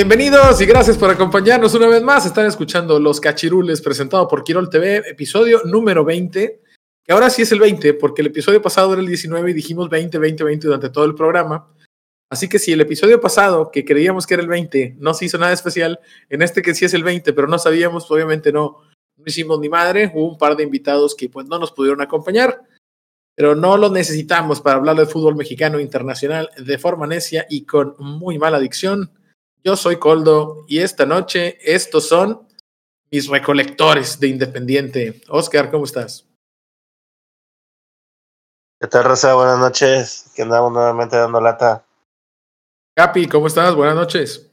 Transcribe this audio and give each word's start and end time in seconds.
Bienvenidos 0.00 0.58
y 0.62 0.64
gracias 0.64 0.96
por 0.96 1.10
acompañarnos 1.10 1.74
una 1.74 1.86
vez 1.86 2.02
más. 2.02 2.24
Están 2.24 2.46
escuchando 2.46 2.98
Los 2.98 3.20
Cachirules 3.20 3.82
presentado 3.82 4.26
por 4.26 4.42
Quirol 4.42 4.70
TV, 4.70 5.10
episodio 5.10 5.60
número 5.66 6.06
20, 6.06 6.62
que 7.04 7.12
ahora 7.12 7.28
sí 7.28 7.42
es 7.42 7.52
el 7.52 7.60
20, 7.60 7.92
porque 7.92 8.22
el 8.22 8.28
episodio 8.28 8.62
pasado 8.62 8.94
era 8.94 9.02
el 9.02 9.06
19 9.06 9.50
y 9.50 9.52
dijimos 9.52 9.90
20, 9.90 10.16
20, 10.16 10.42
20 10.42 10.66
durante 10.68 10.88
todo 10.88 11.04
el 11.04 11.14
programa. 11.14 11.68
Así 12.30 12.48
que 12.48 12.58
si 12.58 12.72
el 12.72 12.80
episodio 12.80 13.20
pasado, 13.20 13.70
que 13.70 13.84
creíamos 13.84 14.26
que 14.26 14.32
era 14.32 14.42
el 14.42 14.48
20, 14.48 14.96
no 14.98 15.12
se 15.12 15.26
hizo 15.26 15.36
nada 15.36 15.52
especial, 15.52 16.00
en 16.30 16.40
este 16.40 16.62
que 16.62 16.74
sí 16.74 16.86
es 16.86 16.94
el 16.94 17.04
20, 17.04 17.34
pero 17.34 17.46
no 17.46 17.58
sabíamos, 17.58 18.10
obviamente 18.10 18.52
no, 18.52 18.78
no 19.18 19.24
hicimos 19.26 19.60
ni 19.60 19.68
madre, 19.68 20.10
hubo 20.14 20.30
un 20.30 20.38
par 20.38 20.56
de 20.56 20.62
invitados 20.62 21.14
que 21.14 21.28
pues 21.28 21.44
no 21.46 21.58
nos 21.58 21.72
pudieron 21.72 22.00
acompañar, 22.00 22.62
pero 23.34 23.54
no 23.54 23.76
lo 23.76 23.90
necesitamos 23.90 24.62
para 24.62 24.78
hablar 24.78 24.96
del 24.96 25.08
fútbol 25.08 25.36
mexicano 25.36 25.78
internacional 25.78 26.48
de 26.56 26.78
forma 26.78 27.06
necia 27.06 27.46
y 27.50 27.66
con 27.66 27.96
muy 27.98 28.38
mala 28.38 28.58
dicción. 28.58 29.10
Yo 29.62 29.76
soy 29.76 29.98
Coldo 29.98 30.64
y 30.68 30.78
esta 30.78 31.04
noche 31.04 31.58
estos 31.62 32.08
son 32.08 32.48
mis 33.10 33.28
recolectores 33.28 34.18
de 34.18 34.28
Independiente. 34.28 35.20
Oscar, 35.28 35.70
¿cómo 35.70 35.84
estás? 35.84 36.26
¿Qué 38.80 38.88
tal, 38.88 39.04
Rosa? 39.04 39.34
Buenas 39.34 39.58
noches. 39.58 40.32
Que 40.34 40.42
andamos 40.42 40.72
nuevamente 40.72 41.16
dando 41.16 41.40
lata. 41.40 41.84
Capi, 42.96 43.28
¿cómo 43.28 43.48
estás? 43.48 43.74
Buenas 43.74 43.94
noches. 43.94 44.50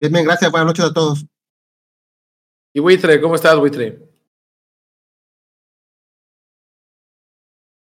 Bien, 0.00 0.12
bien, 0.12 0.24
gracias. 0.24 0.50
Buenas 0.50 0.66
noches 0.66 0.84
a 0.86 0.92
todos. 0.92 1.24
Y 2.72 2.80
Buitre, 2.80 3.20
¿cómo 3.20 3.36
estás, 3.36 3.56
Buitre? 3.56 4.00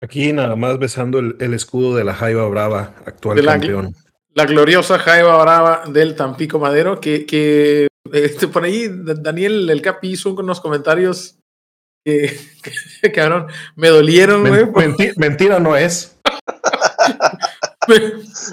Aquí 0.02 0.32
nada 0.32 0.56
más 0.56 0.78
besando 0.80 1.20
el, 1.20 1.36
el 1.38 1.54
escudo 1.54 1.94
de 1.94 2.02
la 2.02 2.14
Jaiba 2.14 2.48
Brava, 2.48 2.96
actual 3.06 3.36
De 3.36 3.44
campeón. 3.44 3.94
La 4.04 4.09
gloriosa 4.46 4.98
Jaiba 4.98 5.40
Brava 5.42 5.84
del 5.86 6.14
Tampico 6.16 6.58
Madero, 6.58 7.00
que, 7.00 7.26
que 7.26 7.88
este, 8.12 8.48
por 8.48 8.64
ahí 8.64 8.88
Da- 8.88 9.14
Daniel 9.14 9.68
el 9.70 9.82
Capi 9.82 10.10
hizo 10.10 10.32
unos 10.34 10.60
comentarios 10.60 11.36
que, 12.04 12.38
que, 13.02 13.12
cabrón, 13.12 13.46
me 13.76 13.88
dolieron, 13.88 14.40
güey. 14.46 14.64
Men- 14.66 14.72
menti- 14.74 15.12
mentira 15.16 15.58
no 15.60 15.76
es. 15.76 16.16
me, 17.88 18.00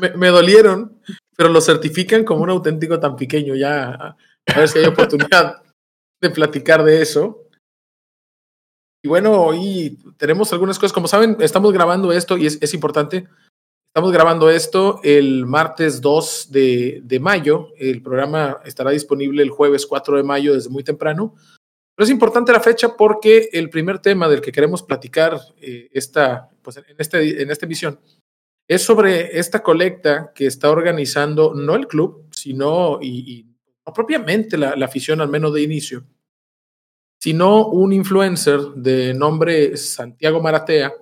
me- 0.01 0.17
me 0.17 0.27
dolieron, 0.27 0.99
pero 1.35 1.49
lo 1.49 1.61
certifican 1.61 2.23
como 2.23 2.43
un 2.43 2.49
auténtico 2.49 2.99
tan 2.99 3.15
pequeño. 3.15 3.55
Ya, 3.55 3.89
a 3.93 4.15
ver 4.55 4.67
si 4.67 4.79
hay 4.79 4.85
oportunidad 4.85 5.61
de 6.21 6.29
platicar 6.29 6.83
de 6.83 7.01
eso. 7.01 7.43
Y 9.03 9.07
bueno, 9.09 9.31
hoy 9.33 9.99
tenemos 10.17 10.51
algunas 10.51 10.79
cosas. 10.79 10.91
Como 10.93 11.07
saben, 11.07 11.37
estamos 11.39 11.71
grabando 11.71 12.11
esto 12.11 12.37
y 12.37 12.47
es, 12.47 12.57
es 12.61 12.73
importante. 12.73 13.27
Estamos 13.97 14.13
grabando 14.13 14.51
esto 14.51 14.99
el 15.03 15.47
martes 15.47 16.01
2 16.01 16.51
de, 16.51 17.01
de 17.03 17.19
mayo. 17.19 17.69
El 17.79 18.03
programa 18.03 18.59
estará 18.63 18.91
disponible 18.91 19.41
el 19.41 19.49
jueves 19.49 19.87
4 19.87 20.17
de 20.17 20.21
mayo 20.21 20.53
desde 20.53 20.69
muy 20.69 20.83
temprano. 20.83 21.33
Pero 21.95 22.05
es 22.05 22.11
importante 22.11 22.51
la 22.51 22.59
fecha 22.59 22.95
porque 22.95 23.49
el 23.51 23.71
primer 23.71 23.97
tema 23.97 24.29
del 24.29 24.39
que 24.39 24.51
queremos 24.51 24.83
platicar 24.83 25.39
eh, 25.59 25.89
esta, 25.91 26.47
pues 26.61 26.77
en, 26.77 26.95
este, 26.95 27.41
en 27.41 27.49
esta 27.49 27.65
emisión 27.65 27.99
es 28.67 28.83
sobre 28.83 29.39
esta 29.39 29.63
colecta 29.63 30.31
que 30.35 30.45
está 30.45 30.69
organizando 30.69 31.55
no 31.55 31.73
el 31.73 31.87
club, 31.87 32.27
sino, 32.29 32.99
y, 33.01 33.39
y 33.39 33.43
no 33.83 33.93
propiamente 33.93 34.59
la, 34.59 34.75
la 34.75 34.85
afición, 34.85 35.21
al 35.21 35.29
menos 35.29 35.55
de 35.55 35.63
inicio, 35.63 36.05
sino 37.19 37.65
un 37.69 37.93
influencer 37.93 38.59
de 38.75 39.15
nombre 39.15 39.75
Santiago 39.75 40.39
Maratea, 40.39 40.93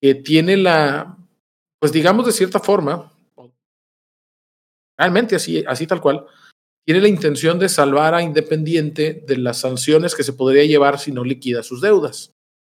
que 0.00 0.14
tiene 0.14 0.56
la, 0.56 1.18
pues 1.84 1.92
digamos 1.92 2.24
de 2.24 2.32
cierta 2.32 2.58
forma, 2.58 3.12
realmente 4.96 5.36
así, 5.36 5.62
así 5.66 5.86
tal 5.86 6.00
cual, 6.00 6.24
tiene 6.86 7.02
la 7.02 7.08
intención 7.08 7.58
de 7.58 7.68
salvar 7.68 8.14
a 8.14 8.22
Independiente 8.22 9.22
de 9.26 9.36
las 9.36 9.60
sanciones 9.60 10.14
que 10.14 10.22
se 10.22 10.32
podría 10.32 10.64
llevar 10.64 10.98
si 10.98 11.12
no 11.12 11.22
liquida 11.22 11.62
sus 11.62 11.82
deudas 11.82 12.32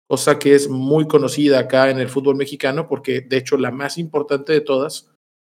cosa 0.09 0.41
que 0.41 0.56
es 0.56 0.69
muy 0.69 1.06
conocida 1.06 1.61
acá 1.61 1.89
en 1.89 2.00
el 2.00 2.09
fútbol 2.09 2.34
mexicano, 2.34 2.89
porque 2.89 3.21
de 3.21 3.37
hecho 3.37 3.56
la 3.56 3.71
más 3.71 3.97
importante 3.97 4.53
de 4.53 4.61
todas 4.61 5.12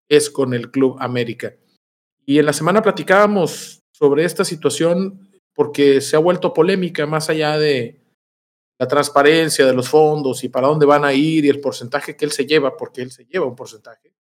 es 0.10 0.32
con 0.32 0.56
el 0.56 0.72
Club 0.72 0.98
América. 1.00 1.56
Y 2.26 2.40
en 2.40 2.48
la 2.48 2.54
semana 2.54 2.82
platicábamos 2.82 3.84
sobre 3.96 4.26
esta 4.26 4.44
situación 4.44 5.30
porque 5.54 6.02
se 6.02 6.16
ha 6.16 6.20
vuelto 6.20 6.56
polémica 6.56 7.06
más 7.06 7.30
allá 7.30 7.60
de 7.60 8.03
la 8.84 8.88
transparencia 8.90 9.66
de 9.66 9.74
los 9.74 9.88
fondos 9.88 10.44
y 10.44 10.50
para 10.50 10.68
dónde 10.68 10.86
van 10.86 11.06
a 11.06 11.14
ir 11.14 11.46
y 11.46 11.50
el 11.50 11.62
porcentaje 11.62 12.18
que 12.18 12.26
él 12.26 12.34
se 12.34 12.46
lleva, 12.46 12.76
porque 12.76 13.02
él 13.02 13.12
se 13.12 13.24
lleva 13.24 13.46
un 13.46 13.56
porcentaje, 13.56 14.12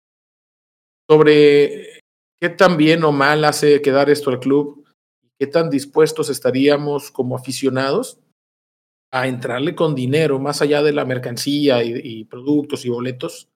sobre 1.11 1.99
qué 2.41 2.49
tan 2.49 2.77
bien 2.77 3.03
o 3.03 3.11
mal 3.11 3.45
hace 3.45 3.83
quedar 3.83 4.09
esto 4.09 4.31
al 4.31 4.39
club, 4.39 4.87
qué 5.37 5.49
tan 5.49 5.69
dispuestos 5.69 6.31
estaríamos 6.31 7.11
como 7.11 7.34
aficionados 7.34 8.21
a 9.12 9.27
entrarle 9.27 9.75
con 9.75 9.97
dinero 9.97 10.39
más 10.39 10.62
allá 10.62 10.81
de 10.81 10.93
la 10.93 11.05
mercancía 11.05 11.83
y, 11.83 12.00
y, 12.00 12.25
productos 12.25 12.84
y 12.84 12.89
boletos, 12.89 13.49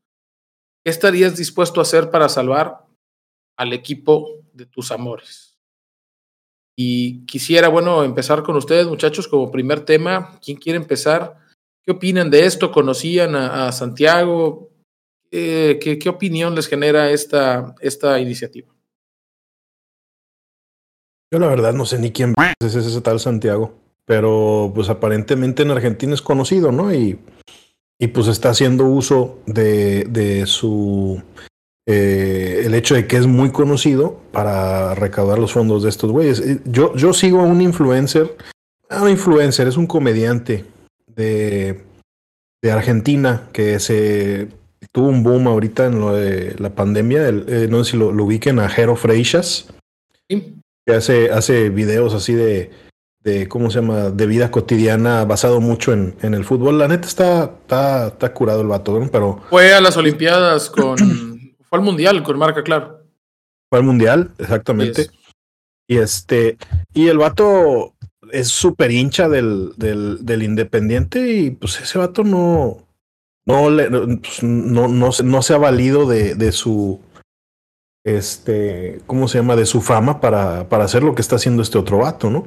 ¿qué 0.85 0.91
estarías 0.91 1.37
dispuesto 1.37 1.79
a 1.79 1.83
hacer 1.85 2.11
para 2.11 2.29
salvar 2.29 2.85
al 3.57 3.73
equipo 3.73 4.41
de 4.53 4.67
tus 4.67 4.91
amores? 4.91 5.46
Y 6.77 7.25
quisiera, 7.25 7.69
bueno, 7.69 8.05
empezar 8.05 8.43
con 8.43 8.57
ustedes, 8.57 8.87
muchachos, 8.87 9.27
como 9.29 9.51
primer 9.51 9.81
tema. 9.81 10.39
¿Quién 10.45 10.59
quiere 10.59 10.77
empezar? 10.77 11.37
¿Qué 11.83 11.93
opinan 11.93 12.31
de 12.31 12.45
esto? 12.45 12.71
¿Conocían 12.71 13.35
a, 13.35 13.73
Santiago? 13.73 14.71
Eh, 15.31 15.79
¿qué, 15.81 15.99
¿qué, 15.99 16.09
opinión 16.09 16.55
les 16.55 16.69
genera 16.69 17.11
esta, 17.11 17.75
esta 17.81 18.21
iniciativa? 18.21 18.69
Yo 21.33 21.41
la 21.41 21.49
verdad 21.49 21.73
no 21.73 21.87
sé 21.87 21.99
ni 21.99 22.13
quién 22.13 22.35
es 22.61 22.75
ese 22.75 23.01
tal 23.01 23.19
Santiago 23.19 23.87
pero 24.07 24.73
pues 24.75 24.89
aparentemente 24.89 25.63
en 25.63 25.73
Argentina 25.73 26.15
es 26.15 26.23
conocido, 26.23 26.73
¿no? 26.73 26.95
Y, 26.95 27.19
y 27.99 28.07
pues 28.07 28.29
está 28.29 28.51
haciendo 28.51 28.87
uso 28.87 29.41
de, 29.47 30.05
de 30.05 30.47
su... 30.47 31.23
Eh, 31.89 32.63
el 32.65 32.75
hecho 32.75 32.97
de 32.97 33.07
que 33.07 33.17
es 33.17 33.27
muy 33.27 33.51
conocido 33.51 34.19
para 34.33 34.95
recaudar 34.97 35.39
los 35.39 35.53
fondos 35.53 35.85
de 35.85 35.89
estos 35.89 36.11
güeyes. 36.11 36.43
Yo, 36.65 36.95
yo 36.97 37.13
sigo 37.13 37.41
a 37.41 37.45
un 37.45 37.61
influencer, 37.61 38.37
a 38.91 39.03
un 39.03 39.11
influencer, 39.11 39.69
es 39.69 39.77
un 39.77 39.87
comediante 39.87 40.65
de, 41.07 41.85
de 42.61 42.73
Argentina 42.73 43.49
que 43.53 43.79
se 43.79 44.49
tuvo 44.91 45.09
un 45.09 45.23
boom 45.23 45.47
ahorita 45.47 45.87
en 45.87 46.01
lo 46.01 46.13
de 46.13 46.57
la 46.59 46.71
pandemia. 46.71 47.29
El, 47.29 47.45
eh, 47.49 47.69
no 47.71 47.85
sé 47.85 47.93
si 47.93 47.97
lo, 47.97 48.11
lo, 48.11 48.25
ubiquen 48.25 48.59
a 48.59 48.69
Jero 48.69 48.97
Freixas, 48.97 49.69
¿Sí? 50.29 50.57
que 50.85 50.95
hace, 50.95 51.31
hace 51.31 51.71
videos 51.71 52.15
así 52.15 52.35
de 52.35 52.71
de 53.27 53.49
cómo 53.49 53.73
se 53.73 53.81
llama 53.81 54.11
de 54.11 54.25
vida 54.25 54.53
cotidiana 54.53 55.25
basado 55.25 55.61
mucho 55.61 55.93
en, 55.93 56.15
en 56.23 56.33
el 56.33 56.45
fútbol. 56.45 56.79
La 56.79 56.87
neta 56.87 57.09
está, 57.09 57.51
está, 57.61 58.07
está 58.07 58.33
curado 58.33 58.61
el 58.61 58.69
vato, 58.69 58.99
¿no? 59.01 59.09
pero 59.11 59.41
fue 59.51 59.75
a 59.75 59.81
las 59.81 59.97
Olimpiadas 59.97 60.71
con 60.71 60.97
fue 61.77 61.81
al 61.81 61.85
mundial 61.85 62.23
con 62.23 62.39
marca 62.39 62.63
claro. 62.63 63.05
Fue 63.69 63.79
al 63.79 63.85
mundial, 63.85 64.33
exactamente. 64.39 65.03
Yes. 65.03 65.13
Y 65.89 65.99
este 65.99 66.57
y 66.95 67.09
el 67.09 67.19
vato 67.19 67.95
es 68.33 68.49
súper 68.49 68.91
hincha 68.91 69.29
del, 69.29 69.73
del, 69.77 70.25
del, 70.25 70.43
Independiente 70.43 71.31
y 71.31 71.51
pues 71.51 71.81
ese 71.81 71.99
vato 71.99 72.25
no 72.25 72.79
no 73.47 73.71
le, 73.71 73.89
pues, 73.89 74.43
no, 74.43 74.89
no, 74.89 75.11
no 75.23 75.43
se 75.43 75.55
ha 75.55 75.59
valido 75.59 76.07
de, 76.07 76.35
de 76.35 76.51
su 76.51 77.01
este, 78.05 79.01
¿cómo 79.07 79.29
se 79.29 79.39
llama? 79.39 79.57
De 79.57 79.67
su 79.67 79.81
fama 79.81 80.21
para, 80.21 80.69
para 80.69 80.85
hacer 80.85 81.03
lo 81.03 81.15
que 81.15 81.23
está 81.23 81.37
haciendo 81.37 81.63
este 81.63 81.79
otro 81.79 81.99
vato, 81.99 82.31
¿no? 82.31 82.47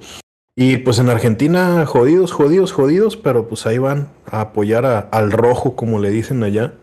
Y 0.56 0.78
pues 0.78 1.00
en 1.00 1.10
Argentina, 1.10 1.86
jodidos, 1.86 2.31
jodidos, 2.31 2.72
jodidos, 2.72 3.18
pero 3.18 3.48
pues 3.48 3.66
ahí 3.66 3.78
van 3.78 4.10
a 4.26 4.42
apoyar 4.42 4.86
a, 4.86 5.00
al 5.00 5.31
rojo, 5.31 5.76
como 5.76 6.00
le 6.00 6.10
dicen 6.10 6.44
allá. 6.44 6.74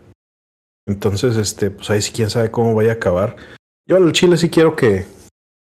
Entonces, 0.87 1.35
este, 1.35 1.69
pues 1.69 1.89
ahí 1.89 2.01
sí 2.01 2.11
quién 2.13 2.29
sabe 2.29 2.49
cómo 2.49 2.73
vaya 2.73 2.91
a 2.91 2.95
acabar. 2.95 3.35
Yo 3.85 3.97
al 3.97 4.11
Chile 4.13 4.37
sí 4.37 4.49
quiero 4.49 4.75
que, 4.75 5.05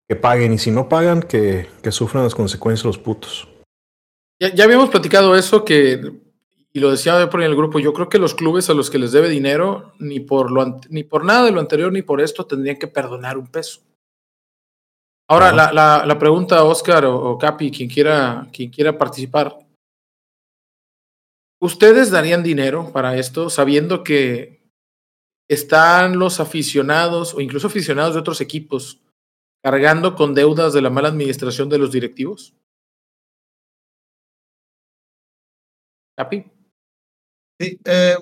que 0.09 0.17
paguen, 0.17 0.53
y 0.53 0.59
si 0.59 0.71
no 0.71 0.89
pagan, 0.89 1.23
que, 1.23 1.69
que 1.83 1.93
sufran 1.93 2.25
las 2.25 2.35
consecuencias 2.35 2.87
los 2.87 2.99
putos. 2.99 3.49
Ya, 4.41 4.55
ya 4.55 4.65
habíamos 4.65 4.89
platicado 4.89 5.37
eso 5.37 5.65
que, 5.65 6.13
y 6.73 6.81
lo 6.81 6.91
decía 6.93 7.29
por 7.29 7.41
en 7.43 7.51
el 7.51 7.57
grupo, 7.57 7.81
yo 7.81 7.93
creo 7.93 8.09
que 8.09 8.19
los 8.19 8.35
clubes 8.35 8.71
a 8.71 8.75
los 8.75 8.89
que 8.89 8.99
les 8.99 9.11
debe 9.11 9.29
dinero, 9.29 9.93
ni 9.99 10.21
por, 10.21 10.53
lo, 10.53 10.81
ni 10.89 11.03
por 11.03 11.25
nada 11.25 11.45
de 11.45 11.53
lo 11.53 11.61
anterior 11.61 11.93
ni 11.93 12.03
por 12.03 12.21
esto, 12.21 12.47
tendrían 12.47 12.77
que 12.77 12.87
perdonar 12.87 13.37
un 13.37 13.49
peso. 13.49 13.81
Ahora, 15.29 15.53
la, 15.53 15.73
la, 15.73 16.05
la, 16.07 16.19
pregunta, 16.19 16.65
Oscar 16.65 17.05
o, 17.05 17.17
o, 17.17 17.39
Capi, 17.39 17.71
quien 17.71 17.89
quiera, 17.89 18.49
quien 18.53 18.71
quiera 18.71 18.99
participar. 18.99 19.57
¿Ustedes 21.61 22.11
darían 22.11 22.43
dinero 22.43 22.91
para 22.93 23.17
esto 23.17 23.49
sabiendo 23.49 24.03
que 24.03 24.60
están 25.51 26.17
los 26.17 26.39
aficionados 26.39 27.35
o 27.35 27.41
incluso 27.41 27.67
aficionados 27.67 28.15
de 28.15 28.21
otros 28.21 28.41
equipos 28.41 29.03
cargando 29.63 30.15
con 30.15 30.33
deudas 30.33 30.73
de 30.73 30.81
la 30.81 30.91
mala 30.91 31.09
administración 31.09 31.69
de 31.69 31.79
los 31.79 31.91
directivos? 31.91 32.55
Capi. 36.17 36.45
Sí, 37.59 37.81
eh, 37.85 38.17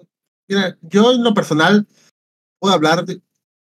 mira, 0.48 0.78
yo 0.80 1.12
en 1.12 1.22
lo 1.22 1.34
personal 1.34 1.86
puedo 2.58 2.74
hablar 2.74 3.04
de, 3.04 3.20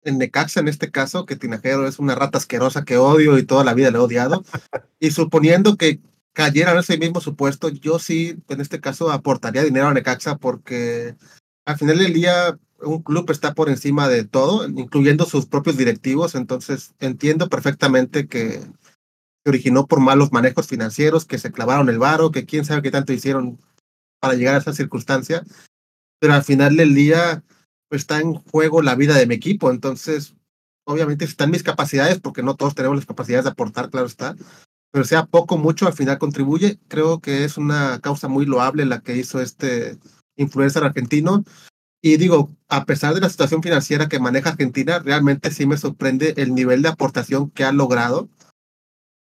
en 0.04 0.18
Necaxa 0.18 0.62
en 0.62 0.70
este 0.70 0.90
caso, 0.90 1.26
que 1.26 1.36
Tinajero 1.36 1.86
es 1.86 2.00
una 2.00 2.16
rata 2.16 2.38
asquerosa 2.38 2.86
que 2.86 2.98
odio 2.98 3.38
y 3.38 3.46
toda 3.46 3.66
la 3.66 3.74
vida 3.74 3.92
le 3.92 3.98
he 3.98 4.02
odiado, 4.02 4.46
y 5.02 5.12
suponiendo 5.12 5.76
que 5.76 6.00
cayera 6.32 6.72
en 6.72 6.78
ese 6.78 6.98
mismo 6.98 7.20
supuesto, 7.20 7.68
yo 7.68 8.00
sí, 8.00 8.38
en 8.48 8.62
este 8.62 8.80
caso, 8.80 9.12
aportaría 9.12 9.64
dinero 9.64 9.88
a 9.88 9.94
Necaxa 9.94 10.38
porque 10.38 11.16
al 11.69 11.77
final 11.77 12.00
del 12.00 12.13
día 12.13 12.57
un 12.81 13.04
club 13.04 13.30
está 13.30 13.54
por 13.54 13.69
encima 13.69 14.07
de 14.07 14.24
todo, 14.24 14.68
incluyendo 14.68 15.25
sus 15.25 15.45
propios 15.45 15.77
directivos, 15.77 16.33
entonces 16.33 16.95
entiendo 17.00 17.48
perfectamente 17.48 18.27
que 18.27 18.60
se 18.60 19.50
originó 19.50 19.86
por 19.86 20.00
malos 20.00 20.31
manejos 20.31 20.66
financieros, 20.66 21.25
que 21.25 21.38
se 21.38 21.51
clavaron 21.51 21.89
el 21.89 22.00
varo, 22.00 22.31
que 22.31 22.45
quién 22.45 22.66
sabe 22.66 22.81
qué 22.81 22.89
tanto 22.89 23.13
hicieron 23.13 23.60
para 24.19 24.33
llegar 24.33 24.56
a 24.56 24.57
esa 24.57 24.74
circunstancia, 24.74 25.44
pero 26.19 26.33
al 26.33 26.44
final 26.44 26.75
del 26.75 26.95
día 26.95 27.44
pues, 27.88 28.01
está 28.01 28.19
en 28.19 28.33
juego 28.33 28.81
la 28.81 28.95
vida 28.95 29.16
de 29.16 29.27
mi 29.27 29.36
equipo, 29.36 29.69
entonces 29.69 30.33
obviamente 30.88 31.25
están 31.25 31.51
mis 31.51 31.62
capacidades, 31.62 32.19
porque 32.19 32.42
no 32.42 32.56
todos 32.56 32.74
tenemos 32.74 32.98
las 32.98 33.06
capacidades 33.06 33.45
de 33.45 33.51
aportar, 33.51 33.92
claro 33.92 34.07
está, 34.07 34.36
pero 34.92 35.06
sea 35.06 35.27
poco 35.27 35.60
mucho, 35.60 35.86
al 35.86 35.94
final 35.94 36.18
contribuye. 36.18 36.80
Creo 36.88 37.19
que 37.19 37.44
es 37.44 37.57
una 37.57 38.00
causa 38.00 38.27
muy 38.27 38.48
loable 38.48 38.86
la 38.86 39.01
que 39.01 39.16
hizo 39.16 39.39
este 39.39 40.00
influencer 40.40 40.84
argentino. 40.84 41.44
Y 42.02 42.18
digo, 42.18 42.50
a 42.70 42.86
pesar 42.86 43.14
de 43.14 43.22
la 43.22 43.30
situación 43.30 43.62
financiera 43.62 44.08
que 44.08 44.20
maneja 44.20 44.52
Argentina, 44.52 45.00
realmente 45.00 45.52
sí 45.52 45.68
me 45.68 45.78
sorprende 45.78 46.34
el 46.38 46.56
nivel 46.56 46.82
de 46.82 46.90
aportación 46.90 47.52
que 47.52 47.66
ha 47.66 47.72
logrado 47.72 48.30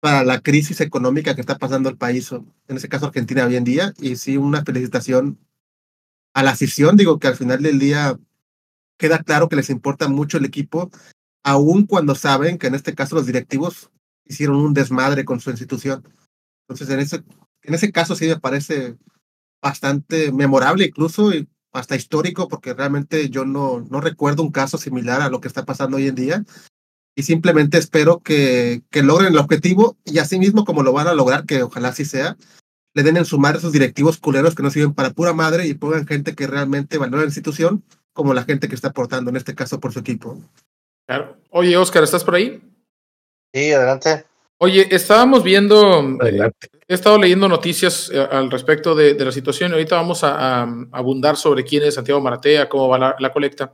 para 0.01 0.25
la 0.25 0.41
crisis 0.41 0.81
económica 0.81 1.35
que 1.35 1.41
está 1.41 1.59
pasando 1.59 1.89
el 1.89 1.97
país, 1.97 2.31
en 2.31 2.77
ese 2.77 2.89
caso 2.89 3.07
Argentina 3.07 3.45
hoy 3.45 3.57
en 3.57 3.65
día. 3.65 3.93
Y 3.99 4.17
sí, 4.17 4.37
una 4.37 4.65
felicitación 4.65 5.39
a 6.35 6.43
la 6.45 6.53
afición. 6.53 6.97
Digo 6.97 7.19
que 7.19 7.27
al 7.27 7.37
final 7.37 7.63
del 7.63 7.81
día 7.81 8.17
queda 8.97 9.23
claro 9.23 9.49
que 9.49 9.57
les 9.57 9.71
importa 9.71 10.09
mucho 10.09 10.39
el 10.39 10.45
equipo, 10.45 10.91
aun 11.43 11.87
cuando 11.87 12.15
saben 12.15 12.59
que 12.59 12.69
en 12.69 12.75
este 12.75 12.95
caso 12.95 13.17
los 13.17 13.27
directivos 13.27 13.91
hicieron 14.25 14.57
un 14.57 14.75
desmadre 14.75 15.25
con 15.25 15.41
su 15.41 15.51
institución. 15.51 16.05
Entonces, 16.69 16.91
en 16.91 17.01
ese, 17.01 17.25
en 17.63 17.75
ese 17.75 17.91
caso 17.91 18.15
sí 18.15 18.27
me 18.27 18.39
parece 18.39 18.97
bastante 19.63 20.33
memorable 20.33 20.87
incluso 20.87 21.33
y 21.33 21.49
hasta 21.73 21.97
histórico 21.97 22.49
porque 22.49 22.75
realmente 22.75 23.29
yo 23.29 23.45
no, 23.45 23.81
no 23.91 24.01
recuerdo 24.01 24.43
un 24.43 24.53
caso 24.53 24.79
similar 24.79 25.21
a 25.21 25.29
lo 25.29 25.41
que 25.41 25.49
está 25.49 25.65
pasando 25.65 25.97
hoy 25.97 26.09
en 26.09 26.15
día 26.15 26.45
y 27.15 27.25
simplemente 27.25 27.79
espero 27.79 28.21
que, 28.21 28.83
que 28.91 29.03
logren 29.03 29.33
el 29.33 29.39
objetivo 29.39 29.97
y 30.05 30.19
así 30.19 30.39
mismo 30.39 30.65
como 30.65 30.83
lo 30.83 30.93
van 30.93 31.09
a 31.09 31.15
lograr, 31.15 31.47
que 31.47 31.63
ojalá 31.63 31.89
así 31.89 32.05
sea, 32.05 32.37
le 32.95 33.03
den 33.03 33.17
en 33.17 33.25
sumar 33.25 33.55
a 33.55 33.59
esos 33.59 33.73
directivos 33.73 34.19
culeros 34.19 34.55
que 34.55 34.63
no 34.63 34.71
sirven 34.71 34.95
para 34.95 35.11
pura 35.11 35.33
madre 35.33 35.67
y 35.67 35.75
pongan 35.75 36.07
gente 36.07 36.35
que 36.35 36.47
realmente 36.47 36.99
valora 36.99 37.23
la 37.23 37.29
institución 37.29 37.85
como 38.13 38.35
la 38.35 38.45
gente 38.45 38.69
que 38.69 38.75
está 38.75 38.89
aportando, 38.89 39.31
en 39.31 39.37
este 39.37 39.55
caso 39.55 39.79
por 39.79 39.93
su 39.93 40.01
equipo. 40.01 40.37
Claro. 41.07 41.37
Oye, 41.51 41.77
Oscar, 41.77 42.03
¿estás 42.03 42.25
por 42.25 42.35
ahí? 42.35 42.61
Sí, 43.55 43.73
adelante. 43.73 44.25
Oye, 44.61 44.89
estábamos 44.91 45.45
viendo, 45.45 46.01
adelante. 46.21 46.69
he 46.89 46.95
estado 46.95 47.17
leyendo 47.17 47.49
noticias 47.49 48.11
eh, 48.13 48.19
al 48.19 48.51
respecto 48.51 48.95
de, 48.95 49.15
de, 49.15 49.25
la 49.25 49.31
situación. 49.31 49.73
Ahorita 49.73 49.95
vamos 49.95 50.25
a, 50.25 50.63
a, 50.63 50.63
abundar 50.91 51.37
sobre 51.37 51.63
quién 51.63 51.85
es 51.85 51.95
Santiago 51.95 52.21
Maratea, 52.21 52.69
cómo 52.69 52.89
va 52.89 52.99
la, 52.99 53.17
la, 53.21 53.33
colecta. 53.33 53.73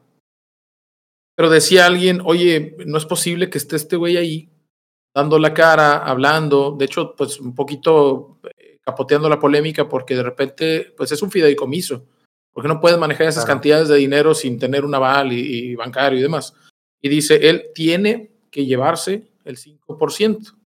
Pero 1.35 1.49
decía 1.49 1.87
alguien, 1.87 2.21
oye, 2.23 2.77
no 2.85 2.99
es 2.99 3.07
posible 3.07 3.49
que 3.49 3.57
esté 3.57 3.77
este 3.77 3.97
güey 3.97 4.19
ahí 4.19 4.51
dando 5.15 5.39
la 5.39 5.55
cara, 5.55 5.99
hablando, 5.99 6.73
de 6.79 6.85
hecho, 6.85 7.15
pues 7.17 7.41
un 7.41 7.55
poquito 7.55 8.41
eh, 8.59 8.79
capoteando 8.83 9.29
la 9.31 9.41
polémica 9.41 9.89
porque 9.89 10.15
de 10.15 10.23
repente, 10.23 10.93
pues 10.97 11.11
es 11.13 11.23
un 11.23 11.31
fideicomiso, 11.31 12.05
porque 12.53 12.69
no 12.69 12.81
puedes 12.81 12.99
manejar 12.99 13.29
esas 13.29 13.47
claro. 13.47 13.57
cantidades 13.57 13.89
de 13.89 13.97
dinero 13.97 14.35
sin 14.35 14.59
tener 14.59 14.85
un 14.85 14.95
aval 14.95 15.33
y, 15.33 15.71
y 15.71 15.75
bancario 15.77 16.19
y 16.19 16.23
demás. 16.23 16.53
Y 17.01 17.09
dice, 17.09 17.49
él 17.49 17.71
tiene 17.75 18.33
que 18.51 18.67
llevarse 18.67 19.31
el 19.45 19.57
5%. 19.57 20.64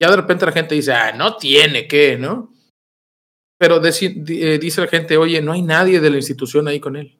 Ya 0.00 0.10
de 0.10 0.16
repente 0.16 0.46
la 0.46 0.52
gente 0.52 0.74
dice, 0.74 0.92
ah, 0.92 1.12
no 1.12 1.36
tiene 1.36 1.86
que, 1.86 2.16
¿no? 2.16 2.54
Pero 3.58 3.78
dice, 3.80 4.14
eh, 4.28 4.58
dice 4.58 4.80
la 4.80 4.86
gente, 4.86 5.18
oye, 5.18 5.42
no 5.42 5.52
hay 5.52 5.60
nadie 5.60 6.00
de 6.00 6.08
la 6.08 6.16
institución 6.16 6.66
ahí 6.66 6.80
con 6.80 6.96
él. 6.96 7.18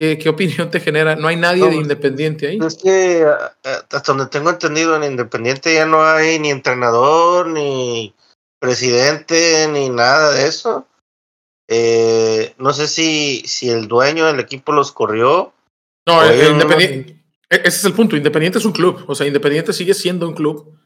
¿Qué, 0.00 0.18
qué 0.18 0.28
opinión 0.28 0.70
te 0.70 0.80
genera? 0.80 1.14
No 1.14 1.28
hay 1.28 1.36
nadie 1.36 1.62
no, 1.62 1.70
de 1.70 1.76
Independiente 1.76 2.48
ahí. 2.48 2.58
Es 2.60 2.76
que 2.76 3.24
hasta 3.62 4.12
donde 4.12 4.26
tengo 4.26 4.50
entendido, 4.50 4.96
en 4.96 5.04
Independiente 5.04 5.74
ya 5.74 5.86
no 5.86 6.02
hay 6.02 6.40
ni 6.40 6.50
entrenador, 6.50 7.46
ni 7.46 8.14
presidente, 8.58 9.68
ni 9.72 9.88
nada 9.88 10.32
de 10.32 10.48
eso. 10.48 10.88
Eh, 11.68 12.54
no 12.58 12.72
sé 12.72 12.88
si, 12.88 13.42
si 13.46 13.70
el 13.70 13.86
dueño 13.88 14.26
del 14.26 14.40
equipo 14.40 14.72
los 14.72 14.90
corrió. 14.90 15.52
No, 16.06 16.24
el, 16.24 16.40
el 16.40 16.52
Independiente. 16.52 17.22
Ese 17.50 17.68
es 17.68 17.84
el 17.84 17.94
punto. 17.94 18.16
Independiente 18.16 18.58
es 18.58 18.64
un 18.64 18.72
club. 18.72 19.04
O 19.06 19.14
sea, 19.14 19.26
Independiente 19.26 19.72
sigue 19.72 19.94
siendo 19.94 20.26
un 20.28 20.34
club. 20.34 20.77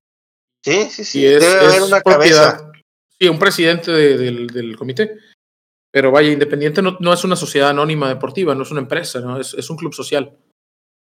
Sí, 0.64 0.91
sí, 0.91 1.05
sí. 1.05 1.20
Y 1.20 1.26
es, 1.26 1.41
Debe 1.41 1.67
haber 1.67 1.82
una 1.82 2.00
cabeza. 2.00 2.73
Sí, 3.19 3.29
un 3.29 3.38
presidente 3.38 3.91
de, 3.91 4.17
del, 4.17 4.47
del, 4.49 4.76
comité. 4.76 5.19
Pero 5.91 6.11
vaya, 6.11 6.31
Independiente 6.31 6.81
no, 6.82 6.97
no, 7.00 7.12
es 7.12 7.25
una 7.25 7.37
sociedad 7.37 7.70
anónima 7.70 8.08
deportiva, 8.08 8.55
no 8.55 8.63
es 8.63 8.70
una 8.70 8.81
empresa, 8.81 9.20
¿no? 9.20 9.39
Es, 9.39 9.55
es, 9.55 9.69
un 9.69 9.77
club 9.77 9.93
social. 9.93 10.36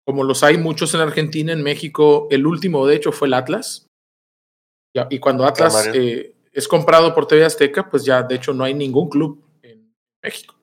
Como 0.07 0.25
los 0.25 0.43
hay 0.43 0.57
muchos 0.57 0.95
en 0.95 1.01
Argentina, 1.01 1.53
en 1.53 1.63
México, 1.63 2.29
el 2.31 2.47
último, 2.47 2.87
de 2.87 2.97
hecho, 2.97 3.13
fue 3.13 3.29
el 3.29 3.35
Atlas. 3.35 3.87
Y 5.11 5.19
cuando 5.19 5.45
Atlas 5.45 5.91
eh, 5.95 6.35
es 6.53 6.67
comprado 6.67 7.15
por 7.15 7.27
TV 7.27 7.45
Azteca, 7.45 7.89
pues 7.89 8.05
ya, 8.05 8.23
de 8.23 8.35
hecho, 8.35 8.53
no 8.53 8.65
hay 8.65 8.75
ningún 8.75 9.09
club 9.09 9.45
en 9.63 9.95
México. 10.23 10.55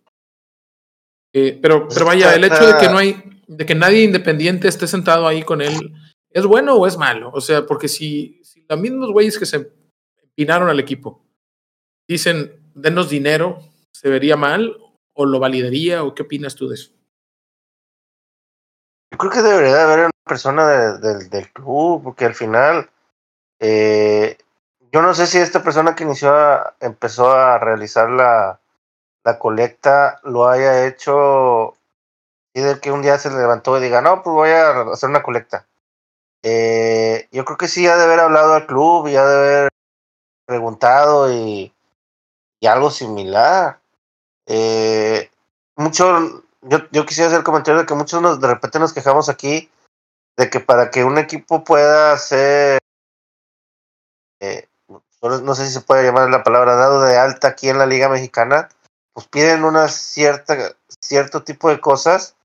Eh, 1.34 1.58
pero, 1.62 1.88
pero 1.88 2.05
vaya, 2.05 2.34
el 2.34 2.43
hecho 2.43 2.65
de 2.65 2.77
que 2.79 2.89
no 2.89 2.98
hay, 2.98 3.22
de 3.48 3.65
que 3.65 3.75
nadie 3.75 4.03
independiente 4.03 4.67
esté 4.67 4.88
sentado 4.88 5.27
ahí 5.27 5.43
con 5.43 5.62
él, 5.62 5.93
¿es 6.36 6.46
bueno 6.46 6.75
o 6.75 6.86
es 6.86 6.98
malo? 6.98 7.32
O 7.34 7.39
sea, 7.39 7.65
porque 7.65 7.88
si, 7.88 8.42
si 8.44 8.65
los 8.68 8.77
mismos 8.77 9.12
güeyes 9.12 9.39
que 9.39 9.46
se 9.46 9.72
empinaron 10.22 10.68
al 10.68 10.82
equipo 10.82 11.25
dicen, 12.08 12.72
denos 12.75 13.10
dinero, 13.10 13.60
¿se 13.94 14.10
vería 14.10 14.36
mal 14.36 14.77
o 15.13 15.25
lo 15.25 15.39
validaría 15.39 16.04
o 16.04 16.13
qué 16.13 16.24
opinas 16.24 16.56
tú 16.56 16.68
de 16.68 16.75
eso? 16.75 16.92
Yo 19.12 19.18
creo 19.18 19.32
que 19.32 19.42
debería 19.42 19.75
de 19.75 19.82
haber 19.82 20.00
una 20.00 20.12
persona 20.25 20.68
de, 20.68 20.98
de, 20.98 21.30
del 21.30 21.54
club, 21.54 22.04
porque 22.04 22.25
al 22.25 22.36
final, 22.36 22.89
eh, 23.62 24.38
yo 24.92 25.01
no 25.01 25.13
sé 25.13 25.27
si 25.27 25.38
esta 25.38 25.63
persona 25.63 25.96
que 25.96 26.04
inició, 26.04 26.36
a, 26.36 26.75
empezó 26.82 27.32
a 27.32 27.60
realizar 27.60 28.10
la, 28.10 28.60
la 29.24 29.39
colecta, 29.39 30.20
lo 30.24 30.50
haya 30.50 30.86
hecho 30.86 31.75
y 32.54 32.60
de 32.60 32.82
que 32.82 32.92
un 32.92 33.01
día 33.01 33.18
se 33.20 33.30
levantó 33.30 33.77
y 33.77 33.84
diga, 33.84 34.01
no, 34.01 34.22
pues 34.22 34.34
voy 34.34 34.50
a 34.50 34.82
hacer 34.92 35.10
una 35.10 35.24
colecta. 35.24 35.65
Eh, 36.47 37.27
yo 37.31 37.43
creo 37.43 37.57
que 37.57 37.67
sí 37.67 37.87
ha 37.87 37.97
de 37.97 38.03
haber 38.03 38.19
hablado 38.19 38.53
al 38.53 38.67
club 38.67 39.07
y 39.07 39.15
ha 39.15 39.25
de 39.25 39.35
haber 39.35 39.69
preguntado 40.45 41.33
y, 41.33 41.73
y 42.59 42.67
algo 42.67 42.91
similar. 42.91 43.79
Eh, 44.45 45.31
mucho, 45.75 46.43
yo, 46.61 46.87
yo 46.91 47.03
quisiera 47.03 47.29
hacer 47.29 47.39
el 47.39 47.43
comentario 47.43 47.79
de 47.79 47.87
que 47.87 47.95
muchos 47.95 48.21
nos, 48.21 48.39
de 48.39 48.47
repente 48.47 48.77
nos 48.77 48.93
quejamos 48.93 49.27
aquí 49.27 49.71
de 50.37 50.51
que 50.51 50.59
para 50.59 50.91
que 50.91 51.03
un 51.03 51.17
equipo 51.17 51.63
pueda 51.63 52.15
ser, 52.19 52.77
eh, 54.39 54.67
no 55.21 55.55
sé 55.55 55.65
si 55.65 55.73
se 55.73 55.81
puede 55.81 56.03
llamar 56.03 56.29
la 56.29 56.43
palabra 56.43 56.75
dado 56.75 57.01
de 57.01 57.17
alta 57.17 57.47
aquí 57.47 57.69
en 57.69 57.79
la 57.79 57.87
Liga 57.87 58.07
Mexicana, 58.07 58.69
pues 59.13 59.27
piden 59.27 59.63
una 59.63 59.87
cierta, 59.87 60.75
cierto 60.99 61.43
tipo 61.43 61.69
de 61.69 61.81
cosas 61.81 62.35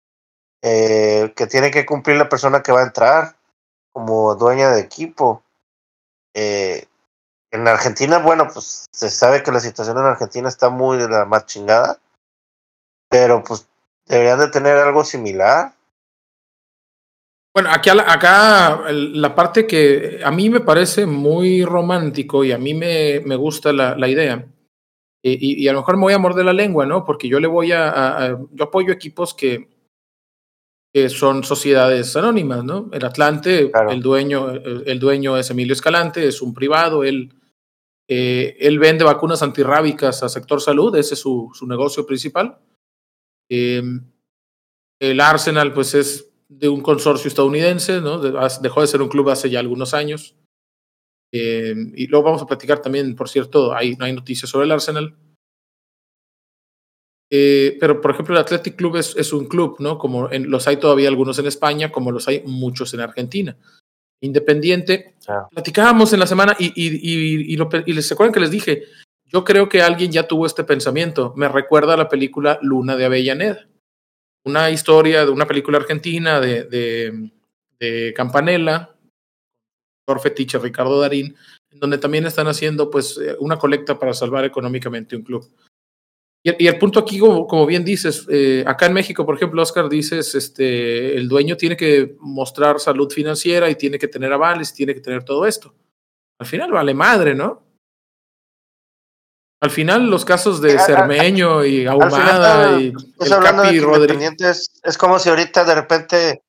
eh, 0.62 1.34
que 1.36 1.46
tiene 1.46 1.70
que 1.70 1.84
cumplir 1.84 2.16
la 2.16 2.30
persona 2.30 2.62
que 2.62 2.72
va 2.72 2.80
a 2.80 2.84
entrar 2.84 3.39
como 3.92 4.34
dueña 4.34 4.70
de 4.70 4.80
equipo. 4.80 5.42
Eh, 6.34 6.86
en 7.50 7.66
Argentina, 7.66 8.18
bueno, 8.18 8.48
pues 8.52 8.86
se 8.92 9.10
sabe 9.10 9.42
que 9.42 9.50
la 9.50 9.60
situación 9.60 9.98
en 9.98 10.04
Argentina 10.04 10.48
está 10.48 10.70
muy 10.70 10.98
de 10.98 11.08
la 11.08 11.24
más 11.24 11.46
chingada, 11.46 11.98
pero 13.08 13.42
pues 13.42 13.68
deberían 14.06 14.38
de 14.38 14.48
tener 14.48 14.76
algo 14.76 15.04
similar. 15.04 15.72
Bueno, 17.52 17.70
aquí 17.72 17.90
acá 17.90 18.84
la 18.92 19.34
parte 19.34 19.66
que 19.66 20.20
a 20.24 20.30
mí 20.30 20.48
me 20.48 20.60
parece 20.60 21.06
muy 21.06 21.64
romántico 21.64 22.44
y 22.44 22.52
a 22.52 22.58
mí 22.58 22.74
me, 22.74 23.20
me 23.24 23.34
gusta 23.34 23.72
la, 23.72 23.96
la 23.96 24.06
idea 24.06 24.46
y, 25.22 25.68
a 25.68 25.72
lo 25.72 25.80
mejor 25.80 25.96
me 25.96 26.02
voy 26.02 26.12
a 26.14 26.18
morder 26.18 26.44
la 26.44 26.52
lengua, 26.52 26.86
¿no? 26.86 27.04
Porque 27.04 27.28
yo 27.28 27.40
le 27.40 27.46
voy 27.46 27.72
a, 27.72 28.38
yo 28.52 28.64
apoyo 28.64 28.92
equipos 28.92 29.34
que, 29.34 29.68
que 30.92 31.08
son 31.08 31.44
sociedades 31.44 32.16
anónimas, 32.16 32.64
¿no? 32.64 32.90
El 32.92 33.04
Atlante, 33.04 33.70
el 33.90 34.02
dueño, 34.02 34.50
el 34.50 34.98
dueño 34.98 35.36
es 35.36 35.50
Emilio 35.50 35.72
Escalante, 35.72 36.26
es 36.26 36.42
un 36.42 36.52
privado, 36.52 37.04
él, 37.04 37.32
eh, 38.08 38.56
él 38.58 38.78
vende 38.78 39.04
vacunas 39.04 39.42
antirrábicas 39.42 40.22
a 40.22 40.28
sector 40.28 40.60
salud, 40.60 40.94
ese 40.96 41.14
es 41.14 41.20
su, 41.20 41.50
su 41.54 41.66
negocio 41.66 42.04
principal. 42.04 42.58
Eh, 43.48 43.82
el 45.00 45.20
Arsenal, 45.20 45.72
pues 45.72 45.94
es 45.94 46.30
de 46.48 46.68
un 46.68 46.80
consorcio 46.80 47.28
estadounidense, 47.28 48.00
¿no? 48.00 48.18
Dejó 48.18 48.80
de 48.80 48.86
ser 48.86 49.00
un 49.00 49.08
club 49.08 49.30
hace 49.30 49.48
ya 49.48 49.60
algunos 49.60 49.94
años. 49.94 50.36
Eh, 51.32 51.74
y 51.94 52.08
luego 52.08 52.24
vamos 52.24 52.42
a 52.42 52.46
platicar 52.46 52.82
también, 52.82 53.14
por 53.14 53.28
cierto, 53.28 53.72
hay, 53.72 53.94
no 53.94 54.04
hay 54.04 54.12
noticias 54.12 54.50
sobre 54.50 54.66
el 54.66 54.72
Arsenal. 54.72 55.16
Eh, 57.30 57.76
pero, 57.78 58.00
por 58.00 58.10
ejemplo, 58.10 58.34
el 58.34 58.40
Athletic 58.40 58.76
Club 58.76 58.96
es, 58.96 59.14
es 59.16 59.32
un 59.32 59.46
club, 59.46 59.76
¿no? 59.78 59.98
Como 59.98 60.30
en, 60.30 60.50
los 60.50 60.66
hay 60.66 60.78
todavía 60.78 61.08
algunos 61.08 61.38
en 61.38 61.46
España, 61.46 61.92
como 61.92 62.10
los 62.10 62.26
hay 62.26 62.42
muchos 62.44 62.92
en 62.92 63.00
Argentina. 63.00 63.56
Independiente. 64.20 65.14
Platicábamos 65.50 66.12
en 66.12 66.20
la 66.20 66.26
semana 66.26 66.56
y, 66.58 66.66
y, 66.74 67.54
y, 67.54 67.56
y, 67.86 67.92
les 67.92 68.12
acuerdan 68.12 68.34
que 68.34 68.40
les 68.40 68.50
dije, 68.50 68.82
yo 69.24 69.44
creo 69.44 69.68
que 69.68 69.80
alguien 69.80 70.10
ya 70.10 70.26
tuvo 70.26 70.44
este 70.44 70.64
pensamiento. 70.64 71.32
Me 71.36 71.48
recuerda 71.48 71.94
a 71.94 71.96
la 71.96 72.08
película 72.08 72.58
Luna 72.62 72.96
de 72.96 73.04
Avellaneda. 73.04 73.68
Una 74.44 74.70
historia 74.70 75.24
de 75.24 75.30
una 75.30 75.46
película 75.46 75.78
argentina 75.78 76.40
de, 76.40 76.64
de, 76.64 77.30
de 77.78 78.12
Campanella, 78.14 78.90
fetiche 80.18 80.58
Ricardo 80.58 81.00
Darín, 81.00 81.36
donde 81.70 81.98
también 81.98 82.26
están 82.26 82.48
haciendo 82.48 82.90
pues 82.90 83.18
eh, 83.18 83.36
una 83.38 83.58
colecta 83.58 83.98
para 83.98 84.14
salvar 84.14 84.44
económicamente 84.44 85.14
un 85.14 85.22
club. 85.22 85.48
Y, 86.42 86.66
el 86.66 86.78
punto 86.78 87.00
aquí, 87.00 87.18
como, 87.18 87.66
bien 87.66 87.84
dices, 87.84 88.26
eh, 88.30 88.64
acá 88.66 88.86
en 88.86 88.94
México, 88.94 89.26
por 89.26 89.36
ejemplo, 89.36 89.60
Oscar, 89.60 89.90
dices, 89.90 90.34
este, 90.34 91.14
el 91.16 91.28
dueño 91.28 91.56
tiene 91.56 91.76
que 91.76 92.16
mostrar 92.18 92.80
salud 92.80 93.12
financiera 93.12 93.68
y 93.68 93.74
tiene 93.74 93.98
que 93.98 94.08
tener 94.08 94.32
avales, 94.32 94.72
tiene 94.72 94.94
que 94.94 95.02
tener 95.02 95.22
todo 95.22 95.46
esto. 95.46 95.74
Al 96.38 96.46
final 96.46 96.72
vale 96.72 96.94
madre, 96.94 97.34
¿no? 97.34 97.62
Al 99.62 99.70
final 99.70 100.08
los 100.08 100.24
casos 100.24 100.62
de 100.62 100.78
Cermeño 100.78 101.66
y 101.66 101.86
Ahumada 101.86 102.80
y 102.80 102.86
el 102.86 103.28
Capi 103.28 103.78
Rodríguez. 103.80 104.80
Es 104.82 104.96
como 104.96 105.18
si 105.18 105.28
ahorita 105.28 105.64
de 105.64 105.74
repente, 105.74 106.42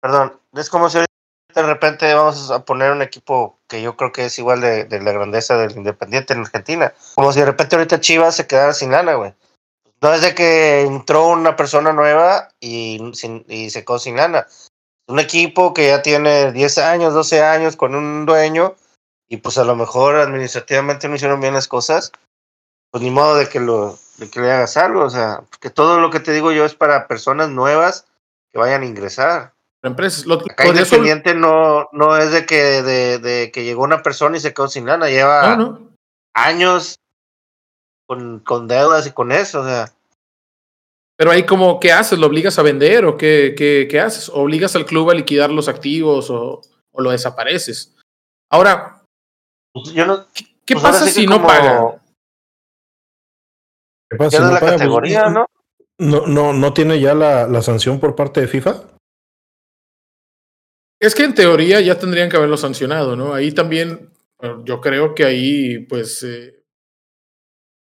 perdón, 0.00 0.40
es 0.54 0.70
como 0.70 0.88
si 0.88 0.96
ahorita 0.96 1.15
de 1.56 1.62
repente 1.62 2.12
vamos 2.12 2.50
a 2.50 2.64
poner 2.66 2.92
un 2.92 3.00
equipo 3.00 3.58
que 3.66 3.80
yo 3.80 3.96
creo 3.96 4.12
que 4.12 4.26
es 4.26 4.38
igual 4.38 4.60
de, 4.60 4.86
la 5.00 5.12
grandeza 5.12 5.56
del 5.56 5.74
Independiente 5.74 6.34
en 6.34 6.40
Argentina. 6.40 6.92
Como 7.14 7.32
si 7.32 7.40
de 7.40 7.46
repente 7.46 7.76
ahorita 7.76 7.98
Chivas 7.98 8.36
se 8.36 8.46
quedara 8.46 8.74
sin 8.74 8.92
lana, 8.92 9.14
güey. 9.14 9.32
No 10.02 10.12
es 10.12 10.20
de 10.20 10.34
que 10.34 10.82
entró 10.82 11.28
una 11.28 11.56
persona 11.56 11.94
nueva 11.94 12.50
y, 12.60 13.00
y 13.48 13.70
se 13.70 13.84
quedó 13.84 13.98
sin 13.98 14.16
lana. 14.16 14.46
Un 15.08 15.18
equipo 15.18 15.72
que 15.72 15.86
ya 15.86 16.02
tiene 16.02 16.52
10 16.52 16.78
años, 16.78 17.14
12 17.14 17.42
años 17.42 17.76
con 17.76 17.94
un 17.94 18.26
dueño 18.26 18.74
y 19.26 19.38
pues 19.38 19.56
a 19.56 19.64
lo 19.64 19.74
mejor 19.74 20.16
administrativamente 20.16 21.08
no 21.08 21.16
hicieron 21.16 21.40
bien 21.40 21.54
las 21.54 21.68
cosas. 21.68 22.12
Pues 22.90 23.02
ni 23.02 23.10
modo 23.10 23.34
de 23.36 23.48
que, 23.48 23.60
lo, 23.60 23.98
de 24.18 24.28
que 24.28 24.40
le 24.40 24.52
hagas 24.52 24.76
algo. 24.76 25.04
O 25.04 25.10
sea, 25.10 25.42
que 25.58 25.70
todo 25.70 26.00
lo 26.00 26.10
que 26.10 26.20
te 26.20 26.32
digo 26.32 26.52
yo 26.52 26.66
es 26.66 26.74
para 26.74 27.08
personas 27.08 27.48
nuevas 27.48 28.06
que 28.52 28.58
vayan 28.58 28.82
a 28.82 28.86
ingresar 28.86 29.55
empresas. 29.86 30.26
Lo, 30.26 30.34
Acá 30.34 30.66
Independiente 30.66 31.34
no, 31.34 31.88
no 31.92 32.16
es 32.16 32.32
de 32.32 32.46
que, 32.46 32.82
de, 32.82 33.50
que 33.52 33.64
llegó 33.64 33.82
una 33.82 34.02
persona 34.02 34.36
y 34.36 34.40
se 34.40 34.52
quedó 34.52 34.68
sin 34.68 34.86
lana, 34.86 35.08
lleva 35.08 35.78
años 36.34 36.96
con, 38.06 38.40
con, 38.40 38.68
deudas 38.68 39.06
y 39.06 39.12
con 39.12 39.32
eso, 39.32 39.60
o 39.60 39.64
sea. 39.64 39.92
Pero 41.16 41.30
ahí 41.30 41.46
como, 41.46 41.80
¿qué 41.80 41.92
haces? 41.92 42.18
¿Lo 42.18 42.26
obligas 42.26 42.58
a 42.58 42.62
vender 42.62 43.06
o 43.06 43.16
qué, 43.16 43.54
qué, 43.56 43.88
qué 43.90 44.00
haces? 44.00 44.28
¿Obligas 44.28 44.76
al 44.76 44.84
club 44.84 45.10
a 45.10 45.14
liquidar 45.14 45.50
los 45.50 45.68
activos 45.68 46.30
o, 46.30 46.60
o 46.92 47.00
lo 47.00 47.10
desapareces? 47.10 47.94
Ahora, 48.50 49.02
pues 49.72 49.92
yo 49.92 50.06
no, 50.06 50.26
¿qué, 50.32 50.74
pues 50.74 50.82
pasa 50.82 51.06
si 51.06 51.26
no 51.26 51.42
paga? 51.42 52.00
¿Qué 54.10 54.16
pasa 54.16 54.30
si 54.30 54.42
no 54.42 54.50
la 54.50 54.60
paga? 54.60 54.72
Pues, 54.72 54.80
categoría, 54.80 55.28
¿no? 55.28 55.46
¿no? 55.98 56.26
No, 56.26 56.52
no, 56.52 56.72
tiene 56.74 57.00
ya 57.00 57.14
la, 57.14 57.46
la 57.46 57.62
sanción 57.62 57.98
por 57.98 58.14
parte 58.14 58.40
de 58.40 58.48
FIFA? 58.48 58.82
Es 61.06 61.14
que 61.14 61.22
en 61.22 61.36
teoría 61.36 61.80
ya 61.80 61.96
tendrían 61.96 62.28
que 62.28 62.36
haberlo 62.36 62.56
sancionado, 62.56 63.14
¿no? 63.14 63.32
Ahí 63.32 63.52
también, 63.52 64.10
yo 64.64 64.80
creo 64.80 65.14
que 65.14 65.24
ahí, 65.24 65.78
pues, 65.78 66.24
eh, 66.24 66.64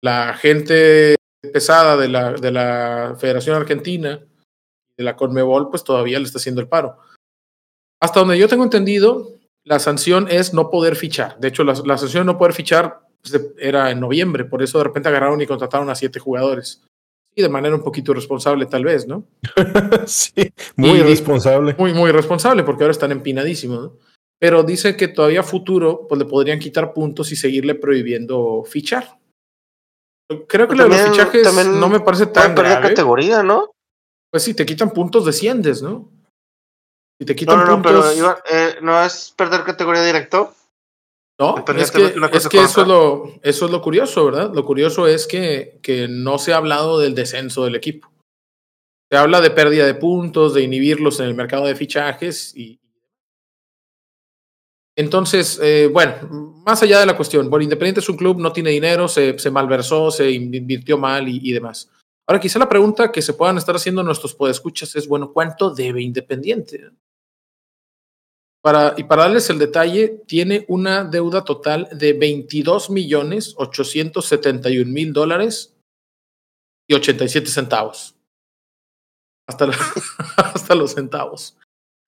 la 0.00 0.32
gente 0.32 1.16
pesada 1.52 1.98
de 1.98 2.08
la, 2.08 2.32
de 2.32 2.50
la 2.50 3.16
Federación 3.18 3.56
Argentina, 3.56 4.24
de 4.96 5.04
la 5.04 5.16
Conmebol, 5.16 5.68
pues 5.68 5.84
todavía 5.84 6.18
le 6.18 6.24
está 6.24 6.38
haciendo 6.38 6.62
el 6.62 6.68
paro. 6.68 6.96
Hasta 8.00 8.20
donde 8.20 8.38
yo 8.38 8.48
tengo 8.48 8.64
entendido, 8.64 9.34
la 9.64 9.80
sanción 9.80 10.26
es 10.30 10.54
no 10.54 10.70
poder 10.70 10.96
fichar. 10.96 11.38
De 11.40 11.48
hecho, 11.48 11.62
la, 11.62 11.74
sanción 11.74 12.26
de 12.26 12.32
no 12.32 12.38
poder 12.38 12.54
fichar 12.54 13.06
pues, 13.20 13.38
era 13.58 13.90
en 13.90 14.00
noviembre, 14.00 14.46
por 14.46 14.62
eso 14.62 14.78
de 14.78 14.84
repente 14.84 15.10
agarraron 15.10 15.42
y 15.42 15.46
contrataron 15.46 15.90
a 15.90 15.94
siete 15.94 16.20
jugadores. 16.20 16.82
Y 17.34 17.42
de 17.42 17.48
manera 17.48 17.74
un 17.74 17.82
poquito 17.82 18.12
irresponsable, 18.12 18.66
tal 18.66 18.84
vez, 18.84 19.06
¿no? 19.06 19.24
sí, 20.06 20.52
muy 20.76 20.98
irresponsable. 20.98 21.74
Muy, 21.78 21.94
muy 21.94 22.10
irresponsable, 22.10 22.64
porque 22.64 22.84
ahora 22.84 22.92
están 22.92 23.12
empinadísimos, 23.12 23.80
¿no? 23.80 23.96
Pero 24.40 24.62
dice 24.62 24.96
que 24.96 25.08
todavía 25.08 25.42
futuro, 25.42 26.06
pues 26.08 26.18
le 26.18 26.24
podrían 26.24 26.58
quitar 26.58 26.94
puntos 26.94 27.30
y 27.30 27.36
seguirle 27.36 27.74
prohibiendo 27.74 28.64
fichar. 28.64 29.18
Creo 30.48 30.66
que 30.66 30.76
lo 30.76 30.84
de 30.84 30.90
los 30.90 31.10
fichajes 31.10 31.66
no 31.66 31.88
me 31.88 32.00
parece 32.00 32.26
tan 32.26 32.54
grave. 32.54 32.88
categoría, 32.88 33.42
¿no? 33.42 33.70
Pues 34.30 34.44
sí, 34.44 34.54
te 34.54 34.64
quitan 34.64 34.90
puntos, 34.92 35.26
desciendes, 35.26 35.82
¿no? 35.82 36.10
Si 37.18 37.26
te 37.26 37.36
quitan 37.36 37.66
puntos. 37.66 38.14
Pero, 38.14 38.38
eh, 38.50 38.76
¿no 38.80 39.02
es 39.02 39.34
perder 39.36 39.64
categoría 39.64 40.02
directo? 40.02 40.54
No, 41.40 41.64
es 41.76 41.90
que, 41.90 42.04
es 42.32 42.48
que 42.48 42.62
eso, 42.62 42.82
es 42.82 42.86
lo, 42.86 43.32
eso 43.42 43.64
es 43.64 43.70
lo 43.72 43.80
curioso, 43.80 44.26
¿verdad? 44.26 44.52
Lo 44.54 44.64
curioso 44.64 45.08
es 45.08 45.26
que, 45.26 45.80
que 45.82 46.06
no 46.06 46.38
se 46.38 46.52
ha 46.52 46.58
hablado 46.58 47.00
del 47.00 47.14
descenso 47.14 47.64
del 47.64 47.74
equipo. 47.74 48.12
Se 49.10 49.16
habla 49.16 49.40
de 49.40 49.50
pérdida 49.50 49.86
de 49.86 49.94
puntos, 49.94 50.54
de 50.54 50.62
inhibirlos 50.62 51.18
en 51.18 51.26
el 51.26 51.34
mercado 51.34 51.64
de 51.64 51.74
fichajes 51.74 52.54
y, 52.54 52.80
entonces, 55.00 55.58
eh, 55.62 55.88
bueno, 55.90 56.12
más 56.66 56.82
allá 56.82 57.00
de 57.00 57.06
la 57.06 57.16
cuestión, 57.16 57.48
bueno, 57.48 57.62
Independiente 57.62 58.00
es 58.00 58.08
un 58.10 58.18
club, 58.18 58.38
no 58.38 58.52
tiene 58.52 58.68
dinero, 58.68 59.08
se, 59.08 59.38
se 59.38 59.50
malversó, 59.50 60.10
se 60.10 60.30
invirtió 60.30 60.98
mal 60.98 61.26
y, 61.26 61.40
y, 61.42 61.52
demás. 61.52 61.88
Ahora, 62.26 62.38
quizá 62.38 62.58
la 62.58 62.68
pregunta 62.68 63.10
que 63.10 63.22
se 63.22 63.32
puedan 63.32 63.56
estar 63.56 63.74
haciendo 63.74 64.02
nuestros 64.02 64.34
podescuchas 64.34 64.94
es, 64.96 65.08
bueno, 65.08 65.32
¿cuánto 65.32 65.70
debe 65.70 66.02
Independiente? 66.02 66.90
Para, 68.62 68.94
y 68.96 69.04
para 69.04 69.22
darles 69.22 69.48
el 69.48 69.58
detalle, 69.58 70.20
tiene 70.26 70.66
una 70.68 71.04
deuda 71.04 71.44
total 71.44 71.88
de 71.92 72.12
22 72.12 72.90
millones 72.90 73.54
871 73.56 74.90
mil 74.90 75.12
dólares 75.12 75.74
y 76.86 76.94
87 76.94 77.46
centavos. 77.48 78.14
Hasta, 79.48 79.70
hasta 80.36 80.74
los 80.74 80.92
centavos. 80.92 81.56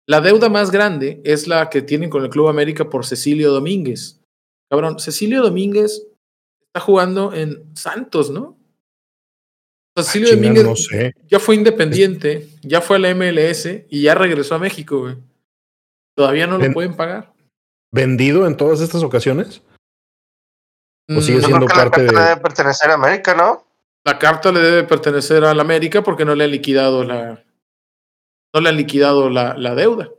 La 0.07 0.19
deuda 0.19 0.49
más 0.49 0.71
grande 0.71 1.21
es 1.23 1.47
la 1.47 1.69
que 1.69 1.81
tienen 1.81 2.09
con 2.09 2.23
el 2.23 2.29
Club 2.29 2.49
América 2.49 2.89
por 2.89 3.05
Cecilio 3.05 3.51
Domínguez. 3.51 4.19
Cabrón, 4.69 4.99
Cecilio 4.99 5.41
Domínguez 5.41 6.05
está 6.67 6.79
jugando 6.81 7.33
en 7.33 7.75
Santos, 7.75 8.29
¿no? 8.29 8.57
Cecilio 9.95 10.35
Domínguez 10.35 10.63
no 10.63 10.75
sé. 10.75 11.13
ya 11.27 11.39
fue 11.39 11.55
independiente, 11.55 12.47
ya 12.61 12.81
fue 12.81 12.97
a 12.97 12.99
la 12.99 13.15
MLS 13.15 13.67
y 13.89 14.01
ya 14.03 14.15
regresó 14.15 14.55
a 14.55 14.59
México, 14.59 14.99
güey. 14.99 15.15
¿Todavía 16.15 16.47
no 16.47 16.57
lo 16.57 16.71
pueden 16.73 16.95
pagar? 16.95 17.33
¿Vendido 17.91 18.47
en 18.47 18.57
todas 18.57 18.81
estas 18.81 19.03
ocasiones? 19.03 19.61
¿O 21.09 21.13
mm, 21.13 21.21
sigue 21.21 21.41
siendo 21.41 21.65
parte 21.65 22.03
de.? 22.03 22.07
debe 22.07 22.37
pertenecer 22.37 22.89
a 22.89 22.93
América, 22.95 23.35
¿no? 23.35 23.65
La 24.03 24.17
carta 24.17 24.51
le 24.51 24.59
debe 24.59 24.83
pertenecer 24.83 25.43
a 25.43 25.53
la 25.53 25.61
América 25.61 26.01
porque 26.01 26.25
no 26.25 26.35
le 26.35 26.45
han 26.45 26.51
liquidado 26.51 27.03
la. 27.03 27.43
No 28.53 28.61
le 28.61 28.69
han 28.69 28.77
liquidado 28.77 29.29
la, 29.29 29.55
la 29.57 29.75
deuda. 29.75 30.09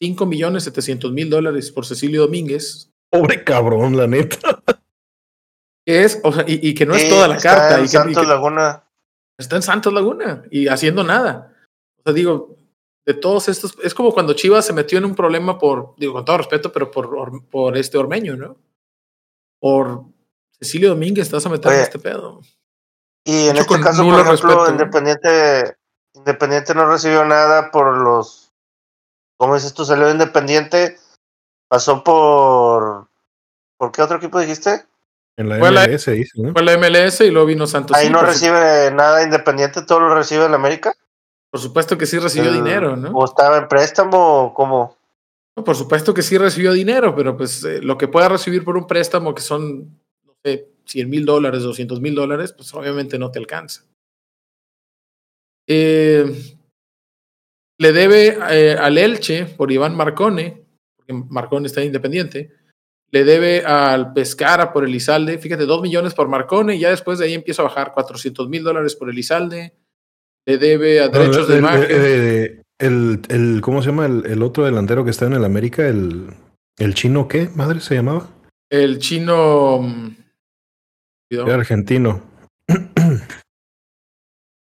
5 0.00 0.26
millones 0.26 0.64
700 0.64 1.12
mil 1.12 1.28
dólares 1.28 1.70
por 1.70 1.84
Cecilio 1.84 2.22
Domínguez. 2.22 2.90
Pobre 3.10 3.44
cabrón, 3.44 3.96
la 3.96 4.06
neta. 4.06 4.62
Que 5.84 6.04
es, 6.04 6.20
o 6.22 6.32
sea, 6.32 6.44
y, 6.46 6.74
que 6.74 6.86
no 6.86 6.94
es 6.94 7.08
toda 7.08 7.26
la 7.28 7.38
carta. 7.38 7.78
En 7.78 7.88
Santos 7.88 8.26
Laguna. 8.26 8.84
Está 9.38 9.56
en 9.56 9.62
Santos 9.62 9.92
Laguna 9.92 10.42
y 10.50 10.68
haciendo 10.68 11.02
nada. 11.02 11.54
O 11.98 12.02
sea, 12.02 12.12
digo, 12.12 12.57
de 13.08 13.14
todos 13.14 13.48
estos, 13.48 13.74
es 13.82 13.94
como 13.94 14.12
cuando 14.12 14.34
Chivas 14.34 14.66
se 14.66 14.74
metió 14.74 14.98
en 14.98 15.06
un 15.06 15.14
problema 15.14 15.58
por, 15.58 15.94
digo, 15.96 16.12
con 16.12 16.26
todo 16.26 16.36
respeto, 16.36 16.70
pero 16.70 16.90
por, 16.90 17.42
por 17.48 17.74
este 17.78 17.96
Ormeño, 17.96 18.36
¿no? 18.36 18.58
Por 19.58 20.02
Cecilio 20.60 20.90
Domínguez 20.90 21.24
estás 21.24 21.46
a 21.46 21.48
meter 21.48 21.72
en 21.72 21.80
este 21.80 21.98
pedo. 21.98 22.42
Y 23.24 23.48
en 23.48 23.56
este 23.56 23.80
caso, 23.80 24.04
por 24.04 24.20
ejemplo, 24.20 24.68
Independiente, 24.68 25.78
Independiente 26.12 26.74
no 26.74 26.86
recibió 26.86 27.24
nada 27.24 27.70
por 27.70 27.96
los, 27.96 28.52
¿cómo 29.38 29.54
dices 29.54 29.72
tú? 29.72 29.86
Salió 29.86 30.10
Independiente, 30.10 30.98
pasó 31.66 32.04
por, 32.04 33.08
¿por 33.78 33.90
qué 33.90 34.02
otro 34.02 34.18
equipo 34.18 34.38
dijiste? 34.38 34.84
En 35.38 35.48
la 35.48 35.58
Fue 35.58 35.70
la- 35.70 35.86
MLS 35.86 36.12
dice, 36.12 36.42
¿no? 36.42 36.52
Fue 36.52 36.62
la 36.62 36.72
MLS 36.76 37.22
y 37.22 37.30
luego 37.30 37.46
vino 37.46 37.66
Santos. 37.66 37.96
Ahí 37.96 38.08
Sí, 38.08 38.12
no 38.12 38.20
recibe 38.20 38.90
nada 38.90 39.22
independiente, 39.22 39.80
todo 39.80 40.00
lo 40.00 40.14
recibe 40.14 40.44
en 40.44 40.52
América. 40.52 40.92
Por 41.50 41.60
supuesto 41.60 41.96
que 41.98 42.06
sí 42.06 42.18
recibió 42.18 42.50
El- 42.50 42.56
dinero, 42.56 42.96
¿no? 42.96 43.10
O 43.10 43.24
estaba 43.24 43.58
en 43.58 43.68
préstamo, 43.68 44.44
o 44.44 44.54
como. 44.54 44.96
No, 45.56 45.64
Por 45.64 45.74
supuesto 45.76 46.14
que 46.14 46.22
sí 46.22 46.38
recibió 46.38 46.72
dinero, 46.72 47.14
pero 47.16 47.36
pues 47.36 47.64
eh, 47.64 47.80
lo 47.82 47.98
que 47.98 48.06
pueda 48.08 48.28
recibir 48.28 48.64
por 48.64 48.76
un 48.76 48.86
préstamo 48.86 49.34
que 49.34 49.42
son, 49.42 49.98
no 50.24 50.34
sé, 50.44 50.68
100 50.84 51.10
mil 51.10 51.24
dólares, 51.26 51.62
200 51.62 52.00
mil 52.00 52.14
dólares, 52.14 52.52
pues 52.52 52.72
obviamente 52.74 53.18
no 53.18 53.30
te 53.30 53.38
alcanza. 53.40 53.84
Eh, 55.66 56.54
le 57.80 57.92
debe 57.92 58.38
eh, 58.50 58.72
al 58.78 58.98
Elche 58.98 59.46
por 59.46 59.70
Iván 59.70 59.96
Marcone, 59.96 60.64
porque 60.96 61.12
Marcone 61.12 61.66
está 61.66 61.82
independiente. 61.82 62.52
Le 63.10 63.24
debe 63.24 63.64
al 63.64 64.12
Pescara 64.12 64.72
por 64.72 64.84
Elizalde, 64.84 65.38
fíjate, 65.38 65.64
2 65.66 65.80
millones 65.82 66.14
por 66.14 66.28
Marcone, 66.28 66.76
y 66.76 66.80
ya 66.80 66.90
después 66.90 67.18
de 67.18 67.26
ahí 67.26 67.34
empieza 67.34 67.62
a 67.62 67.66
bajar 67.66 67.92
400 67.92 68.48
mil 68.48 68.62
dólares 68.62 68.94
por 68.96 69.08
Elizalde. 69.10 69.74
Le 70.48 70.56
debe 70.56 70.98
a 71.00 71.08
derechos 71.08 71.40
No, 71.40 71.46
de 71.46 71.52
el, 71.54 71.58
imagen. 71.60 71.82
el- 71.90 72.62
el- 72.78 73.20
el- 73.28 73.60
¿Cómo 73.60 73.82
se 73.82 73.90
llama 73.90 74.06
el, 74.06 74.24
el 74.24 74.42
otro 74.42 74.64
delantero 74.64 75.04
que 75.04 75.10
está 75.10 75.26
en 75.26 75.34
el 75.34 75.44
América? 75.44 75.86
El, 75.86 76.30
el 76.78 76.94
chino, 76.94 77.28
¿qué? 77.28 77.50
¿Madre 77.54 77.80
se 77.80 77.96
llamaba? 77.96 78.30
El 78.70 78.98
chino. 78.98 79.82
mm, 79.82 80.16
Era 81.30 81.54
argentino. 81.54 82.22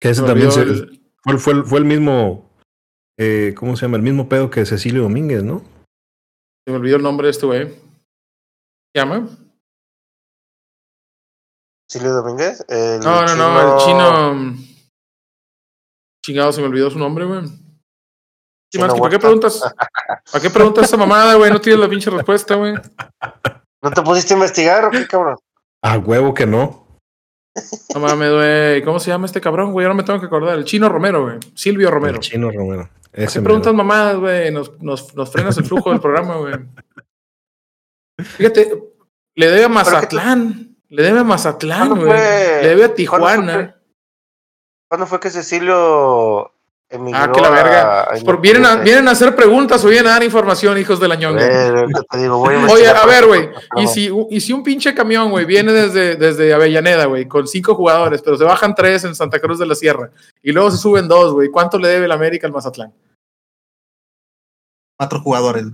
que 0.01 0.09
ese 0.09 0.23
también 0.23 0.51
se- 0.51 0.63
el- 0.63 1.01
fue, 1.23 1.37
fue 1.37 1.53
el- 1.53 1.63
fue 1.63 1.79
el 1.79 1.85
mismo. 1.85 2.51
eh, 3.17 3.53
¿Cómo 3.57 3.77
se 3.77 3.85
llama? 3.85 3.95
El 3.95 4.03
mismo 4.03 4.27
pedo 4.27 4.49
que 4.49 4.65
Cecilio 4.65 5.03
Domínguez, 5.03 5.43
¿no? 5.43 5.63
Se 6.67 6.71
me 6.73 6.75
olvidó 6.77 6.97
el 6.97 7.03
nombre 7.03 7.27
de 7.27 7.31
este 7.31 7.45
güey. 7.45 7.67
¿Se 7.69 8.95
llama? 8.95 9.29
Silvio 11.89 12.11
Domínguez. 12.11 12.65
El 12.67 12.99
No, 12.99 13.25
no, 13.25 13.35
no, 13.35 13.77
el 13.77 13.85
chino. 13.85 14.68
Chingado, 16.29 16.51
se 16.51 16.61
me 16.61 16.67
olvidó 16.67 16.91
su 16.91 16.99
nombre, 16.99 17.25
güey. 17.25 17.41
Sí, 18.71 18.77
¿Para 18.77 19.09
qué 19.09 19.17
preguntas? 19.17 19.63
¿Para 20.31 20.41
qué 20.43 20.51
preguntas 20.51 20.85
esa 20.85 20.95
mamada, 20.95 21.33
güey? 21.33 21.49
No 21.49 21.59
tienes 21.59 21.79
la 21.79 21.89
pinche 21.89 22.11
respuesta, 22.11 22.53
güey. 22.53 22.75
¿No 23.81 23.89
te 23.89 24.03
pusiste 24.03 24.35
a 24.35 24.37
investigar 24.37 24.85
o 24.85 24.91
qué, 24.91 25.07
cabrón? 25.07 25.37
A 25.81 25.97
huevo 25.97 26.35
que 26.35 26.45
no. 26.45 26.85
No 27.95 27.99
mames, 27.99 28.31
güey. 28.31 28.83
¿Cómo 28.83 28.99
se 28.99 29.09
llama 29.09 29.25
este 29.25 29.41
cabrón, 29.41 29.71
güey? 29.71 29.87
Ahora 29.87 29.95
me 29.95 30.03
tengo 30.03 30.19
que 30.19 30.27
acordar. 30.27 30.55
El 30.55 30.65
chino 30.65 30.87
Romero, 30.87 31.23
güey. 31.23 31.39
Silvio 31.55 31.89
Romero. 31.89 32.17
El 32.17 32.21
chino 32.21 32.51
Romero. 32.51 32.87
¿Para 33.09 33.23
Ese 33.23 33.33
qué 33.33 33.39
mero. 33.39 33.43
preguntas 33.45 33.73
mamadas, 33.73 34.17
güey? 34.17 34.51
Nos, 34.51 34.79
nos, 34.83 35.15
nos 35.15 35.31
frenas 35.31 35.57
el 35.57 35.65
flujo 35.65 35.89
del 35.89 35.99
programa, 35.99 36.35
güey. 36.35 36.53
Fíjate, 38.23 38.83
le 39.33 39.47
debe 39.47 39.63
a 39.63 39.69
Mazatlán. 39.69 40.77
Le 40.89 41.01
debe 41.01 41.21
a 41.21 41.23
Mazatlán, 41.23 41.87
¿Cuándo 41.87 42.05
güey. 42.05 42.19
Le 42.19 42.67
debe 42.67 42.83
a 42.83 42.93
Tijuana. 42.93 43.78
¿Cuándo 44.89 45.05
fue 45.07 45.19
que 45.19 45.29
Cecilio 45.29 46.51
emigró 46.89 47.19
Ah, 47.21 47.31
que 47.31 47.39
la 47.41 47.49
verga. 47.51 47.81
a- 47.81 48.01
a 48.01 48.19
Por- 48.25 48.41
vienen, 48.41 48.65
a, 48.65 48.69
Independiente? 48.69 48.83
vienen 48.83 49.07
a 49.07 49.11
hacer 49.11 49.35
preguntas 49.35 49.85
o 49.85 49.87
vienen 49.87 50.07
a 50.07 50.11
dar 50.15 50.23
información, 50.23 50.77
hijos 50.79 50.99
de 50.99 51.07
la 51.07 51.15
ñonga. 51.15 51.45
Eh, 51.45 51.67
ahorita 51.69 52.01
te 52.09 52.17
digo, 52.17 52.39
voy 52.39 52.55
a 52.55 52.65
Oye, 52.65 52.87
a 52.89 53.05
ver, 53.05 53.27
güey. 53.27 53.49
Y 53.77 53.87
si, 53.87 54.11
y 54.31 54.41
si 54.41 54.51
un 54.51 54.63
pinche 54.63 54.95
camión, 54.95 55.29
güey, 55.29 55.45
viene 55.45 55.71
desde, 55.71 56.15
desde 56.15 56.51
Avellaneda, 56.53 57.05
güey, 57.05 57.27
con 57.27 57.47
cinco 57.47 57.75
jugadores, 57.75 58.23
pero 58.23 58.35
se 58.35 58.43
bajan 58.43 58.73
tres 58.73 59.03
en 59.03 59.13
Santa 59.13 59.39
Cruz 59.39 59.59
de 59.59 59.67
la 59.67 59.75
Sierra 59.75 60.09
y 60.41 60.51
luego 60.51 60.71
se 60.71 60.77
suben 60.77 61.07
dos, 61.07 61.33
güey, 61.33 61.49
¿cuánto 61.49 61.77
le 61.77 61.87
debe 61.87 62.05
el 62.05 62.11
América 62.11 62.47
al 62.47 62.53
Mazatlán? 62.53 62.91
Cuatro 64.97 65.21
jugadores. 65.21 65.65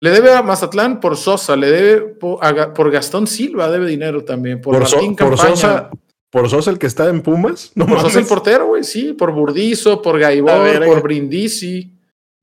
Le 0.00 0.10
debe 0.10 0.32
a 0.32 0.42
Mazatlán 0.42 1.00
por 1.00 1.16
Sosa, 1.16 1.56
le 1.56 1.70
debe 1.72 2.00
por, 2.14 2.38
a 2.44 2.52
Ga- 2.52 2.72
por 2.72 2.88
Gastón 2.92 3.26
Silva, 3.26 3.68
debe 3.68 3.86
dinero 3.86 4.24
también. 4.24 4.60
Por, 4.60 4.78
Por, 4.78 4.86
So- 4.86 4.96
Martín 4.96 5.16
por. 5.16 5.36
Sosa, 5.36 5.90
por 6.30 6.48
Sosa 6.48 6.70
el 6.70 6.78
que 6.78 6.86
está 6.86 7.08
en 7.08 7.22
Pumas. 7.22 7.72
No 7.74 7.86
Por 7.86 8.00
Sosa 8.00 8.18
el 8.20 8.26
portero, 8.26 8.66
güey, 8.66 8.84
sí. 8.84 9.12
Por 9.14 9.32
Burdizo, 9.32 10.02
por 10.02 10.18
Gaibor, 10.18 10.84
por 10.84 11.02
Brindisi. 11.02 11.92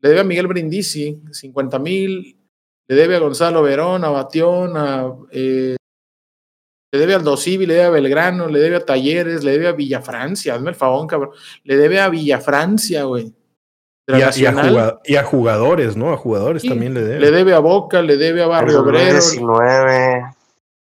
Le 0.02 0.10
debe 0.10 0.22
a 0.22 0.26
Miguel 0.26 0.48
Brindisi, 0.48 1.22
50 1.32 1.80
mil. 1.80 2.38
Le 2.88 2.96
debe 2.96 3.16
a 3.16 3.20
Gonzalo 3.20 3.64
Verón, 3.64 4.04
a 4.04 4.10
Batión, 4.10 4.78
a. 4.78 5.12
eh, 5.32 5.76
le 6.92 7.00
debe 7.00 7.14
al 7.16 7.24
Dosivi, 7.24 7.66
le 7.66 7.74
debe 7.74 7.86
a 7.86 7.90
Belgrano, 7.90 8.48
le 8.48 8.60
debe 8.60 8.78
a 8.78 8.86
Talleres, 8.86 9.44
le 9.44 9.52
debe 9.52 9.68
a 9.68 9.72
Villafrancia. 9.74 10.56
Hazme 10.56 10.70
el 10.70 10.76
favor, 10.76 11.06
cabrón. 11.08 11.32
Le 11.64 11.76
debe 11.78 12.00
a 12.00 12.10
Villafrancia, 12.10 13.04
güey. 13.04 13.34
Y 14.08 14.14
a, 14.22 14.32
y 14.38 14.46
a 15.16 15.22
y 15.22 15.26
jugadores, 15.26 15.98
¿no? 15.98 16.14
A 16.14 16.18
jugadores 16.18 16.62
Sí. 16.62 16.70
también 16.70 16.94
le 16.94 17.02
debe. 17.02 17.20
Le 17.20 17.32
debe 17.32 17.54
a 17.54 17.60
Boca, 17.60 18.02
le 18.04 18.18
debe 18.18 18.44
a 18.44 18.48
Barrio 18.48 18.82
Obrero. 18.82 19.16
2019. 19.16 20.26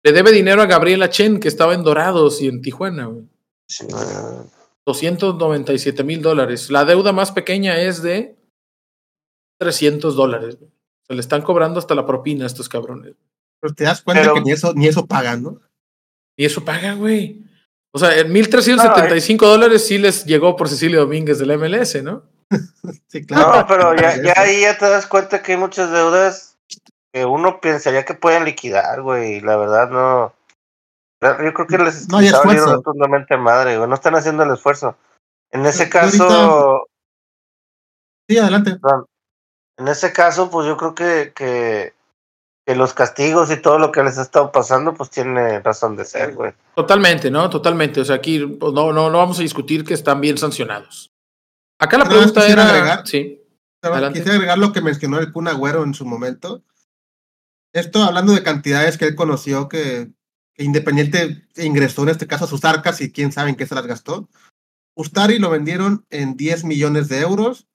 Le 0.04 0.12
debe 0.12 0.32
dinero 0.32 0.60
a 0.62 0.66
Gabriela 0.66 1.08
Chen, 1.08 1.40
que 1.40 1.48
estaba 1.48 1.74
en 1.74 1.82
Dorados 1.82 2.40
y 2.42 2.48
en 2.48 2.60
Tijuana, 2.60 3.06
güey. 3.06 3.24
19. 3.68 4.44
297 4.86 6.04
mil 6.04 6.20
dólares. 6.20 6.70
La 6.70 6.84
deuda 6.84 7.12
más 7.12 7.32
pequeña 7.32 7.80
es 7.80 8.02
de 8.02 8.36
300 9.58 10.14
dólares. 10.14 10.58
Se 11.06 11.14
le 11.14 11.20
están 11.20 11.40
cobrando 11.42 11.78
hasta 11.78 11.94
la 11.94 12.04
propina 12.06 12.44
a 12.44 12.46
estos 12.46 12.68
cabrones. 12.68 13.14
Pero 13.60 13.74
te 13.74 13.84
das 13.84 14.02
cuenta 14.02 14.22
Pero- 14.22 14.34
que 14.34 14.40
ni 14.42 14.52
eso, 14.52 14.74
ni 14.74 14.86
eso 14.86 15.06
pagan, 15.06 15.42
¿no? 15.42 15.60
Y 16.36 16.44
eso 16.44 16.64
pagan, 16.64 16.98
güey. 16.98 17.42
O 17.92 17.98
sea, 17.98 18.18
en 18.18 18.30
1.375 18.32 19.38
dólares 19.46 19.86
sí 19.86 19.96
les 19.98 20.26
llegó 20.26 20.56
por 20.56 20.68
Cecilio 20.68 21.00
Domínguez 21.00 21.38
del 21.38 21.56
MLS, 21.56 22.02
¿no? 22.02 22.24
Sí, 23.08 23.24
claro. 23.24 23.60
No, 23.60 23.66
pero 23.66 23.96
ya, 23.96 24.20
ya 24.22 24.34
ahí 24.36 24.62
ya 24.62 24.76
te 24.76 24.84
das 24.86 25.06
cuenta 25.06 25.40
que 25.42 25.52
hay 25.52 25.58
muchas 25.58 25.90
deudas 25.92 26.53
que 27.14 27.24
uno 27.24 27.60
pensaría 27.60 28.04
que 28.04 28.14
pueden 28.14 28.44
liquidar, 28.44 29.00
güey. 29.00 29.34
y 29.36 29.40
La 29.40 29.56
verdad, 29.56 29.88
no. 29.88 30.34
Yo 31.22 31.54
creo 31.54 31.66
que 31.68 31.78
les 31.78 32.08
No 32.08 32.16
valieron 32.16 32.40
esfuerzo. 32.40 32.74
rotundamente 32.74 33.36
madre, 33.36 33.76
güey. 33.78 33.88
No 33.88 33.94
están 33.94 34.16
haciendo 34.16 34.42
el 34.42 34.50
esfuerzo. 34.50 34.96
En 35.52 35.64
ese 35.64 35.88
caso, 35.88 36.24
ahorita- 36.24 36.84
Sí, 38.28 38.38
adelante. 38.38 38.76
en 39.78 39.88
ese 39.88 40.12
caso, 40.12 40.50
pues 40.50 40.66
yo 40.66 40.76
creo 40.76 40.94
que, 40.94 41.32
que, 41.34 41.94
que 42.66 42.74
los 42.74 42.94
castigos 42.94 43.50
y 43.52 43.62
todo 43.62 43.78
lo 43.78 43.92
que 43.92 44.02
les 44.02 44.18
ha 44.18 44.22
estado 44.22 44.50
pasando, 44.50 44.94
pues 44.94 45.10
tiene 45.10 45.60
razón 45.60 45.94
de 45.96 46.04
ser, 46.04 46.34
güey. 46.34 46.52
Totalmente, 46.74 47.30
¿no? 47.30 47.48
Totalmente. 47.48 48.00
O 48.00 48.04
sea, 48.04 48.16
aquí 48.16 48.44
pues, 48.44 48.72
no, 48.72 48.92
no, 48.92 49.08
no 49.08 49.18
vamos 49.18 49.38
a 49.38 49.42
discutir 49.42 49.84
que 49.84 49.94
están 49.94 50.20
bien 50.20 50.36
sancionados. 50.36 51.10
Acá 51.78 51.96
la 51.96 52.06
pregunta 52.06 52.44
era. 52.48 52.68
agregar- 52.68 53.06
Sí. 53.06 53.40
Quisiera 54.14 54.32
agregar 54.34 54.58
lo 54.58 54.72
que 54.72 54.80
mencionó 54.80 55.18
el 55.18 55.30
Kun 55.30 55.46
Agüero 55.46 55.84
en 55.84 55.92
su 55.94 56.04
momento. 56.06 56.62
Esto 57.74 58.04
hablando 58.04 58.32
de 58.32 58.44
cantidades 58.44 58.96
que 58.96 59.04
él 59.04 59.16
conoció 59.16 59.68
que, 59.68 60.12
que 60.54 60.64
Independiente 60.64 61.46
ingresó 61.56 62.04
en 62.04 62.10
este 62.10 62.28
caso 62.28 62.44
a 62.44 62.48
sus 62.48 62.64
arcas 62.64 63.00
y 63.00 63.10
quién 63.10 63.32
sabe 63.32 63.50
en 63.50 63.56
qué 63.56 63.66
se 63.66 63.74
las 63.74 63.86
gastó. 63.86 64.28
Ustari 64.96 65.40
lo 65.40 65.50
vendieron 65.50 66.06
en 66.10 66.36
10 66.36 66.64
millones 66.64 67.08
de 67.08 67.20
euros, 67.20 67.66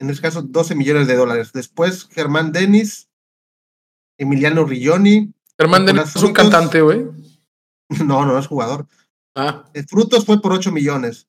en 0.00 0.10
este 0.10 0.22
caso 0.22 0.42
12 0.42 0.74
millones 0.74 1.06
de 1.06 1.14
dólares. 1.14 1.52
Después 1.52 2.08
Germán 2.10 2.50
Denis, 2.50 3.08
Emiliano 4.18 4.64
Rilloni, 4.64 5.32
Germán 5.56 5.86
Denis 5.86 6.16
es 6.16 6.22
un 6.22 6.32
cantante, 6.32 6.80
güey. 6.80 7.06
no, 8.04 8.26
no 8.26 8.38
es 8.38 8.46
jugador. 8.48 8.88
Ah, 9.36 9.70
El 9.72 9.86
Frutos 9.86 10.26
fue 10.26 10.42
por 10.42 10.52
8 10.52 10.72
millones. 10.72 11.28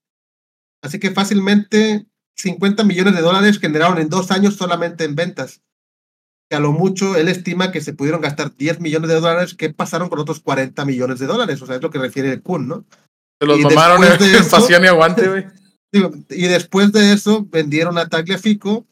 Así 0.82 1.00
que 1.00 1.12
fácilmente 1.12 2.08
50 2.38 2.84
millones 2.86 3.14
de 3.14 3.22
dólares 3.22 3.60
generaron 3.60 4.00
en 4.00 4.10
dos 4.10 4.32
años 4.32 4.56
solamente 4.56 5.04
en 5.04 5.14
ventas. 5.14 5.62
Que 6.52 6.58
a 6.58 6.60
lo 6.60 6.74
mucho 6.74 7.16
él 7.16 7.30
estima 7.30 7.72
que 7.72 7.80
se 7.80 7.94
pudieron 7.94 8.20
gastar 8.20 8.54
10 8.58 8.82
millones 8.82 9.08
de 9.10 9.22
dólares. 9.22 9.56
¿Qué 9.56 9.70
pasaron 9.74 10.10
con 10.10 10.20
otros 10.20 10.42
40 10.42 10.84
millones 10.84 11.20
de 11.20 11.26
dólares? 11.26 11.62
O 11.62 11.66
sea, 11.66 11.78
es 11.78 11.82
lo 11.82 11.90
que 11.90 11.98
refiere 11.98 12.30
el 12.30 12.42
Kun, 12.42 12.68
¿no? 12.68 12.84
se 13.40 13.48
los 13.48 13.58
Y 13.58 13.64
mamaron 13.64 14.04
en 14.04 14.18
de 14.20 14.34
eso- 14.38 14.50
pasión 14.52 14.84
y 14.84 14.88
aguante, 14.88 15.30
güey. 15.30 15.46
Y 16.30 16.48
después 16.48 16.92
de 16.92 17.14
eso 17.14 17.46
vendieron 17.50 17.98
a 17.98 18.10
Tagliafico, 18.10 18.86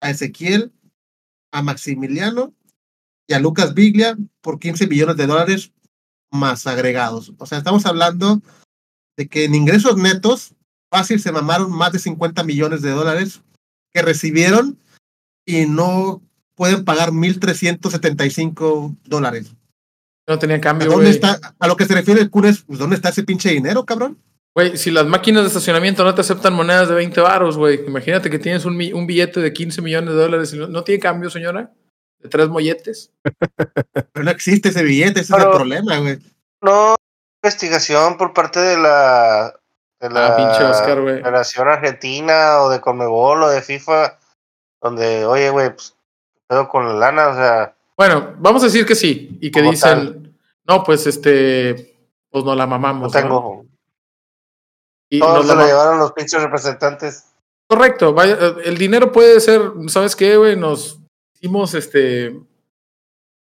a 0.00 0.08
Ezequiel, 0.08 0.72
a 1.52 1.60
Maximiliano 1.62 2.54
y 3.28 3.34
a 3.34 3.38
Lucas 3.38 3.74
Biglia 3.74 4.16
por 4.40 4.58
15 4.58 4.86
millones 4.86 5.18
de 5.18 5.26
dólares 5.26 5.72
más 6.32 6.66
agregados. 6.66 7.34
O 7.36 7.44
sea, 7.44 7.58
estamos 7.58 7.84
hablando 7.84 8.40
de 9.18 9.28
que 9.28 9.44
en 9.44 9.54
ingresos 9.54 9.98
netos 9.98 10.54
fácil 10.90 11.20
se 11.20 11.32
mamaron 11.32 11.70
más 11.70 11.92
de 11.92 11.98
50 11.98 12.44
millones 12.44 12.80
de 12.80 12.92
dólares 12.92 13.42
que 13.92 14.00
recibieron 14.00 14.78
y 15.46 15.66
no 15.66 16.22
pueden 16.58 16.84
pagar 16.84 17.10
1.375 17.10 18.96
dólares. 19.04 19.54
No 20.28 20.38
tenía 20.38 20.56
¿A, 20.56 20.60
cambio, 20.60 20.88
dónde 20.88 21.06
güey. 21.06 21.14
está, 21.14 21.40
a 21.58 21.66
lo 21.66 21.76
que 21.76 21.86
se 21.86 21.94
refiere 21.94 22.20
el 22.20 22.28
Kun 22.28 22.44
es, 22.44 22.62
pues, 22.64 22.78
¿dónde 22.78 22.96
está 22.96 23.08
ese 23.08 23.22
pinche 23.22 23.48
dinero, 23.48 23.86
cabrón? 23.86 24.18
Güey, 24.54 24.76
si 24.76 24.90
las 24.90 25.06
máquinas 25.06 25.42
de 25.44 25.48
estacionamiento 25.48 26.04
no 26.04 26.14
te 26.14 26.20
aceptan 26.20 26.52
monedas 26.52 26.88
de 26.88 26.94
20 26.94 27.20
varos, 27.22 27.56
güey. 27.56 27.86
Imagínate 27.86 28.28
que 28.28 28.38
tienes 28.38 28.66
un, 28.66 28.76
billete 28.76 29.40
de 29.40 29.52
15 29.54 29.80
millones 29.80 30.10
de 30.10 30.20
dólares 30.20 30.52
y 30.52 30.58
no, 30.58 30.66
no 30.66 30.84
tiene 30.84 31.00
cambio, 31.00 31.30
señora. 31.30 31.72
De 32.18 32.28
tres 32.28 32.48
molletes. 32.48 33.12
Pero 34.12 34.24
no 34.24 34.30
existe 34.30 34.70
ese 34.70 34.82
billete, 34.82 35.20
ese 35.20 35.34
es 35.34 35.42
el 35.42 35.50
problema, 35.50 35.96
güey. 35.98 36.18
No 36.60 36.96
investigación 37.42 38.16
por 38.16 38.32
parte 38.32 38.60
de 38.60 38.76
la, 38.76 39.54
de 40.00 40.10
la 40.10 40.26
Ah, 40.28 40.36
pinche 40.36 40.64
Oscar. 40.64 40.98
Federación 41.04 41.68
Argentina 41.68 42.62
o 42.62 42.70
de 42.70 42.80
Conmebol 42.80 43.42
o 43.44 43.48
de 43.48 43.62
FIFA, 43.62 44.18
donde, 44.82 45.24
oye, 45.24 45.50
güey, 45.50 45.70
pues, 45.70 45.90
¿qué 45.90 45.97
pedo 46.48 46.68
con 46.68 46.86
la 46.86 46.94
lana, 46.94 47.28
o 47.28 47.34
sea, 47.34 47.76
Bueno, 47.96 48.34
vamos 48.38 48.62
a 48.62 48.66
decir 48.66 48.86
que 48.86 48.94
sí. 48.94 49.38
Y 49.40 49.50
que 49.50 49.62
dicen, 49.62 50.36
no, 50.66 50.82
pues 50.82 51.06
este, 51.06 51.96
pues 52.30 52.44
no 52.44 52.54
la 52.54 52.66
mamamos. 52.66 53.12
No 53.12 53.20
tengo. 53.20 53.64
¿no? 53.64 53.68
Y 55.10 55.20
Todos 55.20 55.36
nos 55.36 55.46
se 55.46 55.54
la 55.54 55.62
lo 55.62 55.66
llevaron 55.66 55.98
los 55.98 56.12
pinches 56.12 56.42
representantes. 56.42 57.24
Correcto, 57.66 58.14
vaya, 58.14 58.56
el 58.64 58.78
dinero 58.78 59.12
puede 59.12 59.40
ser, 59.40 59.60
¿sabes 59.88 60.16
qué, 60.16 60.36
güey? 60.36 60.56
Nos 60.56 60.98
hicimos 61.34 61.74
este. 61.74 62.30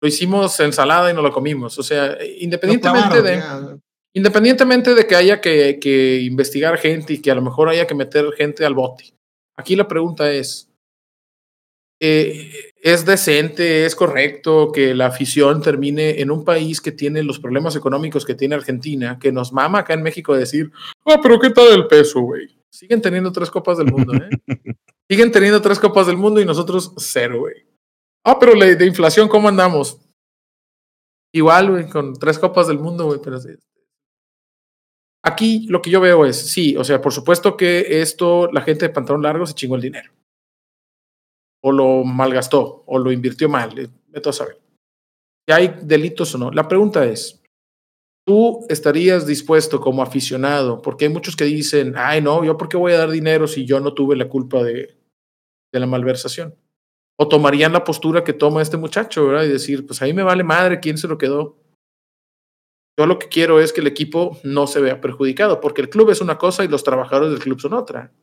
Lo 0.02 0.08
hicimos 0.08 0.60
ensalada 0.60 1.10
y 1.12 1.14
nos 1.14 1.24
lo 1.24 1.32
comimos. 1.32 1.78
O 1.80 1.84
sea, 1.84 2.18
independientemente 2.40 3.22
de. 3.22 3.38
ya. 3.38 3.78
Independientemente 4.14 4.94
de 4.94 5.06
que 5.06 5.16
haya 5.16 5.42
que, 5.42 5.78
que 5.82 6.22
investigar 6.22 6.78
gente 6.78 7.14
y 7.14 7.22
que 7.22 7.32
a 7.32 7.36
lo 7.36 7.42
mejor 7.42 7.68
haya 7.68 7.86
que 7.86 7.96
meter 7.96 8.32
gente 8.38 8.66
al 8.66 8.74
bote. 8.74 9.14
Aquí 9.58 9.76
la 9.76 9.88
pregunta 9.88 10.32
es: 10.32 10.70
eh, 12.00 12.52
¿es 12.82 13.06
decente, 13.06 13.86
es 13.86 13.96
correcto 13.96 14.72
que 14.72 14.94
la 14.94 15.08
afición 15.08 15.62
termine 15.62 16.22
en 16.22 16.30
un 16.30 16.44
país 16.44 16.82
que 16.82 16.92
tiene 16.92 17.24
los 17.24 17.40
problemas 17.40 17.76
económicos 17.76 18.26
que 18.26 18.36
tiene 18.36 18.56
Argentina, 18.56 19.18
que 19.20 19.32
nos 19.32 19.54
mama 19.54 19.80
acá 19.80 19.94
en 19.94 20.04
México 20.04 20.36
decir, 20.36 20.72
ah, 21.06 21.20
pero 21.22 21.40
¿qué 21.40 21.50
tal 21.50 21.74
el 21.74 21.88
peso, 21.88 22.22
güey? 22.22 22.60
Siguen 22.70 23.02
teniendo 23.02 23.32
tres 23.32 23.50
copas 23.50 23.78
del 23.78 23.92
mundo, 23.92 24.14
¿eh? 24.14 24.30
Siguen 25.10 25.32
teniendo 25.32 25.62
tres 25.62 25.80
copas 25.80 26.08
del 26.08 26.18
mundo 26.18 26.42
y 26.42 26.46
nosotros 26.46 26.94
cero, 26.98 27.40
güey. 27.40 27.56
Ah, 28.24 28.38
pero 28.40 28.56
la 28.56 28.66
de 28.66 28.86
inflación, 28.86 29.30
¿cómo 29.30 29.48
andamos? 29.48 30.02
Igual, 31.32 31.72
güey, 31.72 31.90
con 31.90 32.14
tres 32.14 32.40
copas 32.40 32.68
del 32.68 32.80
mundo, 32.80 33.06
güey, 33.06 33.20
pero 33.24 33.40
sí. 33.40 33.50
Aquí 35.24 35.68
lo 35.70 35.82
que 35.82 35.90
yo 35.90 36.02
veo 36.02 36.26
es, 36.26 36.36
sí, 36.52 36.76
o 36.76 36.84
sea, 36.84 37.02
por 37.02 37.14
supuesto 37.14 37.56
que 37.56 38.02
esto, 38.02 38.50
la 38.52 38.62
gente 38.62 38.88
de 38.88 38.94
pantalón 38.94 39.24
largo 39.24 39.46
se 39.46 39.54
chingó 39.54 39.76
el 39.76 39.82
dinero. 39.82 40.12
O 41.66 41.72
lo 41.72 42.04
malgastó, 42.04 42.84
o 42.86 43.00
lo 43.00 43.12
invirtió 43.12 43.50
mal, 43.50 43.80
eh, 43.80 43.90
vete 44.10 44.30
a 44.30 44.34
saber. 44.34 44.62
Si 45.48 45.52
hay 45.52 45.80
delitos 45.82 46.36
o 46.36 46.38
no. 46.38 46.52
La 46.52 46.68
pregunta 46.68 47.04
es, 47.06 47.42
¿tú 48.24 48.68
estarías 48.70 49.26
dispuesto 49.26 49.80
como 49.80 50.04
aficionado? 50.04 50.80
Porque 50.84 51.06
hay 51.06 51.12
muchos 51.12 51.36
que 51.36 51.46
dicen, 51.46 51.96
ay, 51.98 52.22
no, 52.22 52.44
yo 52.44 52.56
por 52.56 52.70
qué 52.70 52.78
voy 52.78 52.94
a 52.94 53.00
dar 53.00 53.10
dinero 53.10 53.48
si 53.48 53.66
yo 53.66 53.80
no 53.80 53.96
tuve 53.96 54.16
la 54.16 54.30
culpa 54.30 54.62
de, 54.62 54.96
de 55.74 55.80
la 55.80 55.88
malversación. 55.88 56.54
O 57.18 57.28
tomarían 57.28 57.74
la 57.74 57.84
postura 57.84 58.24
que 58.24 58.34
toma 58.34 58.62
este 58.62 58.78
muchacho, 58.78 59.26
¿verdad? 59.26 59.46
Y 59.46 59.50
decir, 59.50 59.88
pues 59.88 60.04
ahí 60.04 60.14
me 60.14 60.22
vale 60.22 60.44
madre 60.44 60.80
quién 60.80 61.00
se 61.00 61.08
lo 61.08 61.18
quedó. 61.18 61.58
Yo 63.00 63.08
lo 63.08 63.18
que 63.18 63.28
quiero 63.28 63.60
es 63.60 63.74
que 63.74 63.82
el 63.82 63.88
equipo 63.88 64.38
no 64.44 64.68
se 64.68 64.82
vea 64.82 65.02
perjudicado, 65.02 65.62
porque 65.62 65.82
el 65.82 65.90
club 65.90 66.12
es 66.12 66.22
una 66.22 66.38
cosa 66.38 66.64
y 66.64 66.68
los 66.68 66.84
trabajadores 66.84 67.32
del 67.32 67.40
club 67.40 67.60
son 67.60 67.74
otra. 67.74 68.14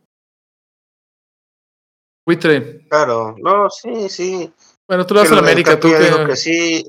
Buitre, 2.26 2.86
Claro, 2.88 3.34
no, 3.38 3.68
sí, 3.70 4.08
sí. 4.08 4.52
bueno, 4.88 5.04
tú 5.06 5.14
lo 5.14 5.20
vas 5.20 5.32
a 5.32 5.34
la 5.34 5.40
América, 5.40 5.78
tú 5.78 5.88
que... 5.88 6.36
sí. 6.36 6.86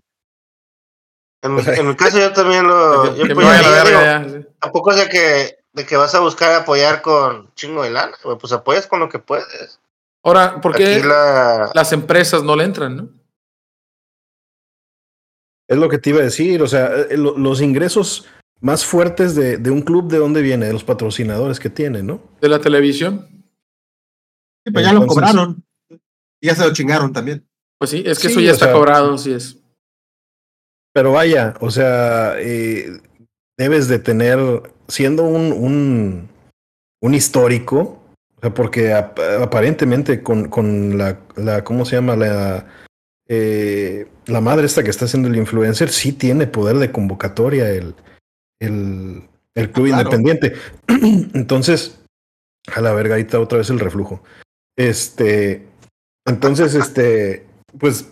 En, 1.41 1.57
en 1.77 1.87
mi 1.87 1.95
caso 1.95 2.19
yo 2.19 2.31
también 2.33 2.67
lo... 2.67 3.15
yo 3.15 3.25
que 3.27 3.35
me 3.35 3.43
apoyaría, 3.43 3.69
vaya 3.69 3.81
a 3.81 3.83
la 3.83 3.89
digo, 3.89 3.99
verga 3.99 4.27
ya, 4.27 4.41
sí. 4.41 4.47
Tampoco 4.59 4.91
es 4.91 4.97
de 4.97 5.09
que, 5.09 5.57
de 5.73 5.85
que 5.85 5.97
vas 5.97 6.13
a 6.15 6.19
buscar 6.19 6.53
apoyar 6.53 7.01
con 7.01 7.53
chingo 7.55 7.83
de 7.83 7.89
lana, 7.91 8.13
pues 8.39 8.53
apoyas 8.53 8.87
con 8.87 8.99
lo 8.99 9.09
que 9.09 9.19
puedes. 9.19 9.79
Ahora, 10.23 10.61
¿por 10.61 10.75
qué 10.75 11.03
la... 11.03 11.71
las 11.73 11.91
empresas 11.91 12.43
no 12.43 12.55
le 12.55 12.63
entran, 12.63 12.95
no? 12.95 13.09
Es 15.67 15.77
lo 15.77 15.89
que 15.89 15.97
te 15.97 16.11
iba 16.11 16.19
a 16.19 16.23
decir, 16.23 16.61
o 16.61 16.67
sea, 16.67 16.87
eh, 17.09 17.17
lo- 17.17 17.37
los 17.37 17.61
ingresos 17.61 18.25
más 18.61 18.85
fuertes 18.85 19.35
de, 19.35 19.57
de 19.57 19.71
un 19.71 19.81
club, 19.81 20.09
¿de 20.09 20.17
dónde 20.19 20.41
viene? 20.41 20.67
De 20.67 20.73
los 20.73 20.83
patrocinadores 20.83 21.59
que 21.59 21.69
tiene, 21.69 22.03
¿no? 22.03 22.21
De 22.39 22.47
la 22.49 22.59
televisión. 22.59 23.27
Sí, 24.65 24.71
pero 24.71 24.81
ya 24.81 24.93
lo 24.93 25.05
cobraron. 25.05 25.63
Y 26.41 26.47
ya 26.47 26.55
se 26.55 26.65
lo 26.65 26.73
chingaron 26.73 27.11
también. 27.13 27.45
Pues 27.79 27.91
sí, 27.91 28.03
es 28.05 28.19
que 28.19 28.27
Sí, 28.27 28.33
eso 28.33 28.39
ya 28.41 28.51
está 28.51 28.65
sea, 28.65 28.73
cobrado, 28.73 29.17
sí 29.17 29.33
es. 29.33 29.57
Pero 30.93 31.11
vaya, 31.11 31.55
o 31.59 31.71
sea, 31.71 32.35
eh, 32.39 33.01
debes 33.57 33.87
de 33.87 33.99
tener, 33.99 34.39
siendo 34.87 35.23
un, 35.23 35.51
un, 35.51 36.29
un 37.01 37.13
histórico, 37.13 37.99
o 38.37 38.41
sea, 38.41 38.53
porque 38.53 38.93
ap- 38.93 39.19
aparentemente 39.41 40.21
con, 40.21 40.49
con 40.49 40.97
la, 40.97 41.19
la, 41.35 41.63
¿cómo 41.63 41.83
se 41.85 41.95
llama? 41.95 42.15
La, 42.15 42.67
eh, 43.27 44.07
la 44.27 44.39
madre 44.41 44.65
esta 44.67 44.83
que 44.83 44.91
está 44.91 45.05
haciendo 45.05 45.27
el 45.29 45.35
influencer, 45.35 45.89
sí 45.89 46.13
tiene 46.13 46.45
poder 46.47 46.77
de 46.77 46.91
convocatoria 46.91 47.69
el, 47.71 47.95
el, 48.61 49.23
el 49.55 49.71
club 49.71 49.87
Claro. 49.87 50.03
independiente. 50.03 50.53
Entonces, 51.33 51.99
a 52.73 52.81
la 52.81 52.93
verga, 52.93 53.15
ahí 53.15 53.21
está 53.23 53.39
otra 53.39 53.57
vez 53.57 53.69
el 53.71 53.79
reflujo. 53.79 54.23
Este, 54.77 55.67
entonces, 56.25 56.73
este, 56.75 57.45
pues, 57.79 58.07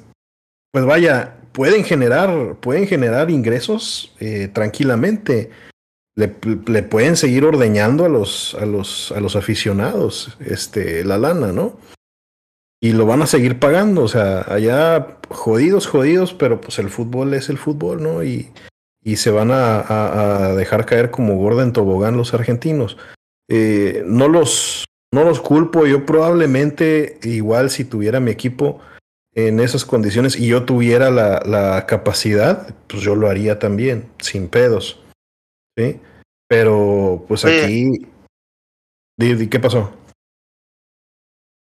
pues 0.72 0.86
vaya, 0.86 1.38
pueden 1.52 1.84
generar, 1.84 2.56
pueden 2.60 2.88
generar 2.88 3.30
ingresos 3.30 4.16
eh, 4.20 4.48
tranquilamente. 4.54 5.50
Le, 6.16 6.36
le 6.68 6.84
pueden 6.84 7.16
seguir 7.16 7.46
ordeñando 7.46 8.06
a 8.06 8.10
los, 8.10 8.56
a 8.60 8.66
los, 8.66 9.14
a 9.14 9.22
los 9.22 9.36
aficionados, 9.38 10.38
este, 10.42 11.06
la 11.06 11.18
lana, 11.18 11.54
¿no? 11.54 11.78
Y 12.84 12.92
lo 12.92 13.06
van 13.06 13.22
a 13.22 13.28
seguir 13.28 13.60
pagando, 13.60 14.04
o 14.04 14.08
sea, 14.08 14.42
allá 14.42 15.20
jodidos, 15.30 15.88
jodidos, 15.88 16.34
pero 16.34 16.60
pues 16.60 16.80
el 16.80 16.90
fútbol 16.90 17.34
es 17.34 17.48
el 17.50 17.58
fútbol, 17.58 18.04
¿no? 18.04 18.24
Y, 18.24 18.52
y 19.04 19.16
se 19.18 19.32
van 19.32 19.52
a, 19.52 19.80
a- 20.50 20.54
dejar 20.56 20.86
caer 20.86 21.12
como 21.12 21.38
gorda 21.38 21.64
en 21.64 21.74
tobogán 21.74 22.18
los 22.18 22.34
argentinos. 22.34 22.98
Eh, 23.50 24.04
no 24.06 24.28
los, 24.28 24.84
no 25.14 25.24
los 25.24 25.42
culpo, 25.42 25.86
yo 25.86 26.06
probablemente, 26.06 27.20
igual 27.24 27.70
si 27.70 27.84
tuviera 27.84 28.20
mi 28.20 28.32
equipo, 28.32 28.80
en 29.34 29.60
esas 29.60 29.86
condiciones 29.86 30.36
y 30.36 30.48
yo 30.48 30.66
tuviera 30.66 31.10
la, 31.10 31.42
la 31.46 31.86
capacidad, 31.86 32.76
pues 32.88 33.02
yo 33.02 33.16
lo 33.16 33.30
haría 33.30 33.60
también, 33.60 34.10
sin 34.20 34.48
pedos. 34.48 35.02
¿Sí? 35.78 36.00
Pero 36.48 37.24
pues 37.28 37.46
Oye. 37.46 37.64
aquí. 37.64 38.08
¿Qué 39.50 39.60
pasó? 39.60 39.94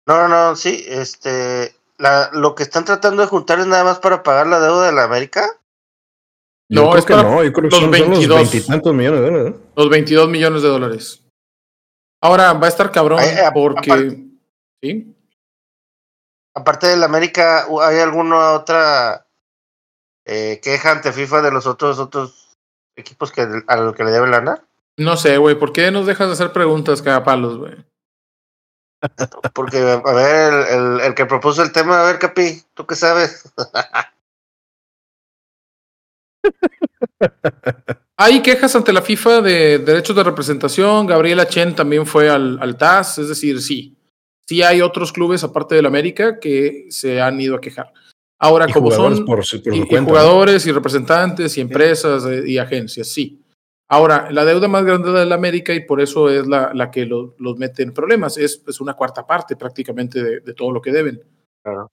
No, 0.07 0.29
no, 0.29 0.29
no, 0.29 0.57
sí, 0.57 0.85
este... 0.89 1.75
La, 1.99 2.31
lo 2.33 2.55
que 2.55 2.65
están 2.65 2.85
tratando 2.85 3.23
de 3.23 3.29
juntar 3.29 3.61
es 3.61 3.67
nada 3.67 3.85
más 3.85 4.01
para 4.01 4.23
pagar 4.25 4.49
la 4.49 4.59
deuda 4.59 4.87
de 4.87 4.93
la 4.93 5.05
América. 5.05 5.47
Yo 6.69 6.85
No, 6.85 6.91
creo 6.91 6.99
es 6.99 7.05
que 7.05 7.15
no, 7.15 7.45
yo 7.45 7.53
creo 7.53 7.65
los 7.71 7.75
que 7.75 7.81
son, 7.81 7.81
son 7.83 7.91
22. 7.91 8.29
los 8.29 8.51
veintitantos 8.51 8.95
millones 8.95 9.21
de 9.21 9.27
dólares. 9.31 9.53
¿no? 9.55 9.61
Los 9.77 9.91
22 9.91 10.29
millones 10.29 10.63
de 10.63 10.69
dólares. 10.69 11.22
Ahora 12.23 12.53
va 12.55 12.67
a 12.67 12.69
estar 12.69 12.91
cabrón 12.93 13.21
a- 13.21 13.53
porque. 13.53 13.91
aparte- 13.93 14.25
¿Sí? 14.83 15.17
Aparte 16.55 16.87
de 16.89 16.97
la 16.97 17.07
América, 17.07 17.67
¿hay 17.83 17.99
alguna 18.01 18.53
otra 18.53 19.27
eh, 20.27 20.61
queja 20.63 20.93
ante 20.93 21.13
FIFA 21.13 21.43
de 21.43 21.51
los 21.51 21.67
otros 21.67 21.99
otros 21.99 22.57
equipos 22.97 23.33
que 23.33 23.47
a 23.67 23.77
los 23.77 23.95
que 23.95 24.05
le 24.05 24.11
deben 24.11 24.31
lana? 24.31 24.63
No 24.99 25.17
sé, 25.17 25.39
güey. 25.39 25.59
¿Por 25.59 25.73
qué 25.73 25.91
nos 25.91 26.07
dejas 26.07 26.27
de 26.29 26.35
hacer 26.35 26.53
preguntas 26.53 27.01
cada 27.01 27.25
palos, 27.25 27.57
güey? 27.59 27.75
Porque, 29.55 29.79
a 29.79 30.13
ver, 30.13 30.53
el, 30.53 30.67
el, 30.67 31.01
el 31.01 31.15
que 31.15 31.25
propuso 31.27 31.63
el 31.63 31.73
tema, 31.73 32.03
a 32.03 32.05
ver, 32.05 32.19
Capi, 32.19 32.63
¿tú 32.75 32.87
qué 32.87 32.95
sabes? 32.95 33.51
Hay 38.23 38.41
quejas 38.41 38.77
ante 38.77 38.93
la 38.93 39.03
FIFA 39.03 39.41
de 39.41 39.79
derechos 39.79 40.15
de 40.15 40.23
representación. 40.23 41.07
Gabriela 41.07 41.47
Chen 41.49 41.75
también 41.75 42.07
fue 42.07 42.31
al, 42.31 42.59
al 42.61 42.77
TAS. 42.77 43.19
Es 43.19 43.29
decir, 43.29 43.61
sí. 43.61 43.97
Sí 44.47 44.63
hay 44.63 44.81
otros 44.81 45.13
clubes, 45.13 45.43
aparte 45.43 45.75
del 45.75 45.87
América, 45.87 46.39
que 46.39 46.87
se 46.91 47.21
han 47.21 47.41
ido 47.41 47.57
a 47.57 47.61
quejar. 47.61 47.93
Ahora, 48.39 48.67
Y 48.69 48.73
como 48.73 48.91
son. 48.91 49.25
por, 49.25 49.45
su- 49.45 49.63
por 49.63 49.75
y, 49.75 49.81
jugadores 49.87 50.67
y 50.67 50.73
representantes 50.73 51.57
y 51.57 51.61
empresas 51.61 52.25
eh, 52.27 52.43
y 52.47 52.59
agencias, 52.59 53.09
sí. 53.09 53.41
Ahora, 53.89 54.31
la 54.31 54.45
deuda 54.45 54.69
más 54.69 54.85
grande 54.85 55.11
de 55.13 55.27
la 55.27 55.35
América 55.35 55.73
y 55.75 55.81
por 55.85 56.01
eso 56.01 56.29
es 56.31 56.47
la, 56.47 56.73
la 56.75 56.91
que 56.91 57.07
lo- 57.07 57.35
los 57.39 57.57
mete 57.59 57.83
en 57.83 57.93
problemas, 57.93 58.37
es, 58.39 58.63
es 58.67 58.81
una 58.81 58.95
cuarta 58.95 59.27
parte 59.27 59.55
prácticamente 59.57 60.23
de, 60.23 60.41
de 60.41 60.55
todo 60.55 60.71
lo 60.73 60.81
que 60.81 60.93
deben. 60.93 61.23
Claro. 61.65 61.89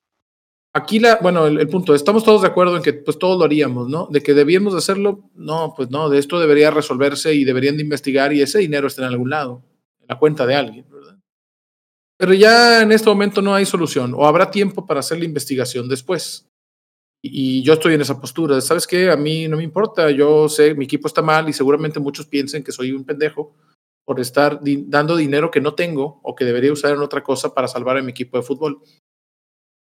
Aquí, 0.73 0.99
la, 0.99 1.17
bueno, 1.21 1.47
el, 1.47 1.67
punto, 1.67 1.95
estamos 1.95 2.23
todos 2.23 2.43
de 2.43 2.47
acuerdo 2.47 2.77
en 2.77 2.83
que 2.83 2.93
pues 2.93 3.17
todos 3.17 3.39
lo 3.39 3.45
haríamos, 3.45 3.89
¿no? 3.89 4.07
De 4.11 4.21
que 4.21 4.35
debíamos 4.35 4.73
de 4.73 4.79
hacerlo, 4.79 5.29
no, 5.33 5.73
pues 5.75 5.89
no, 5.89 6.09
de 6.09 6.19
esto 6.19 6.39
debería 6.39 6.69
resolverse 6.69 7.33
y 7.33 7.43
deberían 7.43 7.75
de 7.75 7.83
investigar 7.83 8.33
y 8.33 8.41
ese 8.41 8.59
dinero 8.59 8.85
está 8.85 9.01
en 9.01 9.07
algún 9.07 9.31
lado, 9.31 9.63
en 9.99 10.07
la 10.07 10.19
cuenta 10.19 10.45
de 10.45 10.55
alguien, 10.55 10.85
¿verdad? 10.89 11.17
Pero 12.17 12.33
ya 12.33 12.81
en 12.81 12.91
este 12.91 13.09
momento 13.09 13.41
no 13.41 13.55
hay 13.55 13.65
solución 13.65 14.13
o 14.13 14.27
habrá 14.27 14.51
tiempo 14.51 14.85
para 14.85 14.99
hacer 14.99 15.17
la 15.17 15.25
investigación 15.25 15.87
después. 15.87 16.45
Y, 17.21 17.63
yo 17.63 17.73
estoy 17.73 17.93
en 17.93 18.01
esa 18.01 18.19
postura. 18.19 18.59
¿Sabes 18.61 18.85
qué? 18.85 19.09
A 19.09 19.15
mí 19.15 19.47
no 19.47 19.57
me 19.57 19.63
importa. 19.63 20.11
Yo 20.11 20.49
sé, 20.49 20.75
mi 20.75 20.85
equipo 20.85 21.07
está 21.07 21.21
mal 21.21 21.47
y 21.49 21.53
seguramente 21.53 21.99
muchos 21.99 22.25
piensen 22.25 22.63
que 22.63 22.71
soy 22.71 22.91
un 22.91 23.05
pendejo 23.05 23.55
por 24.05 24.19
estar 24.19 24.59
dando 24.61 25.15
dinero 25.15 25.49
que 25.49 25.61
no 25.61 25.75
tengo 25.75 26.19
o 26.23 26.35
que 26.35 26.45
debería 26.45 26.73
usar 26.73 26.93
en 26.93 27.01
otra 27.01 27.23
cosa 27.23 27.53
para 27.53 27.67
salvar 27.67 27.97
a 27.97 28.01
mi 28.01 28.11
equipo 28.11 28.37
de 28.37 28.43
fútbol. 28.43 28.81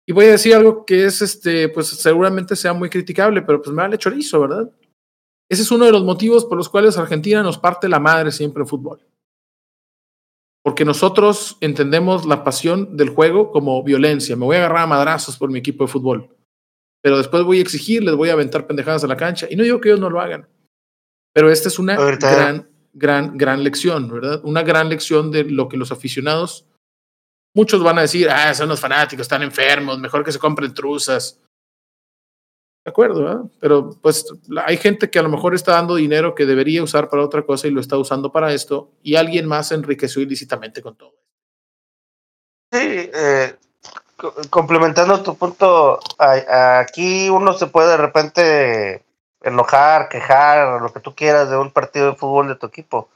Y 0.07 0.13
voy 0.13 0.25
a 0.25 0.31
decir 0.31 0.55
algo 0.55 0.85
que 0.85 1.05
es, 1.05 1.21
este, 1.21 1.69
pues 1.69 1.87
seguramente 1.87 2.55
sea 2.55 2.73
muy 2.73 2.89
criticable, 2.89 3.41
pero 3.41 3.61
pues 3.61 3.75
me 3.75 3.81
vale 3.81 3.97
chorizo, 3.97 4.39
¿verdad? 4.41 4.71
Ese 5.49 5.61
es 5.61 5.71
uno 5.71 5.85
de 5.85 5.91
los 5.91 6.03
motivos 6.03 6.45
por 6.45 6.57
los 6.57 6.69
cuales 6.69 6.97
Argentina 6.97 7.43
nos 7.43 7.57
parte 7.57 7.89
la 7.89 7.99
madre 7.99 8.31
siempre 8.31 8.61
en 8.61 8.67
fútbol. 8.67 9.05
Porque 10.63 10.85
nosotros 10.85 11.57
entendemos 11.61 12.25
la 12.25 12.43
pasión 12.43 12.95
del 12.95 13.09
juego 13.09 13.51
como 13.51 13.83
violencia. 13.83 14.35
Me 14.35 14.45
voy 14.45 14.55
a 14.55 14.59
agarrar 14.59 14.83
a 14.83 14.87
madrazos 14.87 15.37
por 15.37 15.49
mi 15.49 15.59
equipo 15.59 15.83
de 15.83 15.91
fútbol 15.91 16.37
pero 17.07 17.19
después 17.19 17.43
voy 17.43 17.59
a 17.59 17.61
exigir, 17.61 18.03
les 18.03 18.15
voy 18.15 18.27
a 18.27 18.33
aventar 18.33 18.67
pendejadas 18.67 19.01
a 19.01 19.07
la 19.07 19.15
cancha. 19.15 19.47
Y 19.49 19.55
no 19.55 19.63
digo 19.63 19.79
que 19.79 19.87
ellos 19.87 20.01
no 20.01 20.09
lo 20.09 20.19
hagan, 20.19 20.45
pero 21.33 21.49
esta 21.49 21.69
es 21.69 21.79
una 21.79 21.95
gran, 21.95 22.69
gran, 22.91 23.37
gran 23.37 23.63
lección, 23.63 24.11
¿verdad? 24.11 24.41
Una 24.43 24.61
gran 24.61 24.89
lección 24.89 25.31
de 25.31 25.45
lo 25.45 25.69
que 25.69 25.77
los 25.77 25.93
aficionados, 25.93 26.66
muchos 27.57 27.81
van 27.81 27.97
a 27.97 28.01
decir, 28.01 28.29
ah, 28.29 28.53
son 28.53 28.69
los 28.69 28.79
fanáticos, 28.79 29.23
están 29.23 29.41
enfermos, 29.41 29.97
mejor 29.97 30.23
que 30.23 30.31
se 30.31 30.37
compren 30.37 30.75
truzas. 30.75 31.41
De 32.85 32.91
acuerdo, 32.91 33.23
¿verdad? 33.23 33.41
Pero 33.59 33.97
pues 33.99 34.31
hay 34.63 34.77
gente 34.77 35.09
que 35.09 35.17
a 35.17 35.23
lo 35.23 35.29
mejor 35.29 35.55
está 35.55 35.71
dando 35.71 35.95
dinero 35.95 36.35
que 36.35 36.45
debería 36.45 36.83
usar 36.83 37.09
para 37.09 37.23
otra 37.25 37.41
cosa 37.41 37.67
y 37.67 37.71
lo 37.71 37.81
está 37.81 37.97
usando 37.97 38.31
para 38.31 38.53
esto, 38.53 38.91
y 39.01 39.15
alguien 39.15 39.47
más 39.47 39.69
se 39.69 39.75
enriqueció 39.75 40.21
ilícitamente 40.21 40.83
con 40.83 40.95
todo. 40.95 41.15
Sí, 42.71 43.09
eh, 43.13 43.55
co- 44.15 44.35
complementando 44.51 45.23
tu 45.23 45.35
punto, 45.35 45.99
aquí 46.19 47.27
uno 47.29 47.53
se 47.53 47.65
puede 47.65 47.89
de 47.89 47.97
repente 47.97 49.03
enojar, 49.41 50.09
quejar, 50.09 50.79
lo 50.79 50.93
que 50.93 50.99
tú 50.99 51.15
quieras 51.15 51.49
de 51.49 51.57
un 51.57 51.71
partido 51.71 52.11
de 52.11 52.15
fútbol 52.17 52.49
de 52.49 52.55
tu 52.55 52.67
equipo. 52.67 53.09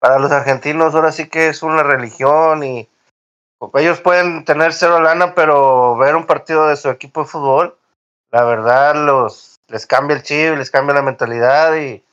Para 0.00 0.18
los 0.18 0.32
argentinos 0.32 0.94
ahora 0.94 1.12
sí 1.12 1.28
que 1.28 1.48
es 1.48 1.62
una 1.62 1.82
religión 1.82 2.64
y 2.64 2.88
ellos 3.74 4.00
pueden 4.00 4.44
tener 4.44 4.72
cero 4.72 5.00
lana, 5.00 5.34
pero 5.34 5.96
ver 5.96 6.16
un 6.16 6.26
partido 6.26 6.66
de 6.66 6.76
su 6.76 6.88
equipo 6.88 7.22
de 7.22 7.26
fútbol, 7.26 7.76
la 8.30 8.44
verdad 8.44 8.94
los 8.94 9.52
les 9.68 9.86
cambia 9.86 10.16
el 10.16 10.22
chip, 10.22 10.56
les 10.56 10.70
cambia 10.70 10.94
la 10.94 11.02
mentalidad 11.02 11.74
y 11.76 12.04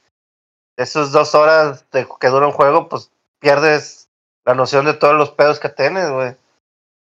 esas 0.77 1.11
dos 1.11 1.35
horas 1.35 1.85
de, 1.91 2.07
que 2.19 2.27
dura 2.27 2.47
un 2.47 2.53
juego, 2.53 2.87
pues 2.87 3.11
pierdes 3.39 4.09
la 4.45 4.53
noción 4.55 4.85
de 4.85 4.93
todos 4.93 5.15
los 5.15 5.31
pedos 5.31 5.59
que 5.59 5.69
tienes, 5.69 6.09
güey. 6.09 6.35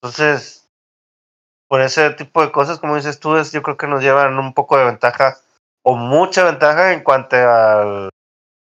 Entonces, 0.00 0.68
por 1.68 1.80
ese 1.80 2.10
tipo 2.10 2.42
de 2.42 2.52
cosas, 2.52 2.78
como 2.78 2.94
dices 2.94 3.18
tú, 3.18 3.36
es, 3.36 3.50
yo 3.50 3.62
creo 3.62 3.76
que 3.76 3.88
nos 3.88 4.02
llevan 4.02 4.38
un 4.38 4.54
poco 4.54 4.78
de 4.78 4.84
ventaja 4.84 5.38
o 5.82 5.96
mucha 5.96 6.44
ventaja 6.44 6.92
en 6.92 7.02
cuanto 7.02 7.36
al, 7.36 8.10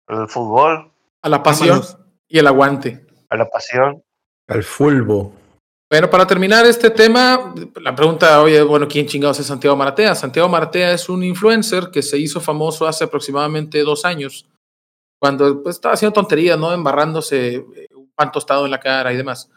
al 0.07 0.27
fútbol, 0.29 0.91
A 1.21 1.29
la 1.29 1.43
pasión 1.43 1.81
y 2.29 2.39
el 2.39 2.47
aguante. 2.47 3.05
a 3.29 3.35
la 3.35 3.49
pasión. 3.49 4.03
Al 4.47 4.63
fulbo. 4.63 5.33
Bueno, 5.89 6.09
para 6.09 6.27
terminar 6.27 6.65
este 6.65 6.89
tema, 6.89 7.53
la 7.79 7.95
pregunta, 7.95 8.41
oye, 8.41 8.61
bueno, 8.61 8.87
¿quién 8.89 9.05
chingados 9.07 9.39
es 9.39 9.45
Santiago 9.45 9.77
Maratea? 9.77 10.15
Santiago 10.15 10.49
Maratea 10.49 10.91
es 10.91 11.07
un 11.07 11.23
influencer 11.23 11.89
que 11.91 12.01
se 12.01 12.17
hizo 12.17 12.41
famoso 12.41 12.85
hace 12.85 13.05
aproximadamente 13.05 13.81
dos 13.83 14.03
años, 14.03 14.45
cuando 15.17 15.63
pues, 15.63 15.77
estaba 15.77 15.93
haciendo 15.93 16.13
tonterías, 16.13 16.59
¿no? 16.59 16.73
Embarrándose 16.73 17.55
eh, 17.55 17.87
un 17.95 18.11
pan 18.13 18.33
tostado 18.33 18.65
en 18.65 18.71
la 18.71 18.81
cara 18.81 19.13
y 19.13 19.17
demás. 19.17 19.49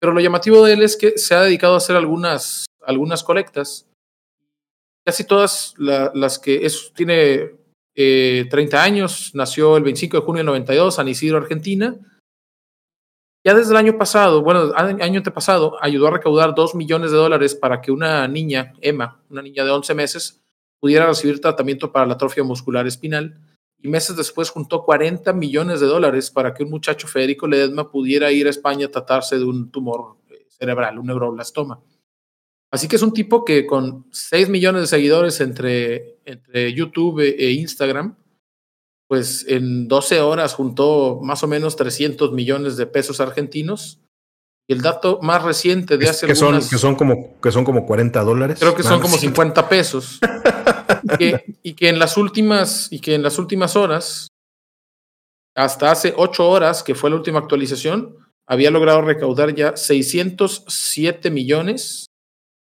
Pero 0.00 0.12
lo 0.12 0.20
llamativo 0.20 0.64
de 0.64 0.72
él 0.72 0.82
es 0.82 0.96
que 0.96 1.18
se 1.18 1.34
ha 1.36 1.42
dedicado 1.42 1.74
a 1.74 1.78
hacer 1.78 1.94
algunas, 1.94 2.66
algunas 2.84 3.22
colectas. 3.22 3.86
Casi 5.06 5.22
todas 5.22 5.72
la- 5.78 6.10
las 6.14 6.40
que 6.40 6.66
es, 6.66 6.92
tiene 6.94 7.52
eh, 7.94 8.46
30 8.50 8.82
años, 8.82 9.30
nació 9.34 9.76
el 9.76 9.84
25 9.84 10.16
de 10.16 10.22
junio 10.24 10.40
del 10.40 10.46
92, 10.46 10.96
San 10.96 11.06
Isidro, 11.06 11.38
Argentina. 11.38 11.94
Ya 13.46 13.54
desde 13.54 13.70
el 13.70 13.76
año 13.76 13.96
pasado, 13.96 14.42
bueno, 14.42 14.72
año 14.74 15.18
antepasado, 15.18 15.76
ayudó 15.80 16.08
a 16.08 16.10
recaudar 16.10 16.52
2 16.52 16.74
millones 16.74 17.12
de 17.12 17.16
dólares 17.16 17.54
para 17.54 17.80
que 17.80 17.92
una 17.92 18.26
niña, 18.26 18.72
Emma, 18.80 19.22
una 19.30 19.40
niña 19.40 19.64
de 19.64 19.70
11 19.70 19.94
meses, 19.94 20.42
pudiera 20.80 21.06
recibir 21.06 21.40
tratamiento 21.40 21.92
para 21.92 22.06
la 22.06 22.14
atrofia 22.14 22.42
muscular 22.42 22.88
espinal. 22.88 23.38
Y 23.78 23.86
meses 23.86 24.16
después 24.16 24.50
juntó 24.50 24.82
40 24.82 25.32
millones 25.32 25.78
de 25.78 25.86
dólares 25.86 26.28
para 26.28 26.52
que 26.54 26.64
un 26.64 26.70
muchacho, 26.70 27.06
Federico 27.06 27.46
Ledesma, 27.46 27.88
pudiera 27.88 28.32
ir 28.32 28.48
a 28.48 28.50
España 28.50 28.86
a 28.86 28.90
tratarse 28.90 29.38
de 29.38 29.44
un 29.44 29.70
tumor 29.70 30.16
eh, 30.28 30.44
cerebral, 30.48 30.98
un 30.98 31.06
neuroblastoma. 31.06 31.80
Así 32.72 32.88
que 32.88 32.96
es 32.96 33.02
un 33.02 33.12
tipo 33.12 33.44
que 33.44 33.64
con 33.64 34.06
6 34.10 34.48
millones 34.48 34.82
de 34.82 34.86
seguidores 34.88 35.40
entre, 35.40 36.18
entre 36.24 36.72
YouTube 36.72 37.20
e 37.20 37.52
Instagram, 37.52 38.16
pues 39.08 39.44
en 39.48 39.88
12 39.88 40.20
horas 40.20 40.54
juntó 40.54 41.20
más 41.22 41.42
o 41.42 41.46
menos 41.46 41.76
300 41.76 42.32
millones 42.32 42.76
de 42.76 42.86
pesos 42.86 43.20
argentinos. 43.20 44.00
Y 44.68 44.72
el 44.72 44.82
dato 44.82 45.20
más 45.22 45.44
reciente 45.44 45.96
de 45.96 46.08
hace 46.08 46.26
que, 46.26 46.34
son, 46.34 46.56
que, 46.56 46.78
son 46.78 46.96
como, 46.96 47.40
que 47.40 47.52
son 47.52 47.64
como 47.64 47.86
40 47.86 48.20
dólares. 48.24 48.58
creo 48.58 48.74
que 48.74 48.82
son 48.82 49.00
como 49.00 49.14
sí. 49.14 49.26
50 49.26 49.68
pesos. 49.68 50.18
y, 51.04 51.16
que, 51.16 51.56
y 51.62 51.74
que 51.74 51.88
en 51.88 52.00
las 52.00 52.16
últimas 52.16 52.88
y 52.90 52.98
que 53.00 53.14
en 53.14 53.22
las 53.22 53.38
últimas 53.38 53.76
horas 53.76 54.28
hasta 55.54 55.90
hace 55.90 56.12
8 56.16 56.48
horas 56.48 56.82
que 56.82 56.94
fue 56.94 57.10
la 57.10 57.16
última 57.16 57.38
actualización 57.38 58.16
había 58.46 58.70
logrado 58.70 59.02
recaudar 59.02 59.54
ya 59.54 59.76
607 59.76 61.30
millones 61.30 62.06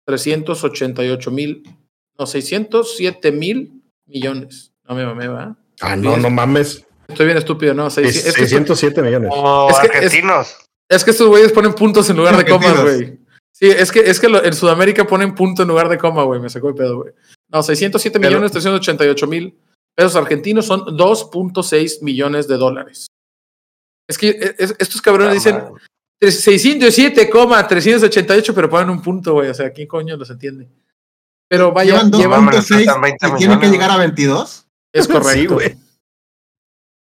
388 0.06 1.32
mil 1.32 1.64
no 2.18 2.26
607 2.26 3.32
mil 3.32 3.84
millones 4.06 4.74
no 4.88 4.96
me 4.96 5.06
mamé 5.06 5.28
¿verdad? 5.28 5.58
Ah, 5.82 5.96
no, 5.96 6.18
no 6.18 6.30
mames. 6.30 6.84
estoy 7.08 7.26
bien 7.28 7.38
estúpido 7.38 7.74
no 7.74 7.90
Seis- 7.90 8.18
Es- 8.18 8.26
es, 8.28 8.34
que, 8.36 8.42
607 8.42 9.02
millones. 9.02 9.32
Es 9.70 9.80
que 9.80 9.88
argentinos. 9.98 10.56
es 10.90 11.04
que 11.04 11.12
estos 11.12 11.28
güeyes 11.28 11.52
ponen 11.52 11.74
puntos 11.74 12.10
en 12.10 12.18
lugar 12.18 12.36
de 12.38 12.46
comas 12.50 12.82
güey 12.82 13.20
sí 13.52 13.68
es 13.68 13.92
que 13.92 14.00
es 14.00 14.20
que 14.20 14.28
lo- 14.30 14.44
en 14.44 14.54
Sudamérica 14.54 15.06
ponen 15.06 15.36
punto 15.36 15.62
en 15.64 15.68
lugar 15.70 15.90
de 15.90 15.98
coma 15.98 16.24
güey 16.24 16.40
me 16.40 16.50
sacó 16.50 16.70
el 16.70 16.76
pedo 16.76 16.98
güey 17.04 17.14
no 17.50 17.62
607 17.64 18.20
Pero- 18.20 18.30
millones 18.32 18.52
388 18.52 19.28
mil 19.28 19.58
pesos 19.96 20.16
argentinos 20.16 20.66
son 20.66 20.98
2.6 20.98 22.02
millones 22.02 22.48
de 22.48 22.58
dólares 22.58 23.08
es 24.10 24.18
que 24.18 24.30
es- 24.30 24.56
es- 24.58 24.76
estos 24.80 25.02
cabrones 25.02 25.34
dicen 25.36 25.62
607,388, 26.22 28.54
pero 28.56 28.70
ponen 28.70 28.90
un 28.90 29.02
punto, 29.02 29.34
güey. 29.34 29.50
O 29.50 29.54
sea, 29.54 29.72
¿quién 29.72 29.88
coño 29.88 30.16
los 30.18 30.30
entiende? 30.30 30.68
Pero 31.50 31.72
vaya, 31.72 31.94
Llevan 31.96 32.12
llevan, 32.12 32.46
Mames, 32.46 32.68
2.6 32.70 32.86
faltan 32.86 33.02
20 33.02 33.28
y 33.28 33.32
tienen 33.38 33.60
que 33.60 33.68
llegar 33.70 33.92
a 33.92 33.98
22. 33.98 34.65
Es 35.00 35.08
correcto. 35.08 35.32
Sí, 35.32 35.46
güey. 35.48 35.78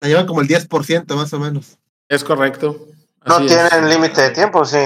La 0.01 0.08
llevan 0.10 0.25
como 0.25 0.41
el 0.41 0.47
10% 0.47 1.15
más 1.15 1.32
o 1.34 1.39
menos. 1.39 1.77
es 2.10 2.23
correcto. 2.23 2.88
No 3.25 3.36
Así 3.36 3.45
tienen 3.47 3.88
límite 3.89 4.21
de 4.21 4.32
tiempo, 4.32 4.65
sí. 4.65 4.80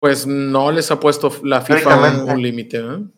Pues 0.00 0.26
no 0.26 0.70
les 0.70 0.90
ha 0.90 1.00
puesto 1.00 1.32
la 1.42 1.62
FIFA 1.62 2.24
un, 2.24 2.42
límite, 2.42 2.78
¿no? 2.80 3.10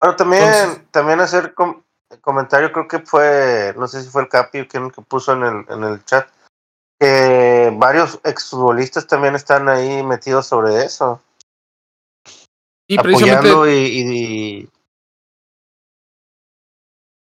Bueno, 0.00 0.16
también, 0.16 0.42
Entonces- 0.42 0.82
también 0.90 1.20
hacer 1.20 1.54
com- 1.54 1.82
comentario, 2.20 2.72
creo 2.72 2.88
que 2.88 2.98
fue, 2.98 3.72
no 3.78 3.86
sé 3.86 4.02
si 4.02 4.08
fue 4.08 4.22
el 4.22 4.28
Capi 4.28 4.60
o 4.60 4.68
quien 4.68 4.90
que 4.90 5.02
puso 5.02 5.32
en 5.34 5.42
el, 5.44 5.64
en 5.68 5.84
el 5.84 6.04
chat, 6.04 6.28
que 6.98 7.72
varios 7.76 8.18
exfutbolistas 8.24 9.06
también 9.06 9.36
están 9.36 9.68
ahí 9.68 10.02
metidos 10.02 10.46
sobre 10.48 10.84
eso, 10.84 11.22
Y 12.88 12.98
precisamente 12.98 13.48
apoyando 13.50 13.70
y, 13.70 13.74
y- 13.78 14.58
y 14.62 14.68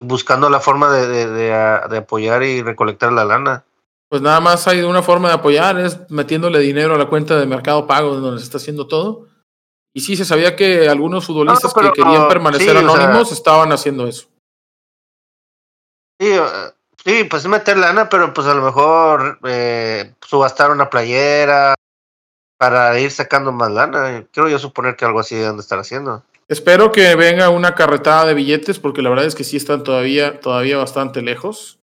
buscando 0.03 0.49
la 0.49 0.59
forma 0.59 0.91
de, 0.91 1.07
de, 1.07 1.27
de, 1.27 1.97
apoyar 1.97 2.43
y 2.43 2.61
recolectar 2.61 3.11
la 3.11 3.25
lana. 3.25 3.63
Pues 4.09 4.21
nada 4.21 4.39
más 4.39 4.67
hay 4.67 4.81
una 4.81 5.01
forma 5.01 5.29
de 5.29 5.35
apoyar, 5.35 5.79
es 5.79 6.09
metiéndole 6.09 6.59
dinero 6.59 6.95
a 6.95 6.97
la 6.97 7.07
cuenta 7.07 7.39
de 7.39 7.45
Mercado 7.45 7.87
Pago, 7.87 8.15
donde 8.15 8.39
se 8.39 8.45
está 8.45 8.57
haciendo 8.57 8.87
todo. 8.87 9.27
Y 9.93 10.01
sí, 10.01 10.15
se 10.15 10.25
sabía 10.25 10.55
que 10.55 10.89
algunos 10.89 11.25
futbolistas 11.25 11.75
No, 11.75 11.81
pero, 11.81 11.93
que 11.93 12.01
querían 12.01 12.27
permanecer 12.27 12.69
sí, 12.69 12.75
o 12.75 12.79
sea- 12.79 13.05
anónimos 13.05 13.31
estaban 13.31 13.71
haciendo 13.71 14.07
eso. 14.07 14.27
Sí, 16.19 16.31
sí, 17.03 17.23
pues 17.25 17.45
meter 17.47 17.77
lana, 17.77 18.09
pero 18.09 18.33
pues 18.33 18.47
a 18.47 18.53
lo 18.53 18.63
mejor 18.63 19.39
eh, 19.43 20.13
subastar 20.21 20.71
una 20.71 20.89
playera 20.89 21.75
para 22.57 22.99
ir 22.99 23.11
sacando 23.11 23.51
más 23.51 23.71
lana. 23.71 24.25
Quiero 24.31 24.49
yo 24.49 24.57
suponer 24.59 24.95
que 24.95 25.05
algo 25.05 25.19
así 25.19 25.35
deben 25.35 25.57
de 25.57 25.61
estar 25.61 25.79
haciendo. 25.79 26.23
Espero 26.47 26.91
que 26.91 27.15
venga 27.15 27.49
una 27.49 27.73
carretada 27.73 28.25
de 28.25 28.33
billetes, 28.33 28.79
porque 28.79 29.01
la 29.01 29.09
verdad 29.09 29.25
es 29.25 29.35
que 29.35 29.43
sí 29.43 29.57
están 29.57 29.83
todavía, 29.83 30.39
todavía 30.39 30.77
bastante 30.77 31.21
lejos. 31.21 31.79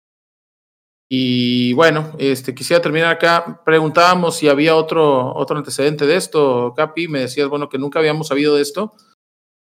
Y 1.10 1.72
bueno, 1.72 2.12
este, 2.18 2.54
quisiera 2.54 2.82
terminar 2.82 3.10
acá. 3.10 3.62
Preguntábamos 3.64 4.36
si 4.36 4.48
había 4.48 4.76
otro, 4.76 5.34
otro 5.34 5.56
antecedente 5.56 6.06
de 6.06 6.16
esto, 6.16 6.74
Capi. 6.76 7.08
Me 7.08 7.20
decías, 7.20 7.48
bueno, 7.48 7.68
que 7.68 7.78
nunca 7.78 7.98
habíamos 7.98 8.28
sabido 8.28 8.56
de 8.56 8.62
esto. 8.62 8.94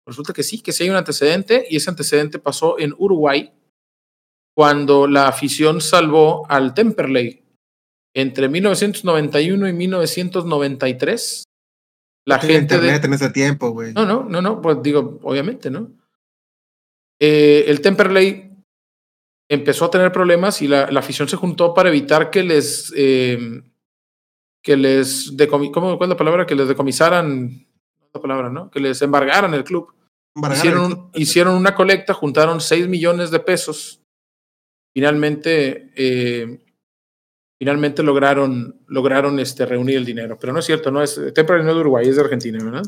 Resulta 0.06 0.32
que 0.32 0.42
sí, 0.42 0.62
que 0.62 0.72
sí 0.72 0.84
hay 0.84 0.90
un 0.90 0.96
antecedente, 0.96 1.66
y 1.68 1.76
ese 1.76 1.90
antecedente 1.90 2.38
pasó 2.38 2.78
en 2.78 2.94
Uruguay, 2.98 3.52
cuando 4.54 5.06
la 5.06 5.28
afición 5.28 5.80
salvó 5.80 6.46
al 6.48 6.74
Temperley. 6.74 7.42
Entre 8.14 8.48
1991 8.48 9.68
y 9.68 9.72
1993, 9.72 11.44
la 12.26 12.38
gente 12.38 12.78
de, 12.78 12.86
internet 12.86 13.04
en 13.04 13.12
ese 13.14 13.30
tiempo, 13.30 13.70
güey. 13.70 13.92
no, 13.92 14.04
no, 14.06 14.24
no, 14.24 14.40
no, 14.40 14.60
pues 14.60 14.82
digo, 14.82 15.18
obviamente, 15.22 15.70
¿no? 15.70 15.90
Eh, 17.20 17.64
el 17.68 17.80
Temperley 17.80 18.50
empezó 19.48 19.84
a 19.84 19.90
tener 19.90 20.10
problemas 20.10 20.62
y 20.62 20.68
la, 20.68 20.90
la 20.90 21.00
afición 21.00 21.28
se 21.28 21.36
juntó 21.36 21.74
para 21.74 21.88
evitar 21.90 22.30
que 22.30 22.42
les, 22.42 22.92
eh, 22.96 23.62
que 24.62 24.76
les, 24.76 25.36
decomi- 25.36 25.70
¿cómo, 25.70 25.96
¿cuál 25.98 26.08
es 26.08 26.14
la 26.14 26.16
palabra? 26.16 26.46
Que 26.46 26.54
les 26.54 26.68
decomisaran, 26.68 27.66
la 28.12 28.20
palabra, 28.20 28.48
¿no? 28.48 28.70
Que 28.70 28.80
les 28.80 29.00
embargaran 29.02 29.52
el 29.54 29.64
club. 29.64 29.94
Hicieron, 30.52 31.10
el 31.12 31.22
hicieron 31.22 31.54
una 31.54 31.74
colecta, 31.74 32.14
juntaron 32.14 32.60
6 32.60 32.88
millones 32.88 33.30
de 33.30 33.40
pesos. 33.40 34.00
Finalmente, 34.92 35.92
eh, 35.94 36.63
finalmente 37.64 38.02
lograron, 38.02 38.78
lograron 38.88 39.40
este, 39.40 39.64
reunir 39.64 39.96
el 39.96 40.04
dinero. 40.04 40.36
Pero 40.38 40.52
no 40.52 40.58
es 40.58 40.66
cierto, 40.66 40.90
no 40.90 41.02
es, 41.02 41.18
Temperley 41.34 41.64
no 41.64 41.70
es 41.70 41.76
de 41.76 41.80
Uruguay, 41.80 42.06
es 42.06 42.16
de 42.16 42.22
Argentina, 42.22 42.62
¿verdad? 42.62 42.82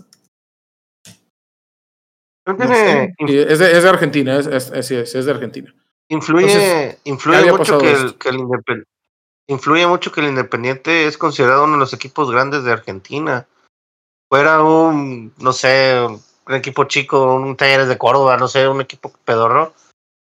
No 2.47 2.57
Sí, 2.59 3.35
es, 3.49 3.59
de, 3.59 3.73
es 3.73 3.83
de 3.83 3.89
Argentina, 3.89 4.39
es, 4.39 4.47
es, 4.47 5.25
de 5.25 5.31
Argentina. 5.31 5.75
influye 6.11 6.45
Entonces, 6.45 7.01
influye 7.05 7.51
mucho 7.51 7.79
que 7.79 7.91
el, 7.91 8.19
que 8.19 8.29
el 8.29 8.37
Independ- 8.37 8.85
influye 9.49 9.87
mucho 9.87 10.13
que 10.13 10.21
el 10.21 10.29
Independiente 10.29 11.07
es 11.07 11.17
considerado 11.17 11.65
uno 11.65 11.73
de 11.73 11.79
los 11.81 11.95
equipos 11.95 12.31
grandes 12.31 12.63
de 12.65 12.73
Argentina. 12.73 13.47
Fuera 14.31 14.63
un, 14.63 15.33
no 15.39 15.53
sé, 15.55 16.07
un 16.47 16.55
equipo 16.55 16.85
chico, 16.85 17.35
un 17.35 17.57
Talleres 17.57 17.89
de 17.89 17.97
Córdoba, 17.97 18.37
no 18.37 18.47
sé, 18.47 18.69
un 18.69 18.83
equipo 18.83 19.11
pedorro, 19.25 19.73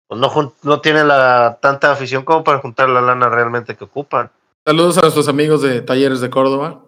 pues 0.07 0.19
no, 0.21 0.53
no 0.63 0.81
tiene 0.81 1.03
la 1.03 1.59
tanta 1.61 1.91
afición 1.91 2.23
como 2.23 2.43
para 2.43 2.59
juntar 2.59 2.87
la 2.87 3.01
lana 3.01 3.27
realmente 3.29 3.75
que 3.75 3.83
ocupan. 3.83 4.31
Saludos 4.65 4.97
a 4.97 5.01
nuestros 5.01 5.27
amigos 5.27 5.61
de 5.61 5.81
Talleres 5.81 6.21
de 6.21 6.29
Córdoba. 6.29 6.85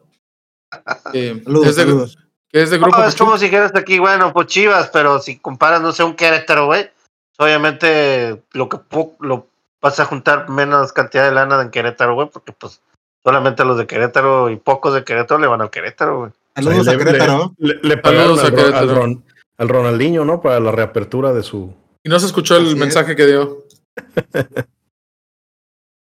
eh, 1.13 1.41
Saludos, 1.43 1.67
es 1.67 1.75
de, 1.75 1.83
saludos. 1.83 2.17
que 2.49 2.61
es 2.61 2.69
de 2.71 2.77
grupo 2.79 2.97
No, 2.97 3.05
es 3.05 3.15
como 3.15 3.37
si 3.37 3.45
dijeras 3.45 3.71
aquí, 3.75 3.99
bueno, 3.99 4.33
pues 4.33 4.47
Chivas, 4.47 4.89
pero 4.91 5.19
si 5.19 5.37
comparas, 5.37 5.81
no 5.81 5.91
sé, 5.91 6.03
un 6.03 6.15
Querétaro, 6.15 6.65
güey, 6.65 6.89
obviamente 7.37 8.41
lo 8.53 8.67
que 8.69 8.79
lo 9.19 9.47
vas 9.81 9.99
a 9.99 10.05
juntar 10.05 10.49
menos 10.49 10.91
cantidad 10.91 11.25
de 11.25 11.31
lana 11.33 11.61
en 11.61 11.69
Querétaro, 11.69 12.15
güey, 12.15 12.29
porque 12.29 12.51
pues 12.51 12.81
solamente 13.23 13.63
los 13.63 13.77
de 13.77 13.85
Querétaro 13.87 14.49
y 14.49 14.55
pocos 14.57 14.93
de 14.93 15.03
Querétaro 15.03 15.39
le 15.39 15.47
van 15.47 15.61
al 15.61 15.69
Querétaro, 15.69 16.19
güey. 16.19 16.31
Saludos 16.55 16.87
a 16.87 16.91
le- 16.93 16.97
Querétaro. 16.97 17.53
Le, 17.59 17.75
le 17.83 17.97
pagaron 17.97 18.37
Saludos 18.37 18.43
a 18.43 18.47
al, 18.47 18.51
Ro- 18.51 18.57
al 18.59 18.73
Querétaro. 18.73 19.01
Ron- 19.01 19.23
al 19.59 19.69
Ronaldinho, 19.69 20.25
¿no? 20.25 20.41
Para 20.41 20.59
la 20.59 20.71
reapertura 20.71 21.33
de 21.33 21.43
su. 21.43 21.73
Y 22.03 22.09
no 22.09 22.19
se 22.19 22.25
escuchó 22.25 22.55
el 22.57 22.63
Así 22.63 22.71
es. 22.73 22.77
mensaje 22.77 23.15
que 23.15 23.25
dio. 23.27 23.63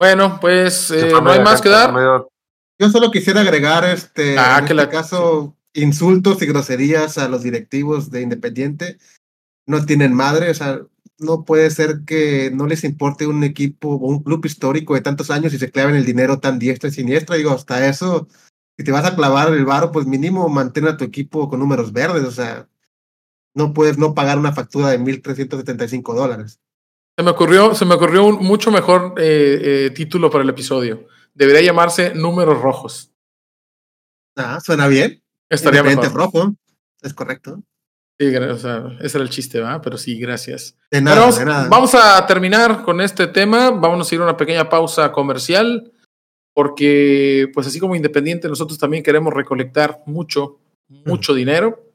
bueno, 0.06 0.38
pues 0.39 0.91
eh, 0.91 1.10
no 1.22 1.32
hay 1.32 1.39
más 1.41 1.62
que 1.62 1.70
dar. 1.70 1.94
Yo 2.80 2.89
solo 2.89 3.10
quisiera 3.12 3.41
agregar, 3.41 3.86
este, 3.86 4.38
Ah, 4.38 4.58
en 4.60 4.65
que 4.65 4.74
este 4.74 4.76
la- 4.76 4.89
caso, 4.89 5.56
insultos 5.74 6.41
y 6.41 6.46
groserías 6.46 7.18
a 7.18 7.28
los 7.30 7.44
directivos 7.44 8.12
de 8.12 8.22
Independiente. 8.22 8.98
No 9.68 9.86
tienen 9.86 10.13
madre, 10.13 10.50
o 10.50 10.54
sea, 10.54 10.82
no 11.18 11.44
puede 11.46 11.70
ser 11.72 12.02
que 12.06 12.52
no 12.54 12.68
les 12.68 12.84
importe 12.84 13.26
un 13.28 13.44
equipo 13.44 13.89
o 13.96 14.08
un 14.10 14.22
club 14.22 14.46
histórico 14.46 14.94
de 14.94 15.02
tantos 15.02 15.32
años 15.32 15.54
y 15.54 15.58
se 15.60 15.72
claven 15.72 15.96
el 15.96 16.06
dinero 16.06 16.39
tan 16.39 16.60
diestra 16.60 16.89
y 16.89 16.94
siniestra. 16.94 17.36
Digo, 17.38 17.52
hasta 17.52 17.88
eso, 17.88 18.28
si 18.78 18.84
te 18.84 18.91
vas 18.91 19.06
a 19.06 19.15
clavar 19.15 19.54
el 19.54 19.65
varo, 19.65 19.91
pues 19.91 20.06
mínimo 20.06 20.48
mantén 20.50 20.88
a 20.88 20.98
tu 20.98 21.04
equipo 21.06 21.50
con 21.50 21.60
números 21.60 21.94
verdes, 21.94 22.24
o 22.26 22.32
sea, 22.32 22.68
no 23.56 23.74
puedes 23.74 23.98
no 23.98 24.13
pagar 24.13 24.38
una 24.38 24.52
factura 24.52 24.89
de 24.89 25.00
1.375 25.00 26.13
dólares. 26.13 26.60
Se 27.17 27.23
me 27.23 27.32
ocurrió, 27.32 27.73
se 27.73 27.86
me 27.86 27.95
ocurrió 27.95 28.25
un 28.25 28.43
mucho 28.43 28.71
mejor 28.71 29.13
eh, 29.17 29.86
eh, 29.88 29.89
título 29.91 30.30
para 30.30 30.43
el 30.43 30.49
episodio. 30.49 31.08
Debería 31.34 31.62
llamarse 31.62 32.13
Números 32.13 32.62
Rojos. 32.62 33.12
Ah, 34.36 34.60
suena 34.60 34.88
bien. 34.88 35.23
Estaría 35.49 35.82
mejor. 35.82 36.12
rojo, 36.13 36.56
es 37.01 37.13
correcto. 37.13 37.63
Sí, 38.19 38.36
o 38.36 38.58
sea, 38.58 38.97
ese 39.01 39.17
era 39.17 39.23
el 39.23 39.30
chiste, 39.30 39.60
¿verdad? 39.60 39.82
Pero 39.82 39.97
sí, 39.97 40.19
gracias. 40.19 40.78
De 40.91 41.01
nada, 41.01 41.19
vamos, 41.19 41.39
de 41.39 41.45
nada. 41.45 41.67
vamos 41.69 41.95
a 41.95 42.25
terminar 42.25 42.84
con 42.84 42.99
este 42.99 43.28
tema. 43.28 43.71
Vamos 43.71 44.12
a 44.12 44.15
ir 44.15 44.21
a 44.21 44.25
una 44.25 44.38
pequeña 44.38 44.69
pausa 44.69 45.12
comercial. 45.12 45.91
Porque, 46.54 47.49
pues 47.54 47.67
así 47.67 47.80
como 47.80 47.95
Independiente, 47.95 48.47
nosotros 48.47 48.80
también 48.80 49.04
queremos 49.04 49.34
recolectar 49.34 50.01
mucho, 50.06 50.60
mucho 50.88 51.34
dinero. 51.34 51.91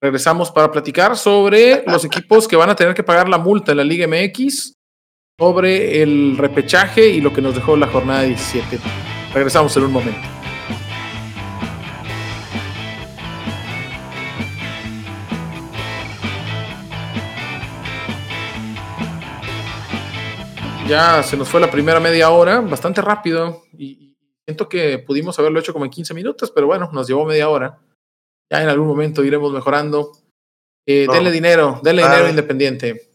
Regresamos 0.00 0.52
para 0.52 0.70
platicar 0.70 1.16
sobre 1.16 1.82
los 1.84 2.04
equipos 2.04 2.46
que 2.46 2.54
van 2.54 2.70
a 2.70 2.76
tener 2.76 2.94
que 2.94 3.02
pagar 3.02 3.28
la 3.28 3.36
multa 3.36 3.72
en 3.72 3.78
la 3.78 3.84
Liga 3.84 4.06
MX, 4.06 4.74
sobre 5.36 6.00
el 6.00 6.36
repechaje 6.38 7.08
y 7.08 7.20
lo 7.20 7.32
que 7.32 7.42
nos 7.42 7.56
dejó 7.56 7.76
la 7.76 7.88
jornada 7.88 8.22
17. 8.22 8.78
Regresamos 9.34 9.76
en 9.76 9.82
un 9.82 9.92
momento. 9.92 10.20
Ya 20.86 21.24
se 21.24 21.36
nos 21.36 21.48
fue 21.48 21.60
la 21.60 21.72
primera 21.72 21.98
media 21.98 22.30
hora, 22.30 22.60
bastante 22.60 23.02
rápido, 23.02 23.64
y 23.76 24.16
siento 24.46 24.68
que 24.68 25.00
pudimos 25.00 25.36
haberlo 25.40 25.58
hecho 25.58 25.72
como 25.72 25.84
en 25.84 25.90
15 25.90 26.14
minutos, 26.14 26.52
pero 26.54 26.68
bueno, 26.68 26.88
nos 26.92 27.08
llevó 27.08 27.26
media 27.26 27.48
hora. 27.48 27.80
Ya 28.50 28.62
en 28.62 28.68
algún 28.68 28.86
momento 28.88 29.24
iremos 29.24 29.52
mejorando. 29.52 30.12
Eh, 30.86 31.06
No. 31.06 31.12
Denle 31.12 31.30
dinero, 31.30 31.80
denle 31.82 32.02
Ah. 32.02 32.10
dinero 32.10 32.28
independiente. 32.30 33.10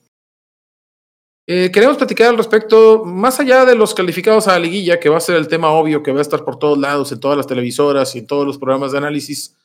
Eh, 1.48 1.72
queremos 1.74 1.98
platicar 1.98 2.30
al 2.30 2.38
respecto, 2.38 3.04
más 3.04 3.40
allá 3.40 3.66
de 3.66 3.76
los 3.76 3.94
calificados 3.94 4.48
a 4.48 4.54
la 4.54 4.60
liguilla, 4.60 5.00
que 5.00 5.10
va 5.10 5.18
a 5.18 5.22
ser 5.22 5.36
el 5.36 5.48
tema 5.50 5.72
obvio 5.72 6.02
que 6.02 6.14
va 6.14 6.20
a 6.20 6.22
estar 6.22 6.46
por 6.46 6.58
todos 6.58 6.78
lados, 6.78 7.12
en 7.12 7.20
todas 7.20 7.36
las 7.36 7.48
televisoras 7.48 8.16
y 8.16 8.20
en 8.20 8.28
todos 8.28 8.46
los 8.48 8.58
programas 8.58 8.94
de 8.94 9.00
análisis, 9.00 9.58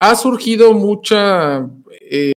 ha 0.00 0.14
surgido 0.16 0.72
mucha 0.72 1.68
eh, 2.00 2.32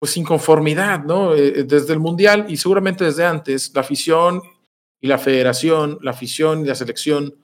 pues 0.00 0.16
inconformidad, 0.16 1.04
¿no? 1.04 1.34
Eh, 1.34 1.62
desde 1.62 1.92
el 1.92 2.00
Mundial 2.00 2.46
y 2.48 2.56
seguramente 2.56 3.04
desde 3.04 3.24
antes, 3.24 3.72
la 3.74 3.82
afición 3.82 4.42
y 5.00 5.06
la 5.06 5.18
federación, 5.18 5.98
la 6.02 6.10
afición 6.10 6.62
y 6.62 6.68
la 6.68 6.74
selección 6.74 7.36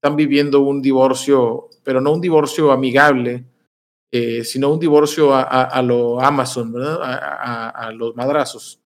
están 0.00 0.16
viviendo 0.16 0.60
un 0.60 0.80
divorcio, 0.80 1.68
pero 1.82 2.00
no 2.00 2.12
un 2.12 2.20
divorcio 2.20 2.70
amigable, 2.70 3.44
eh, 4.12 4.44
sino 4.44 4.70
un 4.72 4.78
divorcio 4.78 5.34
a, 5.34 5.42
a- 5.42 5.82
lo 5.82 6.20
Amazon. 6.20 6.72
A, 6.78 7.90
los 7.92 8.14
madrazos. 8.14 8.80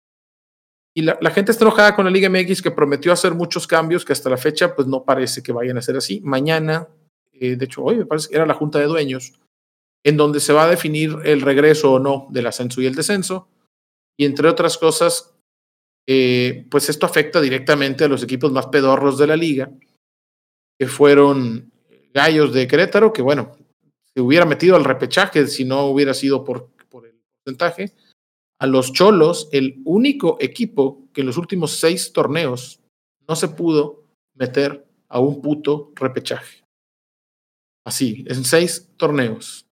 Y 0.95 1.03
la, 1.03 1.19
la 1.21 1.31
gente 1.31 1.53
está 1.53 1.65
enojada 1.65 1.95
con 1.95 2.05
la 2.05 2.11
Liga 2.11 2.29
MX 2.29 2.63
que 2.63 2.71
prometió 2.71 3.13
hacer 3.13 3.35
muchos 3.35 3.67
cambios 3.67 4.05
que 4.05 4.13
hasta 4.13 4.31
la 4.31 4.37
fecha 4.37 4.75
pues 4.75 4.87
no 4.89 5.05
parece 5.05 5.43
que 5.43 5.53
vayan 5.53 5.77
a 5.79 5.83
ser 5.83 5.97
así. 5.97 6.21
Mañana, 6.23 6.89
eh, 7.33 7.57
de 7.57 7.65
hecho 7.65 7.83
hoy 7.83 7.97
me 7.97 8.07
parece 8.07 8.29
que 8.29 8.37
era 8.37 8.47
la 8.47 8.55
Junta 8.55 8.79
de 8.79 8.87
Dueños, 8.87 9.33
en 10.05 10.17
donde 10.17 10.41
se 10.41 10.53
va 10.53 10.65
a 10.65 10.69
definir 10.69 11.17
el 11.25 11.41
regreso 11.43 11.93
o 11.93 11.99
no 11.99 12.27
del 12.31 12.47
ascenso 12.47 12.81
y 12.81 12.87
el 12.87 12.95
descenso. 12.95 13.49
Y 14.19 14.25
entre 14.27 14.49
otras 14.49 14.77
cosas, 14.79 15.35
eh, 16.07 16.67
pues 16.71 16.89
esto 16.89 17.07
afecta 17.07 17.41
directamente 17.41 18.05
a 18.05 18.09
los 18.09 18.23
equipos 18.23 18.53
más 18.53 18.67
pedorros 18.67 19.17
de 19.19 19.27
la 19.27 19.37
liga, 19.37 19.71
que 20.79 20.87
fueron 20.87 21.73
Gallos 22.13 22.53
de 22.53 22.67
Querétaro, 22.67 23.13
que 23.13 23.23
bueno, 23.23 23.57
se 24.15 24.21
hubiera 24.21 24.45
metido 24.45 24.77
al 24.77 24.85
repechaje 24.85 25.47
si 25.47 25.65
no 25.65 25.87
hubiera 25.87 26.15
sido 26.15 26.45
por, 26.45 26.71
por 26.89 27.07
el 27.07 27.15
porcentaje. 27.45 27.95
A 28.59 28.67
los 28.67 28.93
Cholos, 28.93 29.49
el 29.53 29.81
único 29.85 30.37
equipo 30.41 31.09
que 31.13 31.23
en 31.23 31.27
los 31.27 31.37
últimos 31.37 31.73
seis 31.73 32.13
torneos 32.13 32.81
no 33.29 33.35
se 33.35 33.49
pudo 33.49 34.05
meter 34.35 34.87
a 35.09 35.21
un 35.21 35.41
puto 35.41 35.93
repechaje. 35.95 36.65
Así, 37.85 38.25
en 38.29 38.45
seis 38.45 38.91
torneos 38.97 39.67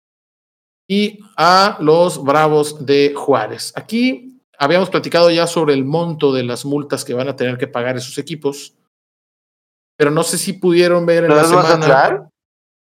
y 0.89 1.19
a 1.37 1.77
los 1.79 2.23
Bravos 2.23 2.83
de 2.83 3.13
Juárez. 3.15 3.71
Aquí 3.75 4.41
habíamos 4.57 4.89
platicado 4.89 5.29
ya 5.29 5.45
sobre 5.45 5.75
el 5.75 5.85
monto 5.85 6.33
de 6.33 6.43
las 6.43 6.65
multas 6.65 7.05
que 7.05 7.13
van 7.13 7.29
a 7.29 7.35
tener 7.35 7.57
que 7.59 7.67
pagar 7.67 7.95
esos 7.95 8.17
equipos, 8.17 8.73
pero 9.99 10.11
no 10.11 10.23
sé 10.23 10.37
si 10.37 10.53
pudieron 10.53 11.05
ver 11.05 11.25
en 11.25 11.29
¿No 11.29 11.35
la 11.35 11.41
es 11.41 11.49
semana. 11.49 11.75
Mazatlán? 11.75 12.29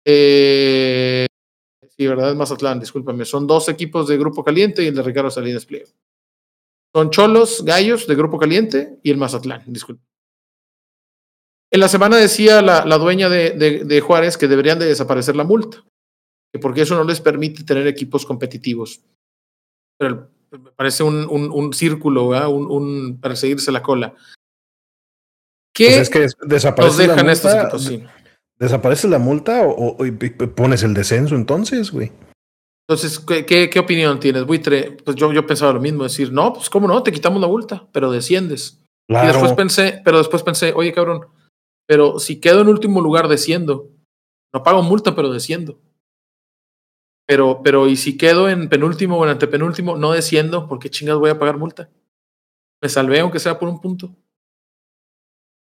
Eh, 0.05 1.27
sí, 1.97 2.07
verdad, 2.07 2.31
es 2.31 2.37
Mazatlán, 2.37 2.79
discúlpame. 2.79 3.25
Son 3.25 3.47
dos 3.47 3.71
equipos 3.71 4.07
de 4.07 4.19
Grupo 4.19 4.45
Caliente 4.45 4.83
y 4.85 4.89
el 4.89 4.95
de 4.95 5.03
Ricardo 5.03 5.31
Salinas 5.31 5.65
Pliego. 5.65 5.89
Son 6.95 7.11
Cholos, 7.11 7.65
Gallos 7.65 8.07
de 8.07 8.15
Grupo 8.15 8.39
Caliente 8.39 8.99
y 9.03 9.11
el 9.11 9.17
Mazatlán, 9.17 9.63
disculpe. 9.67 10.03
En 11.73 11.81
la 11.81 11.89
semana 11.89 12.17
decía 12.19 12.61
la, 12.61 12.85
la 12.85 12.99
dueña 12.99 13.29
de, 13.31 13.51
de- 13.53 13.85
de 13.85 14.01
Juárez 14.03 14.37
que 14.37 14.47
deberían 14.47 14.79
de 14.79 14.87
desaparecer 14.87 15.37
la 15.37 15.45
multa, 15.45 15.85
que 16.53 16.59
porque 16.61 16.83
eso 16.83 16.95
no 16.97 17.05
les 17.05 17.21
permite 17.23 17.65
tener 17.65 17.87
equipos 17.87 18.25
competitivos. 18.27 19.01
Pero 19.99 20.29
me 20.51 20.71
parece 20.73 21.03
un, 21.03 21.27
un- 21.31 21.51
un 21.51 21.73
círculo, 21.73 22.29
¿verdad? 22.29 22.49
un, 22.49 22.71
un 22.71 23.21
perseguirse 23.21 23.73
la 23.73 23.83
cola. 23.83 24.15
¿Qué 25.77 25.85
Pues 25.87 25.97
es 25.99 26.11
que 26.11 26.19
des- 26.21 26.37
nos 26.41 26.49
desaparece 26.49 27.07
la 27.07 27.15
dejan 27.15 27.29
estos 27.31 27.53
multa? 27.55 27.79
Sí. 27.79 28.05
¿Desaparece 28.59 29.09
la 29.09 29.19
multa 29.19 29.63
o, 29.67 30.05
y 30.07 30.11
pones 30.11 30.83
el 30.83 30.95
descenso 30.95 31.35
entonces, 31.35 31.91
güey? 31.93 32.11
Entonces, 32.89 33.19
¿qué, 33.19 33.45
qué, 33.45 33.69
qué 33.69 33.79
opinión 33.81 34.19
tienes, 34.19 34.47
Buitre? 34.47 34.93
Pues 35.05 35.17
yo, 35.17 35.33
yo 35.33 35.47
pensaba 35.47 35.73
lo 35.75 35.81
mismo, 35.81 36.05
decir, 36.05 36.33
no, 36.33 36.53
pues 36.55 36.71
cómo 36.71 36.89
no, 36.89 37.03
te 37.03 37.13
quitamos 37.13 37.41
la 37.41 37.49
multa, 37.49 37.87
pero 37.93 38.11
desciendes. 38.11 38.81
Y 39.09 39.15
después 39.15 39.41
Claro. 39.41 39.57
pensé, 39.57 40.01
pero 40.05 40.19
después 40.19 40.43
pensé, 40.43 40.73
oye, 40.73 40.93
cabrón, 40.93 41.27
pero 41.87 42.19
si 42.19 42.41
quedo 42.41 42.63
en 42.63 42.69
último 42.69 43.01
lugar 43.01 43.29
desciendo, 43.29 43.91
no 44.55 44.63
pago 44.63 44.83
multa, 44.83 45.15
pero 45.15 45.31
desciendo. 45.31 45.79
Pero, 47.29 47.61
pero, 47.63 47.89
y 47.89 47.97
si 47.97 48.17
quedo 48.17 48.49
en 48.49 48.69
penúltimo 48.69 49.19
o 49.19 49.25
en 49.25 49.31
antepenúltimo, 49.31 49.97
no 49.97 50.13
desciendo, 50.13 50.69
¿por 50.69 50.79
qué 50.79 50.89
chingas 50.91 51.19
voy 51.19 51.31
a 51.31 51.39
pagar 51.39 51.59
multa? 51.59 51.91
Me 52.81 52.89
salvé, 52.89 53.21
aunque 53.21 53.41
sea 53.41 53.59
por 53.59 53.69
un 53.69 53.81
punto. 53.81 54.15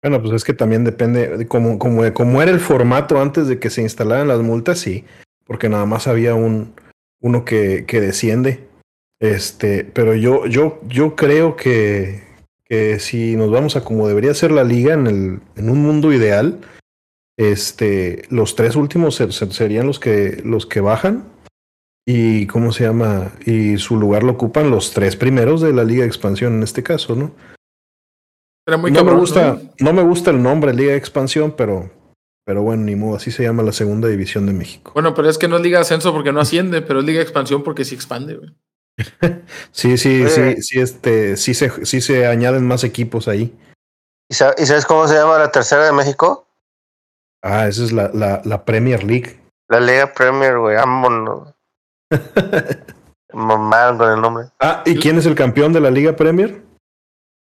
Bueno, 0.02 0.22
pues 0.22 0.34
es 0.34 0.44
que 0.44 0.54
también 0.54 0.84
depende, 0.84 1.38
de 1.38 1.48
cómo, 1.48 1.80
cómo, 1.80 2.02
cómo 2.14 2.42
era 2.42 2.52
el 2.52 2.60
formato 2.60 3.20
antes 3.20 3.48
de 3.48 3.60
que 3.60 3.70
se 3.70 3.82
instalaran 3.82 4.28
las 4.28 4.42
multas, 4.42 4.80
sí, 4.80 5.06
porque 5.46 5.70
nada 5.70 5.86
más 5.86 6.08
había 6.08 6.36
un 6.36 6.74
uno 7.22 7.44
que, 7.46 7.86
que 7.88 8.00
desciende. 8.00 8.68
Este, 9.20 9.84
pero 9.84 10.14
yo, 10.14 10.46
yo, 10.46 10.80
yo 10.88 11.16
creo 11.16 11.56
que, 11.56 12.22
que 12.66 13.00
si 13.00 13.36
nos 13.36 13.50
vamos 13.50 13.76
a 13.76 13.84
como 13.84 14.08
debería 14.08 14.34
ser 14.36 14.52
la 14.52 14.64
liga 14.64 14.94
en, 14.94 15.08
el, 15.08 15.40
en 15.56 15.70
un 15.72 15.82
mundo 15.82 16.14
ideal, 16.14 16.60
este, 17.38 18.24
los 18.30 18.56
tres 18.56 18.76
últimos 18.76 19.16
se- 19.16 19.32
se- 19.32 19.52
serían 19.52 19.88
los 19.88 20.00
que, 20.00 20.42
los 20.46 20.66
que 20.68 20.80
bajan 20.82 21.24
y 22.06 22.46
cómo 22.48 22.72
se 22.72 22.84
llama, 22.86 23.32
y 23.46 23.78
su 23.78 23.98
lugar 23.98 24.24
lo 24.24 24.34
ocupan 24.34 24.70
los 24.70 24.94
tres 24.94 25.16
primeros 25.16 25.62
de 25.62 25.74
la 25.74 25.84
Liga 25.84 26.02
de 26.02 26.08
Expansión 26.08 26.54
en 26.54 26.64
este 26.64 26.84
caso, 26.84 27.16
¿no? 27.16 27.32
Era 28.68 28.78
muy 28.78 28.92
no 28.92 28.98
cabrón, 28.98 29.16
me 29.16 29.20
gusta, 29.22 29.54
¿no? 29.54 29.62
¿no? 29.80 29.94
me 29.94 30.04
gusta 30.04 30.32
el 30.32 30.44
nombre 30.44 30.74
Liga 30.74 30.92
de 30.92 30.98
Expansión, 30.98 31.54
pero, 31.56 31.90
pero 32.46 32.62
bueno, 32.64 32.84
ni 32.84 32.96
modo, 32.96 33.16
así 33.16 33.32
se 33.32 33.44
llama 33.44 33.64
la 33.64 33.72
segunda 33.72 34.08
división 34.10 34.46
de 34.46 34.54
México. 34.54 34.92
Bueno, 34.94 35.14
pero 35.14 35.30
es 35.30 35.38
que 35.38 35.48
no 35.48 35.56
es 35.56 35.62
Liga 35.62 35.78
de 35.78 35.84
Ascenso 35.84 36.12
porque 36.14 36.34
no 36.34 36.42
asciende, 36.42 36.82
pero 36.82 37.00
es 37.00 37.06
Liga 37.06 37.20
de 37.20 37.24
Expansión 37.24 37.64
porque 37.64 37.86
sí 37.86 37.96
expande, 37.96 38.36
güey. 38.36 38.54
Sí, 39.72 39.98
sí, 39.98 40.24
Oye. 40.24 40.56
sí, 40.56 40.62
sí, 40.62 40.80
este, 40.80 41.38
sí 41.38 41.54
se, 41.54 41.86
sí 41.86 42.02
se 42.02 42.28
añaden 42.28 42.68
más 42.68 42.84
equipos 42.84 43.28
ahí. 43.28 43.56
¿Y 44.30 44.36
sa- 44.36 44.56
y 44.58 44.66
sabes 44.66 44.86
cómo 44.86 45.08
se 45.08 45.16
llama 45.16 45.38
la 45.38 45.52
tercera 45.52 45.86
de 45.86 45.94
México? 45.94 46.48
Ah, 47.44 47.68
esa 47.68 47.84
es 47.86 47.92
la, 47.94 48.10
la, 48.14 48.42
la 48.44 48.66
Premier 48.66 49.04
League. 49.04 49.40
La 49.70 49.80
Liga 49.80 50.12
Premier, 50.14 50.58
güey. 50.58 50.76
Vámonos. 50.76 51.54
Mamaron 53.34 53.98
con 53.98 54.12
el 54.12 54.20
nombre. 54.22 54.46
Ah, 54.60 54.82
¿y 54.86 54.96
quién 54.96 55.18
es 55.18 55.26
el 55.26 55.36
campeón 55.36 55.72
de 55.74 55.80
la 55.82 55.92
Liga 55.92 56.16
Premier? 56.16 56.62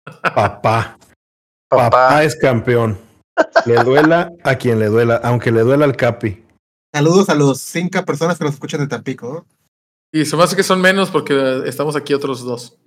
Papá. 0.35 0.97
Papá, 1.69 1.89
Papá. 1.89 2.23
es 2.23 2.35
campeón. 2.35 2.97
Le 3.65 3.75
duela 3.83 4.31
a 4.43 4.55
quien 4.55 4.79
le 4.79 4.87
duela, 4.87 5.15
aunque 5.23 5.51
le 5.51 5.61
duela 5.61 5.85
al 5.85 5.95
Capi. 5.95 6.43
Saludos 6.93 7.27
a 7.29 7.35
los 7.35 7.59
cinco 7.59 8.03
personas 8.05 8.37
que 8.37 8.45
nos 8.45 8.53
escuchan 8.53 8.79
de 8.79 8.87
Tampico. 8.87 9.27
¿no? 9.33 9.45
Y 10.13 10.25
se 10.25 10.37
me 10.37 10.43
hace 10.43 10.55
que 10.55 10.63
son 10.63 10.79
menos 10.79 11.09
porque 11.11 11.63
estamos 11.65 11.95
aquí 11.95 12.13
otros 12.13 12.43
dos. 12.43 12.77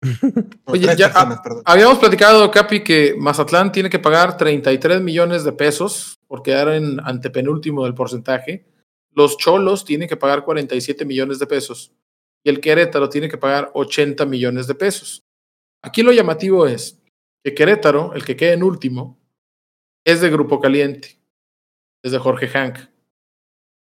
Oye, 0.64 0.86
ya- 0.96 1.08
personas, 1.12 1.40
perdón. 1.42 1.62
Habíamos 1.66 1.98
platicado, 1.98 2.50
Capi, 2.50 2.82
que 2.82 3.14
Mazatlán 3.18 3.72
tiene 3.72 3.90
que 3.90 3.98
pagar 3.98 4.36
33 4.36 5.02
millones 5.02 5.44
de 5.44 5.52
pesos 5.52 6.18
por 6.26 6.42
quedar 6.42 6.68
en 6.68 7.00
antepenúltimo 7.04 7.84
del 7.84 7.94
porcentaje. 7.94 8.66
Los 9.12 9.36
Cholos 9.36 9.84
tienen 9.84 10.08
que 10.08 10.16
pagar 10.16 10.44
47 10.44 11.04
millones 11.04 11.38
de 11.38 11.46
pesos. 11.46 11.92
Y 12.44 12.50
el 12.50 12.60
Querétaro 12.60 13.08
tiene 13.08 13.28
que 13.28 13.36
pagar 13.36 13.70
80 13.74 14.24
millones 14.24 14.66
de 14.68 14.74
pesos. 14.76 15.24
Aquí 15.82 16.02
lo 16.02 16.12
llamativo 16.12 16.66
es 16.66 16.97
que 17.44 17.54
Querétaro, 17.54 18.12
el 18.14 18.24
que 18.24 18.36
queda 18.36 18.52
en 18.52 18.62
último, 18.62 19.18
es 20.06 20.20
de 20.20 20.30
Grupo 20.30 20.60
Caliente. 20.60 21.18
Es 22.04 22.12
de 22.12 22.18
Jorge 22.18 22.48
Hank. 22.48 22.78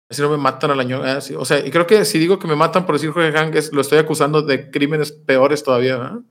Así 0.09 0.21
no 0.21 0.29
me 0.29 0.37
matan 0.37 0.69
al 0.71 0.79
año. 0.79 1.01
ah, 1.03 1.19
sí. 1.21 1.33
O 1.35 1.45
sea, 1.45 1.65
y 1.65 1.71
creo 1.71 1.87
que 1.87 2.05
si 2.05 2.19
digo 2.19 2.37
que 2.37 2.47
me 2.47 2.55
matan 2.55 2.85
por 2.85 2.93
decir 2.95 3.11
Jorge 3.11 3.31
Hank, 3.31 3.55
es- 3.55 3.73
lo 3.73 3.81
estoy 3.81 3.97
acusando 3.97 4.41
de 4.43 4.69
crímenes 4.69 5.11
peores 5.11 5.63
todavía. 5.63 5.97
¿verdad? 5.97 6.11
No 6.13 6.23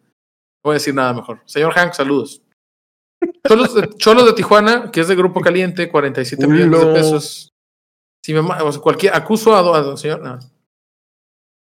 voy 0.62 0.72
a 0.72 0.74
decir 0.74 0.94
nada 0.94 1.12
mejor. 1.12 1.40
Señor 1.44 1.72
Hank, 1.72 1.92
saludos. 1.92 2.40
Cholos 3.46 3.74
de, 3.74 3.88
Cholos 3.96 4.26
de 4.26 4.32
Tijuana, 4.34 4.90
que 4.92 5.00
es 5.00 5.08
de 5.08 5.16
Grupo 5.16 5.40
Caliente, 5.40 5.88
47 5.90 6.46
millones 6.46 6.80
de 6.80 6.86
pesos. 6.92 7.52
Si 8.24 8.32
me 8.32 8.40
o 8.40 8.72
sea, 8.72 8.80
cualquier 8.80 9.14
acuso 9.14 9.54
a, 9.54 9.92
a 9.92 9.96
señor. 9.96 10.20
no. 10.22 10.38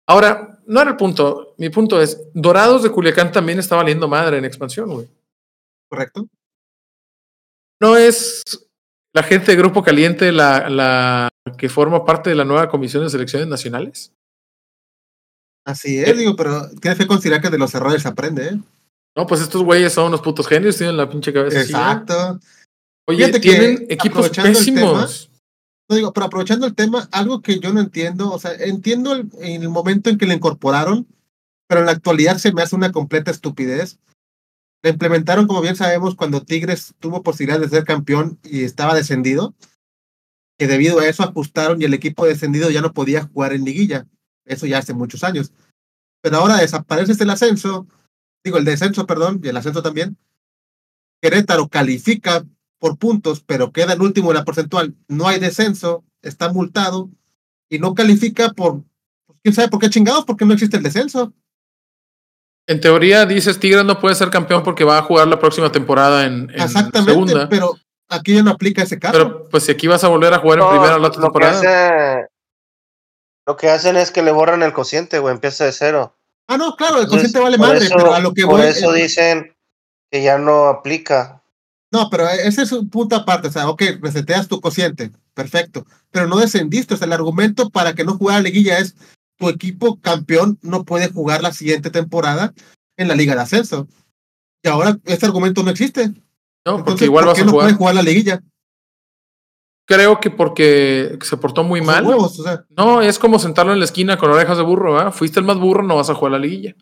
Ahora, 0.08 0.58
no 0.66 0.80
era 0.80 0.90
el 0.90 0.96
punto. 0.96 1.54
Mi 1.58 1.68
punto 1.70 2.00
es: 2.00 2.28
Dorados 2.32 2.82
de 2.82 2.90
Culiacán 2.90 3.30
también 3.32 3.58
está 3.58 3.76
valiendo 3.76 4.08
madre 4.08 4.38
en 4.38 4.44
expansión, 4.44 4.90
güey. 4.90 5.06
¿Correcto? 5.88 6.28
No 7.80 7.96
es 7.96 8.42
la 9.14 9.22
gente 9.22 9.52
de 9.52 9.58
Grupo 9.58 9.82
Caliente 9.82 10.32
la, 10.32 10.68
la 10.68 11.28
que 11.56 11.68
forma 11.68 12.04
parte 12.04 12.30
de 12.30 12.36
la 12.36 12.44
nueva 12.44 12.68
comisión 12.68 13.04
de 13.04 13.10
selecciones 13.10 13.48
nacionales. 13.48 14.12
Así 15.64 15.98
es, 15.98 16.16
digo, 16.16 16.34
pero 16.34 16.68
tienes 16.80 16.98
que 16.98 17.06
considerar 17.06 17.42
que 17.42 17.50
de 17.50 17.58
los 17.58 17.74
errores 17.74 18.02
se 18.02 18.08
aprende, 18.08 18.48
¿eh? 18.48 18.58
No, 19.16 19.26
pues 19.26 19.40
estos 19.40 19.62
güeyes 19.62 19.92
son 19.92 20.06
unos 20.06 20.20
putos 20.20 20.46
genios, 20.46 20.76
tienen 20.76 20.96
la 20.96 21.10
pinche 21.10 21.32
cabeza. 21.32 21.58
¿eh? 21.58 21.62
Exacto. 21.62 22.40
Oye, 23.06 23.18
Fíjate 23.18 23.40
que, 23.40 23.50
tienen 23.50 23.86
equipos 23.88 24.30
pésimos. 24.30 25.30
No 25.90 25.96
digo, 25.96 26.12
pero 26.12 26.26
aprovechando 26.26 26.66
el 26.66 26.74
tema, 26.74 27.08
algo 27.10 27.42
que 27.42 27.58
yo 27.58 27.72
no 27.72 27.80
entiendo, 27.80 28.30
o 28.30 28.38
sea, 28.38 28.52
entiendo 28.52 29.14
el, 29.14 29.28
el 29.40 29.68
momento 29.68 30.08
en 30.08 30.18
que 30.18 30.26
le 30.26 30.34
incorporaron, 30.34 31.06
pero 31.66 31.80
en 31.80 31.86
la 31.86 31.92
actualidad 31.92 32.38
se 32.38 32.52
me 32.52 32.62
hace 32.62 32.76
una 32.76 32.92
completa 32.92 33.30
estupidez. 33.30 33.98
La 34.82 34.90
implementaron, 34.90 35.46
como 35.46 35.60
bien 35.60 35.76
sabemos, 35.76 36.14
cuando 36.14 36.42
Tigres 36.42 36.94
tuvo 37.00 37.22
posibilidad 37.22 37.60
de 37.60 37.68
ser 37.68 37.84
campeón 37.84 38.38
y 38.44 38.62
estaba 38.62 38.94
descendido, 38.94 39.54
que 40.58 40.66
debido 40.66 41.00
a 41.00 41.08
eso 41.08 41.22
ajustaron 41.22 41.80
y 41.80 41.84
el 41.84 41.94
equipo 41.94 42.26
descendido 42.26 42.70
ya 42.70 42.80
no 42.80 42.92
podía 42.92 43.24
jugar 43.24 43.52
en 43.52 43.64
liguilla. 43.64 44.06
Eso 44.44 44.66
ya 44.66 44.78
hace 44.78 44.94
muchos 44.94 45.24
años. 45.24 45.52
Pero 46.20 46.36
ahora 46.36 46.58
desaparece 46.58 47.22
el 47.22 47.30
ascenso, 47.30 47.86
digo, 48.44 48.58
el 48.58 48.64
descenso, 48.64 49.06
perdón, 49.06 49.40
y 49.42 49.48
el 49.48 49.56
ascenso 49.56 49.82
también. 49.82 50.16
Querétaro 51.20 51.68
califica 51.68 52.44
por 52.78 52.98
puntos, 52.98 53.40
pero 53.40 53.72
queda 53.72 53.94
en 53.94 54.00
último 54.00 54.30
en 54.30 54.36
la 54.36 54.44
porcentual. 54.44 54.96
No 55.08 55.26
hay 55.28 55.40
descenso, 55.40 56.04
está 56.22 56.52
multado 56.52 57.10
y 57.68 57.78
no 57.78 57.94
califica 57.94 58.50
por. 58.50 58.84
pues, 59.26 59.38
¿Quién 59.42 59.54
sabe 59.54 59.68
por 59.68 59.80
qué 59.80 59.90
chingados? 59.90 60.24
Porque 60.24 60.44
no 60.44 60.54
existe 60.54 60.76
el 60.76 60.82
descenso. 60.82 61.34
En 62.68 62.80
teoría, 62.80 63.24
dices 63.26 63.58
Tigres 63.58 63.84
no 63.84 63.98
puede 63.98 64.14
ser 64.14 64.28
campeón 64.30 64.62
porque 64.62 64.84
va 64.84 64.98
a 64.98 65.02
jugar 65.02 65.26
la 65.26 65.38
próxima 65.40 65.72
temporada 65.72 66.24
en, 66.26 66.50
en 66.50 66.60
Exactamente, 66.60 67.12
segunda. 67.12 67.48
pero 67.48 67.76
aquí 68.08 68.34
ya 68.34 68.42
no 68.42 68.50
aplica 68.50 68.82
ese 68.82 68.98
caso. 68.98 69.12
Pero 69.14 69.48
pues 69.48 69.64
si 69.64 69.72
aquí 69.72 69.86
vas 69.86 70.04
a 70.04 70.08
volver 70.08 70.32
a 70.34 70.38
jugar 70.38 70.60
en 70.60 70.68
primera 70.68 70.98
la 70.98 71.08
otra 71.08 71.20
lo, 71.22 71.32
que 71.32 71.38
temporada. 71.40 71.58
hace- 71.58 72.26
lo 73.46 73.56
que 73.56 73.70
hacen 73.70 73.96
es 73.96 74.10
que 74.10 74.22
le 74.22 74.30
borran 74.32 74.62
el 74.62 74.72
cociente, 74.74 75.18
güey. 75.18 75.34
Empieza 75.34 75.64
de 75.64 75.72
cero. 75.72 76.14
ah, 76.46 76.56
no, 76.58 76.76
claro, 76.76 76.96
el 76.98 77.04
Entonces, 77.04 77.32
consciente 77.32 77.40
vale 77.40 77.58
madre, 77.58 77.86
eso- 77.86 77.94
pero 77.96 78.12
a 78.14 78.20
lo 78.20 78.32
que 78.34 78.44
Por 78.44 78.58
voy. 78.60 78.66
eso 78.66 78.94
es- 78.94 79.02
dicen 79.02 79.56
que 80.10 80.22
ya 80.22 80.38
no 80.38 80.66
aplica. 80.66 81.42
No, 81.90 82.10
pero 82.10 82.28
ese 82.28 82.62
es 82.62 82.72
un 82.72 82.90
punto 82.90 83.16
aparte. 83.16 83.48
O 83.48 83.50
sea, 83.50 83.66
ok, 83.70 83.82
reseteas 84.02 84.46
tu 84.46 84.60
cociente, 84.60 85.10
perfecto. 85.32 85.86
Pero 86.10 86.26
no 86.26 86.36
descendiste. 86.36 86.92
O 86.92 86.96
sea, 86.98 87.06
el 87.06 87.14
argumento 87.14 87.70
para 87.70 87.94
que 87.94 88.04
no 88.04 88.18
jugara 88.18 88.40
liguilla 88.42 88.78
es 88.78 88.94
tu 89.38 89.48
equipo 89.48 90.00
campeón 90.00 90.58
no 90.62 90.84
puede 90.84 91.10
jugar 91.10 91.42
la 91.42 91.52
siguiente 91.52 91.90
temporada 91.90 92.52
en 92.96 93.08
la 93.08 93.14
Liga 93.14 93.34
de 93.34 93.40
Ascenso. 93.42 93.88
Y 94.62 94.68
ahora 94.68 94.98
este 95.04 95.26
argumento 95.26 95.62
no 95.62 95.70
existe. 95.70 96.08
No, 96.66 96.76
porque 96.76 96.78
Entonces, 96.80 97.06
igual 97.06 97.24
¿por 97.24 97.32
vas 97.34 97.40
a 97.42 97.44
no 97.44 97.50
jugar. 97.52 97.66
puede 97.66 97.76
jugar 97.78 97.94
la 97.94 98.02
liguilla? 98.02 98.42
Creo 99.86 100.20
que 100.20 100.30
porque 100.30 101.18
se 101.22 101.36
portó 101.38 101.64
muy 101.64 101.80
mal. 101.80 102.04
huevos, 102.04 102.38
o 102.40 102.42
sea, 102.42 102.66
No, 102.76 103.00
es 103.00 103.18
como 103.18 103.38
sentarlo 103.38 103.72
en 103.72 103.78
la 103.78 103.86
esquina 103.86 104.18
con 104.18 104.30
orejas 104.30 104.58
de 104.58 104.62
burro, 104.64 104.98
¿ah? 104.98 105.12
Fuiste 105.12 105.40
el 105.40 105.46
más 105.46 105.58
burro, 105.58 105.82
no 105.82 105.96
vas 105.96 106.10
a 106.10 106.14
jugar 106.14 106.32
la 106.32 106.38
liguilla. 106.38 106.74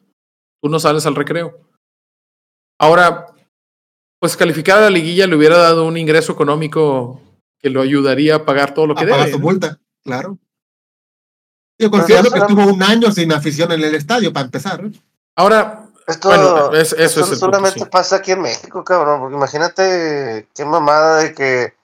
Tú 0.60 0.68
no 0.68 0.80
sales 0.80 1.06
al 1.06 1.14
recreo. 1.14 1.60
Ahora, 2.80 3.26
pues 4.18 4.36
calificar 4.36 4.78
a 4.78 4.82
la 4.82 4.90
liguilla 4.90 5.26
le 5.26 5.36
hubiera 5.36 5.56
dado 5.56 5.86
un 5.86 5.96
ingreso 5.96 6.32
económico 6.32 7.20
que 7.60 7.70
lo 7.70 7.80
ayudaría 7.80 8.36
a 8.36 8.44
pagar 8.44 8.74
todo 8.74 8.86
lo 8.88 8.94
que 8.94 9.04
a 9.04 9.08
pagar 9.08 9.20
debe. 9.26 9.32
su 9.32 9.38
¿no? 9.38 9.44
multa, 9.44 9.80
claro. 10.02 10.38
Yo 11.78 11.90
considero 11.90 12.30
que 12.30 12.38
estuvo 12.38 12.64
un 12.66 12.82
año 12.82 13.10
sin 13.12 13.32
afición 13.32 13.72
en 13.72 13.82
el 13.82 13.94
estadio, 13.94 14.32
para 14.32 14.46
empezar. 14.46 14.82
Esto, 14.84 15.00
Ahora, 15.36 15.82
Bueno, 16.22 16.72
es- 16.72 16.92
eso 16.92 16.96
esto 17.02 17.04
es 17.04 17.16
el 17.16 17.22
punto, 17.24 17.38
solamente 17.38 17.80
sí. 17.80 17.86
pasa 17.90 18.16
aquí 18.16 18.32
en 18.32 18.40
México, 18.42 18.84
cabrón. 18.84 19.20
Porque 19.20 19.36
imagínate 19.36 20.48
qué 20.54 20.64
mamada 20.64 21.18
de 21.18 21.34
que 21.34 21.74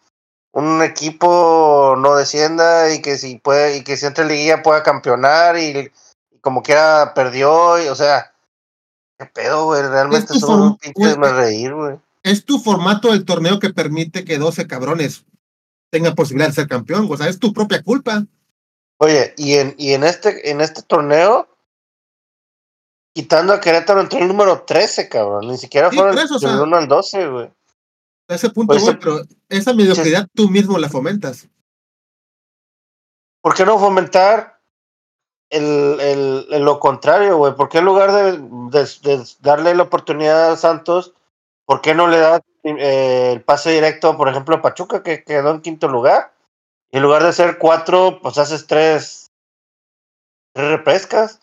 un 0.52 0.80
equipo 0.82 1.96
no 1.98 2.14
descienda 2.14 2.92
y 2.94 3.02
que 3.02 3.18
si 3.18 3.36
puede 3.38 3.78
y 3.78 3.84
que 3.84 3.96
si 3.96 4.06
entre 4.06 4.22
en 4.24 4.28
liguilla 4.30 4.62
pueda 4.62 4.82
campeonar 4.82 5.58
y, 5.58 5.90
y 6.30 6.38
como 6.40 6.62
quiera 6.62 7.14
perdió 7.14 7.82
y 7.82 7.88
o 7.88 7.94
sea 7.94 8.32
qué 9.18 9.24
pedo 9.26 9.64
güey 9.64 9.82
realmente 9.82 10.34
son 10.38 10.60
un 10.62 10.76
pinche 10.76 11.14
güey, 11.14 11.32
reír 11.32 11.74
güey 11.74 11.96
Es 12.22 12.44
tu 12.44 12.58
formato 12.58 13.10
del 13.12 13.24
torneo 13.24 13.58
que 13.58 13.70
permite 13.70 14.24
que 14.24 14.38
12 14.38 14.66
cabrones 14.66 15.24
tengan 15.90 16.14
posibilidad 16.14 16.48
de 16.48 16.54
ser 16.54 16.68
campeón. 16.68 17.08
O 17.10 17.16
sea, 17.16 17.28
es 17.28 17.38
tu 17.38 17.52
propia 17.52 17.82
culpa. 17.82 18.24
Oye, 19.02 19.34
y 19.36 19.54
en, 19.54 19.74
y 19.78 19.94
en 19.94 20.04
este, 20.04 20.50
en 20.50 20.60
este 20.60 20.82
torneo, 20.82 21.48
quitando 23.14 23.52
a 23.52 23.60
Querétaro 23.60 24.00
entró 24.00 24.20
el 24.20 24.28
número 24.28 24.62
13, 24.62 25.08
cabrón. 25.08 25.48
Ni 25.48 25.58
siquiera 25.58 25.90
Sí, 25.90 25.96
fueron 25.96 26.16
eso, 26.18 26.36
o 26.36 26.38
del 26.38 26.50
sea, 26.50 26.62
1 26.62 26.76
al 26.76 26.86
12, 26.88 27.28
güey. 27.28 27.50
A 28.28 28.34
ese 28.34 28.50
punto 28.50 28.72
Pues 28.74 28.84
ese- 28.84 28.94
pero 28.94 29.20
esa 29.48 29.74
mediocridad 29.74 30.28
tú 30.34 30.48
mismo 30.48 30.78
la 30.78 30.88
fomentas. 30.88 31.48
¿Por 33.42 33.54
qué 33.54 33.64
no 33.66 33.76
fomentar 33.78 34.60
el, 35.50 35.98
el, 36.00 36.46
el- 36.52 36.62
lo 36.62 36.78
contrario, 36.78 37.36
güey? 37.38 37.56
¿Por 37.56 37.68
qué 37.68 37.78
en 37.78 37.84
lugar 37.86 38.12
de, 38.12 38.38
de- 38.38 38.88
de 39.18 39.24
darle 39.40 39.74
la 39.74 39.82
oportunidad 39.82 40.52
a 40.52 40.56
Santos, 40.56 41.12
por 41.66 41.80
qué 41.80 41.92
no 41.94 42.06
le 42.06 42.18
das 42.18 42.40
eh, 42.62 43.32
el 43.32 43.42
pase 43.42 43.72
directo, 43.72 44.16
por 44.16 44.28
ejemplo, 44.28 44.54
a 44.54 44.62
Pachuca, 44.62 45.02
que 45.02 45.24
quedó 45.24 45.50
en 45.50 45.60
quinto 45.60 45.88
lugar? 45.88 46.31
Y 46.92 46.98
en 46.98 47.02
lugar 47.02 47.22
de 47.22 47.30
hacer 47.30 47.58
cuatro, 47.58 48.20
pues 48.22 48.36
haces 48.38 48.66
tres, 48.66 49.26
tres 50.54 50.68
repescas. 50.68 51.40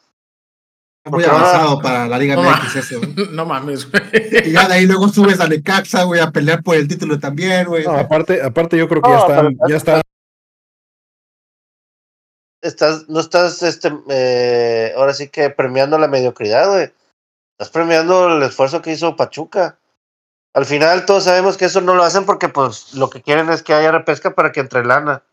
Es 1.05 1.11
muy 1.11 1.23
avanzado 1.23 1.81
para 1.81 2.07
la 2.07 2.19
Liga 2.19 2.35
No, 2.35 2.43
MX 2.43 2.75
eso. 2.75 3.01
¿eh? 3.01 3.15
no 3.31 3.45
mames, 3.45 3.89
güey. 3.89 4.03
Y 4.45 4.51
ya 4.51 4.67
de 4.67 4.75
ahí 4.75 4.85
luego 4.85 5.07
subes 5.09 5.39
a 5.39 5.47
Necaxa, 5.47 6.03
güey, 6.03 6.21
a 6.21 6.31
pelear 6.31 6.61
por 6.61 6.75
el 6.75 6.87
título 6.87 7.19
también, 7.19 7.65
güey. 7.67 7.83
No, 7.85 7.97
aparte, 7.97 8.43
aparte 8.43 8.77
yo 8.77 8.87
creo 8.87 9.01
que 9.01 9.09
No, 9.09 9.15
ya 9.15 9.21
están, 9.21 9.55
pero- 9.57 9.69
ya 9.69 9.77
están 9.77 10.01
estás, 12.61 13.09
no 13.09 13.19
estás, 13.19 13.63
este, 13.63 13.91
eh, 14.09 14.93
ahora 14.97 15.13
sí 15.13 15.29
que 15.29 15.49
premiando 15.49 15.97
la 15.97 16.07
mediocridad, 16.07 16.69
güey. 16.69 16.93
Estás 17.57 17.71
premiando 17.71 18.27
el 18.37 18.43
esfuerzo 18.43 18.81
que 18.81 18.91
hizo 18.91 19.15
Pachuca. 19.15 19.79
Al 20.53 20.65
final 20.65 21.05
todos 21.05 21.25
sabemos 21.25 21.57
que 21.57 21.65
eso 21.65 21.81
no 21.81 21.95
lo 21.95 22.03
hacen 22.03 22.25
porque 22.25 22.49
pues 22.49 22.93
lo 22.93 23.09
que 23.09 23.21
quieren 23.21 23.49
es 23.49 23.63
que 23.63 23.73
haya 23.73 23.91
repesca 23.91 24.35
para 24.35 24.51
que 24.51 24.59
entre 24.59 24.85
lana. 24.85 25.23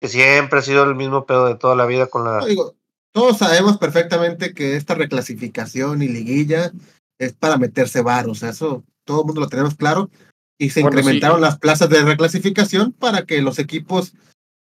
Que 0.00 0.08
siempre 0.08 0.58
ha 0.58 0.62
sido 0.62 0.84
el 0.84 0.94
mismo 0.94 1.26
pedo 1.26 1.46
de 1.46 1.56
toda 1.56 1.74
la 1.74 1.86
vida 1.86 2.06
con 2.06 2.24
la... 2.24 2.38
No, 2.38 2.46
digo, 2.46 2.74
todos 3.12 3.38
sabemos 3.38 3.78
perfectamente 3.78 4.54
que 4.54 4.76
esta 4.76 4.94
reclasificación 4.94 6.02
y 6.02 6.08
liguilla 6.08 6.72
es 7.18 7.32
para 7.32 7.56
meterse 7.56 8.00
varos, 8.00 8.42
eso 8.42 8.84
todo 9.04 9.22
el 9.22 9.26
mundo 9.26 9.40
lo 9.40 9.48
tenemos 9.48 9.74
claro. 9.74 10.10
Y 10.58 10.70
se 10.70 10.82
Bueno, 10.82 10.98
incrementaron 10.98 11.38
sí. 11.38 11.42
las 11.42 11.58
plazas 11.58 11.88
de 11.88 12.02
reclasificación 12.02 12.92
para 12.92 13.24
que 13.24 13.40
los 13.42 13.58
equipos 13.58 14.14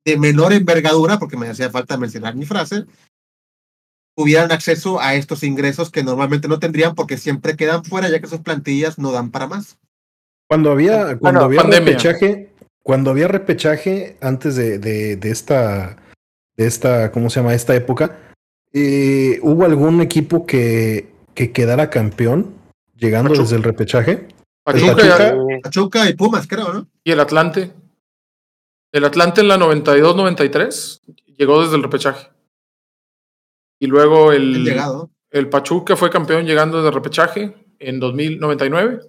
de 0.05 0.17
menor 0.17 0.53
envergadura, 0.53 1.19
porque 1.19 1.37
me 1.37 1.47
hacía 1.47 1.69
falta 1.69 1.97
mencionar 1.97 2.35
mi 2.35 2.45
frase, 2.45 2.85
tuvieran 4.15 4.51
acceso 4.51 4.99
a 4.99 5.15
estos 5.15 5.43
ingresos 5.43 5.89
que 5.89 6.03
normalmente 6.03 6.47
no 6.49 6.59
tendrían 6.59 6.95
porque 6.95 7.17
siempre 7.17 7.55
quedan 7.55 7.85
fuera 7.85 8.09
ya 8.09 8.19
que 8.19 8.27
sus 8.27 8.41
plantillas 8.41 8.97
no 8.99 9.11
dan 9.11 9.31
para 9.31 9.47
más. 9.47 9.77
Cuando 10.47 10.71
había, 10.71 11.17
cuando 11.17 11.19
Bueno, 11.21 11.41
había 11.43 11.61
pandemia. 11.61 11.91
repechaje, 11.93 12.48
cuando 12.89 13.11
había 13.11 13.27
repechaje 13.27 14.17
antes 14.19 14.55
de, 14.55 14.79
de, 14.79 15.15
de 15.15 15.29
esta, 15.29 15.95
de 16.57 16.65
esta, 16.65 17.11
¿cómo 17.11 17.29
se 17.29 17.39
llama? 17.39 17.53
Esta 17.53 17.75
época, 17.75 18.17
eh, 18.73 19.37
¿hubo 19.43 19.63
algún 19.63 20.01
equipo 20.01 20.47
que, 20.47 21.07
que 21.35 21.51
quedara 21.51 21.91
campeón 21.91 22.51
llegando 22.95 23.29
Pachuca. 23.29 23.43
desde 23.43 23.55
el 23.57 23.61
repechaje? 23.61 24.27
Pachuca, 24.63 24.95
Pachuca. 24.95 25.35
y- 25.55 25.61
Pachuca 25.61 26.09
y 26.09 26.13
Pumas, 26.15 26.47
creo, 26.47 26.73
¿no? 26.73 26.87
y 27.03 27.11
el 27.11 27.19
Atlante. 27.19 27.71
El 28.91 29.05
Atlante 29.05 29.41
en 29.41 29.49
la 29.49 29.57
92-93 29.59 31.01
llegó 31.37 31.61
desde 31.61 31.75
el 31.75 31.83
repechaje. 31.83 32.29
Y 33.79 33.85
luego 33.85 34.31
el, 34.31 34.63
llegado. 34.63 35.11
el 35.29 35.47
Pachuca 35.47 35.95
fue 35.95 36.09
campeón 36.09 36.47
llegando 36.47 36.77
desde 36.77 36.87
el 36.89 36.95
repechaje 36.95 37.53
en 37.77 37.99
2099. 37.99 39.01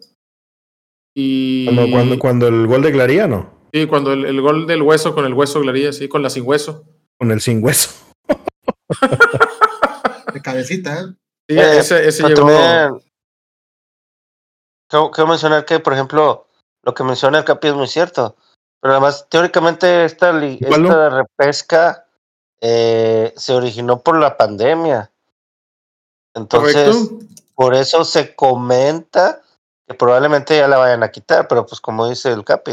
Y 1.15 1.65
Cuando, 1.65 1.91
cuando, 1.91 2.19
cuando 2.19 2.47
el 2.49 2.67
gol 2.67 2.83
de 2.83 2.91
Glaría, 2.93 3.27
no, 3.27 3.59
sí, 3.73 3.87
cuando 3.87 4.13
el, 4.13 4.25
el 4.27 4.41
gol 4.41 4.67
del 4.67 4.83
hueso 4.83 5.15
con 5.15 5.25
el 5.25 5.35
hueso 5.35 5.61
Glaría, 5.61 5.93
sí, 5.93 6.09
con 6.09 6.23
la 6.23 6.31
sin 6.31 6.47
hueso. 6.47 6.85
con 7.19 7.31
el 7.31 7.41
sin 7.41 7.63
hueso. 7.65 7.91
De 10.33 10.43
cabecita, 10.43 11.01
¿eh? 11.01 11.05
Sí, 11.49 11.59
Eh, 11.59 11.79
ese, 11.79 12.09
ese 12.09 12.23
llegó. 12.25 12.47
también, 12.47 13.03
quiero, 14.89 15.11
quiero 15.11 15.29
mencionar 15.29 15.65
que, 15.65 15.81
por 15.81 15.93
ejemplo, 15.93 16.47
lo 16.83 16.95
que 16.95 17.05
menciona 17.05 17.39
el 17.39 17.45
Capi 17.45 17.69
es 17.69 17.75
muy 17.75 17.87
cierto. 17.89 18.37
Pero 18.81 18.95
además, 18.95 19.27
teóricamente, 19.29 20.05
esta, 20.05 20.31
¿Cuál 20.31 20.83
no? 20.83 20.89
esta 20.89 21.11
repesca 21.11 22.07
eh, 22.61 23.33
se 23.37 23.53
originó 23.53 24.01
por 24.01 24.19
la 24.19 24.37
pandemia. 24.37 25.11
Entonces, 26.35 26.97
Correcto. 26.97 27.27
por 27.55 27.75
eso 27.75 28.05
se 28.05 28.35
comenta 28.35 29.43
que 29.91 29.95
probablemente 29.97 30.57
ya 30.57 30.69
la 30.69 30.79
vayan 30.79 31.03
a 31.03 31.11
quitar, 31.11 31.49
pero 31.49 31.67
pues 31.67 31.81
como 31.81 32.09
dice 32.09 32.31
el 32.31 32.45
Capi, 32.45 32.71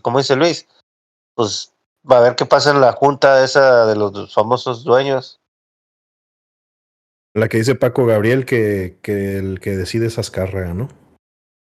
como 0.00 0.18
dice 0.18 0.36
Luis, 0.36 0.68
pues 1.34 1.74
va 2.08 2.18
a 2.18 2.20
ver 2.20 2.36
qué 2.36 2.46
pasa 2.46 2.70
en 2.70 2.80
la 2.80 2.92
junta 2.92 3.42
esa 3.42 3.84
de 3.86 3.96
los 3.96 4.32
famosos 4.32 4.84
dueños. 4.84 5.40
La 7.34 7.48
que 7.48 7.56
dice 7.56 7.74
Paco 7.74 8.06
Gabriel 8.06 8.46
que, 8.46 9.00
que 9.02 9.38
el 9.38 9.58
que 9.58 9.76
decide 9.76 10.06
es 10.06 10.20
Azcárraga, 10.20 10.72
¿no? 10.72 10.84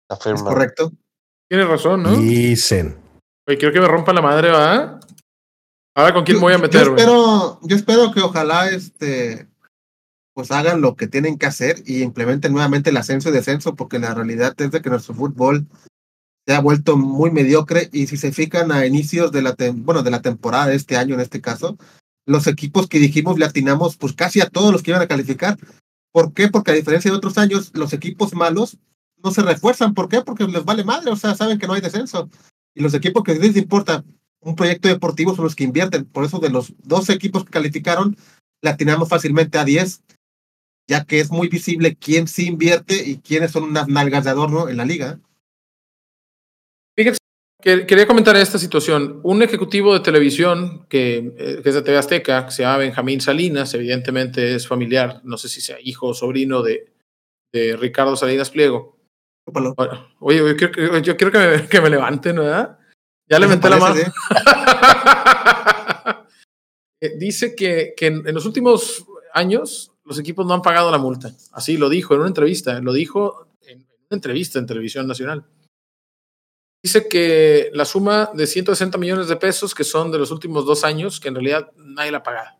Es 0.09 0.17
Afirman. 0.17 0.45
correcto. 0.45 0.91
Tienes 1.47 1.67
razón, 1.67 2.01
¿no? 2.01 2.15
Dicen. 2.15 2.97
Oye, 3.47 3.59
quiero 3.59 3.71
que 3.71 3.81
me 3.81 3.87
rompa 3.87 4.13
la 4.13 4.23
madre, 4.23 4.49
¿va? 4.49 4.99
Ahora 5.95 6.11
con 6.11 6.23
quién 6.23 6.37
me 6.37 6.43
voy 6.43 6.53
a 6.53 6.57
meter, 6.57 6.85
Yo 6.85 6.91
güey? 6.91 7.03
espero, 7.03 7.59
yo 7.61 7.75
espero 7.75 8.11
que 8.11 8.21
ojalá 8.21 8.67
este 8.71 9.47
pues 10.35 10.51
hagan 10.51 10.81
lo 10.81 10.95
que 10.95 11.07
tienen 11.07 11.37
que 11.37 11.45
hacer 11.45 11.81
y 11.85 12.03
implementen 12.03 12.51
nuevamente 12.51 12.89
el 12.89 12.97
ascenso 12.97 13.29
y 13.29 13.31
descenso, 13.31 13.75
porque 13.75 13.99
la 13.99 14.13
realidad 14.13 14.53
es 14.57 14.69
de 14.69 14.81
que 14.81 14.89
nuestro 14.89 15.15
fútbol 15.15 15.65
se 16.45 16.53
ha 16.53 16.59
vuelto 16.59 16.97
muy 16.97 17.31
mediocre 17.31 17.89
y 17.93 18.07
si 18.07 18.17
se 18.17 18.33
fijan 18.33 18.71
a 18.71 18.85
inicios 18.85 19.31
de 19.31 19.41
la 19.41 19.55
bueno 19.75 20.03
de 20.03 20.11
la 20.11 20.21
temporada 20.21 20.67
de 20.67 20.75
este 20.75 20.97
año 20.97 21.15
en 21.15 21.21
este 21.21 21.39
caso, 21.39 21.77
los 22.25 22.47
equipos 22.47 22.87
que 22.87 22.99
dijimos 22.99 23.39
le 23.39 23.45
atinamos 23.45 23.95
pues 23.95 24.11
casi 24.13 24.41
a 24.41 24.49
todos 24.49 24.73
los 24.73 24.83
que 24.83 24.91
iban 24.91 25.01
a 25.01 25.07
calificar. 25.07 25.57
¿Por 26.11 26.33
qué? 26.33 26.49
Porque 26.49 26.71
a 26.71 26.75
diferencia 26.75 27.09
de 27.09 27.17
otros 27.17 27.37
años, 27.37 27.71
los 27.73 27.93
equipos 27.93 28.33
malos 28.33 28.77
no 29.23 29.31
se 29.31 29.41
refuerzan. 29.41 29.93
¿Por 29.93 30.09
qué? 30.09 30.21
Porque 30.21 30.45
les 30.45 30.65
vale 30.65 30.83
madre, 30.83 31.11
o 31.11 31.15
sea, 31.15 31.33
saben 31.35 31.57
que 31.57 31.67
no 31.67 31.73
hay 31.73 31.81
descenso. 31.81 32.29
Y 32.73 32.81
los 32.81 32.93
equipos 32.93 33.23
que 33.23 33.35
les 33.35 33.55
importa 33.55 34.03
un 34.41 34.55
proyecto 34.55 34.87
deportivo 34.87 35.33
son 35.33 35.45
los 35.45 35.55
que 35.55 35.63
invierten. 35.63 36.05
Por 36.05 36.25
eso 36.25 36.39
de 36.39 36.49
los 36.49 36.73
dos 36.83 37.09
equipos 37.09 37.45
que 37.45 37.51
calificaron, 37.51 38.17
le 38.61 38.69
atinamos 38.69 39.09
fácilmente 39.09 39.57
a 39.57 39.65
10, 39.65 40.01
ya 40.87 41.05
que 41.05 41.19
es 41.19 41.31
muy 41.31 41.47
visible 41.47 41.95
quién 41.95 42.27
sí 42.27 42.47
invierte 42.47 42.95
y 42.95 43.17
quiénes 43.17 43.51
son 43.51 43.63
unas 43.63 43.87
nalgas 43.87 44.23
de 44.25 44.29
adorno 44.29 44.69
en 44.69 44.77
la 44.77 44.85
liga. 44.85 45.19
Fíjense, 46.97 47.17
que- 47.61 47.85
quería 47.85 48.07
comentar 48.07 48.35
esta 48.37 48.57
situación. 48.59 49.19
Un 49.23 49.41
ejecutivo 49.41 49.93
de 49.93 49.99
televisión 50.01 50.85
que, 50.87 51.33
eh, 51.37 51.59
que 51.63 51.69
es 51.69 51.75
de 51.75 51.81
TV 51.81 51.97
Azteca, 51.97 52.45
que 52.45 52.51
se 52.51 52.63
llama 52.63 52.77
Benjamín 52.77 53.21
Salinas, 53.21 53.73
evidentemente 53.73 54.55
es 54.55 54.67
familiar, 54.67 55.21
no 55.23 55.37
sé 55.37 55.49
si 55.49 55.61
sea 55.61 55.77
hijo 55.81 56.07
o 56.07 56.13
sobrino 56.13 56.61
de, 56.61 56.93
de 57.53 57.75
Ricardo 57.75 58.15
Salinas 58.15 58.51
Pliego. 58.51 58.95
Bueno, 59.47 59.73
Oye, 60.19 60.39
yo 60.39 60.55
quiero, 60.55 60.71
que- 60.73 61.01
yo 61.01 61.17
quiero 61.17 61.31
que, 61.31 61.37
me, 61.39 61.67
que 61.69 61.81
me 61.81 61.89
levanten, 61.89 62.35
¿verdad? 62.37 62.79
Ya 63.29 63.39
le 63.39 63.47
menté 63.47 63.69
la 63.69 63.77
mano. 63.77 63.95
¿eh? 63.99 64.05
Eh, 67.01 67.17
Dice 67.17 67.55
que, 67.55 67.93
que 67.97 68.07
en, 68.07 68.25
en 68.25 68.33
los 68.33 68.45
últimos 68.45 69.05
años 69.33 69.91
los 70.05 70.19
equipos 70.19 70.45
no 70.45 70.53
han 70.53 70.61
pagado 70.61 70.91
la 70.91 70.99
multa. 70.99 71.35
Así 71.51 71.77
lo 71.77 71.89
dijo 71.89 72.13
en 72.13 72.21
una 72.21 72.29
entrevista. 72.29 72.79
Lo 72.79 72.93
dijo 72.93 73.47
en 73.61 73.79
una 73.79 74.11
entrevista 74.11 74.59
en 74.59 74.67
televisión 74.67 75.07
nacional. 75.07 75.45
Dice 76.83 77.09
que 77.09 77.71
la 77.73 77.85
suma 77.85 78.29
de 78.35 78.45
160 78.45 78.99
millones 78.99 79.27
de 79.27 79.37
pesos, 79.37 79.73
que 79.73 79.83
son 79.83 80.11
de 80.11 80.19
los 80.19 80.29
últimos 80.29 80.65
dos 80.67 80.83
años, 80.83 81.19
que 81.19 81.29
en 81.29 81.35
realidad 81.35 81.71
nadie 81.75 82.11
la 82.11 82.19
ha 82.19 82.23
pagado. 82.23 82.59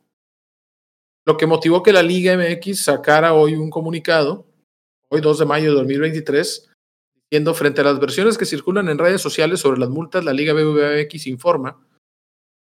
Lo 1.27 1.37
que 1.37 1.45
motivó 1.45 1.83
que 1.83 1.93
la 1.93 2.01
Liga 2.01 2.35
MX 2.35 2.83
sacara 2.83 3.33
hoy 3.33 3.53
un 3.53 3.69
comunicado, 3.69 4.47
hoy 5.09 5.21
2 5.21 5.39
de 5.39 5.45
mayo 5.45 5.69
de 5.69 5.75
2023, 5.77 6.71
diciendo 7.29 7.53
frente 7.53 7.81
a 7.81 7.83
las 7.83 7.99
versiones 7.99 8.37
que 8.37 8.45
circulan 8.45 8.89
en 8.89 8.97
redes 8.97 9.21
sociales 9.21 9.59
sobre 9.59 9.79
las 9.79 9.89
multas, 9.89 10.25
la 10.25 10.33
Liga 10.33 10.53
BBVA 10.53 11.03
MX 11.03 11.27
informa 11.27 11.85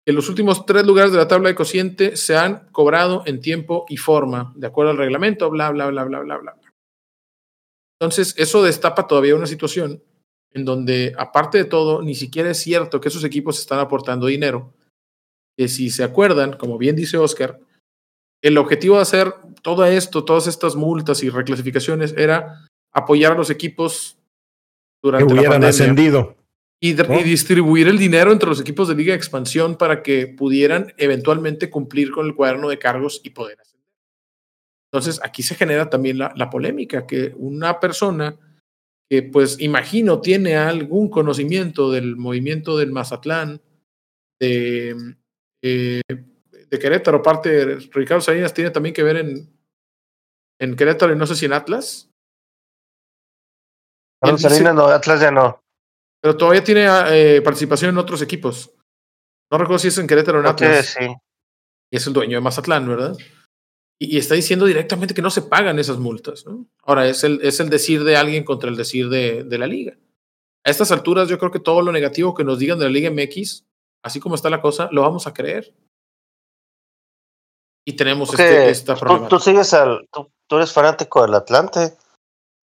que 0.06 0.14
los 0.14 0.28
últimos 0.30 0.66
tres 0.66 0.86
lugares 0.86 1.12
de 1.12 1.18
la 1.18 1.28
tabla 1.28 1.50
de 1.50 1.56
cociente 1.56 2.18
se 2.18 2.36
han 2.36 2.68
cobrado 2.72 3.24
en 3.26 3.40
tiempo 3.40 3.86
y 3.88 3.98
forma, 3.98 4.54
de 4.56 4.68
acuerdo 4.68 4.92
al 4.92 4.98
reglamento, 4.98 5.50
bla, 5.50 5.70
bla, 5.72 5.88
bla, 5.88 6.04
bla, 6.04 6.20
bla, 6.20 6.38
bla. 6.38 6.56
Entonces, 8.00 8.36
eso 8.38 8.64
destapa 8.64 9.08
todavía 9.08 9.36
una 9.36 9.48
situación 9.48 10.04
en 10.52 10.66
donde, 10.66 11.14
aparte 11.18 11.58
de 11.58 11.66
todo, 11.66 12.02
ni 12.02 12.16
siquiera 12.16 12.52
es 12.52 12.60
cierto 12.60 13.00
que 13.00 13.08
esos 13.08 13.24
equipos 13.24 13.60
están 13.60 13.80
aportando 13.80 14.28
dinero. 14.28 14.74
Que 15.58 15.68
si 15.68 15.90
se 15.90 16.04
acuerdan, 16.04 16.58
como 16.58 16.78
bien 16.78 16.96
dice 16.96 17.18
Oscar, 17.18 17.60
el 18.42 18.58
objetivo 18.58 18.98
de 18.98 19.04
hacer 19.04 19.34
todo 19.62 19.86
esto, 19.86 20.26
todas 20.26 20.48
estas 20.48 20.76
multas 20.76 21.24
y 21.24 21.30
reclasificaciones, 21.30 22.14
era 22.18 22.68
apoyar 22.92 23.32
a 23.32 23.36
los 23.36 23.50
equipos 23.50 24.18
Que 25.02 25.10
durante 25.10 25.34
la 25.34 25.42
hubieran 25.42 25.62
pandemia 25.62 25.70
ascendido. 25.70 26.36
Y, 26.84 26.94
de- 26.94 27.08
¿no? 27.08 27.18
y 27.18 27.24
distribuir 27.24 27.88
el 27.88 27.98
dinero 27.98 28.32
entre 28.34 28.50
los 28.50 28.60
equipos 28.60 28.90
de 28.90 28.96
Liga 28.96 29.14
de 29.14 29.18
Expansión 29.18 29.78
para 29.78 30.04
que 30.04 30.28
pudieran 30.28 30.94
eventualmente 30.98 31.70
cumplir 31.70 32.12
con 32.12 32.26
el 32.26 32.36
cuaderno 32.36 32.68
de 32.68 32.78
cargos 32.78 33.22
y 33.24 33.30
poder 33.30 33.60
ascender. 33.62 33.88
Entonces, 34.92 35.22
aquí 35.24 35.44
se 35.44 35.56
genera 35.56 35.90
también 35.90 36.18
la, 36.18 36.34
la 36.36 36.50
polémica, 36.50 37.08
que 37.08 37.34
una 37.38 37.80
persona 37.80 38.38
que, 39.10 39.24
pues, 39.24 39.60
imagino, 39.62 40.20
tiene 40.20 40.56
algún 40.58 41.10
conocimiento 41.10 41.90
del 41.90 42.18
movimiento 42.18 42.78
del 42.78 42.92
Mazatlán, 42.92 43.62
de, 44.42 45.16
eh, 45.64 46.02
de 46.10 46.80
Querétaro, 46.80 47.22
parte 47.24 47.50
de 47.66 47.76
Ricardo 47.94 48.20
Salinas, 48.22 48.54
tiene 48.54 48.72
también 48.72 48.94
que 48.94 49.04
ver 49.04 49.18
en, 49.18 49.50
en 50.60 50.76
Querétaro 50.76 51.14
y 51.14 51.18
no 51.18 51.26
sé 51.28 51.36
si 51.38 51.46
en 51.46 51.54
Atlas, 51.54 52.10
dice- 54.36 54.50
Salinas, 54.50 54.76
no, 54.76 54.86
Atlas 54.88 55.22
ya 55.22 55.32
no. 55.32 55.63
Pero 56.24 56.38
todavía 56.38 56.64
tiene 56.64 56.88
eh, 57.10 57.42
participación 57.42 57.90
en 57.90 57.98
otros 57.98 58.22
equipos. 58.22 58.72
No 59.52 59.58
recuerdo 59.58 59.80
si 59.80 59.90
es 59.90 59.98
en 59.98 60.08
Querétaro 60.08 60.38
o 60.38 60.42
en 60.42 60.48
Atlas. 60.48 60.96
sí. 60.98 61.06
Y 61.92 61.98
es 61.98 62.08
el 62.08 62.14
dueño 62.14 62.38
de 62.38 62.42
Mazatlán, 62.42 62.88
¿verdad? 62.88 63.18
Y, 64.00 64.16
y 64.16 64.18
está 64.18 64.34
diciendo 64.34 64.66
directamente 64.66 65.14
que 65.14 65.22
no 65.22 65.30
se 65.30 65.42
pagan 65.42 65.80
esas 65.80 66.00
multas. 66.00 66.46
¿no? 66.46 66.66
Ahora, 66.84 67.08
es 67.10 67.26
el, 67.26 67.42
es 67.44 67.60
el 67.60 67.70
decir 67.70 68.06
de 68.06 68.16
alguien 68.16 68.46
contra 68.46 68.70
el 68.70 68.78
decir 68.78 69.10
de, 69.10 69.44
de 69.44 69.58
la 69.58 69.68
liga. 69.68 69.98
A 70.66 70.72
estas 70.72 70.94
alturas, 70.94 71.28
yo 71.28 71.38
creo 71.38 71.52
que 71.52 71.60
todo 71.60 71.82
lo 71.82 71.92
negativo 71.92 72.34
que 72.34 72.46
nos 72.46 72.58
digan 72.58 72.80
de 72.80 72.86
la 72.86 72.92
Liga 72.92 73.12
MX, 73.12 73.66
así 74.02 74.22
como 74.22 74.36
está 74.36 74.50
la 74.50 74.62
cosa, 74.62 74.88
lo 74.94 75.02
vamos 75.02 75.28
a 75.28 75.34
creer. 75.34 75.76
Y 77.86 77.98
tenemos 77.98 78.30
este, 78.30 78.70
esta 78.70 78.94
tú, 78.94 79.02
problemática. 79.02 79.30
tú 79.30 79.40
sigues 79.44 79.74
al. 79.74 80.08
Tú, 80.10 80.32
tú 80.48 80.56
eres 80.56 80.72
fanático 80.72 81.22
del 81.22 81.34
Atlante. 81.34 81.98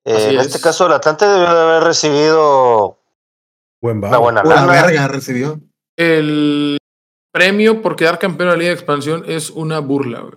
Eh, 0.06 0.30
en 0.30 0.40
es. 0.40 0.48
este 0.48 0.62
caso, 0.62 0.86
el 0.86 0.94
Atlante 0.94 1.26
debió 1.28 1.54
de 1.54 1.62
haber 1.62 1.84
recibido 1.84 2.99
Buen 3.82 3.98
una 4.04 4.18
buena 4.18 4.44
lana. 4.44 4.72
verga 4.72 5.08
recibió. 5.08 5.60
El 5.98 6.78
premio 7.34 7.82
por 7.82 7.96
quedar 7.96 8.20
campeón 8.20 8.50
de 8.50 8.56
la 8.56 8.60
Liga 8.60 8.70
de 8.70 8.76
Expansión 8.76 9.24
es 9.28 9.50
una 9.50 9.80
burla. 9.80 10.22
güey. 10.22 10.34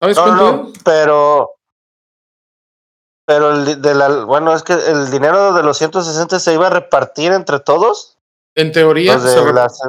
¿Sabes 0.00 0.16
No, 0.16 0.22
cuánto 0.24 0.56
no, 0.64 0.68
es? 0.72 0.78
pero. 0.84 1.50
Pero 3.26 3.52
el 3.52 3.82
de 3.82 3.94
la, 3.94 4.24
bueno, 4.24 4.54
es 4.54 4.62
que 4.62 4.72
el 4.72 5.10
dinero 5.10 5.52
de 5.52 5.62
los 5.62 5.76
160 5.76 6.38
se 6.40 6.54
iba 6.54 6.68
a 6.68 6.70
repartir 6.70 7.32
entre 7.32 7.60
todos. 7.60 8.16
En 8.56 8.72
teoría, 8.72 9.18
se 9.18 9.52
las- 9.52 9.80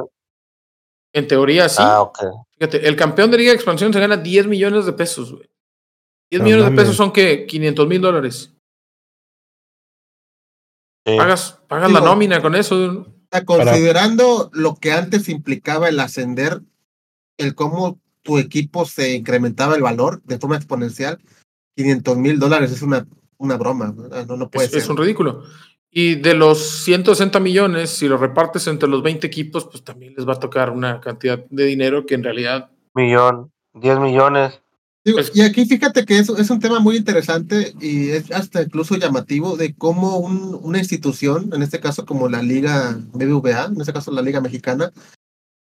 En 1.14 1.26
teoría 1.26 1.68
sí. 1.68 1.78
Ah, 1.80 2.02
ok. 2.02 2.18
Fíjate, 2.58 2.86
el 2.86 2.96
campeón 2.96 3.30
de 3.30 3.38
Liga 3.38 3.50
de 3.50 3.56
Expansión 3.56 3.92
se 3.92 3.98
gana 3.98 4.16
10 4.18 4.46
millones 4.46 4.84
de 4.84 4.92
pesos, 4.92 5.32
güey. 5.32 5.48
10 6.30 6.40
No 6.40 6.44
millones 6.44 6.70
de 6.70 6.76
pesos 6.76 6.94
son 6.96 7.12
que 7.12 7.46
500 7.46 7.86
mil 7.88 8.00
dólares. 8.02 8.52
Sí. 11.06 11.16
Pagas, 11.16 11.60
pagas 11.68 11.90
la 11.92 12.00
nómina 12.00 12.42
con 12.42 12.54
eso. 12.54 13.06
Considerando 13.44 14.50
lo 14.52 14.74
que 14.76 14.92
antes 14.92 15.28
implicaba 15.28 15.88
el 15.88 16.00
ascender, 16.00 16.62
el 17.38 17.54
cómo 17.54 18.00
tu 18.22 18.38
equipo 18.38 18.84
se 18.84 19.14
incrementaba 19.14 19.76
el 19.76 19.82
valor 19.82 20.22
de 20.24 20.38
forma 20.38 20.56
exponencial, 20.56 21.18
500 21.76 22.16
mil 22.18 22.38
dólares 22.38 22.70
es 22.72 22.82
una, 22.82 23.06
una 23.38 23.56
broma. 23.56 23.94
No, 24.26 24.36
no 24.36 24.50
puede 24.50 24.66
Es, 24.66 24.72
ser. 24.72 24.82
es 24.82 24.88
un 24.88 24.96
ridículo. 24.96 25.42
Y 25.90 26.16
de 26.16 26.34
los 26.34 26.58
160 26.84 27.40
millones, 27.40 27.90
si 27.90 28.06
lo 28.06 28.16
repartes 28.16 28.66
entre 28.66 28.88
los 28.88 29.02
20 29.02 29.26
equipos, 29.26 29.64
pues 29.64 29.82
también 29.82 30.14
les 30.16 30.28
va 30.28 30.34
a 30.34 30.38
tocar 30.40 30.70
una 30.70 31.00
cantidad 31.00 31.44
de 31.50 31.64
dinero 31.64 32.06
que 32.06 32.14
en 32.14 32.22
realidad 32.22 32.70
Millón, 32.94 33.52
10 33.74 34.00
millones. 34.00 34.60
Digo, 35.04 35.16
Pues- 35.18 35.32
y 35.34 35.40
aquí 35.40 35.64
fíjate 35.64 36.04
que 36.04 36.18
es, 36.18 36.28
es 36.28 36.50
un 36.50 36.60
tema 36.60 36.78
muy 36.78 36.96
interesante 36.96 37.74
y 37.80 38.10
es 38.10 38.30
hasta 38.32 38.62
incluso 38.62 38.96
llamativo 38.96 39.56
de 39.56 39.74
cómo 39.74 40.18
un- 40.18 40.58
una 40.62 40.78
institución, 40.78 41.50
en 41.54 41.62
este 41.62 41.80
caso 41.80 42.04
como 42.04 42.28
la 42.28 42.42
Liga 42.42 42.98
BBVA, 43.12 43.66
en 43.66 43.80
este 43.80 43.92
caso 43.94 44.10
la 44.12 44.20
Liga 44.22 44.40
Mexicana, 44.42 44.92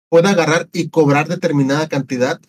puede 0.09 0.29
agarrar 0.29 0.69
y 0.73 0.89
cobrar 0.89 1.27
determinada 1.27 1.87
cantidad 1.87 2.39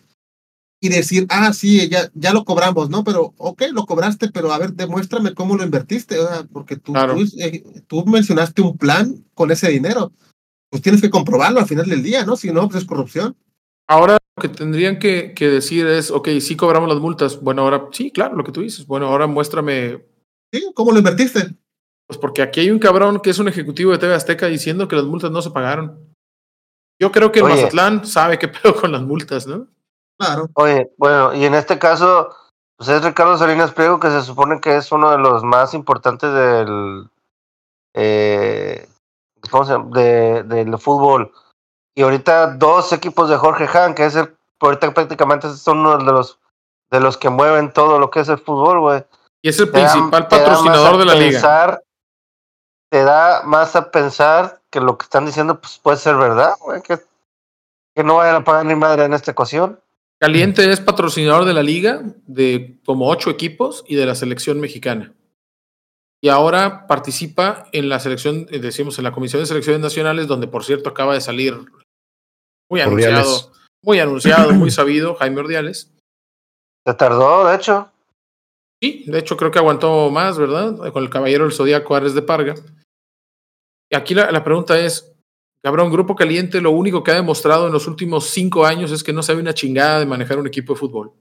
y 0.81 0.89
decir, 0.89 1.27
ah, 1.29 1.51
sí, 1.53 1.89
ya, 1.89 2.09
ya 2.15 2.31
lo 2.33 2.45
cobramos, 2.45 2.89
¿no? 2.89 3.03
Pero, 3.03 3.33
ok, 3.37 3.63
lo 3.73 3.85
cobraste, 3.85 4.31
pero 4.31 4.51
a 4.53 4.57
ver, 4.57 4.73
demuéstrame 4.73 5.33
cómo 5.33 5.57
lo 5.57 5.63
invertiste, 5.65 6.15
porque 6.53 6.77
tú, 6.77 6.93
Claro. 6.93 7.15
tú, 7.15 7.25
eh, 7.39 7.63
tú 7.87 8.05
mencionaste 8.05 8.61
un 8.61 8.77
plan 8.77 9.25
con 9.33 9.51
ese 9.51 9.69
dinero. 9.69 10.13
Pues 10.71 10.81
tienes 10.81 11.01
que 11.01 11.09
comprobarlo 11.09 11.59
al 11.59 11.67
final 11.67 11.87
del 11.89 12.01
día, 12.01 12.25
¿no? 12.25 12.37
Si 12.37 12.51
no, 12.51 12.69
pues 12.69 12.83
es 12.83 12.87
corrupción. 12.87 13.35
Ahora 13.89 14.13
lo 14.13 14.41
que 14.41 14.49
tendrían 14.49 14.99
que, 14.99 15.33
que 15.33 15.49
decir 15.49 15.87
es, 15.87 16.11
ok, 16.11 16.29
sí 16.39 16.55
cobramos 16.55 16.87
las 16.87 16.99
multas. 16.99 17.41
Bueno, 17.41 17.63
ahora 17.63 17.87
sí, 17.91 18.11
claro, 18.11 18.35
lo 18.35 18.43
que 18.43 18.51
tú 18.51 18.61
dices. 18.61 18.85
Bueno, 18.85 19.07
ahora 19.07 19.27
muéstrame, 19.27 20.05
¿Sí? 20.53 20.71
¿Cómo 20.73 20.91
lo 20.91 20.99
invertiste? 20.99 21.55
pues 22.09 22.17
porque 22.17 22.41
aquí 22.41 22.59
hay 22.59 22.71
un 22.71 22.79
cabrón 22.79 23.19
que 23.19 23.29
es 23.29 23.37
un 23.37 23.47
ejecutivo 23.47 23.91
de 23.91 23.99
TV 23.99 24.15
Azteca 24.15 24.47
diciendo 24.47 24.87
que 24.87 24.95
las 24.95 25.05
multas 25.05 25.29
no 25.29 25.43
se 25.43 25.51
pagaron. 25.51 26.15
Yo 26.99 27.11
creo 27.11 27.31
que 27.31 27.37
el 27.37 27.45
Oye. 27.45 27.55
Mazatlán 27.55 28.03
sabe 28.03 28.39
qué 28.39 28.47
pedo 28.47 28.75
con 28.75 28.91
las 28.91 29.03
multas, 29.03 29.45
¿no? 29.45 29.67
Claro. 30.17 30.49
Oye, 30.55 30.91
bueno, 30.97 31.35
y 31.35 31.45
en 31.45 31.53
este 31.53 31.77
caso, 31.77 32.35
pues 32.77 32.89
es 32.89 33.03
Ricardo 33.03 33.37
Salinas 33.37 33.73
Pliego, 33.73 33.99
que 33.99 34.09
se 34.09 34.23
supone 34.23 34.59
que 34.59 34.77
es 34.77 34.91
uno 34.91 35.11
de 35.11 35.19
los 35.19 35.43
más 35.43 35.75
importantes 35.75 36.33
del. 36.33 37.11
Eh, 37.93 38.89
¿Cómo 39.51 39.65
se 39.65 39.73
llama? 39.73 39.91
De, 39.93 40.43
del 40.43 40.77
fútbol. 40.79 41.31
Y 41.99 42.01
ahorita 42.01 42.55
dos 42.55 42.93
equipos 42.93 43.29
de 43.29 43.35
Jorge 43.35 43.67
Han, 43.77 43.93
que 43.93 44.05
es 44.05 44.15
el. 44.15 44.33
Ahorita 44.61 44.93
prácticamente 44.93 45.53
son 45.53 45.79
uno 45.79 45.97
de 45.97 46.05
los 46.05 46.39
de 46.89 47.01
los 47.01 47.17
que 47.17 47.29
mueven 47.29 47.73
todo 47.73 47.99
lo 47.99 48.09
que 48.09 48.21
es 48.21 48.29
el 48.29 48.37
fútbol, 48.37 48.79
güey. 48.79 49.03
Y 49.41 49.49
es 49.49 49.59
el 49.59 49.65
Te 49.65 49.73
principal 49.73 50.23
da 50.23 50.29
patrocinador 50.29 50.95
a 50.95 50.97
de 50.97 51.05
la 51.05 51.15
liga. 51.15 51.81
Te 52.89 53.03
da 53.03 53.43
más 53.43 53.75
a 53.75 53.91
pensar 53.91 54.61
que 54.69 54.79
lo 54.79 54.97
que 54.97 55.03
están 55.03 55.25
diciendo 55.25 55.59
pues, 55.59 55.77
puede 55.77 55.97
ser 55.97 56.15
verdad, 56.15 56.53
güey. 56.61 56.81
Que, 56.81 56.99
que 57.93 58.03
no 58.05 58.15
vayan 58.15 58.37
a 58.37 58.43
pagar 58.45 58.65
ni 58.65 58.75
madre 58.75 59.03
en 59.03 59.13
esta 59.13 59.31
ecuación. 59.31 59.77
Caliente 60.21 60.71
es 60.71 60.79
patrocinador 60.79 61.43
de 61.43 61.53
la 61.53 61.63
liga 61.63 62.01
de 62.25 62.79
como 62.85 63.09
ocho 63.09 63.29
equipos 63.29 63.83
y 63.85 63.95
de 63.95 64.05
la 64.05 64.15
selección 64.15 64.61
mexicana. 64.61 65.13
Y 66.21 66.29
ahora 66.29 66.87
participa 66.87 67.67
en 67.73 67.89
la 67.89 67.99
selección, 67.99 68.47
eh, 68.51 68.59
decimos, 68.59 68.97
en 68.97 69.03
la 69.03 69.11
Comisión 69.11 69.41
de 69.41 69.47
Selecciones 69.47 69.81
Nacionales, 69.81 70.27
donde 70.27 70.47
por 70.47 70.63
cierto 70.63 70.89
acaba 70.89 71.13
de 71.13 71.19
salir 71.21 71.59
muy 72.69 72.81
Ordiales. 72.81 73.19
anunciado, 73.19 73.51
muy 73.83 73.99
anunciado, 73.99 74.51
muy 74.53 74.71
sabido, 74.71 75.15
Jaime 75.15 75.39
Ordiales. 75.39 75.91
Se 76.85 76.93
tardó, 76.93 77.47
de 77.47 77.55
hecho. 77.55 77.91
Sí, 78.81 79.03
de 79.07 79.19
hecho 79.19 79.35
creo 79.35 79.51
que 79.51 79.59
aguantó 79.59 80.09
más, 80.09 80.37
¿verdad? 80.37 80.91
Con 80.93 81.03
el 81.03 81.09
caballero 81.09 81.43
del 81.43 81.53
Zodíaco 81.53 81.95
Ares 81.95 82.13
de 82.13 82.21
Parga. 82.21 82.55
Y 83.91 83.95
aquí 83.95 84.13
la, 84.13 84.31
la 84.31 84.43
pregunta 84.43 84.79
es, 84.79 85.11
cabrón, 85.63 85.91
Grupo 85.91 86.15
Caliente 86.15 86.61
lo 86.61 86.71
único 86.71 87.03
que 87.03 87.11
ha 87.11 87.15
demostrado 87.15 87.67
en 87.67 87.73
los 87.73 87.87
últimos 87.87 88.25
cinco 88.27 88.65
años 88.65 88.91
es 88.91 89.03
que 89.03 89.11
no 89.11 89.23
sabe 89.23 89.41
una 89.41 89.53
chingada 89.53 89.99
de 89.99 90.05
manejar 90.05 90.39
un 90.39 90.47
equipo 90.47 90.73
de 90.73 90.79
fútbol. 90.79 91.11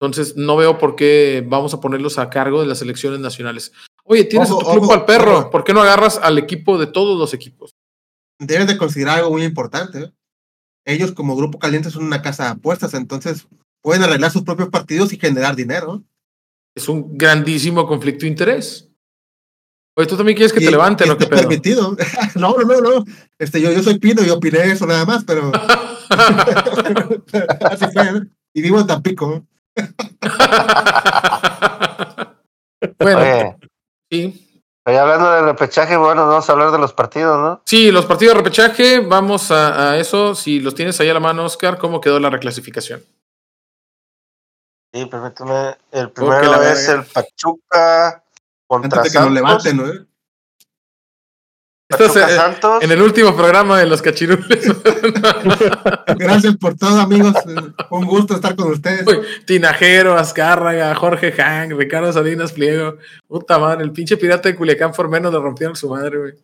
Entonces 0.00 0.36
no 0.36 0.56
veo 0.56 0.78
por 0.78 0.94
qué 0.94 1.44
vamos 1.46 1.74
a 1.74 1.80
ponerlos 1.80 2.18
a 2.18 2.30
cargo 2.30 2.60
de 2.60 2.66
las 2.66 2.78
selecciones 2.78 3.18
nacionales. 3.20 3.72
Oye, 4.04 4.24
tienes 4.24 4.50
Ojo, 4.50 4.60
a 4.60 4.64
tu 4.64 4.70
club 4.72 4.84
ojo, 4.84 4.92
al 4.94 5.04
perro, 5.04 5.38
ojo. 5.38 5.50
¿por 5.50 5.64
qué 5.64 5.72
no 5.74 5.82
agarras 5.82 6.18
al 6.18 6.38
equipo 6.38 6.78
de 6.78 6.86
todos 6.86 7.18
los 7.18 7.34
equipos? 7.34 7.72
Debes 8.38 8.66
de 8.66 8.76
considerar 8.78 9.18
algo 9.18 9.30
muy 9.30 9.44
importante. 9.44 10.00
¿eh? 10.02 10.12
Ellos 10.86 11.12
como 11.12 11.36
grupo 11.36 11.58
caliente 11.58 11.90
son 11.90 12.04
una 12.04 12.22
casa 12.22 12.44
de 12.44 12.50
apuestas, 12.50 12.94
entonces 12.94 13.46
pueden 13.82 14.02
arreglar 14.02 14.30
sus 14.30 14.42
propios 14.42 14.68
partidos 14.70 15.12
y 15.12 15.18
generar 15.18 15.54
dinero. 15.56 16.02
Es 16.76 16.88
un 16.88 17.16
grandísimo 17.18 17.86
conflicto 17.86 18.22
de 18.22 18.28
interés. 18.28 18.88
Oye, 19.96 20.06
tú 20.06 20.16
también 20.16 20.36
quieres 20.36 20.52
que 20.52 20.60
Y- 20.62 20.64
te 20.66 20.70
levanten, 20.70 21.08
¿no? 21.08 21.16
¿Qué 21.18 21.24
está 21.24 21.36
pedo? 21.36 21.48
permitido. 21.48 21.96
no, 22.36 22.56
no, 22.56 22.64
no, 22.64 22.80
no. 22.80 23.04
Este, 23.38 23.60
yo, 23.60 23.72
yo 23.72 23.82
soy 23.82 23.98
Pino 23.98 24.22
y 24.24 24.30
opiné 24.30 24.58
eso 24.70 24.86
nada 24.86 25.04
más, 25.04 25.24
pero 25.24 25.50
así 27.70 27.84
fue. 27.92 28.02
¿eh? 28.02 28.22
Y 28.54 28.62
vivo 28.62 28.78
en 28.80 28.86
Tampico. 28.86 29.44
bueno, 33.00 33.20
Oye, 33.20 33.56
sí. 34.10 34.47
Oye, 34.88 34.98
hablando 34.98 35.30
del 35.32 35.44
repechaje, 35.44 35.96
bueno, 35.96 36.26
vamos 36.26 36.48
a 36.48 36.52
hablar 36.52 36.70
de 36.72 36.78
los 36.78 36.92
partidos, 36.92 37.38
¿no? 37.38 37.62
Sí, 37.64 37.90
los 37.92 38.06
partidos 38.06 38.34
de 38.34 38.38
repechaje, 38.38 39.00
vamos 39.00 39.50
a, 39.50 39.90
a 39.90 39.96
eso. 39.98 40.34
Si 40.34 40.60
los 40.60 40.74
tienes 40.74 40.98
ahí 41.00 41.08
a 41.08 41.14
la 41.14 41.20
mano, 41.20 41.44
Oscar, 41.44 41.78
¿cómo 41.78 42.00
quedó 42.00 42.18
la 42.18 42.30
reclasificación? 42.30 43.02
Sí, 44.92 45.04
permíteme. 45.06 45.76
El 45.92 46.06
que 46.08 46.12
primero 46.14 46.62
es 46.62 46.88
el 46.88 47.04
Pachuca 47.04 48.24
contra 48.66 48.98
Antes 48.98 49.12
de 49.12 49.18
que 49.18 49.24
nos 49.24 49.34
Santos. 49.34 49.64
levanten, 49.64 49.76
¿no? 49.76 50.07
Estás, 51.88 52.16
eh, 52.16 52.36
Santos. 52.36 52.82
En 52.82 52.90
el 52.90 53.00
último 53.00 53.34
programa 53.34 53.78
de 53.78 53.86
los 53.86 54.02
cachirules. 54.02 54.46
Gracias 56.18 56.56
por 56.56 56.76
todo, 56.76 57.00
amigos. 57.00 57.34
Un 57.88 58.04
gusto 58.04 58.34
estar 58.34 58.54
con 58.56 58.72
ustedes. 58.72 59.06
Uy, 59.06 59.20
Tinajero, 59.46 60.18
Azcárraga, 60.18 60.94
Jorge 60.94 61.32
Hank, 61.32 61.72
Ricardo 61.72 62.12
Salinas 62.12 62.52
Pliego. 62.52 62.98
Puta 63.26 63.58
madre, 63.58 63.84
el 63.84 63.92
pinche 63.92 64.18
pirata 64.18 64.50
de 64.50 64.54
Culiacán 64.54 64.92
por 64.92 65.08
menos 65.08 65.32
le 65.32 65.38
rompieron 65.40 65.76
su 65.76 65.88
madre, 65.88 66.18
güey. 66.18 66.34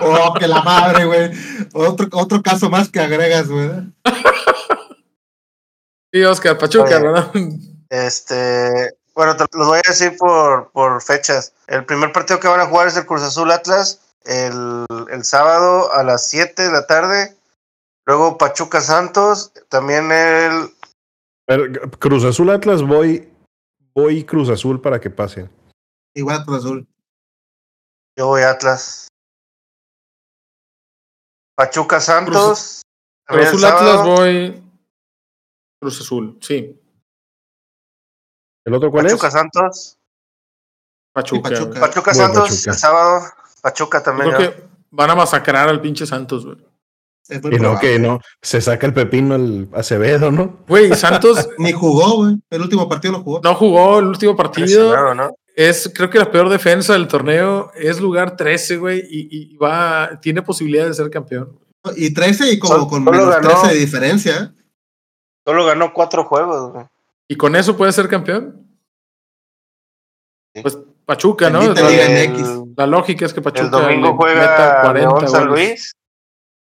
Oh, 0.00 0.32
que 0.38 0.48
la 0.48 0.62
madre, 0.62 1.04
güey. 1.04 1.30
Otro, 1.74 2.08
otro 2.12 2.42
caso 2.42 2.70
más 2.70 2.88
que 2.88 3.00
agregas, 3.00 3.48
güey. 3.48 3.70
Sí, 6.14 6.24
Oscar, 6.24 6.56
Pachuca, 6.56 6.96
Oye. 6.96 7.00
¿verdad? 7.00 7.30
Este, 7.90 8.96
bueno, 9.14 9.36
te 9.36 9.44
los 9.52 9.66
voy 9.66 9.80
a 9.84 9.88
decir 9.88 10.16
por, 10.16 10.70
por 10.70 11.02
fechas. 11.02 11.52
El 11.66 11.84
primer 11.84 12.10
partido 12.12 12.40
que 12.40 12.48
van 12.48 12.60
a 12.60 12.66
jugar 12.66 12.88
es 12.88 12.96
el 12.96 13.04
Cruz 13.04 13.22
Azul 13.22 13.50
Atlas 13.50 14.00
el, 14.24 14.86
el 15.10 15.24
sábado 15.24 15.92
a 15.92 16.02
las 16.02 16.28
7 16.28 16.62
de 16.62 16.72
la 16.72 16.86
tarde. 16.86 17.36
Luego 18.06 18.36
Pachuca 18.36 18.80
Santos, 18.80 19.52
también 19.68 20.12
el 20.12 20.74
Pero, 21.46 21.90
Cruz 21.98 22.24
Azul 22.24 22.50
Atlas, 22.50 22.82
voy, 22.82 23.32
voy 23.94 24.24
Cruz 24.24 24.50
Azul 24.50 24.80
para 24.80 25.00
que 25.00 25.10
pasen. 25.10 25.50
Igual 26.14 26.44
Cruz 26.44 26.58
Azul. 26.64 26.88
yo 28.16 28.26
voy 28.26 28.42
Atlas. 28.42 29.08
Pachuca 31.56 32.00
Santos. 32.00 32.82
Cruz 33.26 33.46
Azul 33.46 33.64
Atlas, 33.64 34.04
voy. 34.04 34.62
Cruz 35.80 36.00
Azul, 36.00 36.38
sí. 36.42 36.80
¿El 38.66 38.74
otro 38.74 38.90
cuál 38.90 39.06
Pachuca 39.06 39.28
es? 39.28 39.32
Santos. 39.32 39.98
Pachuca. 41.12 41.50
Pachuca. 41.50 41.80
Pachuca 41.80 42.14
Santos 42.14 42.50
Pachuca. 42.50 42.70
el 42.70 42.76
sábado. 42.76 43.43
Pachuca 43.64 43.98
Yo 44.00 44.04
también. 44.04 44.30
creo 44.30 44.50
¿no? 44.50 44.56
que 44.56 44.62
van 44.90 45.10
a 45.10 45.14
masacrar 45.14 45.70
al 45.70 45.80
pinche 45.80 46.04
Santos, 46.06 46.44
güey. 46.44 46.58
Y 47.30 47.58
no, 47.58 47.78
que 47.80 47.98
no. 47.98 48.20
Se 48.42 48.60
saca 48.60 48.86
el 48.86 48.92
pepino 48.92 49.34
el 49.36 49.70
Acevedo, 49.72 50.30
¿no? 50.30 50.58
Güey, 50.68 50.94
Santos 50.94 51.48
Ni 51.58 51.72
jugó, 51.72 52.16
güey. 52.16 52.36
El 52.50 52.60
último 52.60 52.86
partido 52.86 53.12
lo 53.12 53.22
jugó. 53.22 53.40
no 53.42 53.54
jugó 53.54 54.00
el 54.00 54.08
último 54.08 54.36
partido. 54.36 55.14
¿no? 55.14 55.34
Es, 55.56 55.90
creo 55.94 56.10
que 56.10 56.18
la 56.18 56.30
peor 56.30 56.50
defensa 56.50 56.92
del 56.92 57.08
torneo 57.08 57.70
es 57.74 57.98
lugar 57.98 58.36
13, 58.36 58.76
güey, 58.76 58.98
y, 59.08 59.54
y 59.54 59.56
va, 59.56 60.20
tiene 60.20 60.42
posibilidad 60.42 60.86
de 60.86 60.92
ser 60.92 61.08
campeón. 61.08 61.58
Y 61.96 62.12
13 62.12 62.52
y 62.52 62.58
como 62.58 62.86
con 62.86 63.02
menos 63.02 63.30
ganó. 63.30 63.48
13 63.48 63.68
de 63.68 63.80
diferencia. 63.80 64.36
¿eh? 64.36 64.64
Solo 65.46 65.64
ganó 65.64 65.94
cuatro 65.94 66.24
juegos, 66.24 66.72
güey. 66.72 66.84
¿Y 67.28 67.36
con 67.36 67.56
eso 67.56 67.74
puede 67.74 67.92
ser 67.92 68.08
campeón? 68.08 68.68
Sí. 70.54 70.60
Pues 70.60 70.78
Pachuca, 71.04 71.50
¿no? 71.50 71.72
La, 71.72 71.80
El- 71.90 72.90
lógica 72.90 73.26
es 73.26 73.32
que 73.34 73.42
Pachuca 73.42 73.64
El 73.64 73.70
domingo 73.70 74.16
juega 74.16 74.80
40 74.82 74.92
León 74.94 75.28
San. 75.28 75.46
Luis. 75.46 75.92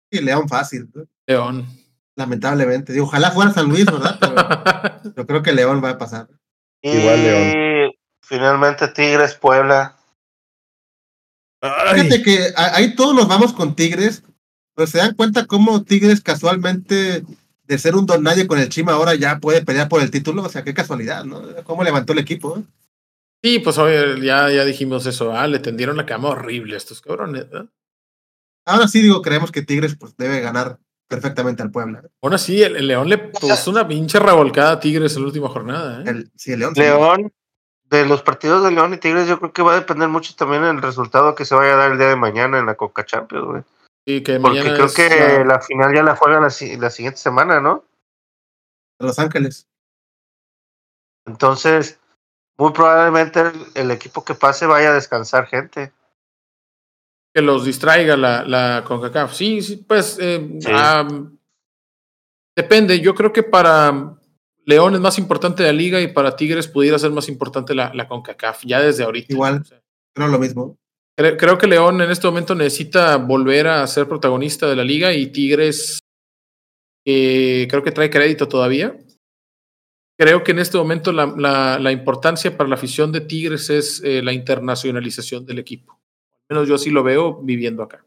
Y 0.09 0.21
León 0.21 0.47
fácil. 0.47 0.89
¿no? 0.93 1.03
León. 1.27 1.65
Lamentablemente. 2.15 2.93
Digo, 2.93 3.05
ojalá 3.05 3.31
fuera 3.31 3.51
San 3.53 3.67
Luis, 3.69 3.85
¿verdad? 3.85 4.17
Pero 4.19 5.13
yo 5.17 5.25
creo 5.27 5.41
que 5.43 5.53
León 5.53 5.81
va 5.83 5.91
a 5.91 5.97
pasar. 5.97 6.27
Y 6.81 6.91
Igual 6.91 7.23
León. 7.23 7.91
finalmente 8.21 8.87
Tigres 8.89 9.35
Puebla. 9.35 9.97
Fíjate 11.61 12.23
que 12.23 12.47
ahí 12.55 12.95
todos 12.95 13.13
nos 13.15 13.27
vamos 13.27 13.53
con 13.53 13.75
Tigres, 13.75 14.23
Pero 14.75 14.87
se 14.87 14.97
dan 14.97 15.13
cuenta 15.13 15.45
cómo 15.45 15.83
Tigres 15.83 16.21
casualmente, 16.21 17.23
de 17.65 17.77
ser 17.77 17.95
un 17.95 18.05
don 18.07 18.23
nadie 18.23 18.47
con 18.47 18.57
el 18.59 18.69
Chima, 18.69 18.93
ahora 18.93 19.13
ya 19.15 19.37
puede 19.39 19.63
pelear 19.63 19.87
por 19.87 20.01
el 20.01 20.09
título. 20.09 20.41
O 20.43 20.49
sea, 20.49 20.63
qué 20.63 20.73
casualidad, 20.73 21.23
¿no? 21.23 21.41
Cómo 21.63 21.83
levantó 21.83 22.13
el 22.13 22.19
equipo. 22.19 22.63
¿Eh? 23.43 23.47
Sí, 23.49 23.59
pues 23.59 23.75
ya, 23.75 24.49
ya 24.49 24.65
dijimos 24.65 25.05
eso. 25.05 25.33
Ah, 25.35 25.47
le 25.47 25.59
tendieron 25.59 25.97
la 25.97 26.05
cama 26.05 26.29
horrible 26.29 26.75
a 26.75 26.77
estos 26.77 27.01
cabrones. 27.01 27.45
¿eh? 27.51 27.65
Ahora 28.65 28.87
sí 28.87 29.01
digo, 29.01 29.21
creemos 29.21 29.51
que 29.51 29.61
Tigres 29.63 29.95
pues, 29.95 30.15
debe 30.17 30.41
ganar 30.41 30.77
perfectamente 31.07 31.61
al 31.63 31.71
Puebla. 31.71 32.03
Ahora 32.21 32.37
sí, 32.37 32.61
el, 32.61 32.75
el 32.77 32.87
León 32.87 33.09
le 33.09 33.17
puso 33.17 33.71
una 33.71 33.87
pinche 33.87 34.19
revolcada 34.19 34.73
a 34.73 34.79
Tigres 34.79 35.15
en 35.15 35.21
la 35.23 35.27
última 35.27 35.49
jornada. 35.49 36.01
¿eh? 36.01 36.09
El, 36.09 36.31
sí, 36.35 36.53
el 36.53 36.59
León. 36.59 36.75
sí. 36.75 36.81
León, 36.81 37.33
de 37.85 38.05
los 38.05 38.21
partidos 38.23 38.63
de 38.63 38.71
León 38.71 38.93
y 38.93 38.97
Tigres, 38.97 39.27
yo 39.27 39.37
creo 39.39 39.51
que 39.51 39.61
va 39.61 39.73
a 39.73 39.79
depender 39.79 40.07
mucho 40.07 40.33
también 40.35 40.63
el 40.63 40.81
resultado 40.81 41.35
que 41.35 41.43
se 41.43 41.55
vaya 41.55 41.73
a 41.73 41.77
dar 41.77 41.91
el 41.91 41.97
día 41.97 42.07
de 42.07 42.15
mañana 42.15 42.57
en 42.59 42.65
la 42.65 42.75
Coca 42.75 43.05
Champions, 43.05 43.45
güey. 43.45 43.63
Sí, 44.07 44.23
que 44.23 44.39
Porque 44.39 44.61
creo 44.61 44.85
es 44.85 44.93
que 44.93 45.09
la- 45.09 45.43
la 45.45 45.61
final 45.61 45.93
ya 45.93 46.01
la 46.01 46.15
juegan 46.15 46.41
la, 46.41 46.47
la 46.79 46.89
siguiente 46.89 47.17
semana, 47.19 47.59
¿no? 47.59 47.83
Los 48.99 49.19
Ángeles. 49.19 49.67
Entonces, 51.25 51.99
muy 52.61 52.71
probablemente 52.73 53.39
el, 53.41 53.51
el 53.75 53.91
equipo 53.91 54.23
que 54.23 54.35
pase 54.35 54.65
vaya 54.65 54.91
a 54.91 54.93
descansar 54.93 55.47
gente. 55.47 55.91
que 57.33 57.41
los 57.41 57.63
distraiga 57.65 58.17
la, 58.17 58.43
la 58.43 58.83
CONCACAF. 58.85 59.33
Sí, 59.33 59.61
sí, 59.61 59.77
pues 59.77 60.17
eh, 60.19 60.57
Sí. 60.59 60.69
am, 60.73 61.37
depende. 62.57 62.99
Yo 62.99 63.15
creo 63.15 63.31
que 63.31 63.41
para 63.43 64.17
León 64.65 64.95
es 64.95 64.99
más 64.99 65.17
importante 65.17 65.63
la 65.63 65.71
liga 65.71 65.99
y 66.01 66.07
para 66.09 66.35
Tigres 66.35 66.67
pudiera 66.67 66.99
ser 66.99 67.11
más 67.11 67.29
importante 67.29 67.73
la, 67.73 67.91
la 67.93 68.07
CONCACAF, 68.07 68.63
ya 68.65 68.81
desde 68.81 69.03
ahorita. 69.05 69.33
Igual. 69.33 69.61
O 69.61 69.63
sea, 69.63 69.81
Creo 70.13 70.27
lo 70.27 70.39
mismo. 70.39 70.77
cre- 71.17 71.37
creo 71.39 71.57
que 71.57 71.67
León 71.67 72.01
en 72.01 72.11
este 72.11 72.27
momento 72.27 72.53
necesita 72.53 73.15
volver 73.15 73.67
a 73.67 73.87
ser 73.87 74.07
protagonista 74.09 74.67
de 74.67 74.75
la 74.75 74.83
liga 74.83 75.13
y 75.13 75.27
Tigres 75.27 75.99
eh, 77.07 77.65
creo 77.69 77.81
que 77.81 77.91
trae 77.93 78.09
crédito 78.09 78.47
todavía. 78.49 78.93
Creo 80.21 80.43
que 80.43 80.51
en 80.51 80.59
este 80.59 80.77
momento 80.77 81.11
la, 81.11 81.25
la- 81.35 81.79
la 81.79 81.91
importancia 81.91 82.55
para 82.55 82.69
la 82.69 82.75
afición 82.75 83.11
de 83.11 83.21
Tigres 83.21 83.71
es 83.71 84.03
eh, 84.03 84.21
la 84.21 84.31
internacionalización 84.31 85.47
del 85.47 85.57
equipo. 85.57 85.99
Al 86.47 86.57
menos 86.57 86.69
yo 86.69 86.75
así 86.75 86.91
lo 86.91 87.01
veo 87.01 87.41
viviendo 87.41 87.81
acá. 87.81 88.05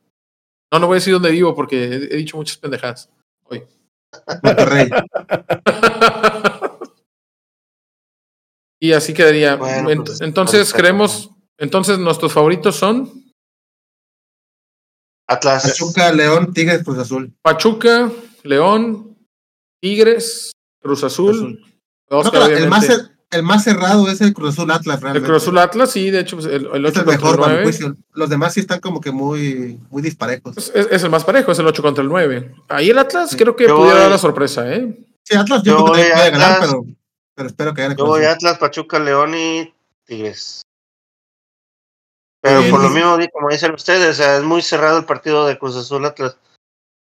No, 0.72 0.78
no 0.78 0.86
voy 0.86 0.94
a 0.94 1.00
decir 1.00 1.12
dónde 1.12 1.32
vivo 1.32 1.56
porque 1.56 1.82
he, 1.82 1.94
he 2.14 2.16
dicho 2.18 2.36
muchas 2.36 2.56
pendejadas 2.58 3.10
hoy. 3.46 3.64
Monterrey. 4.44 4.88
y 8.80 8.92
así 8.92 9.12
quedaría. 9.12 9.56
Bueno, 9.56 9.90
Ent- 9.90 10.04
pues, 10.06 10.20
entonces 10.20 10.72
creemos, 10.72 11.30
entonces 11.58 11.98
nuestros 11.98 12.32
favoritos 12.32 12.76
son 12.76 13.10
Atlas. 15.26 15.64
Pachuca, 15.64 16.12
León, 16.12 16.54
Tigres, 16.54 16.84
Cruz 16.84 16.98
Azul. 16.98 17.34
Pachuca, 17.42 18.12
León, 18.44 19.18
Tigres, 19.82 20.52
Cruz 20.80 21.02
Azul. 21.02 21.30
Azul. 21.34 21.70
Oscar, 22.18 22.40
No, 22.40 22.46
pero 22.48 22.58
el, 22.58 22.68
más, 22.68 22.88
cer- 22.88 23.10
el 23.30 23.42
más 23.42 23.64
cerrado 23.64 24.08
es 24.08 24.20
el 24.20 24.32
Cruz 24.34 24.50
Azul 24.54 24.70
Atlas, 24.70 24.96
El 24.96 25.02
realmente. 25.02 25.28
Cruz 25.28 25.42
Azul 25.42 25.58
Atlas, 25.58 25.90
sí, 25.90 26.10
de 26.10 26.20
hecho, 26.20 26.36
pues, 26.36 26.46
el, 26.46 26.66
el 26.72 26.86
es 26.86 26.92
8 26.92 27.00
el 27.00 27.04
contra 27.06 27.12
el 27.14 27.18
mejor, 27.20 27.36
bajo 27.38 27.48
mi 27.50 27.54
9. 27.56 27.62
juicio. 27.64 27.96
Los 28.12 28.30
demás 28.30 28.54
sí 28.54 28.60
están 28.60 28.80
como 28.80 29.00
que 29.00 29.10
muy, 29.10 29.78
muy 29.90 30.02
disparejos. 30.02 30.56
Es, 30.56 30.72
es- 30.74 30.88
es 30.90 31.02
el 31.02 31.10
más 31.10 31.24
parejo, 31.24 31.52
es 31.52 31.58
el 31.58 31.66
8 31.66 31.82
contra 31.82 32.02
el 32.02 32.08
9. 32.08 32.54
Ahí 32.68 32.90
el 32.90 32.98
Atlas 32.98 33.30
Sí. 33.30 33.36
creo 33.36 33.56
que 33.56 33.66
Yo 33.66 33.76
pudiera 33.76 33.94
voy- 33.94 34.02
dar 34.02 34.10
la 34.10 34.18
sorpresa, 34.18 34.72
¿eh? 34.72 34.96
Sí, 35.22 35.36
Atlas 35.36 35.62
yo, 35.62 35.78
Yo 35.78 35.84
creo 35.84 35.94
que 36.04 36.10
puede 36.12 36.30
ganar, 36.30 36.52
Atlas. 36.52 36.70
pero, 36.70 36.84
pero 37.34 37.48
espero 37.48 37.74
que 37.74 37.82
gane 37.82 37.94
Yo 37.94 38.04
Cruz 38.04 38.08
voy 38.08 38.20
Azul. 38.24 38.34
Atlas, 38.34 38.58
Pachuca, 38.58 38.98
León 38.98 39.34
y 39.34 39.74
Tigres. 40.04 40.62
Pero 42.42 42.58
Bien. 42.60 42.70
por 42.70 42.82
lo 42.82 42.90
mismo, 42.90 43.16
como 43.32 43.48
dicen 43.48 43.72
ustedes, 43.72 44.10
o 44.10 44.22
sea, 44.22 44.36
es 44.36 44.42
muy 44.42 44.60
cerrado 44.60 44.98
el 44.98 45.06
partido 45.06 45.46
de 45.46 45.58
Cruz 45.58 45.76
Azul 45.76 46.04
Atlas. 46.04 46.36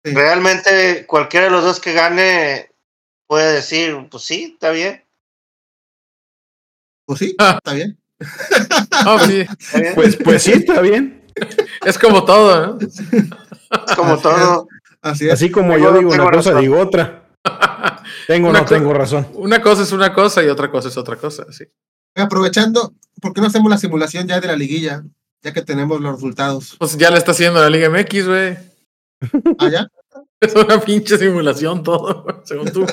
Sí. 0.05 0.13
Realmente 0.13 1.05
cualquiera 1.05 1.47
de 1.47 1.51
los 1.51 1.63
dos 1.65 1.79
que 1.81 1.91
gane 1.93 2.71
puede 3.27 3.51
decir, 3.53 4.07
pues 4.09 4.23
sí, 4.23 4.53
está 4.53 4.69
bien. 4.71 5.02
Pues 7.17 7.19
sí, 7.19 7.35
Ah. 7.39 7.57
está 7.63 7.73
bien. 7.73 7.97
No, 9.05 9.19
sí, 9.25 9.41
Está 9.41 9.79
bien. 9.79 9.95
Pues, 9.95 10.15
pues 10.17 10.43
sí, 10.43 10.51
está 10.53 10.81
bien. 10.81 11.23
es 11.85 11.97
como 11.99 12.23
todo, 12.23 12.67
¿no? 12.67 12.77
es 12.79 13.95
como 13.95 14.13
así 14.13 14.23
todo. 14.23 14.67
Así 15.01 15.27
es. 15.27 15.33
Así 15.33 15.51
como 15.51 15.73
Tengo- 15.73 15.91
yo 15.91 15.97
digo 15.97 16.11
una 16.11 16.23
cosa, 16.31 16.51
razón. 16.51 16.61
digo 16.61 16.79
otra. 16.79 17.27
Tengo 18.27 18.47
o 18.47 18.51
Una 18.51 18.59
no 18.61 18.65
tengo 18.65 18.93
razón. 18.93 19.27
Una 19.33 19.61
cosa 19.61 19.83
es 19.83 19.91
una 19.91 20.13
cosa 20.13 20.41
y 20.43 20.47
otra 20.47 20.71
cosa 20.71 20.87
es 20.87 20.95
otra 20.97 21.17
cosa, 21.17 21.45
sí. 21.51 21.65
Aprovechando, 22.15 22.93
¿por 23.21 23.33
qué 23.33 23.41
no 23.41 23.47
hacemos 23.47 23.69
la 23.69 23.77
simulación 23.77 24.27
ya 24.27 24.39
de 24.39 24.47
la 24.47 24.55
liguilla? 24.55 25.03
Ya 25.41 25.51
que 25.51 25.61
tenemos 25.61 25.99
los 25.99 26.13
resultados. 26.13 26.75
Pues 26.79 26.95
ya 26.97 27.11
le 27.11 27.17
está 27.17 27.31
haciendo 27.31 27.59
la 27.59 27.69
Liga 27.69 27.89
MX, 27.89 28.27
güey. 28.27 28.57
Ah, 29.59 29.69
ya. 29.69 29.87
Es 30.39 30.53
una 30.55 30.79
pinche 30.79 31.17
simulación 31.17 31.83
todo, 31.83 32.41
según 32.45 32.69
tú. 32.71 32.85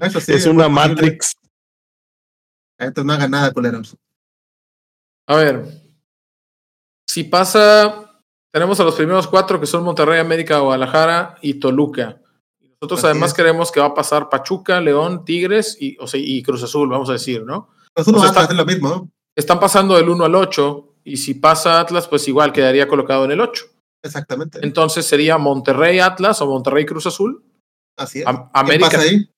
Eso 0.00 0.20
sí. 0.20 0.32
es 0.34 0.46
una 0.46 0.64
posible. 0.68 0.68
Matrix. 0.68 1.32
Entonces 2.78 3.04
no 3.04 3.12
hagan 3.12 3.30
nada, 3.30 3.52
culeros. 3.52 3.96
A 5.26 5.36
ver. 5.36 5.64
Si 7.06 7.24
pasa, 7.24 8.22
tenemos 8.52 8.80
a 8.80 8.84
los 8.84 8.94
primeros 8.94 9.28
cuatro 9.28 9.60
que 9.60 9.66
son 9.66 9.84
Monterrey, 9.84 10.18
América, 10.18 10.58
Guadalajara 10.58 11.36
y 11.42 11.54
Toluca. 11.54 12.20
Nosotros 12.80 13.00
Así 13.00 13.06
además 13.06 13.30
es. 13.30 13.36
queremos 13.36 13.70
que 13.70 13.80
va 13.80 13.86
a 13.86 13.94
pasar 13.94 14.28
Pachuca, 14.28 14.80
León, 14.80 15.24
Tigres 15.24 15.76
y, 15.78 15.96
o 15.98 16.06
sea, 16.06 16.18
y 16.20 16.42
Cruz 16.42 16.62
Azul, 16.62 16.88
vamos 16.88 17.08
a 17.10 17.12
decir, 17.12 17.44
¿no? 17.44 17.68
O 17.94 18.02
sea, 18.02 18.12
van 18.12 18.36
a 18.36 18.40
hacer 18.40 18.56
lo 18.56 18.66
mismo. 18.66 18.88
¿no? 18.88 19.10
Están 19.36 19.60
pasando 19.60 19.96
del 19.96 20.08
1 20.08 20.24
al 20.24 20.34
8 20.34 20.94
y 21.04 21.16
si 21.16 21.34
pasa 21.34 21.80
Atlas, 21.80 22.08
pues 22.08 22.26
igual 22.26 22.52
quedaría 22.52 22.88
colocado 22.88 23.24
en 23.24 23.32
el 23.32 23.40
8. 23.40 23.64
Exactamente. 24.02 24.58
Entonces 24.62 25.06
sería 25.06 25.38
Monterrey 25.38 26.00
Atlas 26.00 26.40
o 26.40 26.46
Monterrey 26.46 26.84
Cruz 26.84 27.06
Azul, 27.06 27.44
Así 27.96 28.20
es. 28.20 28.24
¿Qué 28.24 28.32
América, 28.52 28.90
pasa 28.90 29.02
ahí? 29.02 29.28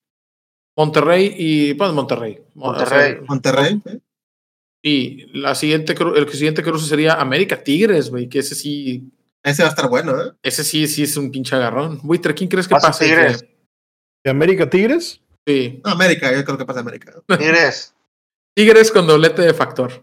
Monterrey 0.76 1.34
y 1.36 1.74
pues 1.74 1.92
Monterrey. 1.92 2.40
O 2.56 2.72
Monterrey. 2.72 3.12
sea, 3.12 3.22
Monterrey. 3.28 3.80
¿eh? 3.86 3.98
y 4.82 5.38
la 5.38 5.54
siguiente 5.54 5.94
el 6.16 6.28
siguiente 6.30 6.62
cruce 6.62 6.86
sería 6.86 7.14
América 7.14 7.62
Tigres, 7.62 8.10
güey, 8.10 8.28
que 8.28 8.40
ese 8.40 8.54
sí 8.54 9.10
Ese 9.42 9.62
va 9.62 9.68
a 9.68 9.70
estar 9.70 9.88
bueno, 9.88 10.12
¿eh? 10.20 10.32
ese 10.42 10.62
sí 10.62 10.86
sí 10.86 11.04
es 11.04 11.16
un 11.16 11.30
pinche 11.30 11.56
agarrón. 11.56 12.00
Buitre, 12.02 12.34
¿quién 12.34 12.50
crees 12.50 12.68
que 12.68 12.74
Pasa 12.74 12.88
pase? 12.88 13.06
Tigres. 13.06 13.44
¿De 14.22 14.30
América 14.30 14.68
Tigres? 14.68 15.20
Sí. 15.46 15.80
No, 15.84 15.92
América, 15.92 16.32
yo 16.34 16.44
creo 16.44 16.58
que 16.58 16.66
pasa 16.66 16.80
América. 16.80 17.14
Tigres. 17.38 17.94
Tigres 18.54 18.90
con 18.90 19.06
doblete 19.06 19.42
de 19.42 19.54
factor. 19.54 20.02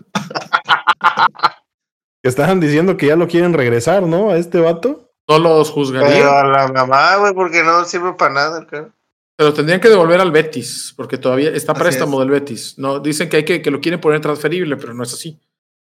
Estaban 2.24 2.60
diciendo 2.60 2.96
que 2.96 3.08
ya 3.08 3.16
lo 3.16 3.28
quieren 3.28 3.54
regresar, 3.54 4.04
¿no? 4.04 4.30
A 4.30 4.38
este 4.38 4.60
vato. 4.60 5.12
No 5.28 5.40
los 5.40 5.70
Pero 5.72 5.74
juzgaría, 5.76 6.40
a 6.42 6.44
la 6.46 6.68
mamá, 6.68 7.16
güey, 7.18 7.34
porque 7.34 7.64
no 7.64 7.86
sirve 7.86 8.14
para 8.14 8.34
nada. 8.34 8.60
el 8.60 8.68
cabrón. 8.68 8.94
pero 9.38 9.54
tendrían 9.54 9.80
que 9.80 9.90
devolver 9.90 10.20
al 10.20 10.32
Betis, 10.32 10.94
porque 10.96 11.18
todavía 11.18 11.50
está 11.52 11.72
Así 11.72 11.82
préstamo 11.82 12.18
es. 12.22 12.28
del 12.28 12.40
Betis. 12.40 12.78
No, 12.78 13.00
dicen 13.00 13.30
que 13.30 13.38
hay 13.38 13.46
que, 13.46 13.62
que 13.62 13.72
lo 13.72 13.80
quieren 13.80 14.02
poner 14.02 14.20
transferible, 14.22 14.76
pero 14.78 14.94
no 14.94 15.04
es 15.04 15.14
así. 15.14 15.40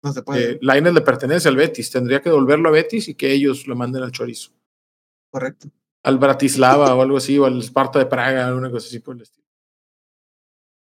No 0.03 0.13
se 0.13 0.23
puede. 0.23 0.53
Eh, 0.53 0.59
Lainez 0.63 0.95
le 0.95 1.01
pertenece 1.03 1.49
al 1.49 1.57
Betis, 1.57 1.91
tendría 1.91 2.21
que 2.23 2.31
devolverlo 2.31 2.69
a 2.69 2.73
Betis 2.73 3.09
y 3.09 3.15
que 3.15 3.31
ellos 3.33 3.67
lo 3.67 3.77
manden 3.77 4.03
al 4.03 4.13
chorizo. 4.13 4.53
Correcto. 5.31 5.69
Al 6.03 6.19
Bratislava 6.19 6.95
o 6.95 7.03
algo 7.03 7.17
así, 7.19 7.39
o 7.39 7.45
al 7.47 7.61
Sparta 7.63 7.99
de 7.99 8.07
Praga, 8.07 8.47
alguna 8.47 8.71
cosa 8.71 8.87
así 8.87 9.01
por 9.01 9.17
el 9.17 9.23
estilo. 9.23 9.47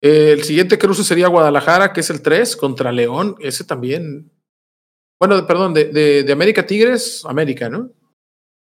Eh, 0.02 0.32
el 0.32 0.44
siguiente 0.44 0.78
cruce 0.78 1.04
sería 1.04 1.28
Guadalajara, 1.28 1.92
que 1.92 2.00
es 2.00 2.10
el 2.10 2.22
3 2.22 2.56
contra 2.56 2.92
León. 2.92 3.36
Ese 3.40 3.64
también. 3.66 4.32
Bueno, 5.20 5.46
perdón, 5.46 5.74
de, 5.74 5.86
de, 5.86 6.24
de 6.24 6.32
América 6.32 6.66
Tigres, 6.66 7.24
América, 7.26 7.70
¿no? 7.70 7.92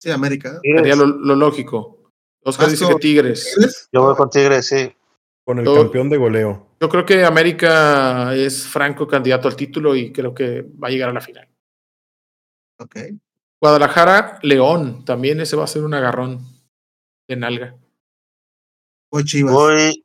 Sí, 0.00 0.10
América. 0.10 0.60
Sería 0.62 0.94
lo, 0.96 1.06
lo 1.06 1.34
lógico. 1.34 2.10
Oscar 2.44 2.68
dice 2.70 2.86
que 2.86 2.94
Tigres. 2.96 3.52
¿Tigres? 3.54 3.88
Yo 3.92 4.02
voy 4.02 4.14
con 4.14 4.30
Tigres, 4.30 4.66
sí. 4.66 4.94
Con 5.44 5.58
el 5.58 5.64
Yo- 5.64 5.74
campeón 5.74 6.08
de 6.08 6.16
goleo. 6.16 6.66
Yo 6.80 6.88
creo 6.88 7.04
que 7.04 7.24
América 7.24 8.32
es 8.36 8.64
franco 8.66 9.08
candidato 9.08 9.48
al 9.48 9.56
título 9.56 9.96
y 9.96 10.12
creo 10.12 10.32
que 10.32 10.62
va 10.62 10.86
a 10.88 10.90
llegar 10.90 11.08
a 11.08 11.12
la 11.12 11.20
final. 11.20 11.48
Ok. 12.78 12.96
Guadalajara, 13.60 14.38
León, 14.42 15.04
también 15.04 15.40
ese 15.40 15.56
va 15.56 15.64
a 15.64 15.66
ser 15.66 15.82
un 15.82 15.94
agarrón 15.94 16.46
de 17.28 17.34
nalga. 17.36 17.76
Voy 19.10 19.24
Chivas. 19.24 19.52
Voy. 19.52 20.04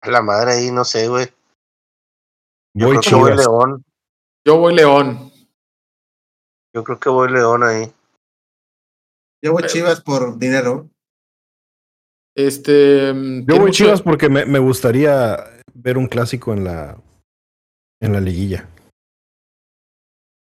A 0.00 0.10
la 0.10 0.22
madre 0.22 0.52
ahí, 0.52 0.70
no 0.70 0.84
sé, 0.84 1.08
güey. 1.08 1.26
Yo 2.74 2.86
Voy 2.86 2.96
creo 2.98 3.00
que 3.02 3.14
voy 3.14 3.30
Chivas. 3.32 3.46
León. 3.46 3.84
Yo 4.46 4.56
voy 4.58 4.74
León. 4.74 5.31
Yo 6.74 6.84
creo 6.84 6.98
que 6.98 7.08
voy 7.08 7.30
León 7.30 7.62
ahí. 7.62 7.92
Yo 9.44 9.52
voy 9.52 9.64
Chivas 9.64 10.00
por 10.00 10.38
dinero. 10.38 10.88
Este. 12.36 13.12
Yo 13.46 13.58
voy 13.58 13.70
Chivas 13.72 14.00
porque 14.02 14.28
me, 14.28 14.46
me 14.46 14.58
gustaría 14.58 15.36
ver 15.74 15.98
un 15.98 16.06
clásico 16.06 16.52
en 16.52 16.64
la 16.64 16.96
en 18.00 18.12
la 18.12 18.20
liguilla. 18.20 18.68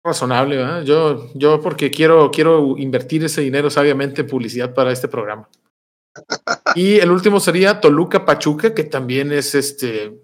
razonable, 0.04 0.56
¿verdad? 0.56 0.82
Yo, 0.84 1.32
yo 1.34 1.60
porque 1.60 1.90
quiero, 1.90 2.30
quiero 2.30 2.78
invertir 2.78 3.24
ese 3.24 3.40
dinero 3.40 3.70
sabiamente 3.70 4.20
en 4.20 4.28
publicidad 4.28 4.72
para 4.72 4.92
este 4.92 5.08
programa. 5.08 5.48
Y 6.76 6.98
el 6.98 7.10
último 7.10 7.40
sería 7.40 7.80
Toluca 7.80 8.24
Pachuca, 8.24 8.72
que 8.72 8.84
también 8.84 9.32
es 9.32 9.54
este. 9.56 10.16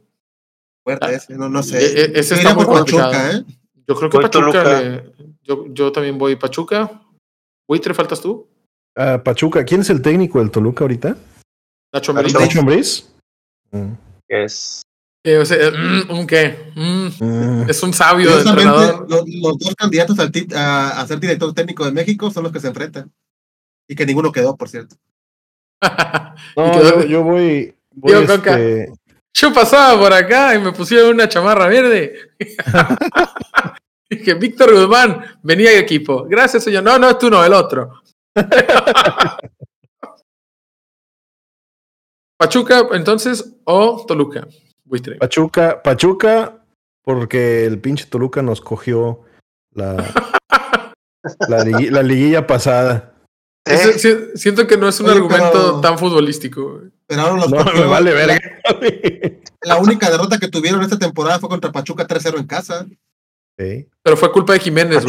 Fuerte 0.85 1.07
Ah, 1.07 1.13
ese, 1.13 1.35
no, 1.37 1.49
no 1.49 1.61
e- 1.61 1.63
sé. 1.65 1.79
e- 2.01 2.13
ese 2.19 2.35
Yo 2.37 2.41
está 2.43 2.55
muy 2.55 2.65
Pachuca, 2.65 2.79
complicado. 2.79 3.31
¿eh? 3.39 3.45
Yo 3.89 3.95
creo 3.97 4.11
que 4.11 4.17
Voy 4.19 4.23
Pachuca 4.25 4.81
le- 4.81 5.12
Yo, 5.43 5.67
yo 5.69 5.93
también 5.93 6.19
voy 6.19 6.37
Pachuca. 6.37 7.03
Buitre, 7.69 7.95
¿faltas 7.95 8.21
tú? 8.21 8.47
Uh, 8.97 9.23
Pachuca, 9.23 9.65
¿quién 9.65 9.81
es 9.81 9.91
el 9.91 10.03
técnico 10.03 10.39
del 10.39 10.51
Toluca 10.51 10.85
ahorita? 10.85 11.17
Nacho 11.93 12.13
Ambriz. 12.13 12.35
Nacho 12.35 12.61
Ambriz. 12.61 13.15
Mm. 13.71 13.93
Es 14.29 14.83
eh, 15.25 15.39
o 15.39 15.47
sea, 15.47 15.71
mm, 15.71 16.11
¿Un 16.11 16.27
qué? 16.27 16.73
Mm, 16.75 17.25
mm. 17.25 17.71
Es 17.71 17.83
un 17.83 17.93
sabio 17.93 18.37
entrenador. 18.39 19.07
Los, 19.09 19.25
los, 19.29 19.59
dos 19.59 19.75
candidatos 19.77 20.19
al 20.19 20.33
a, 20.57 21.01
a, 21.01 21.07
ser 21.07 21.21
director 21.21 21.55
técnico 21.55 21.85
de 21.85 21.93
México 21.93 22.31
son 22.31 22.43
los 22.43 22.53
que 22.53 22.59
se 22.59 22.69
enfrentan. 22.69 23.13
Y 23.89 23.95
que 23.95 24.05
ninguno 24.05 24.33
quedó, 24.33 24.57
por 24.57 24.69
cierto. 24.69 24.97
no, 26.57 26.83
yo, 26.83 27.05
yo, 27.07 27.23
voy. 27.23 27.75
voy 27.93 28.13
este... 28.13 28.93
Yo 29.35 29.53
pasaba 29.53 29.99
por 29.99 30.13
acá 30.13 30.55
y 30.55 30.59
me 30.59 30.73
pusieron 30.73 31.15
una 31.15 31.29
chamarra 31.29 31.69
verde. 31.69 32.33
Dije, 34.13 34.35
Víctor 34.35 34.75
Guzmán, 34.75 35.25
venía 35.43 35.71
de 35.71 35.79
equipo. 35.79 36.27
Gracias, 36.29 36.65
señor. 36.65 36.83
No, 36.83 36.99
no, 36.99 37.17
tú 37.17 37.31
no, 37.31 37.43
el 37.43 37.55
otro. 37.55 38.03
Pachuca, 42.39 42.89
entonces, 42.93 43.55
o 43.65 44.05
Toluca. 44.07 44.47
Pachuca, 45.19 45.83
Pachuca, 45.83 46.63
porque 47.03 47.65
el 47.65 47.81
pinche 47.81 48.05
Toluca 48.05 48.43
nos 48.43 48.61
cogió 48.61 49.23
la, 49.73 49.97
la, 51.49 52.03
liguilla, 52.03 52.47
pasada. 52.47 53.15
siento 54.35 54.67
que 54.67 54.77
no 54.77 54.89
es 54.89 55.01
un 55.01 55.09
argumento 55.09 55.81
tan 55.81 55.99
futbolístico. 55.99 56.83
Pero 57.07 57.23
ahora 57.23 57.47
los 57.47 57.51
no, 57.51 57.65
me 57.65 57.87
vale 57.87 58.13
verga. 58.13 58.39
La, 59.63 59.79
única 59.79 60.11
derrota 60.11 60.39
que 60.39 60.49
tuvieron 60.49 60.83
esta 60.83 60.99
temporada 60.99 61.39
fue 61.39 61.49
contra 61.49 61.73
Pachuca 61.73 62.07
3-0 62.07 62.41
en 62.41 62.47
casa. 62.47 62.87
Pero 63.57 64.17
fue 64.17 64.33
culpa 64.33 64.53
de 64.55 64.61
Jiménez, 64.61 65.05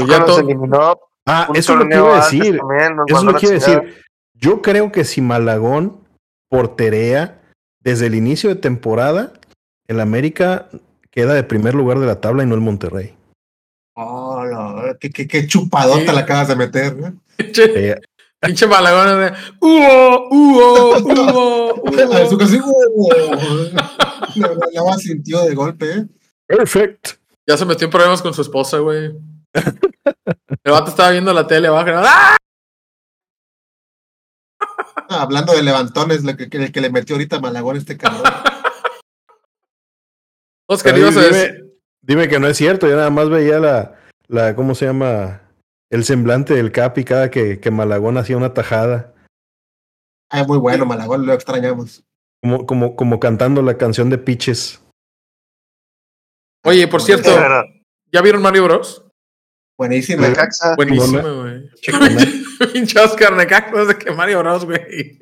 Ah, 1.26 1.48
eso 1.54 1.74
es 1.74 1.80
lo 1.80 1.88
que 1.88 1.96
iba 1.96 2.18
a 2.18 2.24
decir. 2.24 2.60
Eso 3.08 3.18
es 3.18 3.24
lo 3.24 3.36
que 3.36 3.46
iba 3.46 3.56
a 3.56 3.60
decir. 3.60 4.04
Yo 4.34 4.62
creo 4.62 4.92
que 4.92 5.06
si 5.06 5.22
Malagón 5.22 5.98
porterea 6.50 7.42
desde 7.80 8.08
el 8.08 8.16
inicio 8.16 8.50
de 8.50 8.56
temporada, 8.56 9.32
el 9.88 10.02
América 10.02 10.68
queda 11.12 11.34
de 11.34 11.44
primer 11.44 11.76
lugar 11.76 12.00
de 12.00 12.08
la 12.08 12.20
tabla 12.20 12.44
y 12.44 12.46
no 12.46 12.56
el 12.56 12.62
Monterrey. 12.62 13.16
Oh, 13.96 14.44
no, 14.44 14.98
qué, 15.00 15.12
qué, 15.12 15.28
qué 15.28 15.48
chupadota 15.48 16.12
la 16.12 16.22
acabas 16.22 16.50
de 16.50 16.56
meter. 16.56 16.98
¿no? 16.98 17.14
Eh, 17.38 17.96
Pinche 18.44 18.68
malagón 18.68 19.22
de 19.22 19.34
¡Hugo! 19.62 20.28
¡Hugo! 20.30 20.98
¡Hugo! 20.98 21.76
¡Hugo! 21.84 22.30
Su 22.30 22.38
casi 22.38 22.60
La 24.74 24.84
más 24.84 25.02
sintió 25.02 25.46
de 25.46 25.56
golpe, 25.56 25.92
¿eh? 25.92 26.06
Perfect. 26.48 27.23
Ya 27.48 27.58
se 27.58 27.66
metió 27.66 27.86
en 27.86 27.92
problemas 27.92 28.22
con 28.22 28.34
su 28.34 28.42
esposa, 28.42 28.78
güey. 28.80 29.12
El 30.64 30.72
vato 30.72 30.90
estaba 30.90 31.12
viendo 31.12 31.34
la 31.34 31.46
tele 31.46 31.68
abajo. 31.68 31.90
¡Ah! 31.96 32.38
hablando 35.10 35.54
de 35.54 35.64
levantones, 35.64 36.24
el 36.24 36.38
que, 36.38 36.58
el 36.58 36.72
que 36.72 36.82
le 36.82 36.90
metió 36.90 37.16
ahorita 37.16 37.40
Malagón 37.40 37.78
este 37.78 37.98
cabrón. 37.98 38.24
Oscar, 40.68 40.96
a 40.96 40.98
dime, 40.98 41.64
dime, 42.02 42.28
que 42.28 42.40
no 42.40 42.48
es 42.48 42.58
cierto, 42.58 42.88
yo 42.88 42.96
nada 42.96 43.10
más 43.10 43.30
veía 43.30 43.60
la, 43.60 44.00
la 44.28 44.56
¿cómo 44.56 44.76
se 44.76 44.86
llama? 44.86 45.42
El 45.92 46.04
semblante 46.06 46.56
del 46.56 46.72
Capi 46.72 47.04
cada 47.04 47.30
que, 47.30 47.60
que 47.60 47.70
Malagón 47.70 48.18
hacía 48.18 48.38
una 48.38 48.54
tajada. 48.54 49.14
Ah, 50.30 50.44
muy 50.46 50.58
bueno, 50.58 50.86
Malagón, 50.86 51.26
lo 51.26 51.34
extrañamos. 51.34 52.04
Como, 52.42 52.66
como, 52.66 52.96
como 52.96 53.20
cantando 53.20 53.62
la 53.62 53.78
canción 53.78 54.10
de 54.10 54.18
Piches. 54.18 54.83
Oye, 56.66 56.88
por 56.88 57.02
cierto, 57.02 57.30
¿ya 58.12 58.22
vieron 58.22 58.42
Mario 58.42 58.64
Bros? 58.64 59.06
Buenísimo. 59.78 60.26
Buenísimo, 60.76 61.42
güey. 61.42 61.70
Pinche 62.74 63.00
Oscar 63.00 63.34
Necaxa, 63.34 63.72
no 63.72 63.86
sé 63.86 63.98
qué 63.98 64.12
Mario 64.12 64.40
Bros, 64.40 64.66
güey. 64.66 65.20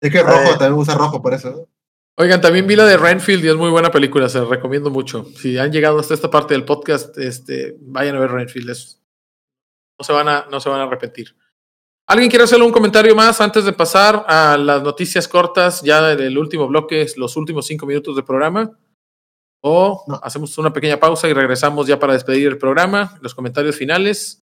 Es 0.00 0.10
que 0.10 0.22
rojo, 0.22 0.52
también 0.52 0.72
usa 0.72 0.94
rojo 0.94 1.20
por 1.20 1.34
eso. 1.34 1.68
Oigan, 2.16 2.40
también 2.40 2.66
vi 2.66 2.76
la 2.76 2.86
de 2.86 2.96
Renfield 2.96 3.44
y 3.44 3.48
es 3.48 3.56
muy 3.56 3.70
buena 3.70 3.90
película, 3.90 4.28
se 4.28 4.38
la 4.38 4.44
recomiendo 4.44 4.90
mucho. 4.90 5.24
Si 5.36 5.58
han 5.58 5.72
llegado 5.72 5.98
hasta 5.98 6.14
esta 6.14 6.30
parte 6.30 6.54
del 6.54 6.64
podcast, 6.64 7.16
este, 7.18 7.76
vayan 7.80 8.16
a 8.16 8.20
ver 8.20 8.30
Renfield. 8.30 8.68
no, 8.68 10.04
se 10.04 10.12
van 10.12 10.28
a, 10.28 10.46
no 10.50 10.60
se 10.60 10.68
van 10.68 10.80
a 10.80 10.84
arrepentir. 10.84 11.36
¿Alguien 12.06 12.28
quiere 12.28 12.44
hacerle 12.44 12.64
un 12.64 12.72
comentario 12.72 13.14
más 13.14 13.40
antes 13.40 13.64
de 13.64 13.72
pasar 13.72 14.24
a 14.26 14.56
las 14.56 14.82
noticias 14.82 15.28
cortas, 15.28 15.82
ya 15.82 16.14
del 16.14 16.36
último 16.36 16.66
bloque, 16.66 17.06
los 17.16 17.36
últimos 17.36 17.66
cinco 17.66 17.86
minutos 17.86 18.16
del 18.16 18.24
programa? 18.24 18.76
O 19.62 20.04
hacemos 20.22 20.56
una 20.58 20.72
pequeña 20.72 20.98
pausa 20.98 21.28
y 21.28 21.32
regresamos 21.32 21.86
ya 21.86 21.98
para 21.98 22.14
despedir 22.14 22.48
el 22.48 22.58
programa, 22.58 23.18
los 23.20 23.34
comentarios 23.34 23.76
finales 23.76 24.42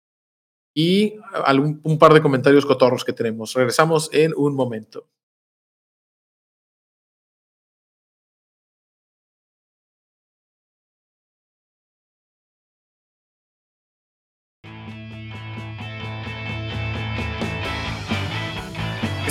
y 0.74 1.14
algún, 1.44 1.80
un 1.84 1.98
par 1.98 2.12
de 2.12 2.20
comentarios 2.20 2.66
cotorros 2.66 3.04
que 3.04 3.12
tenemos. 3.12 3.54
Regresamos 3.54 4.10
en 4.12 4.34
un 4.36 4.54
momento. 4.54 5.08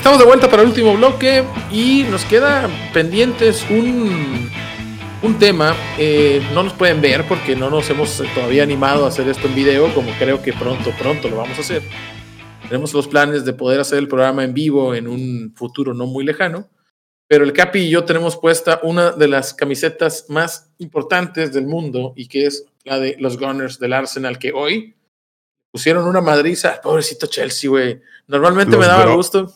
Estamos 0.05 0.19
de 0.19 0.25
vuelta 0.27 0.51
para 0.51 0.61
el 0.61 0.67
último 0.67 0.95
bloque 0.95 1.43
y 1.71 2.03
nos 2.03 2.25
queda 2.25 2.69
pendientes 2.93 3.65
un, 3.71 4.51
un 5.21 5.39
tema. 5.39 5.75
Eh, 5.97 6.41
no 6.53 6.63
nos 6.63 6.73
pueden 6.73 7.01
ver 7.01 7.27
porque 7.27 7.55
no 7.55 7.69
nos 7.69 7.89
hemos 7.89 8.21
todavía 8.33 8.63
animado 8.63 9.05
a 9.05 9.09
hacer 9.09 9.27
esto 9.27 9.47
en 9.47 9.55
video, 9.55 9.93
como 9.93 10.11
creo 10.17 10.41
que 10.41 10.53
pronto, 10.53 10.91
pronto 10.97 11.29
lo 11.29 11.37
vamos 11.37 11.57
a 11.57 11.61
hacer. 11.61 11.83
Tenemos 12.63 12.93
los 12.93 13.07
planes 13.07 13.45
de 13.45 13.53
poder 13.53 13.79
hacer 13.79 13.99
el 13.99 14.07
programa 14.07 14.43
en 14.43 14.53
vivo 14.53 14.95
en 14.95 15.07
un 15.07 15.53
futuro 15.55 15.93
no 15.93 16.07
muy 16.07 16.25
lejano. 16.25 16.69
Pero 17.27 17.43
el 17.43 17.53
Capi 17.53 17.79
y 17.79 17.89
yo 17.89 18.05
tenemos 18.05 18.37
puesta 18.37 18.79
una 18.83 19.11
de 19.11 19.27
las 19.27 19.53
camisetas 19.53 20.25
más 20.29 20.69
importantes 20.77 21.51
del 21.53 21.65
mundo 21.65 22.13
y 22.15 22.27
que 22.27 22.45
es 22.45 22.65
la 22.83 22.99
de 22.99 23.15
los 23.19 23.39
Gunners 23.39 23.79
del 23.79 23.93
Arsenal, 23.93 24.37
que 24.37 24.51
hoy 24.53 24.95
pusieron 25.71 26.07
una 26.07 26.21
madriza. 26.21 26.79
Pobrecito 26.81 27.25
Chelsea, 27.25 27.69
güey. 27.69 27.99
Normalmente 28.27 28.77
me 28.77 28.85
daba 28.85 29.15
gusto 29.15 29.51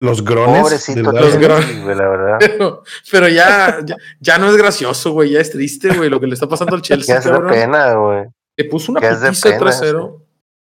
los 0.00 0.24
grones. 0.24 0.62
Pobrecito, 0.62 1.12
los 1.12 1.36
grones. 1.36 1.96
la 1.96 2.08
verdad. 2.08 2.38
Pero, 3.10 3.28
ya, 3.28 3.84
ya, 4.20 4.38
no 4.38 4.50
es 4.50 4.56
gracioso, 4.56 5.12
güey. 5.12 5.30
Ya 5.30 5.40
es 5.40 5.50
triste, 5.50 5.96
güey, 5.96 6.10
lo 6.10 6.20
que 6.20 6.26
le 6.26 6.34
está 6.34 6.48
pasando 6.48 6.74
al 6.74 6.82
Chelsea. 6.82 7.14
Ya 7.14 7.18
es 7.18 7.24
de 7.24 7.48
pena, 7.48 7.94
güey. 7.94 8.24
Le 8.56 8.64
puso 8.64 8.92
una 8.92 9.00
putiza 9.00 9.58
trasero. 9.58 10.22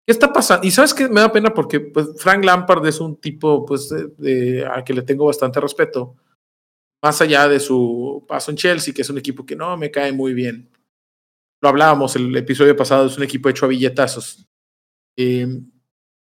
¿Qué 0.07 0.12
está 0.12 0.33
pasando? 0.33 0.66
Y 0.66 0.70
sabes 0.70 0.93
que 0.93 1.09
me 1.09 1.20
da 1.20 1.33
pena 1.33 1.55
porque 1.55 1.81
pues, 1.81 2.09
Frank 2.18 2.45
Lampard 2.45 2.87
es 2.87 3.01
un 3.01 3.16
tipo 3.16 3.64
pues, 3.64 3.89
de, 4.18 4.66
a 4.70 4.85
que 4.85 4.93
le 4.93 5.03
tengo 5.03 5.25
bastante 5.25 5.61
respeto. 5.61 6.16
Más 7.03 7.20
allá 7.20 7.49
de 7.49 7.61
su 7.61 8.25
paso 8.29 8.51
en 8.51 8.57
Chelsea, 8.57 8.93
que 8.93 9.03
es 9.03 9.11
un 9.11 9.18
equipo 9.18 9.47
que 9.47 9.57
no 9.57 9.77
me 9.77 9.91
cae 9.91 10.12
muy 10.12 10.35
bien. 10.35 10.70
Lo 11.62 11.70
hablábamos 11.70 12.16
el 12.16 12.35
episodio 12.37 12.77
pasado, 12.77 13.07
es 13.07 13.16
un 13.16 13.25
equipo 13.25 13.49
hecho 13.49 13.64
a 13.64 13.68
billetazos. 13.68 14.47
Eh, 15.16 15.47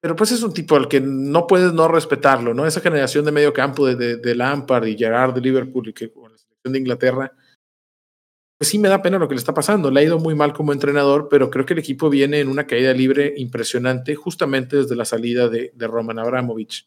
pero 0.05 0.17
pues 0.17 0.33
es 0.33 0.43
un 0.43 0.53
tipo 0.53 0.77
al 0.77 0.87
que 0.87 1.01
no 1.01 1.47
puedes 1.47 1.73
no 1.73 1.89
respetarlo, 1.89 2.53
¿no? 2.53 2.67
Esa 2.67 2.83
generación 2.83 3.25
de 3.25 3.33
medio 3.33 3.55
campo 3.55 3.87
de, 3.87 4.19
de, 4.19 4.35
Lampard 4.35 4.85
y 4.85 4.99
Gerard 4.99 5.33
de 5.33 5.41
Liverpool 5.41 5.89
y 5.89 5.95
que 5.95 6.13
con 6.13 6.31
la 6.31 6.37
selección 6.37 6.75
de 6.75 6.79
Inglaterra, 6.79 7.33
pues 8.59 8.69
sí 8.69 8.79
me 8.79 8.91
da 8.91 9.01
pena 9.01 9.19
lo 9.19 9.27
que 9.27 9.35
le 9.35 9.39
está 9.39 9.55
pasando. 9.55 9.91
Le 9.91 10.01
ha 10.01 10.05
ido 10.05 10.19
muy 10.19 10.35
mal 10.35 10.53
como 10.53 10.75
entrenador, 10.75 11.29
pero 11.31 11.49
creo 11.49 11.65
que 11.65 11.73
el 11.73 11.79
equipo 11.79 12.11
viene 12.11 12.41
en 12.41 12.49
una 12.49 12.67
caída 12.67 12.93
libre 12.93 13.33
impresionante 13.39 14.15
justamente 14.15 14.77
desde 14.77 14.95
la 14.95 15.07
salida 15.07 15.49
de, 15.49 15.73
de 15.75 15.87
Roman 15.87 16.19
Abramovich. 16.19 16.87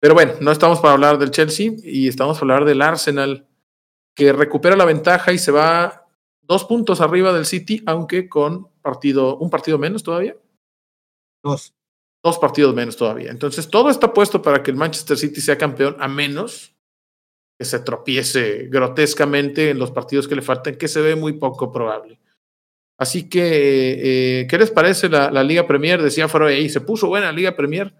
Pero 0.00 0.14
bueno, 0.14 0.32
no 0.40 0.50
estamos 0.50 0.80
para 0.80 0.94
hablar 0.94 1.18
del 1.18 1.30
Chelsea 1.30 1.70
y 1.84 2.08
estamos 2.08 2.40
para 2.40 2.54
hablar 2.54 2.68
del 2.68 2.82
Arsenal, 2.82 3.46
que 4.16 4.32
recupera 4.32 4.74
la 4.74 4.86
ventaja 4.86 5.32
y 5.32 5.38
se 5.38 5.52
va 5.52 6.08
dos 6.42 6.64
puntos 6.64 7.00
arriba 7.00 7.32
del 7.32 7.46
City, 7.46 7.80
aunque 7.86 8.28
con 8.28 8.72
partido, 8.82 9.36
un 9.36 9.50
partido 9.50 9.78
menos 9.78 10.02
todavía. 10.02 10.36
Dos 11.44 11.77
dos 12.28 12.38
partidos 12.38 12.74
menos 12.74 12.96
todavía. 12.96 13.30
Entonces, 13.30 13.68
todo 13.68 13.90
está 13.90 14.12
puesto 14.12 14.42
para 14.42 14.62
que 14.62 14.70
el 14.70 14.76
Manchester 14.76 15.16
City 15.16 15.40
sea 15.40 15.58
campeón, 15.58 15.96
a 15.98 16.08
menos 16.08 16.74
que 17.58 17.64
se 17.64 17.80
tropiece 17.80 18.68
grotescamente 18.68 19.70
en 19.70 19.78
los 19.78 19.90
partidos 19.90 20.28
que 20.28 20.36
le 20.36 20.42
faltan, 20.42 20.76
que 20.76 20.86
se 20.86 21.00
ve 21.00 21.16
muy 21.16 21.32
poco 21.32 21.72
probable. 21.72 22.20
Así 22.98 23.28
que, 23.28 24.40
eh, 24.40 24.46
¿qué 24.48 24.58
les 24.58 24.70
parece 24.70 25.08
la, 25.08 25.42
Liga 25.42 25.66
Premier? 25.66 26.02
Decía 26.02 26.28
Faro, 26.28 26.50
y 26.50 26.68
se 26.68 26.80
puso 26.80 27.08
buena 27.08 27.26
la 27.26 27.32
Liga 27.32 27.56
Premier, 27.56 27.94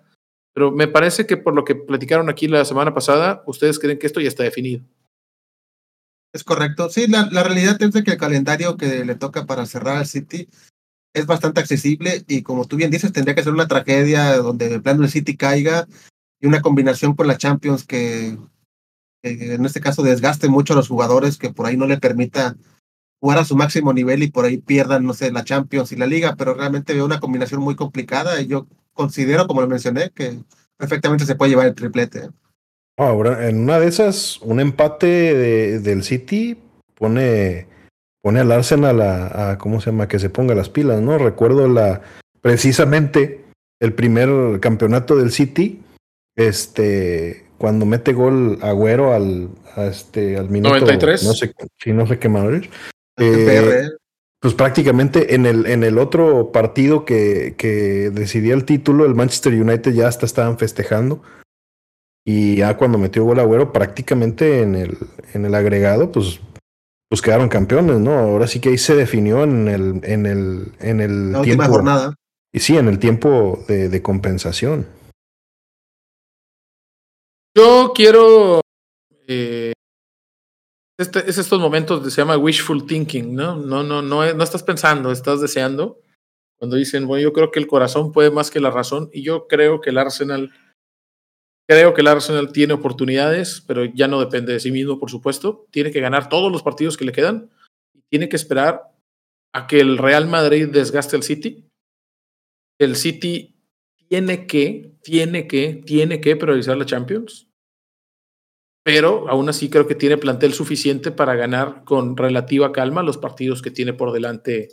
pero 0.54 0.70
me 0.70 0.88
parece 0.88 1.26
que 1.26 1.36
por 1.36 1.54
lo 1.54 1.64
que 1.64 1.74
platicaron 1.74 2.28
aquí 2.28 2.48
la 2.48 2.64
semana 2.64 2.94
pasada, 2.94 3.42
ustedes 3.46 3.78
creen 3.78 3.98
que 3.98 4.06
esto 4.06 4.20
ya 4.20 4.28
está 4.28 4.42
definido. 4.42 4.84
Es 6.32 6.44
correcto. 6.44 6.88
Sí, 6.90 7.06
la, 7.06 7.28
la 7.30 7.42
realidad 7.42 7.80
es 7.80 8.04
que 8.04 8.10
el 8.10 8.18
calendario 8.18 8.76
que 8.76 9.04
le 9.04 9.14
toca 9.14 9.46
para 9.46 9.66
cerrar 9.66 9.96
al 9.96 10.06
City 10.06 10.48
es 11.14 11.26
bastante 11.26 11.60
accesible 11.60 12.24
y 12.26 12.42
como 12.42 12.66
tú 12.66 12.76
bien 12.76 12.90
dices, 12.90 13.12
tendría 13.12 13.34
que 13.34 13.42
ser 13.42 13.52
una 13.52 13.68
tragedia 13.68 14.36
donde 14.36 14.74
el 14.74 14.82
plan 14.82 14.98
del 14.98 15.10
City 15.10 15.36
caiga 15.36 15.86
y 16.40 16.46
una 16.46 16.62
combinación 16.62 17.14
con 17.14 17.26
la 17.26 17.36
Champions 17.36 17.84
que, 17.84 18.38
en 19.22 19.64
este 19.64 19.80
caso 19.80 20.02
desgaste 20.02 20.48
mucho 20.48 20.72
a 20.72 20.76
los 20.76 20.88
jugadores, 20.88 21.38
que 21.38 21.50
por 21.50 21.66
ahí 21.66 21.76
no 21.76 21.86
le 21.86 21.98
permita 21.98 22.56
jugar 23.20 23.38
a 23.38 23.44
su 23.44 23.56
máximo 23.56 23.92
nivel 23.92 24.22
y 24.22 24.30
por 24.30 24.44
ahí 24.44 24.58
pierdan, 24.58 25.04
no 25.04 25.14
sé, 25.14 25.32
la 25.32 25.44
Champions 25.44 25.90
y 25.92 25.96
la 25.96 26.06
Liga, 26.06 26.36
pero 26.36 26.54
realmente 26.54 26.94
veo 26.94 27.04
una 27.04 27.20
combinación 27.20 27.60
muy 27.60 27.74
complicada 27.74 28.40
y 28.40 28.46
yo 28.46 28.66
considero, 28.92 29.46
como 29.46 29.60
lo 29.60 29.66
mencioné, 29.66 30.10
que 30.10 30.38
perfectamente 30.76 31.26
se 31.26 31.34
puede 31.34 31.50
llevar 31.50 31.66
el 31.66 31.74
triplete. 31.74 32.28
Ahora, 32.96 33.48
en 33.48 33.60
una 33.60 33.78
de 33.78 33.86
esas, 33.86 34.40
un 34.40 34.60
empate 34.60 35.06
de, 35.06 35.80
del 35.80 36.02
City 36.02 36.58
pone, 36.94 37.68
pone 38.22 38.40
al 38.40 38.52
Arsenal 38.52 39.00
a, 39.00 39.50
a, 39.50 39.58
¿cómo 39.58 39.80
se 39.80 39.90
llama? 39.90 40.08
Que 40.08 40.18
se 40.18 40.30
ponga 40.30 40.54
las 40.54 40.68
pilas, 40.68 41.00
¿no? 41.00 41.18
Recuerdo 41.18 41.68
la, 41.68 42.02
precisamente 42.40 43.44
el 43.80 43.92
primer 43.92 44.60
campeonato 44.60 45.16
del 45.16 45.30
City, 45.30 45.82
este, 46.36 47.46
cuando 47.58 47.86
mete 47.86 48.12
gol 48.12 48.58
Agüero 48.62 49.12
al, 49.12 49.50
a 49.76 49.86
este, 49.86 50.36
al 50.36 50.48
minuto 50.48 50.74
93. 50.74 51.24
No 51.24 51.32
sé, 51.32 51.52
si 51.78 51.92
no 51.92 52.06
sé 52.06 52.18
qué 52.18 52.28
madre. 52.28 52.68
Eh, 53.18 53.88
pues 54.40 54.54
prácticamente 54.54 55.34
en 55.34 55.46
el, 55.46 55.66
en 55.66 55.82
el 55.82 55.98
otro 55.98 56.52
partido 56.52 57.04
que, 57.04 57.54
que 57.58 58.10
decidía 58.10 58.54
el 58.54 58.64
título, 58.64 59.04
el 59.04 59.16
Manchester 59.16 59.52
United 59.52 59.92
ya 59.92 60.06
hasta 60.06 60.26
estaban 60.26 60.58
festejando. 60.58 61.22
Y 62.24 62.56
ya 62.56 62.76
cuando 62.76 62.98
metió 62.98 63.24
gol 63.24 63.40
Agüero, 63.40 63.72
prácticamente 63.72 64.60
en 64.60 64.74
el, 64.74 64.98
en 65.32 65.44
el 65.46 65.54
agregado, 65.54 66.12
pues, 66.12 66.40
pues 67.08 67.22
quedaron 67.22 67.48
campeones, 67.48 67.98
¿no? 67.98 68.12
Ahora 68.18 68.46
sí 68.46 68.60
que 68.60 68.68
ahí 68.70 68.78
se 68.78 68.94
definió 68.94 69.44
en 69.44 69.68
el, 69.68 70.00
en 70.04 70.26
el, 70.26 70.72
en 70.80 71.00
el 71.00 71.32
la 71.32 71.42
tiempo. 71.42 71.62
última 71.62 71.66
jornada. 71.68 72.14
Y 72.52 72.60
sí, 72.60 72.76
en 72.76 72.88
el 72.88 72.98
tiempo 72.98 73.64
de, 73.68 73.88
de 73.88 74.02
compensación. 74.02 74.86
Yo 77.56 77.92
quiero. 77.94 78.60
Eh, 79.26 79.72
este, 80.98 81.28
es 81.28 81.38
estos 81.38 81.60
momentos 81.60 82.02
que 82.02 82.10
se 82.10 82.20
llama 82.20 82.36
wishful 82.36 82.86
thinking, 82.86 83.34
¿no? 83.34 83.56
No, 83.56 83.82
no, 83.82 84.02
no, 84.02 84.32
no 84.32 84.44
estás 84.44 84.62
pensando, 84.62 85.12
estás 85.12 85.40
deseando. 85.40 86.00
Cuando 86.58 86.76
dicen, 86.76 87.06
bueno, 87.06 87.22
yo 87.22 87.32
creo 87.32 87.50
que 87.50 87.60
el 87.60 87.68
corazón 87.68 88.10
puede 88.12 88.30
más 88.30 88.50
que 88.50 88.58
la 88.60 88.70
razón, 88.70 89.10
y 89.12 89.22
yo 89.22 89.46
creo 89.46 89.80
que 89.80 89.90
el 89.90 89.98
Arsenal, 89.98 90.50
creo 91.68 91.94
que 91.94 92.00
el 92.00 92.08
Arsenal 92.08 92.52
tiene 92.52 92.74
oportunidades, 92.74 93.62
pero 93.66 93.84
ya 93.84 94.08
no 94.08 94.20
depende 94.20 94.52
de 94.52 94.60
sí 94.60 94.72
mismo, 94.72 94.98
por 94.98 95.10
supuesto. 95.10 95.66
Tiene 95.70 95.90
que 95.90 96.00
ganar 96.00 96.28
todos 96.28 96.50
los 96.50 96.62
partidos 96.62 96.96
que 96.96 97.04
le 97.04 97.12
quedan, 97.12 97.50
tiene 98.10 98.28
que 98.28 98.36
esperar 98.36 98.82
a 99.52 99.66
que 99.66 99.80
el 99.80 99.98
Real 99.98 100.26
Madrid 100.26 100.68
desgaste 100.68 101.16
el 101.16 101.22
City. 101.22 101.68
El 102.80 102.96
City 102.96 103.56
tiene 104.08 104.46
que, 104.46 104.92
tiene 105.02 105.46
que, 105.46 105.82
tiene 105.84 106.20
que 106.20 106.36
priorizar 106.36 106.76
la 106.76 106.86
Champions 106.86 107.48
pero 108.88 109.28
aún 109.28 109.50
así 109.50 109.68
creo 109.68 109.86
que 109.86 109.94
tiene 109.94 110.16
plantel 110.16 110.54
suficiente 110.54 111.10
para 111.10 111.34
ganar 111.34 111.84
con 111.84 112.16
relativa 112.16 112.72
calma 112.72 113.02
los 113.02 113.18
partidos 113.18 113.60
que 113.60 113.70
tiene 113.70 113.92
por 113.92 114.12
delante 114.12 114.70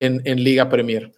en 0.00 0.44
Liga 0.44 0.68
Premier. 0.68 1.14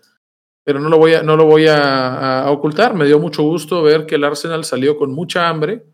Pero 0.64 0.80
no 0.80 0.88
lo 0.88 0.98
voy, 0.98 1.14
a, 1.14 1.22
no 1.22 1.36
lo 1.36 1.44
voy 1.44 1.66
a, 1.66 2.42
a, 2.44 2.50
ocultar, 2.50 2.94
me 2.94 3.04
dio 3.04 3.20
mucho 3.20 3.42
gusto 3.42 3.82
ver 3.82 4.06
que 4.06 4.14
el 4.14 4.24
Arsenal 4.24 4.64
salió 4.64 4.96
con 4.96 5.12
mucha 5.12 5.48
hambre 5.48 5.84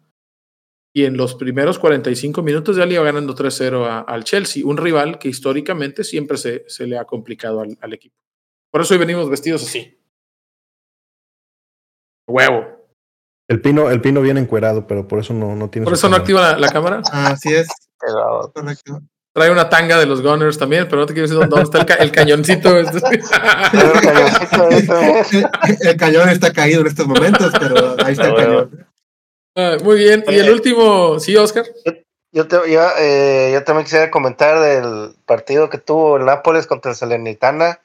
y 0.92 1.04
en 1.04 1.16
los 1.16 1.34
primeros 1.34 1.78
45 1.78 2.42
minutos 2.42 2.76
ya 2.76 2.86
le 2.86 2.94
iba 2.94 3.04
ganando 3.04 3.34
3-0 3.34 4.04
al 4.06 4.24
Chelsea, 4.24 4.64
un 4.64 4.76
rival 4.76 5.18
que 5.18 5.28
históricamente 5.28 6.04
siempre 6.04 6.36
se, 6.36 6.64
se 6.68 6.86
le 6.86 6.98
ha 6.98 7.04
complicado 7.04 7.60
al, 7.60 7.76
al 7.80 7.92
equipo. 7.92 8.16
Por 8.70 8.82
eso 8.82 8.94
hoy 8.94 9.00
venimos 9.00 9.28
vestidos 9.28 9.62
así. 9.62 10.00
Huevo. 12.28 12.80
El 13.48 13.60
pino, 13.60 13.90
el 13.90 14.00
pino 14.00 14.20
viene 14.20 14.38
encuerado, 14.38 14.86
pero 14.86 15.08
por 15.08 15.18
eso 15.18 15.34
no, 15.34 15.56
no 15.56 15.70
tiene. 15.70 15.84
Por 15.84 15.94
eso 15.94 16.08
no 16.08 16.14
activa 16.14 16.52
la, 16.52 16.58
la 16.58 16.68
cámara. 16.68 17.02
Así 17.10 17.52
es. 17.52 17.68
Pero, 17.98 18.52
Correcto. 18.54 19.00
Trae 19.33 19.51
una 19.51 19.68
tanga 19.68 19.97
de 19.99 20.07
los 20.07 20.22
Gunners 20.22 20.59
también, 20.59 20.89
pero 20.89 21.01
no 21.03 21.07
te 21.07 21.14
quiero 21.14 21.28
decir 21.28 21.49
dónde, 21.49 21.62
está 21.62 21.78
el, 21.78 21.87
ca 21.87 21.95
el 21.95 22.11
cañoncito. 22.11 22.76
Este. 24.70 25.45
el 25.89 25.97
cañón 25.97 26.28
está 26.28 26.53
caído 26.53 26.81
en 26.81 26.89
estos 26.89 27.07
momentos, 27.07 27.53
pero 27.59 27.95
ahí 28.05 28.12
está 28.12 28.24
Ah, 28.24 28.28
el 28.28 28.33
bueno. 28.33 28.47
cañón. 28.49 28.87
Ah, 29.57 29.76
muy 29.83 29.99
bien. 29.99 30.24
Y 30.28 30.35
el 30.35 30.43
Oye. 30.43 30.53
último, 30.53 31.18
sí, 31.20 31.37
Oscar. 31.37 31.64
Yo, 32.33 32.47
te, 32.47 32.57
yo, 32.70 32.81
eh, 32.99 33.51
yo 33.53 33.64
también 33.64 33.85
quisiera 33.85 34.11
comentar 34.11 34.61
del 34.61 35.14
partido 35.26 35.68
que 35.70 35.78
tuvo 35.78 36.16
el 36.16 36.24
Nápoles 36.24 36.66
contra 36.66 36.91
el 36.93 36.97
Salernitana, 36.97 37.81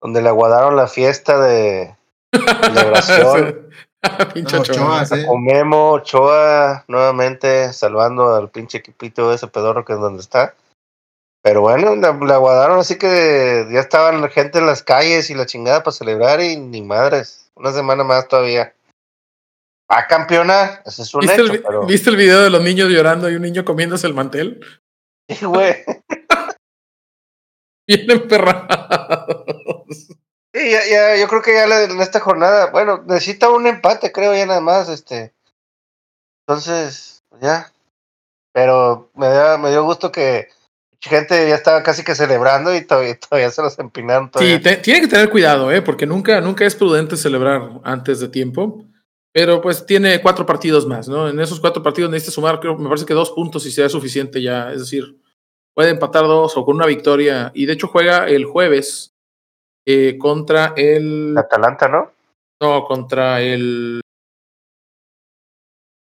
donde 0.00 0.22
le 0.22 0.28
aguardaron 0.28 0.76
la 0.76 0.88
fiesta 0.88 1.40
de 1.40 1.94
celebración. 2.32 3.66
Pinche 4.34 4.56
No, 4.56 4.62
Ochoa. 4.62 5.04
Sí. 5.06 5.24
Ochoa, 5.72 6.84
nuevamente 6.86 7.72
salvando 7.72 8.34
al 8.36 8.50
pinche 8.50 8.78
equipito 8.78 9.32
ese 9.32 9.48
pedorro 9.48 9.84
que 9.84 9.94
es 9.94 9.98
donde 9.98 10.20
está. 10.20 10.54
Pero 11.46 11.60
bueno, 11.60 11.94
la, 11.94 12.10
la 12.12 12.34
aguardaron 12.34 12.80
así 12.80 12.98
que 12.98 13.68
ya 13.70 13.78
estaban 13.78 14.20
la 14.20 14.28
gente 14.28 14.58
en 14.58 14.66
las 14.66 14.82
calles 14.82 15.30
y 15.30 15.34
la 15.34 15.46
chingada 15.46 15.84
para 15.84 15.94
celebrar 15.94 16.40
y 16.40 16.56
ni 16.56 16.82
madres. 16.82 17.52
Una 17.54 17.72
semana 17.72 18.02
más 18.02 18.26
todavía. 18.26 18.74
Va 19.88 20.00
a 20.00 20.06
campeonar, 20.08 20.82
ese 20.84 21.02
es 21.02 21.14
un 21.14 21.20
¿Viste, 21.20 21.34
hecho, 21.36 21.44
el, 21.44 21.52
vi- 21.52 21.62
pero... 21.64 21.86
¿Viste 21.86 22.10
el 22.10 22.16
video 22.16 22.42
de 22.42 22.50
los 22.50 22.60
niños 22.64 22.90
llorando 22.90 23.30
y 23.30 23.36
un 23.36 23.42
niño 23.42 23.64
comiéndose 23.64 24.08
el 24.08 24.14
mantel? 24.14 24.60
Sí, 25.30 25.44
güey. 25.44 25.84
Bien 27.86 28.10
emperrados. 28.10 29.86
Sí, 30.52 30.70
ya, 30.72 30.80
ya, 30.90 31.16
yo 31.16 31.28
creo 31.28 31.42
que 31.42 31.54
ya 31.54 31.84
en 31.84 32.00
esta 32.00 32.18
jornada, 32.18 32.72
bueno, 32.72 33.04
necesita 33.06 33.50
un 33.50 33.68
empate, 33.68 34.10
creo, 34.10 34.34
ya 34.34 34.46
nada 34.46 34.60
más, 34.60 34.88
este. 34.88 35.32
Entonces, 36.44 37.22
ya. 37.40 37.72
Pero 38.52 39.10
me 39.14 39.30
dio, 39.30 39.58
me 39.58 39.70
dio 39.70 39.84
gusto 39.84 40.10
que 40.10 40.48
gente 41.00 41.48
ya 41.48 41.54
estaba 41.54 41.82
casi 41.82 42.02
que 42.04 42.14
celebrando 42.14 42.74
y 42.74 42.84
todavía, 42.84 43.18
todavía 43.18 43.50
se 43.50 43.62
los 43.62 43.78
empinaron 43.78 44.26
Sí, 44.26 44.30
todavía. 44.32 44.60
te- 44.62 44.76
tiene 44.76 45.00
que 45.02 45.08
tener 45.08 45.30
cuidado, 45.30 45.70
¿eh? 45.72 45.82
porque 45.82 46.06
nunca, 46.06 46.40
nunca 46.40 46.64
es 46.64 46.74
prudente 46.74 47.16
celebrar 47.16 47.80
antes 47.84 48.20
de 48.20 48.28
tiempo. 48.28 48.84
Pero 49.32 49.60
pues 49.60 49.84
tiene 49.84 50.22
cuatro 50.22 50.46
partidos 50.46 50.86
más, 50.86 51.08
¿no? 51.08 51.28
En 51.28 51.38
esos 51.40 51.60
cuatro 51.60 51.82
partidos 51.82 52.10
necesita 52.10 52.32
sumar, 52.34 52.58
creo, 52.58 52.76
me 52.78 52.88
parece 52.88 53.04
que 53.04 53.12
dos 53.12 53.30
puntos 53.32 53.66
y 53.66 53.70
sea 53.70 53.88
suficiente 53.90 54.40
ya. 54.40 54.72
Es 54.72 54.80
decir, 54.80 55.20
puede 55.74 55.90
empatar 55.90 56.22
dos 56.24 56.56
o 56.56 56.64
con 56.64 56.76
una 56.76 56.86
victoria. 56.86 57.50
Y 57.54 57.66
de 57.66 57.74
hecho 57.74 57.86
juega 57.88 58.26
el 58.28 58.46
jueves 58.46 59.12
eh, 59.86 60.16
contra 60.18 60.72
el. 60.76 61.36
Atalanta, 61.36 61.86
¿no? 61.86 62.12
No, 62.62 62.84
contra 62.86 63.42
el. 63.42 64.00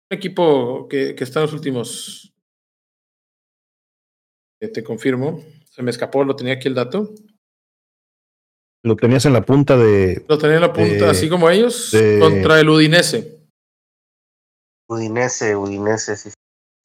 Un 0.10 0.18
equipo 0.18 0.88
que, 0.90 1.14
que 1.16 1.24
está 1.26 1.40
en 1.42 1.46
los 1.48 1.54
últimos. 1.54 2.34
Eh, 4.60 4.68
te 4.70 4.84
confirmo. 4.84 5.44
Se 5.70 5.82
me 5.84 5.92
escapó, 5.92 6.24
lo 6.24 6.36
tenía 6.36 6.54
aquí 6.56 6.68
el 6.68 6.76
dato. 6.76 7.14
Lo 8.84 8.96
tenías 8.96 9.26
en 9.26 9.34
la 9.34 9.42
punta 9.42 9.78
de. 9.78 10.26
Lo 10.28 10.38
tenía 10.38 10.56
en 10.56 10.62
la 10.62 10.74
punta, 10.74 11.06
De- 11.06 11.10
así 11.10 11.30
como 11.30 11.50
ellos, 11.50 11.92
de- 11.92 12.20
contra 12.20 12.60
el 12.60 12.70
Udinese. 12.70 13.38
Udinese, 14.90 15.56
Udinese, 15.56 16.16
sí. 16.16 16.30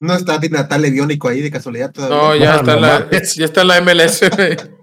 No 0.01 0.15
está 0.15 0.39
Di 0.39 0.49
Natale 0.49 0.91
biónico 0.91 1.29
ahí 1.29 1.41
de 1.41 1.51
casualidad 1.53 1.93
todavía. 1.93 2.17
No, 2.17 2.35
ya, 2.37 2.55
No, 2.55 2.61
está, 2.61 2.75
no 2.75 2.81
la, 2.81 3.11
ya 3.11 3.45
está 3.45 3.65
la 3.65 3.81
MLS. 3.81 4.23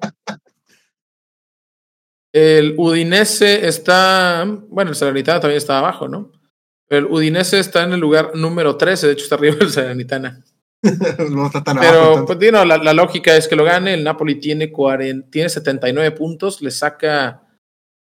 el 2.34 2.76
Udinese 2.78 3.68
está, 3.68 4.46
bueno, 4.70 4.92
el 4.92 4.96
Salernitana 4.96 5.40
también 5.42 5.58
está 5.58 5.80
abajo, 5.80 6.08
¿no? 6.08 6.32
Pero 6.88 7.08
el 7.08 7.14
Udinese 7.14 7.60
está 7.60 7.84
en 7.84 7.94
el 7.94 8.00
lugar 8.00 8.32
número 8.36 8.78
13, 8.78 9.08
de 9.08 9.14
hecho 9.14 9.24
está 9.24 9.36
arriba 9.36 9.58
del 9.58 9.70
Salernitana. 9.72 10.44
no. 11.30 11.52
Pero, 11.80 12.26
pues, 12.26 12.40
digo, 12.40 12.64
la, 12.64 12.78
la 12.78 12.94
lógica 12.94 13.36
es 13.36 13.48
que 13.48 13.56
lo 13.56 13.64
gane. 13.64 13.94
El 13.94 14.04
Napoli 14.04 14.40
tiene, 14.40 14.72
40, 14.72 15.30
tiene 15.30 15.50
79 15.50 16.12
puntos, 16.16 16.62
le 16.62 16.72
saca 16.72 17.44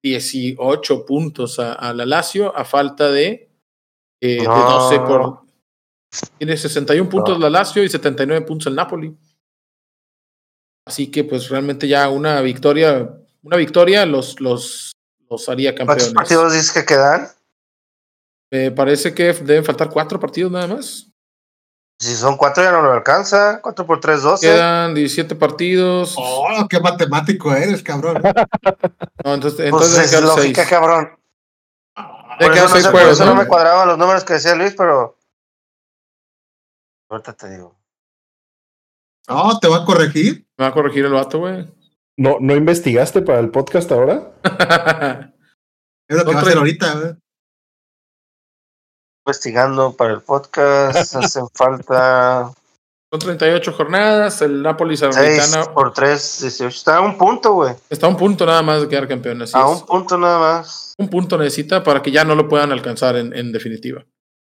18 0.04 1.06
puntos 1.06 1.60
a, 1.60 1.74
a 1.74 1.94
la 1.94 2.06
Lazio 2.06 2.56
a 2.56 2.66
falta 2.66 3.12
de, 3.12 3.50
eh, 4.22 4.38
de 4.42 4.44
No. 4.44 4.80
12 4.90 5.00
por. 5.00 5.44
Tiene 6.38 6.56
61 6.56 7.10
puntos 7.10 7.38
No. 7.40 7.44
la 7.44 7.50
Lazio 7.50 7.84
y 7.84 7.90
79 7.90 8.46
puntos 8.46 8.68
el 8.68 8.76
Napoli. 8.76 9.16
Así 10.86 11.10
que, 11.10 11.24
pues 11.24 11.50
realmente 11.50 11.88
ya 11.88 12.10
una 12.10 12.42
victoria, 12.42 13.10
una 13.42 13.58
victoria 13.58 14.06
los, 14.06 14.40
los, 14.42 14.92
los 15.30 15.50
haría 15.50 15.74
¿Cuántos 15.74 15.96
campeones. 15.96 16.14
partidos 16.14 16.54
dices 16.54 16.72
que 16.74 16.86
quedan? 16.86 17.28
Me 18.52 18.70
parece 18.72 19.14
que 19.16 19.34
deben 19.34 19.64
faltar 19.66 19.90
cuatro 19.90 20.20
partidos 20.20 20.52
nada 20.52 20.68
más. 20.68 21.10
Si 22.04 22.16
son 22.16 22.36
cuatro 22.38 22.64
ya 22.64 22.72
no 22.72 22.82
lo 22.82 22.92
alcanza. 22.92 23.62
Cuatro 23.62 23.86
por 23.86 24.00
tres, 24.00 24.22
doce. 24.24 24.48
Quedan 24.48 24.94
17 24.94 25.36
partidos. 25.36 26.16
Oh, 26.18 26.68
qué 26.70 26.80
matemático 26.80 27.54
eres, 27.54 27.82
cabrón. 27.84 28.22
No, 29.24 29.34
entonces, 29.34 29.70
Pues 29.70 29.84
entonces 29.96 30.14
es 30.14 30.22
lógica, 30.22 30.62
seis. 30.62 30.70
cabrón. 30.70 31.18
Deben 32.40 32.52
Por 32.52 32.54
eso, 32.58 32.64
no, 32.64 32.70
seis 32.70 32.84
sé- 32.86 32.90
por 32.92 33.00
juegos, 33.00 33.14
eso 33.20 33.26
no 33.26 33.36
¿no? 33.36 33.42
me 33.42 33.48
cuadraban 33.48 33.88
los 33.88 33.98
números 33.98 34.24
que 34.24 34.34
decía 34.34 34.56
Luis, 34.56 34.74
pero. 34.78 35.18
Ahorita 37.10 37.34
te 37.34 37.50
digo. 37.52 37.78
No, 39.30 39.60
te 39.60 39.68
va 39.68 39.78
a 39.78 39.86
corregir. 39.86 40.48
Me 40.58 40.66
va 40.66 40.70
a 40.70 40.74
corregir 40.74 41.06
el 41.06 41.14
vato, 41.14 41.40
güey. 41.40 41.66
¿No, 42.18 42.38
¿No 42.40 42.54
investigaste 42.56 43.22
para 43.22 43.40
el 43.40 43.50
podcast 43.50 43.92
ahora? 43.92 44.34
Es 46.10 46.18
lo 46.18 46.26
que 46.26 46.34
va 46.34 46.40
a 46.40 46.44
hacer 46.44 46.58
ahorita. 46.58 46.94
¿eh? 47.02 47.16
Investigando 49.26 49.94
para 49.96 50.14
el 50.14 50.22
podcast. 50.22 51.16
hacen 51.16 51.48
falta. 51.54 52.52
Son 53.12 53.20
38 53.20 53.72
jornadas, 53.74 54.42
el 54.42 54.62
Napoli 54.64 54.98
6 54.98 55.14
Salernitana 55.14 55.66
por 55.74 55.94
3, 55.94 56.40
18. 56.42 56.68
Está 56.68 56.98
a 56.98 57.02
un 57.02 57.16
punto, 57.18 57.54
güey. 57.54 57.74
está 57.90 58.08
a 58.08 58.10
un 58.10 58.18
punto 58.18 58.46
nada 58.46 58.62
más 58.64 58.82
de 58.82 58.88
quedar 58.90 59.08
campeón. 59.08 59.42
Así 59.44 59.54
A 59.56 59.62
es. 59.62 59.66
un 59.82 59.86
punto 59.86 60.18
nada 60.18 60.40
más. 60.40 60.94
Un 60.98 61.08
punto 61.10 61.38
necesita 61.38 61.84
para 61.84 62.02
que 62.02 62.12
ya 62.12 62.24
no 62.26 62.34
lo 62.36 62.48
puedan 62.50 62.72
alcanzar 62.72 63.16
en, 63.16 63.34
en 63.36 63.52
definitiva. 63.52 64.04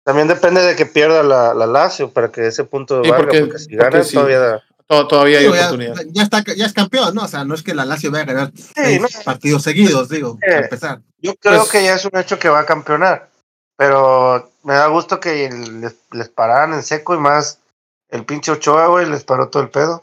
También 0.05 0.29
depende 0.29 0.61
de 0.63 0.77
que 0.77 0.87
pierda 0.87 1.23
la, 1.23 1.55
la 1.55 1.67
Lazio 1.67 2.11
para 2.13 2.31
que 2.31 2.47
ese 2.47 2.65
punto 2.65 3.03
Sí, 3.03 3.11
valga, 3.11 3.25
porque- 3.27 3.41
porque, 3.41 3.59
si 3.59 3.77
porque 3.77 3.91
gana 3.91 4.05
sí. 4.05 4.15
todavía 4.15 4.39
da. 4.39 4.63
To- 4.87 5.07
todavía 5.07 5.39
hay 5.39 5.47
oportunidad. 5.47 5.95
ya 6.09 6.23
está, 6.25 6.43
ya 6.57 6.67
es 6.67 6.73
campeón, 6.73 7.15
¿no? 7.15 7.23
O 7.25 7.29
sea, 7.29 7.45
no 7.45 7.55
es 7.55 7.63
que 7.63 7.75
la 7.75 7.85
Lazio 7.85 8.11
vaya 8.11 8.25
a 8.25 8.27
ganar 8.27 8.53
seis 8.75 9.01
no. 9.01 9.09
partidos 9.25 9.63
seguidos, 9.63 10.09
digo, 10.09 10.37
Eh. 10.43 10.47
para 10.51 10.61
empezar. 10.65 11.01
Yo 11.19 11.35
creo 11.37 11.61
Pues- 11.61 11.71
que 11.71 11.85
ya 11.85 11.95
es 11.95 12.05
un 12.05 12.19
hecho 12.19 12.39
que 12.39 12.49
va 12.49 12.61
a 12.61 12.67
campeonar, 12.67 13.31
pero 13.77 14.50
me 14.63 14.75
da 14.75 14.87
gusto 14.89 15.21
que 15.21 15.49
les, 15.51 15.97
les 16.13 16.29
pararan 16.29 16.75
en 16.75 16.83
seco 16.83 17.15
y 17.15 17.19
más 17.19 17.61
el 18.09 18.25
pinche 18.25 18.53
Ochoa, 18.53 18.89
güey, 18.89 19.09
les 19.09 19.25
paró 19.25 19.49
todo 19.49 19.63
el 19.63 19.71
pedo. 19.71 20.03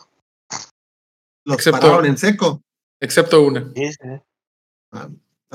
Los 1.46 1.58
Excepto- 1.58 1.80
pararon 1.82 2.06
en 2.06 2.18
seco. 2.18 2.62
Excepto 3.02 3.42
una. 3.42 3.72
Sí, 3.76 3.92
sí. 3.94 4.10
Ah. 4.92 5.08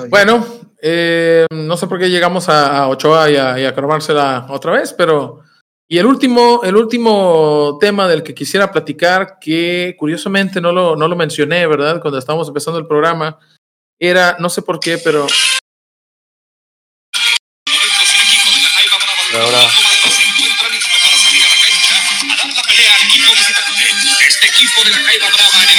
Bueno, 0.09 0.47
eh, 0.81 1.47
no 1.53 1.77
sé 1.77 1.87
por 1.87 1.99
qué 1.99 2.09
llegamos 2.09 2.49
a, 2.49 2.79
a 2.79 2.89
Ochoa 2.89 3.31
y 3.31 3.37
a, 3.37 3.59
y 3.61 3.65
a 3.65 3.75
cromársela 3.75 4.47
otra 4.51 4.73
vez, 4.73 4.93
pero. 4.93 5.41
Y 5.89 5.99
el 5.99 6.07
último, 6.07 6.61
el 6.63 6.77
último 6.77 7.77
tema 7.79 8.09
del 8.09 8.23
que 8.23 8.35
quisiera 8.35 8.73
platicar, 8.73 9.39
que 9.39 9.95
curiosamente 9.99 10.59
no 10.59 10.73
lo, 10.73 10.97
no 10.97 11.07
lo 11.07 11.17
mencioné, 11.17 11.67
¿verdad? 11.67 12.01
Cuando 12.01 12.19
estábamos 12.19 12.49
empezando 12.49 12.79
el 12.79 12.87
programa, 12.87 13.39
era, 14.01 14.37
no 14.39 14.49
sé 14.49 14.63
por 14.63 14.81
qué, 14.81 14.97
pero 14.97 15.27
Ahora, 19.43 19.69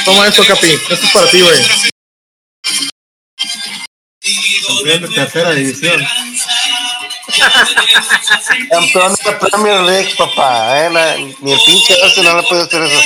toma 0.05 0.27
esto, 0.27 0.43
Capi. 0.45 0.71
Esto 0.71 0.93
es 0.93 1.11
para 1.11 1.29
ti, 1.31 1.41
güey. 1.41 1.61
Campeón 4.67 5.01
de 5.01 5.07
tercera 5.09 5.51
división. 5.53 6.05
campeón 8.69 9.15
de 9.15 9.31
la 9.31 9.39
Premier 9.39 9.81
League, 9.81 10.13
papá. 10.17 10.85
¿eh? 10.85 10.89
La- 10.89 11.17
ni 11.17 11.51
el 11.51 11.59
pinche 11.65 11.95
Arsenal 12.03 12.37
no 12.37 12.43
puede 12.43 12.63
hacer 12.63 12.83
eso. 12.83 13.01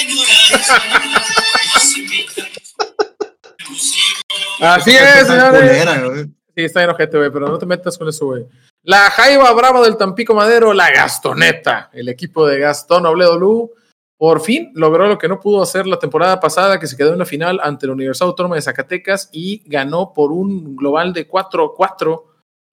Así 4.60 4.92
es, 4.96 5.28
señores. 5.28 6.28
Sí, 6.56 6.64
está 6.64 6.84
enojete, 6.84 7.18
güey, 7.18 7.30
pero 7.32 7.48
no 7.48 7.58
te 7.60 7.66
metas 7.68 7.98
con 7.98 8.10
eso, 8.10 8.26
güey. 8.26 8.44
La 8.88 9.10
Jaiba 9.12 9.52
Brava 9.52 9.82
del 9.82 9.98
Tampico 9.98 10.34
Madero, 10.34 10.74
la 10.74 10.90
Gastoneta, 10.90 11.90
el 11.92 12.08
equipo 12.08 12.48
de 12.48 12.58
Gastón 12.58 13.06
Obledolú, 13.06 13.74
por 14.16 14.40
fin 14.40 14.72
logró 14.76 15.10
lo 15.10 15.18
que 15.18 15.28
no 15.28 15.42
pudo 15.42 15.62
hacer 15.62 15.86
la 15.88 16.00
temporada 16.00 16.40
pasada, 16.40 16.80
que 16.80 16.88
se 16.88 16.96
quedó 16.96 17.12
en 17.12 17.20
la 17.20 17.26
final 17.26 17.60
ante 17.62 17.86
la 17.86 17.92
Universidad 17.92 18.30
Autónoma 18.30 18.56
de 18.56 18.62
Zacatecas 18.62 19.28
y 19.34 19.62
ganó 19.66 20.14
por 20.14 20.32
un 20.32 20.78
global 20.78 21.12
de 21.12 21.28
4-4 21.28 22.24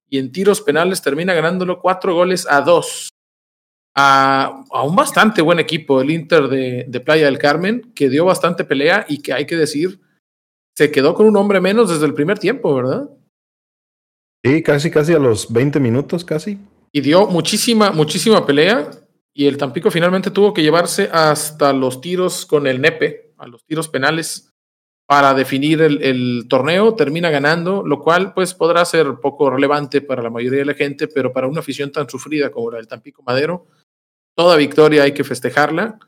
y 0.09 0.19
en 0.19 0.31
tiros 0.31 0.61
penales 0.61 1.03
termina 1.03 1.35
ganándolo 1.35 1.81
4 1.81 2.15
goles 2.15 2.47
a 2.49 2.61
2. 2.61 3.09
A, 3.97 4.63
a 4.71 4.83
un 4.85 4.95
bastante 4.95 5.43
buen 5.43 5.59
equipo, 5.59 6.01
el 6.01 6.13
Inter 6.13 6.47
de, 6.47 6.85
de 6.87 7.01
Playa 7.01 7.25
del 7.25 7.39
Carmen, 7.39 7.93
que 7.93 8.09
dio 8.09 8.25
bastante 8.25 8.65
pelea 8.65 9.05
y 9.09 9.21
que 9.21 9.33
hay 9.33 9.47
que 9.47 9.57
decir, 9.57 10.01
se 10.77 10.93
quedó 10.93 11.15
con 11.15 11.27
un 11.27 11.37
hombre 11.37 11.61
menos 11.61 11.91
desde 11.91 12.07
el 12.07 12.15
primer 12.15 12.39
tiempo, 12.39 12.73
¿verdad? 12.73 13.11
Sí, 14.45 14.63
casi, 14.63 14.91
casi 14.91 15.15
a 15.15 15.19
los 15.19 15.51
20 15.51 15.81
minutos, 15.81 16.23
casi. 16.23 16.59
y 16.93 17.01
dio 17.01 17.27
muchísima, 17.27 17.93
muchísima 17.93 18.45
pelea. 18.45 18.91
Y 19.33 19.47
el 19.47 19.57
Tampico 19.57 19.91
finalmente 19.91 20.31
tuvo 20.31 20.53
que 20.53 20.63
llevarse 20.63 21.09
hasta 21.11 21.73
los 21.73 22.01
tiros 22.01 22.45
con 22.47 22.67
el 22.67 22.81
nepe, 22.81 23.33
a 23.39 23.49
los 23.49 23.65
tiros 23.65 23.89
penales, 23.89 24.53
para 25.07 25.33
definir 25.35 25.81
el, 25.81 26.03
el 26.03 26.47
torneo. 26.47 26.95
Termina 26.95 27.31
ganando, 27.31 27.83
lo 27.85 28.01
cual 28.01 28.35
pues 28.35 28.53
podrá 28.53 28.85
ser 28.85 29.15
poco 29.21 29.49
relevante 29.49 30.03
para 30.03 30.23
la 30.23 30.31
mayoría 30.31 30.61
de 30.61 30.67
la 30.67 30.75
gente, 30.75 31.09
pero 31.09 31.33
para 31.33 31.49
una 31.49 31.61
afición 31.61 31.91
tan 31.91 32.09
sufrida 32.09 32.51
como 32.51 32.71
la 32.71 32.77
del 32.77 32.87
Tampico 32.87 33.23
Madero, 33.23 33.67
toda 34.37 34.57
victoria 34.57 35.05
hay 35.05 35.13
que 35.13 35.25
festejarla. 35.25 35.99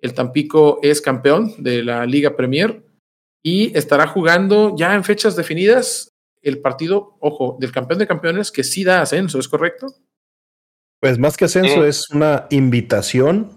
El 0.00 0.14
Tampico 0.14 0.80
es 0.82 1.00
campeón 1.00 1.54
de 1.58 1.84
la 1.84 2.04
Liga 2.06 2.36
Premier 2.36 2.84
y 3.42 3.76
estará 3.78 4.08
jugando 4.08 4.74
ya 4.76 4.94
en 4.94 5.04
fechas 5.04 5.36
definidas 5.36 6.10
el 6.44 6.60
partido, 6.60 7.16
ojo, 7.20 7.56
del 7.60 7.72
campeón 7.72 7.98
de 7.98 8.06
campeones 8.06 8.50
que 8.52 8.64
sí 8.64 8.84
da 8.84 9.02
ascenso, 9.02 9.38
¿es 9.38 9.48
correcto? 9.48 9.86
Pues 11.00 11.18
más 11.18 11.36
que 11.36 11.44
ascenso, 11.46 11.82
Sí. 11.82 11.88
es 11.88 12.10
una 12.10 12.46
invitación 12.50 13.50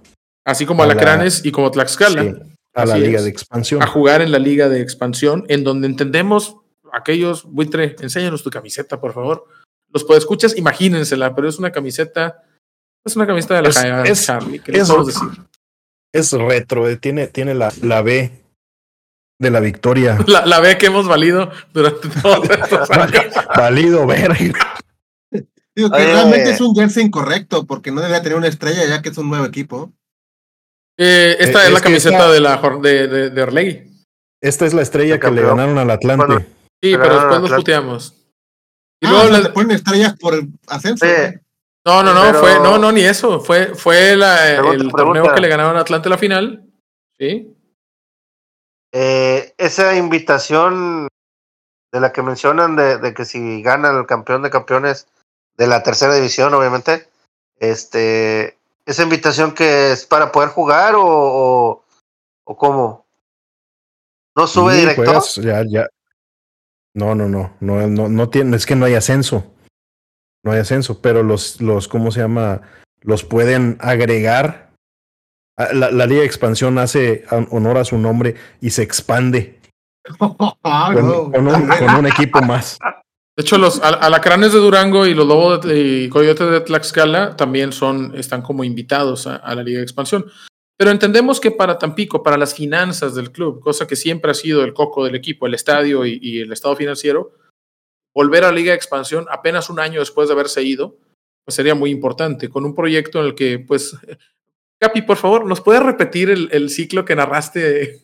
Así 0.45 0.65
como 0.65 0.81
A 0.83 0.87
la- 0.87 0.93
Alacranes 0.93 1.43
y 1.45 1.51
como 1.51 1.69
Tlaxcala, 1.71 2.23
sí, 2.23 2.33
a 2.73 2.85
la 2.85 2.97
liga 2.97 3.17
es. 3.19 3.25
de 3.25 3.29
expansión. 3.29 3.83
a 3.83 3.87
jugar 3.87 4.21
en 4.21 4.31
la 4.31 4.39
liga 4.39 4.69
de 4.69 4.79
expansión, 4.81 5.43
en 5.49 5.65
donde 5.65 5.87
entendemos 5.87 6.55
aquellos, 6.93 7.43
buitre, 7.43 7.97
enséñanos 7.99 8.43
tu 8.43 8.49
camiseta, 8.49 9.01
por 9.01 9.13
favor. 9.13 9.43
Los 9.91 10.05
podescuchas, 10.05 10.57
imagínensela, 10.57 11.35
pero 11.35 11.49
es 11.49 11.59
una 11.59 11.71
camiseta, 11.73 12.43
es 13.05 13.15
una 13.17 13.27
camiseta 13.27 13.55
de 13.55 13.61
la 13.63 13.69
Es- 14.03 14.09
es- 14.19 14.25
Charlie, 14.25 14.59
¿qué 14.59 14.71
les 14.71 14.83
es- 14.83 14.87
podemos 14.87 15.07
decir? 15.07 15.27
Es 16.13 16.31
retro, 16.31 16.87
eh, 16.87 16.95
tiene, 16.95 17.27
tiene 17.27 17.53
la, 17.53 17.69
la 17.81 18.01
B 18.01 18.31
de 19.39 19.51
la 19.51 19.59
victoria. 19.59 20.17
La, 20.27 20.45
la 20.45 20.59
B 20.59 20.77
que 20.77 20.87
hemos 20.87 21.07
valido 21.07 21.51
durante 21.73 22.07
todos 22.09 22.49
estos 22.49 22.89
años. 22.91 23.25
Válido 23.55 24.05
ver. 24.07 24.33
Digo 25.75 25.89
que 25.91 25.95
Oye. 25.95 26.05
realmente 26.11 26.49
es 26.51 26.61
un 26.61 26.73
jersey 26.75 27.03
incorrecto, 27.05 27.65
porque 27.67 27.91
no 27.91 28.01
debería 28.01 28.23
tener 28.23 28.37
una 28.37 28.47
estrella 28.47 28.83
ya 28.85 29.01
que 29.01 29.09
es 29.09 29.17
un 29.17 29.29
nuevo 29.29 29.45
equipo. 29.45 29.91
Eh, 30.97 31.37
esta 31.39 31.59
Eh, 31.59 31.61
es, 31.63 31.67
es 31.67 31.73
la 31.73 31.81
camiseta 31.81 32.15
esta- 32.17 32.31
de 32.31 32.39
la 32.39 32.57
de, 32.81 33.07
de, 33.07 33.29
de 33.29 33.41
Orlegui. 33.43 33.83
Esta 34.41 34.65
es 34.65 34.73
la 34.73 34.81
estrella 34.81 35.15
El 35.15 35.19
que 35.19 35.31
le 35.31 35.41
ganaron 35.43 35.77
al 35.77 35.89
Atlante. 35.91 36.25
Bueno, 36.25 36.45
Sí, 36.83 36.95
Pero 36.95 37.15
después 37.15 37.41
nos 37.41 37.51
puteamos. 37.53 38.13
Y 39.01 39.05
Ah, 39.07 39.09
luego 39.09 39.17
o 39.17 39.27
sea, 39.29 39.37
la- 39.37 39.43
le 39.43 39.49
ponen 39.49 39.71
estrellas 39.71 40.15
por 40.19 40.33
el 40.35 40.47
ascenso. 40.67 41.05
Sí. 41.05 41.11
güey. 41.11 41.39
No, 41.85 42.03
no, 42.03 42.13
no, 42.13 42.21
Pero- 42.21 42.39
fue, 42.39 42.53
no, 42.59 42.77
no, 42.77 42.91
ni 42.91 43.01
eso. 43.01 43.39
Fue, 43.39 43.73
fue 43.75 44.15
la- 44.15 44.35
Pregunta, 44.57 44.71
el 44.71 44.77
pregunta. 44.91 44.97
torneo 45.03 45.33
que 45.35 45.41
le 45.41 45.47
ganaron 45.47 45.77
a 45.77 45.81
Atlante 45.81 46.09
la 46.09 46.17
final. 46.17 46.63
Sí. 47.19 47.53
Eh, 48.99 49.53
esa 49.59 49.95
invitación 49.95 51.07
de 51.91 51.99
la 51.99 52.11
que 52.11 52.23
mencionan 52.23 52.75
de, 52.75 52.97
de 52.97 53.13
que 53.13 53.25
si 53.25 53.61
gana 53.61 53.91
el 53.91 54.07
campeón 54.07 54.41
de 54.41 54.49
campeones 54.49 55.07
de 55.55 55.67
la 55.67 55.83
tercera 55.83 56.15
división, 56.15 56.51
obviamente, 56.55 57.07
este, 57.59 58.57
esa 58.87 59.03
invitación 59.03 59.53
que 59.53 59.91
es 59.91 60.03
para 60.07 60.31
poder 60.31 60.49
jugar 60.49 60.95
o, 60.95 61.05
o, 61.05 61.83
o 62.43 62.57
cómo? 62.57 63.05
¿No 64.35 64.47
sube 64.47 64.73
Sí, 64.73 64.79
directo? 64.79 65.03
juegas, 65.03 65.35
ya, 65.35 65.63
ya. 65.67 65.87
No, 66.95 67.13
no, 67.13 67.27
no, 67.27 67.55
no, 67.59 67.85
no, 67.85 68.09
no 68.09 68.29
tiene, 68.31 68.57
es 68.57 68.65
que 68.65 68.75
no 68.75 68.85
hay 68.85 68.95
ascenso. 68.95 69.45
No 70.43 70.53
hay 70.53 70.59
ascenso, 70.59 71.03
pero 71.03 71.21
los, 71.21 71.61
los, 71.61 71.87
¿cómo 71.87 72.11
se 72.11 72.21
llama? 72.21 72.63
Los 73.01 73.23
pueden 73.23 73.77
agregar. 73.79 74.66
Ah, 75.57 75.69
La, 75.73 75.91
la 75.91 76.05
Liga 76.05 76.21
de 76.21 76.27
Expansión 76.27 76.77
hace 76.77 77.25
honor 77.49 77.77
a 77.77 77.85
su 77.85 77.97
nombre 77.97 78.35
y 78.61 78.69
se 78.69 78.83
expande 78.83 79.59
Ah, 80.63 80.91
con, 80.93 81.47
un, 81.47 81.67
con 81.67 81.95
un 81.99 82.05
equipo 82.07 82.41
más. 82.41 82.77
De 83.35 83.41
hecho, 83.43 83.57
los 83.57 83.81
al- 83.81 83.99
alacranes 84.01 84.53
de 84.53 84.59
Durango 84.59 85.05
y 85.05 85.13
los 85.13 85.27
lobos 85.27 85.61
de, 85.65 85.79
y 86.05 86.09
coyotes 86.09 86.49
de 86.49 86.61
Tlaxcala 86.61 87.35
también 87.35 87.71
son, 87.71 88.15
están 88.15 88.41
como 88.41 88.63
invitados 88.63 89.27
a, 89.27 89.35
a 89.35 89.53
la 89.53 89.63
Liga 89.63 89.77
de 89.79 89.83
Expansión. 89.83 90.25
Pero 90.79 90.91
entendemos 90.91 91.39
que 91.39 91.51
para 91.51 91.77
Tampico, 91.77 92.23
para 92.23 92.37
las 92.37 92.53
finanzas 92.55 93.15
del 93.15 93.31
club, 93.31 93.59
cosa 93.59 93.85
que 93.87 93.95
siempre 93.95 94.31
ha 94.31 94.35
sido 94.35 94.63
el 94.63 94.73
coco 94.73 95.05
del 95.05 95.15
equipo, 95.15 95.45
el 95.47 95.53
estadio 95.55 96.05
y, 96.05 96.19
y 96.21 96.39
el 96.41 96.51
estado 96.51 96.75
financiero, 96.75 97.33
volver 98.15 98.43
a 98.43 98.47
la 98.49 98.55
Liga 98.55 98.71
de 98.71 98.77
Expansión 98.77 99.25
apenas 99.29 99.69
un 99.69 99.79
año 99.79 99.99
después 99.99 100.27
de 100.29 100.33
haberse 100.33 100.63
ido, 100.63 100.97
pues 101.45 101.55
sería 101.55 101.75
muy 101.75 101.89
importante, 101.91 102.47
con 102.49 102.63
un 102.65 102.73
proyecto 102.75 103.19
en 103.19 103.25
el 103.25 103.35
que, 103.35 103.59
pues, 103.59 103.95
Capi, 104.79 105.01
por 105.01 105.17
favor, 105.17 105.45
¿nos 105.45 105.61
puedes 105.61 105.81
repetir 105.81 106.29
el, 106.29 106.49
el 106.51 106.69
ciclo 106.69 107.03
que 107.03 107.15
narraste? 107.15 108.01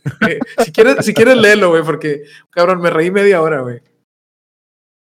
si, 0.65 0.71
quieres, 0.71 1.05
si 1.05 1.13
quieres, 1.13 1.37
léelo, 1.37 1.69
güey, 1.69 1.83
porque, 1.83 2.23
cabrón, 2.49 2.81
me 2.81 2.89
reí 2.89 3.11
media 3.11 3.41
hora, 3.41 3.61
güey. 3.61 3.81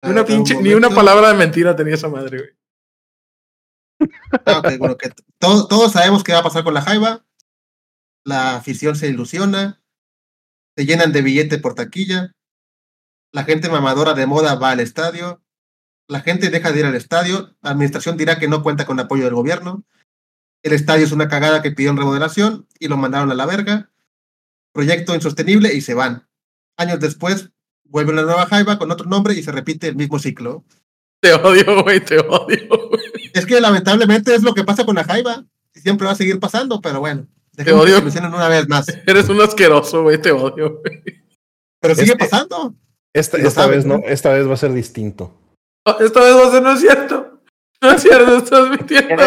Ni 0.05 0.11
una, 0.13 0.21
Ah, 0.21 0.25
pinche, 0.27 0.55
un 0.57 0.63
ni 0.63 0.71
una 0.75 0.89
momento. 0.89 0.95
palabra 0.95 1.29
de 1.33 1.35
mentira 1.39 1.75
tenía 1.75 1.95
esa 1.95 2.09
madre, 2.09 2.39
güey. 2.39 2.51
Ah, 4.45 4.59
ok, 4.59 4.79
bueno, 4.79 4.97
que 4.97 5.11
todo- 5.39 5.67
todos 5.67 5.93
sabemos 5.93 6.23
qué 6.23 6.33
va 6.33 6.41
a 6.41 6.45
pasar 6.45 6.63
con 6.63 6.75
la 6.75 6.83
Jaiba. 6.83 7.25
La 8.25 8.57
afición 8.57 8.95
se 8.95 9.09
ilusiona. 9.09 9.83
Se 10.77 10.85
llenan 10.87 11.13
de 11.13 11.23
billete 11.23 11.59
por 11.59 11.75
taquilla. 11.75 12.33
La 13.33 13.45
gente 13.45 13.69
mamadora 13.69 14.15
de 14.15 14.27
moda 14.27 14.55
va 14.57 14.71
al 14.71 14.81
estadio. 14.81 15.43
La 16.09 16.21
gente 16.21 16.51
deja 16.51 16.71
de 16.71 16.81
ir 16.81 16.87
al 16.87 16.95
estadio. 16.95 17.57
La 17.63 17.71
administración 17.71 18.17
dirá 18.17 18.39
que 18.39 18.49
no 18.49 18.63
cuenta 18.63 18.87
con 18.87 19.01
apoyo 19.01 19.25
del 19.25 19.35
gobierno. 19.35 19.85
El 20.67 20.73
estadio 20.73 21.05
es 21.05 21.13
una 21.13 21.29
cagada 21.29 21.63
que 21.63 21.71
pidieron 21.71 21.97
remodelación 21.97 22.67
y 22.81 22.89
lo 22.89 22.97
mandaron 22.97 23.31
a 23.31 23.37
la 23.37 23.47
verga. 23.47 23.93
Proyecto 24.73 25.15
insostenible 25.15 25.73
y 25.73 25.81
se 25.81 25.95
van. 25.95 26.27
Años 26.77 26.99
después 26.99 27.51
vuelve 27.85 28.13
una 28.13 28.23
nueva 28.23 28.47
Jaiba 28.47 28.77
con 28.77 28.91
otro 28.91 29.09
nombre 29.09 29.35
y 29.35 29.45
se 29.45 29.53
repite 29.53 29.87
el 29.87 29.95
mismo 29.95 30.19
ciclo. 30.19 30.65
Te 31.21 31.33
odio, 31.35 31.85
güey, 31.85 32.01
te 32.01 32.19
odio. 32.19 32.67
güey. 32.69 33.31
Es 33.33 33.47
que 33.47 33.61
lamentablemente 33.61 34.35
es 34.35 34.43
lo 34.43 34.55
que 34.55 34.65
pasa 34.65 34.85
con 34.85 34.97
la 34.97 35.05
Jaiba. 35.05 35.45
Y 35.73 35.79
siempre 35.79 36.05
va 36.05 36.15
a 36.15 36.17
seguir 36.17 36.41
pasando, 36.41 36.81
pero 36.81 36.99
bueno. 36.99 37.29
Te 37.55 37.73
odio. 37.73 38.01
una 38.01 38.49
vez 38.49 38.69
más. 38.69 38.89
Eres 39.07 39.29
un 39.29 39.41
asqueroso, 39.41 40.03
güey, 40.03 40.21
te 40.21 40.33
odio. 40.33 40.83
Pero 41.79 41.95
sigue 41.95 42.17
pasando. 42.17 42.75
Esta, 43.13 43.39
esta 43.39 43.69
vez 43.69 43.87
no, 43.87 44.01
esta 44.05 44.31
vez 44.31 44.49
va 44.49 44.55
a 44.55 44.57
ser 44.57 44.73
distinto. 44.73 45.33
esta 46.01 46.21
vez 46.23 46.35
va 46.35 46.49
a 46.49 46.51
ser, 46.51 46.63
no 46.65 46.73
es 46.73 46.81
cierto. 46.81 47.36
No 47.87 47.93
es 47.93 48.03
cierto, 48.03 48.37
estás 48.39 48.69
mintiendo. 48.69 49.23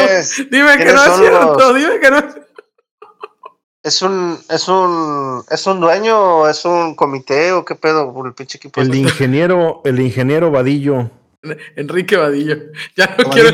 Dime 0.51 0.77
que 0.77 0.91
no 0.91 1.05
es 1.05 1.17
cierto, 1.17 1.73
dime 1.73 1.99
que 2.01 2.11
no 2.11 2.17
es 2.17 2.33
cierto. 2.33 2.63
¿Es 3.81 4.01
un, 4.01 4.37
es 4.49 4.67
un, 4.67 5.45
es 5.49 5.65
un 5.65 5.79
dueño 5.79 6.19
o 6.19 6.49
es 6.49 6.65
un 6.65 6.93
comité 6.93 7.53
o 7.53 7.63
qué 7.63 7.75
pedo 7.75 8.13
por 8.13 8.27
el 8.27 8.33
pinche 8.33 8.57
equipo? 8.57 8.81
El 8.81 8.93
ingeniero, 8.93 9.79
el 9.85 10.01
ingeniero 10.01 10.51
Vadillo. 10.51 11.09
Enrique 11.77 12.17
Vadillo. 12.17 12.57
Ya 12.97 13.15
no 13.17 13.29
quiero 13.29 13.49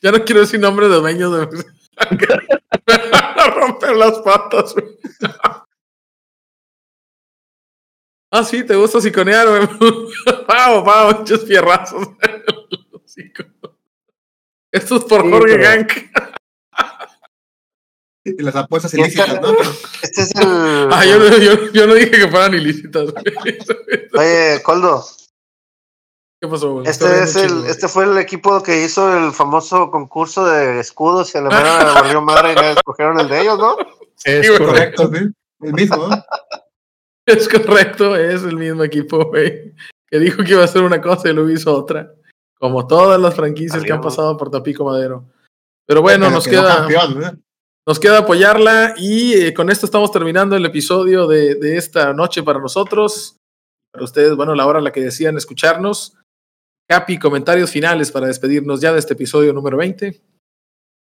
ya 0.00 0.12
no 0.12 0.24
quiero 0.24 0.40
decir 0.40 0.58
nombre 0.58 0.88
de 0.88 0.96
dueño 0.96 1.30
de 1.30 1.46
romper 3.54 3.94
las 3.94 4.18
patas. 4.20 4.74
ah, 8.30 8.44
sí, 8.44 8.64
te 8.64 8.76
gusta 8.76 8.98
siconear, 8.98 9.46
güey. 9.46 9.68
Pavo, 10.46 10.84
pavo, 10.84 11.18
muchos 11.18 11.44
fierrazos. 11.44 12.08
Esto 14.72 14.96
es 14.96 15.04
por 15.04 15.28
Jorge 15.28 15.58
Gank. 15.58 15.92
Y 18.24 18.40
las 18.42 18.54
apuestas 18.54 18.94
ilícitas, 18.94 19.40
¿no? 19.40 19.52
Este 20.02 20.22
es 20.22 20.34
el. 20.36 20.88
Ah, 20.92 21.04
yo, 21.04 21.38
yo, 21.38 21.72
yo 21.72 21.86
no 21.86 21.94
dije 21.94 22.10
que 22.10 22.28
fueran 22.28 22.54
ilícitas. 22.54 23.12
Oye, 24.14 24.62
Coldo. 24.62 25.04
¿Qué 26.40 26.48
pasó, 26.48 26.72
güey? 26.72 26.86
Este, 26.88 27.22
es 27.22 27.36
el, 27.36 27.66
este 27.66 27.88
fue 27.88 28.04
el 28.04 28.16
equipo 28.18 28.62
que 28.62 28.84
hizo 28.84 29.16
el 29.16 29.32
famoso 29.32 29.90
concurso 29.90 30.46
de 30.46 30.80
escudos 30.80 31.34
y 31.34 31.38
a 31.38 31.42
la 31.42 31.48
mera 31.56 32.00
volvió 32.00 32.22
madre 32.22 32.52
y 32.52 32.56
le 32.56 32.72
escogieron 32.72 33.20
el 33.20 33.28
de 33.28 33.40
ellos, 33.42 33.58
¿no? 33.58 33.76
Es 34.24 34.50
correcto, 34.58 35.10
sí. 35.12 35.20
El 35.60 35.72
mismo. 35.72 36.08
Es 37.24 37.48
correcto, 37.48 38.16
es 38.16 38.42
el 38.42 38.56
mismo 38.56 38.82
equipo, 38.82 39.26
güey. 39.26 39.72
Que 40.08 40.18
dijo 40.18 40.42
que 40.42 40.54
iba 40.54 40.62
a 40.62 40.64
hacer 40.64 40.82
una 40.82 41.00
cosa 41.00 41.30
y 41.30 41.32
lo 41.32 41.48
hizo 41.48 41.72
otra. 41.72 42.12
Como 42.62 42.86
todas 42.86 43.20
las 43.20 43.34
franquicias 43.34 43.82
que 43.82 43.92
han 43.92 44.00
pasado 44.00 44.36
por 44.36 44.48
Tapico 44.48 44.84
Madero. 44.84 45.24
Pero 45.84 46.00
bueno, 46.00 46.30
nos 46.30 46.46
queda. 46.46 46.86
¿eh? 46.88 47.36
Nos 47.84 47.98
queda 47.98 48.18
apoyarla 48.18 48.94
y 48.96 49.32
eh, 49.32 49.52
con 49.52 49.68
esto 49.68 49.84
estamos 49.84 50.12
terminando 50.12 50.54
el 50.54 50.64
episodio 50.64 51.26
de, 51.26 51.56
de, 51.56 51.76
esta 51.76 52.12
noche 52.12 52.44
para 52.44 52.60
nosotros. 52.60 53.36
Para 53.92 54.04
ustedes, 54.04 54.36
bueno, 54.36 54.54
la 54.54 54.64
hora 54.64 54.78
a 54.78 54.82
la 54.82 54.92
que 54.92 55.00
decían 55.00 55.36
escucharnos. 55.36 56.16
Capi, 56.88 57.18
comentarios 57.18 57.72
finales 57.72 58.12
para 58.12 58.28
despedirnos 58.28 58.80
ya 58.80 58.92
de 58.92 59.00
este 59.00 59.14
episodio 59.14 59.52
número 59.52 59.76
20. 59.78 60.22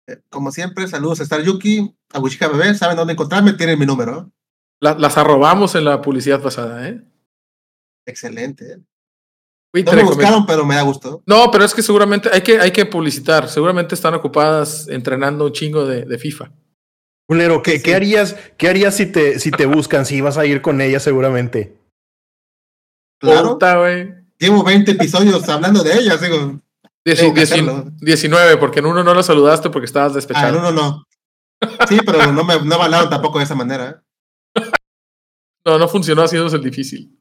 Eh, 0.07 0.22
como 0.30 0.53
siempre, 0.53 0.88
saludos 0.88 1.19
a 1.19 1.23
Star 1.23 1.41
Yuki, 1.41 1.94
a 2.14 2.22
Wichika 2.22 2.48
Bebé, 2.48 2.73
saben 2.73 2.95
dónde 2.95 3.11
encontrarme, 3.11 3.52
tienen 3.52 3.77
mi 3.77 3.86
número. 3.86 4.31
las 4.80 5.18
arrobamos 5.18 5.76
en 5.76 5.84
la 5.84 6.02
publicidad 6.02 6.41
pasada, 6.41 6.88
¿eh? 6.88 7.03
Excelente. 8.07 8.81
¿Eh? 9.74 9.84
no 9.84 9.94
me 9.94 10.04
buscaron, 10.04 10.46
pero 10.46 10.66
me 10.66 10.76
da 10.76 10.82
gusto. 10.82 11.22
No, 11.26 11.50
pero 11.52 11.66
es 11.66 11.74
que 11.74 11.82
seguramente 11.82 12.30
hay 12.32 12.41
que, 12.41 12.60
hay 12.60 12.72
que 12.72 12.86
publicitar. 12.86 13.50
Seguramente 13.50 13.96
están 13.96 14.14
ocupadas 14.14 14.88
entrenando 14.88 15.46
un 15.46 15.52
chingo 15.52 15.86
de, 15.86 16.06
de 16.06 16.18
FIFA. 16.18 16.52
Culero, 17.28 17.62
¿qué, 17.62 17.82
¿qué, 17.82 17.94
harías, 17.94 18.36
¿qué 18.58 18.70
harías 18.70 18.96
si 18.96 19.06
te, 19.06 19.40
si 19.40 19.52
te 19.52 19.68
buscan? 19.68 20.06
Si 20.06 20.16
ibas 20.16 20.38
a 20.38 20.46
ir 20.48 20.62
con 20.64 20.82
ella 20.82 21.00
seguramente. 21.00 21.78
Claro. 23.20 23.60
Llevo 24.40 24.64
20 24.64 24.91
episodios 24.91 25.48
hablando 25.50 25.84
de 25.84 26.00
ella, 26.00 26.18
digo. 26.18 26.60
19, 27.06 28.58
porque 28.58 28.80
en 28.80 28.86
uno 28.86 29.04
no 29.04 29.14
lo 29.14 29.22
saludaste 29.22 29.70
porque 29.70 29.86
estabas 29.86 30.14
despechado. 30.14 30.48
Ah, 30.48 30.50
en 30.50 30.56
uno 30.56 30.72
no. 30.72 31.04
Sí, 31.88 32.00
pero 32.06 32.32
no 32.32 32.44
me 32.44 32.60
no 32.62 32.76
hablaron 32.76 33.10
tampoco 33.10 33.40
de 33.40 33.44
esa 33.44 33.56
manera. 33.56 34.04
no, 35.66 35.78
no 35.78 35.88
funcionó 35.88 36.24
haciéndose 36.24 36.56
el 36.56 36.64
difícil. 36.64 37.20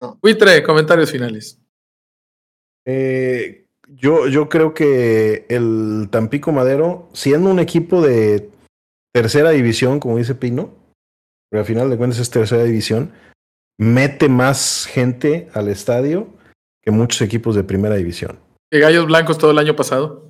No. 0.00 0.18
comentarios 0.64 1.10
finales. 1.10 1.60
Eh, 2.86 3.66
yo, 3.88 4.28
yo 4.28 4.48
creo 4.48 4.74
que 4.74 5.46
el 5.48 6.08
Tampico 6.10 6.52
Madero, 6.52 7.08
siendo 7.12 7.50
un 7.50 7.58
equipo 7.58 8.02
de 8.02 8.50
tercera 9.12 9.50
división, 9.50 10.00
como 10.00 10.18
dice 10.18 10.34
Pino, 10.34 10.70
pero 11.50 11.60
al 11.60 11.66
final 11.66 11.90
de 11.90 11.96
cuentas 11.96 12.18
es 12.18 12.30
tercera 12.30 12.64
división, 12.64 13.12
mete 13.78 14.28
más 14.28 14.86
gente 14.90 15.48
al 15.54 15.68
estadio 15.68 16.28
que 16.82 16.90
muchos 16.90 17.20
equipos 17.22 17.54
de 17.54 17.64
primera 17.64 17.94
división. 17.94 18.38
¿Que 18.70 18.80
Gallos 18.80 19.06
Blancos 19.06 19.38
todo 19.38 19.50
el 19.50 19.58
año 19.58 19.76
pasado? 19.76 20.28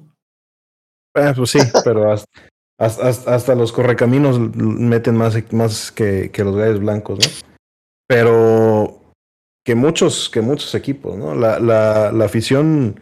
Ah, 1.14 1.32
pues 1.34 1.50
sí, 1.50 1.58
pero 1.84 2.12
hasta, 2.12 3.08
hasta, 3.08 3.54
los 3.54 3.72
correcaminos 3.72 4.38
meten 4.38 5.16
más, 5.16 5.52
más 5.52 5.92
que, 5.92 6.30
que, 6.30 6.44
los 6.44 6.56
Gallos 6.56 6.80
Blancos, 6.80 7.18
¿no? 7.20 7.48
Pero 8.06 9.00
que 9.64 9.74
muchos, 9.74 10.30
que 10.30 10.40
muchos 10.40 10.74
equipos, 10.74 11.16
¿no? 11.16 11.34
La, 11.34 11.58
la, 11.58 12.12
la 12.12 12.24
afición 12.24 13.00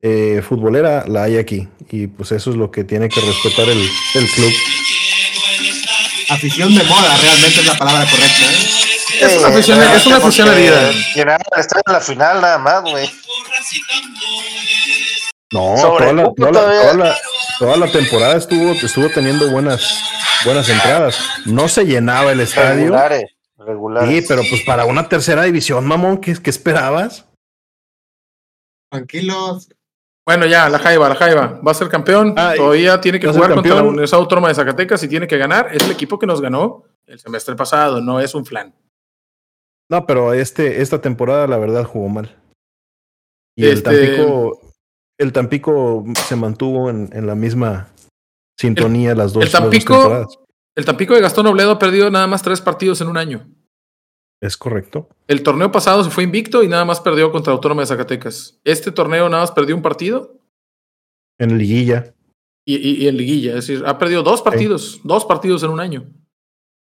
eh, 0.00 0.40
futbolera 0.42 1.04
la 1.06 1.24
hay 1.24 1.36
aquí 1.36 1.68
y 1.90 2.06
pues 2.06 2.32
eso 2.32 2.50
es 2.50 2.56
lo 2.56 2.70
que 2.70 2.84
tiene 2.84 3.08
que 3.08 3.20
respetar 3.20 3.68
el, 3.68 3.78
el 4.14 4.30
club 4.30 4.52
afición 6.28 6.74
de 6.74 6.82
moda, 6.84 7.16
realmente 7.16 7.60
es 7.60 7.66
la 7.66 7.74
palabra 7.74 8.04
correcta. 8.10 8.44
¿eh? 8.44 9.26
Es 9.26 9.38
una 9.38 9.48
afición, 9.48 9.82
es 9.82 10.06
una 10.06 10.16
afición 10.16 10.48
herida. 10.48 10.90
Está 11.56 11.80
en 11.86 11.92
la 11.92 12.00
final 12.00 12.40
nada 12.40 12.58
más, 12.58 12.82
güey. 12.82 13.10
No, 15.52 15.74
toda 15.80 16.12
la, 16.12 16.24
toda, 16.36 16.94
la, 16.94 17.16
toda, 17.58 17.76
la, 17.76 17.86
temporada 17.86 18.36
estuvo, 18.36 18.72
estuvo 18.72 19.08
teniendo 19.10 19.48
buenas, 19.50 20.02
buenas 20.44 20.68
entradas. 20.68 21.16
No 21.44 21.68
se 21.68 21.84
llenaba 21.84 22.32
el 22.32 22.40
estadio. 22.40 22.80
Regulares, 22.80 23.30
Sí, 24.06 24.24
pero 24.28 24.42
pues 24.48 24.62
para 24.64 24.84
una 24.84 25.08
tercera 25.08 25.42
división, 25.42 25.86
mamón, 25.86 26.18
¿qué, 26.18 26.34
qué 26.40 26.50
esperabas? 26.50 27.26
Tranquilos, 28.90 29.68
bueno, 30.26 30.44
ya, 30.44 30.68
la 30.68 30.80
Jaiba, 30.80 31.08
la 31.08 31.14
Jaiba. 31.14 31.60
Va 31.64 31.70
a 31.70 31.74
ser 31.74 31.88
campeón. 31.88 32.34
Ah, 32.36 32.54
Todavía 32.56 33.00
tiene 33.00 33.20
que 33.20 33.28
jugar 33.28 33.54
contra 33.54 33.76
la 33.76 33.82
Universidad 33.84 34.20
Autónoma 34.20 34.48
de 34.48 34.54
Zacatecas 34.54 35.00
y 35.04 35.08
tiene 35.08 35.28
que 35.28 35.38
ganar. 35.38 35.68
Es 35.72 35.84
el 35.84 35.92
equipo 35.92 36.18
que 36.18 36.26
nos 36.26 36.40
ganó 36.40 36.82
el 37.06 37.20
semestre 37.20 37.54
pasado, 37.54 38.00
no 38.00 38.18
es 38.18 38.34
un 38.34 38.44
flan. 38.44 38.74
No, 39.88 40.04
pero 40.04 40.32
este, 40.32 40.82
esta 40.82 41.00
temporada 41.00 41.46
la 41.46 41.58
verdad 41.58 41.84
jugó 41.84 42.08
mal. 42.08 42.36
Y 43.56 43.66
el, 43.66 43.74
este, 43.74 43.82
Tampico, 43.82 44.60
el 45.16 45.32
Tampico 45.32 46.04
se 46.26 46.34
mantuvo 46.34 46.90
en, 46.90 47.08
en 47.12 47.28
la 47.28 47.36
misma 47.36 47.88
sintonía 48.58 49.14
las 49.14 49.32
dos, 49.32 49.44
el 49.44 49.52
Tampico, 49.52 49.94
temporadas. 49.94 50.38
El 50.74 50.84
Tampico 50.84 51.14
de 51.14 51.20
Gastón 51.20 51.46
Obledo 51.46 51.70
ha 51.70 51.78
perdido 51.78 52.10
nada 52.10 52.26
más 52.26 52.42
tres 52.42 52.60
partidos 52.60 53.00
en 53.00 53.06
un 53.06 53.16
año. 53.16 53.48
Es 54.40 54.56
correcto. 54.56 55.08
El 55.28 55.42
torneo 55.42 55.72
pasado 55.72 56.04
se 56.04 56.10
fue 56.10 56.24
invicto 56.24 56.62
y 56.62 56.68
nada 56.68 56.84
más 56.84 57.00
perdió 57.00 57.32
contra 57.32 57.52
Autónoma 57.52 57.82
de 57.82 57.86
Zacatecas. 57.86 58.60
Este 58.64 58.92
torneo 58.92 59.28
nada 59.28 59.42
más 59.42 59.52
perdió 59.52 59.74
un 59.74 59.82
partido. 59.82 60.38
En 61.38 61.56
liguilla. 61.58 62.14
Y, 62.68 63.06
en 63.06 63.16
liguilla, 63.16 63.50
es 63.50 63.66
decir, 63.66 63.84
ha 63.86 63.96
perdido 63.96 64.24
dos 64.24 64.42
partidos, 64.42 65.00
dos 65.04 65.24
partidos 65.24 65.62
en 65.62 65.70
un 65.70 65.78
año. 65.78 66.08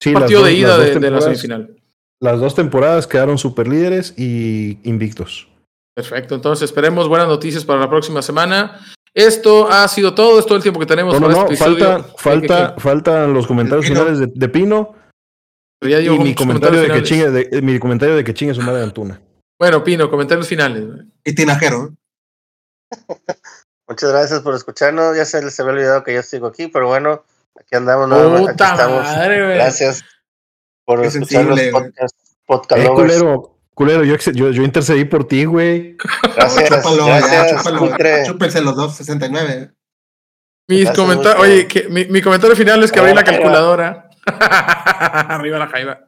Sí, 0.02 0.09
un 0.09 0.20
partido 0.20 0.43
de 0.43 0.55
ida 0.55 0.78
de, 0.78 1.10
la 1.10 1.20
semifinal. 1.20 1.77
Las 2.18 2.40
dos 2.40 2.55
temporadas 2.55 3.06
quedaron 3.06 3.36
super 3.36 3.68
líderes 3.68 4.14
y 4.16 4.78
invictos. 4.89 5.48
Perfecto, 5.94 6.35
entonces 6.35 6.64
esperemos 6.64 7.09
buenas 7.09 7.28
noticias 7.28 7.62
para 7.66 7.78
la 7.78 7.90
próxima 7.90 8.23
semana. 8.23 8.81
Esto 9.12 9.68
ha 9.70 9.86
sido 9.89 10.14
todo, 10.14 10.39
es 10.39 10.47
todo 10.47 10.56
el 10.56 10.62
tiempo 10.62 10.81
que 10.81 10.86
tenemos. 10.86 11.20
No, 11.20 11.28
no, 11.28 11.43
este 11.43 11.56
falta, 11.56 12.05
falta, 12.16 12.74
faltan 12.78 13.35
los 13.35 13.47
comentarios 13.47 13.86
finales 13.86 14.18
de 14.35 14.48
Pino 14.48 14.94
y 15.89 16.19
mi 16.19 16.35
comentario, 16.35 16.81
de 16.81 16.89
que 16.89 17.03
chingue, 17.03 17.31
de, 17.31 17.63
mi 17.63 17.79
comentario 17.79 18.17
de 18.17 18.25
que 18.25 18.35
chingue 18.35 18.55
su 18.55 18.63
madre 18.63 18.83
Antuna. 18.83 19.21
Bueno, 19.59 19.83
Pino, 19.83 20.11
comentarios 20.11 20.49
finales. 20.49 20.85
Y 21.25 21.35
tinajero. 21.35 21.95
Muchas 23.89 24.11
gracias 24.11 24.41
por 24.41 24.55
escucharnos. 24.55 25.17
Ya 25.17 25.25
se 25.25 25.43
les 25.43 25.59
había 25.61 25.73
olvidado 25.73 26.05
que 26.05 26.15
yo 26.15 26.23
sigo 26.23 26.49
aquí, 26.49 26.67
pero 26.67 26.89
bueno, 26.89 27.25
aquí 27.59 27.77
andamos. 27.77 28.11
aquí 28.13 28.51
estamos. 28.51 29.07
gracias 29.55 30.05
por 30.85 31.05
escuchar 31.05 31.45
los 31.45 31.61
podcasts. 31.61 32.37
Podcast 32.47 32.85
eh, 32.85 32.89
culero, 32.95 33.59
culero, 33.75 34.05
yo, 34.05 34.17
yo, 34.17 34.51
yo, 34.51 34.63
intercedí 34.63 35.05
por 35.05 35.27
ti, 35.27 35.45
güey. 35.45 35.97
Gracias. 36.37 36.69
chúpalo, 36.69 37.07
gracias, 37.07 37.65
chúpalo, 37.65 37.97
chúpense 38.25 38.61
los 38.61 38.77
dos, 38.77 38.97
69. 38.97 39.73
Mis 40.69 40.91
comentarios, 40.91 41.41
oye, 41.41 41.67
que, 41.67 41.89
mi, 41.89 42.05
mi, 42.07 42.23
comentario 42.23 42.55
final 42.57 42.83
es 42.85 42.93
que 42.93 43.01
abrí 43.01 43.15
la 43.15 43.25
calculadora. 43.25 44.06
Arriba 44.27 45.59
la 45.59 45.69
jaiba. 45.69 46.01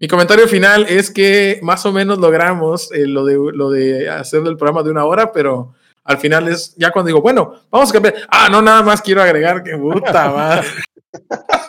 Mi 0.00 0.06
comentario 0.06 0.46
final 0.46 0.86
es 0.88 1.10
que 1.10 1.58
más 1.62 1.84
o 1.84 1.92
menos 1.92 2.18
logramos 2.18 2.92
eh, 2.92 3.06
lo, 3.06 3.24
de, 3.24 3.36
lo 3.52 3.70
de 3.70 4.08
hacer 4.08 4.46
el 4.46 4.56
programa 4.56 4.82
de 4.82 4.90
una 4.90 5.04
hora, 5.04 5.32
pero 5.32 5.74
al 6.04 6.18
final 6.18 6.48
es 6.48 6.74
ya 6.76 6.92
cuando 6.92 7.08
digo, 7.08 7.20
bueno, 7.20 7.54
vamos 7.70 7.90
a 7.90 7.92
cambiar. 7.92 8.14
Ah, 8.28 8.48
no, 8.50 8.62
nada 8.62 8.82
más 8.82 9.02
quiero 9.02 9.22
agregar 9.22 9.62
que 9.62 9.76
puta 9.76 10.30
madre. 10.30 10.68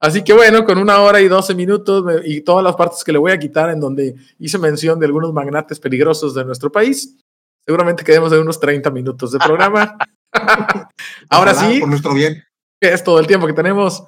Así 0.00 0.24
que 0.24 0.32
bueno, 0.32 0.64
con 0.64 0.78
una 0.78 0.98
hora 0.98 1.20
y 1.20 1.28
doce 1.28 1.54
minutos 1.54 2.04
y 2.24 2.40
todas 2.40 2.64
las 2.64 2.74
partes 2.74 3.04
que 3.04 3.12
le 3.12 3.18
voy 3.18 3.30
a 3.30 3.38
quitar 3.38 3.70
en 3.70 3.78
donde 3.78 4.16
hice 4.40 4.58
mención 4.58 4.98
de 4.98 5.06
algunos 5.06 5.32
magnates 5.32 5.78
peligrosos 5.78 6.34
de 6.34 6.44
nuestro 6.44 6.72
país, 6.72 7.16
seguramente 7.64 8.02
quedemos 8.02 8.32
de 8.32 8.40
unos 8.40 8.58
30 8.58 8.90
minutos 8.90 9.30
de 9.30 9.38
programa. 9.38 9.96
Ahora 11.30 11.54
sí. 11.54 11.78
Por 11.78 11.90
nuestro 11.90 12.14
bien. 12.14 12.42
es 12.80 13.04
todo 13.04 13.20
el 13.20 13.28
tiempo 13.28 13.46
que 13.46 13.52
tenemos. 13.52 14.02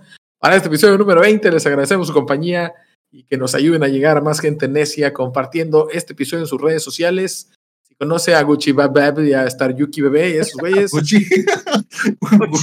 Para 0.44 0.56
este 0.56 0.68
episodio 0.68 0.98
número 0.98 1.22
20 1.22 1.50
les 1.50 1.64
agradecemos 1.64 2.06
su 2.06 2.12
compañía 2.12 2.74
y 3.10 3.22
que 3.24 3.38
nos 3.38 3.54
ayuden 3.54 3.82
a 3.82 3.88
llegar 3.88 4.18
a 4.18 4.20
más 4.20 4.40
gente 4.40 4.68
necia 4.68 5.14
compartiendo 5.14 5.88
este 5.90 6.12
episodio 6.12 6.42
en 6.42 6.46
sus 6.46 6.60
redes 6.60 6.82
sociales. 6.82 7.50
Si 7.82 7.94
conoce 7.94 8.34
a 8.34 8.42
Gucci 8.42 8.72
Bab 8.72 9.20
y 9.20 9.32
a 9.32 9.46
Star 9.46 9.74
Yuki 9.74 10.02
Bebé 10.02 10.32
y 10.32 10.32
esos 10.34 10.60
güeyes. 10.60 10.90
Gucci, 10.92 11.26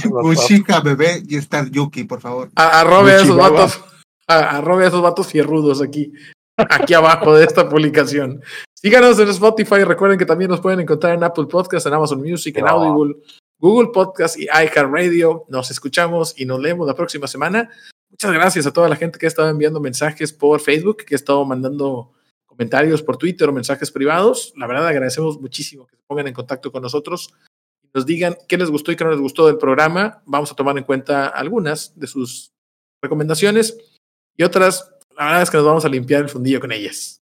Gucci 0.08 0.64
Bebé 0.84 1.24
y 1.28 1.34
Star 1.38 1.68
Yuki, 1.72 2.04
por 2.04 2.20
favor. 2.20 2.50
Arrobe 2.54 3.14
a 3.14 3.16
esos 3.16 3.36
vatos, 3.36 3.80
arrobe 4.28 4.84
a 4.84 4.86
esos 4.86 5.02
vatos 5.02 5.26
fierrudos 5.26 5.82
aquí, 5.82 6.12
aquí 6.56 6.94
abajo 6.94 7.34
de 7.34 7.44
esta 7.44 7.68
publicación. 7.68 8.40
Síganos 8.78 9.18
en 9.18 9.28
Spotify. 9.30 9.82
Recuerden 9.82 10.20
que 10.20 10.26
también 10.26 10.52
nos 10.52 10.60
pueden 10.60 10.78
encontrar 10.78 11.14
en 11.14 11.24
Apple 11.24 11.46
Podcasts, 11.46 11.88
en 11.88 11.94
Amazon 11.94 12.20
Music, 12.20 12.56
en 12.58 12.68
Audible, 12.68 13.16
Google 13.62 13.90
Podcast 13.92 14.36
y 14.36 14.46
iHeartRadio. 14.46 15.44
Nos 15.48 15.70
escuchamos 15.70 16.34
y 16.36 16.46
nos 16.46 16.58
leemos 16.58 16.84
la 16.84 16.96
próxima 16.96 17.28
semana. 17.28 17.70
Muchas 18.10 18.32
gracias 18.32 18.66
a 18.66 18.72
toda 18.72 18.88
la 18.88 18.96
gente 18.96 19.20
que 19.20 19.26
ha 19.26 19.28
estado 19.28 19.48
enviando 19.50 19.78
mensajes 19.78 20.32
por 20.32 20.60
Facebook, 20.60 21.04
que 21.04 21.14
ha 21.14 21.16
estado 21.16 21.44
mandando 21.44 22.12
comentarios 22.44 23.04
por 23.04 23.16
Twitter 23.18 23.48
o 23.48 23.52
mensajes 23.52 23.92
privados. 23.92 24.52
La 24.56 24.66
verdad 24.66 24.88
agradecemos 24.88 25.40
muchísimo 25.40 25.86
que 25.86 25.94
se 25.94 26.02
pongan 26.08 26.26
en 26.26 26.34
contacto 26.34 26.72
con 26.72 26.82
nosotros 26.82 27.32
y 27.84 27.88
nos 27.94 28.04
digan 28.04 28.36
qué 28.48 28.58
les 28.58 28.68
gustó 28.68 28.90
y 28.90 28.96
qué 28.96 29.04
no 29.04 29.12
les 29.12 29.20
gustó 29.20 29.46
del 29.46 29.58
programa. 29.58 30.24
Vamos 30.26 30.50
a 30.50 30.56
tomar 30.56 30.76
en 30.76 30.82
cuenta 30.82 31.28
algunas 31.28 31.96
de 31.96 32.08
sus 32.08 32.50
recomendaciones 33.00 33.78
y 34.36 34.42
otras, 34.42 34.90
la 35.16 35.26
verdad 35.26 35.42
es 35.42 35.50
que 35.50 35.58
nos 35.58 35.66
vamos 35.66 35.84
a 35.84 35.88
limpiar 35.88 36.22
el 36.22 36.28
fundillo 36.28 36.58
con 36.58 36.72
ellas. 36.72 37.21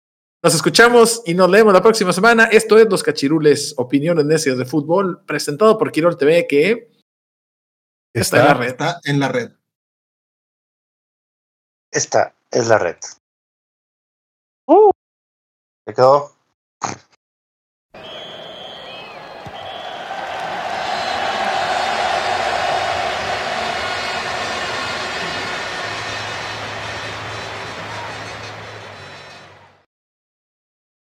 Nos 0.46 0.54
escuchamos 0.54 1.24
y 1.26 1.34
nos 1.34 1.50
leemos 1.50 1.74
la 1.74 1.82
próxima 1.82 2.14
semana. 2.14 2.44
Esto 2.44 2.78
es 2.78 2.88
Los 2.88 3.02
Cachirules, 3.02 3.74
opiniones 3.78 4.26
necias 4.26 4.60
de 4.60 4.66
fútbol, 4.66 5.26
presentado 5.26 5.76
por 5.76 5.92
Quirol 5.92 6.20
TV, 6.20 6.46
que 6.46 6.92
está, 8.14 8.42
en 8.42 8.46
la 8.46 8.54
red. 8.54 8.68
Está 8.70 9.00
en 9.06 9.20
la 9.20 9.28
red. 9.30 9.52
Esta 11.92 12.36
es 12.52 12.68
la 12.68 12.78
red. 12.78 12.98
Uh, 14.68 14.92
quedó. 15.84 16.35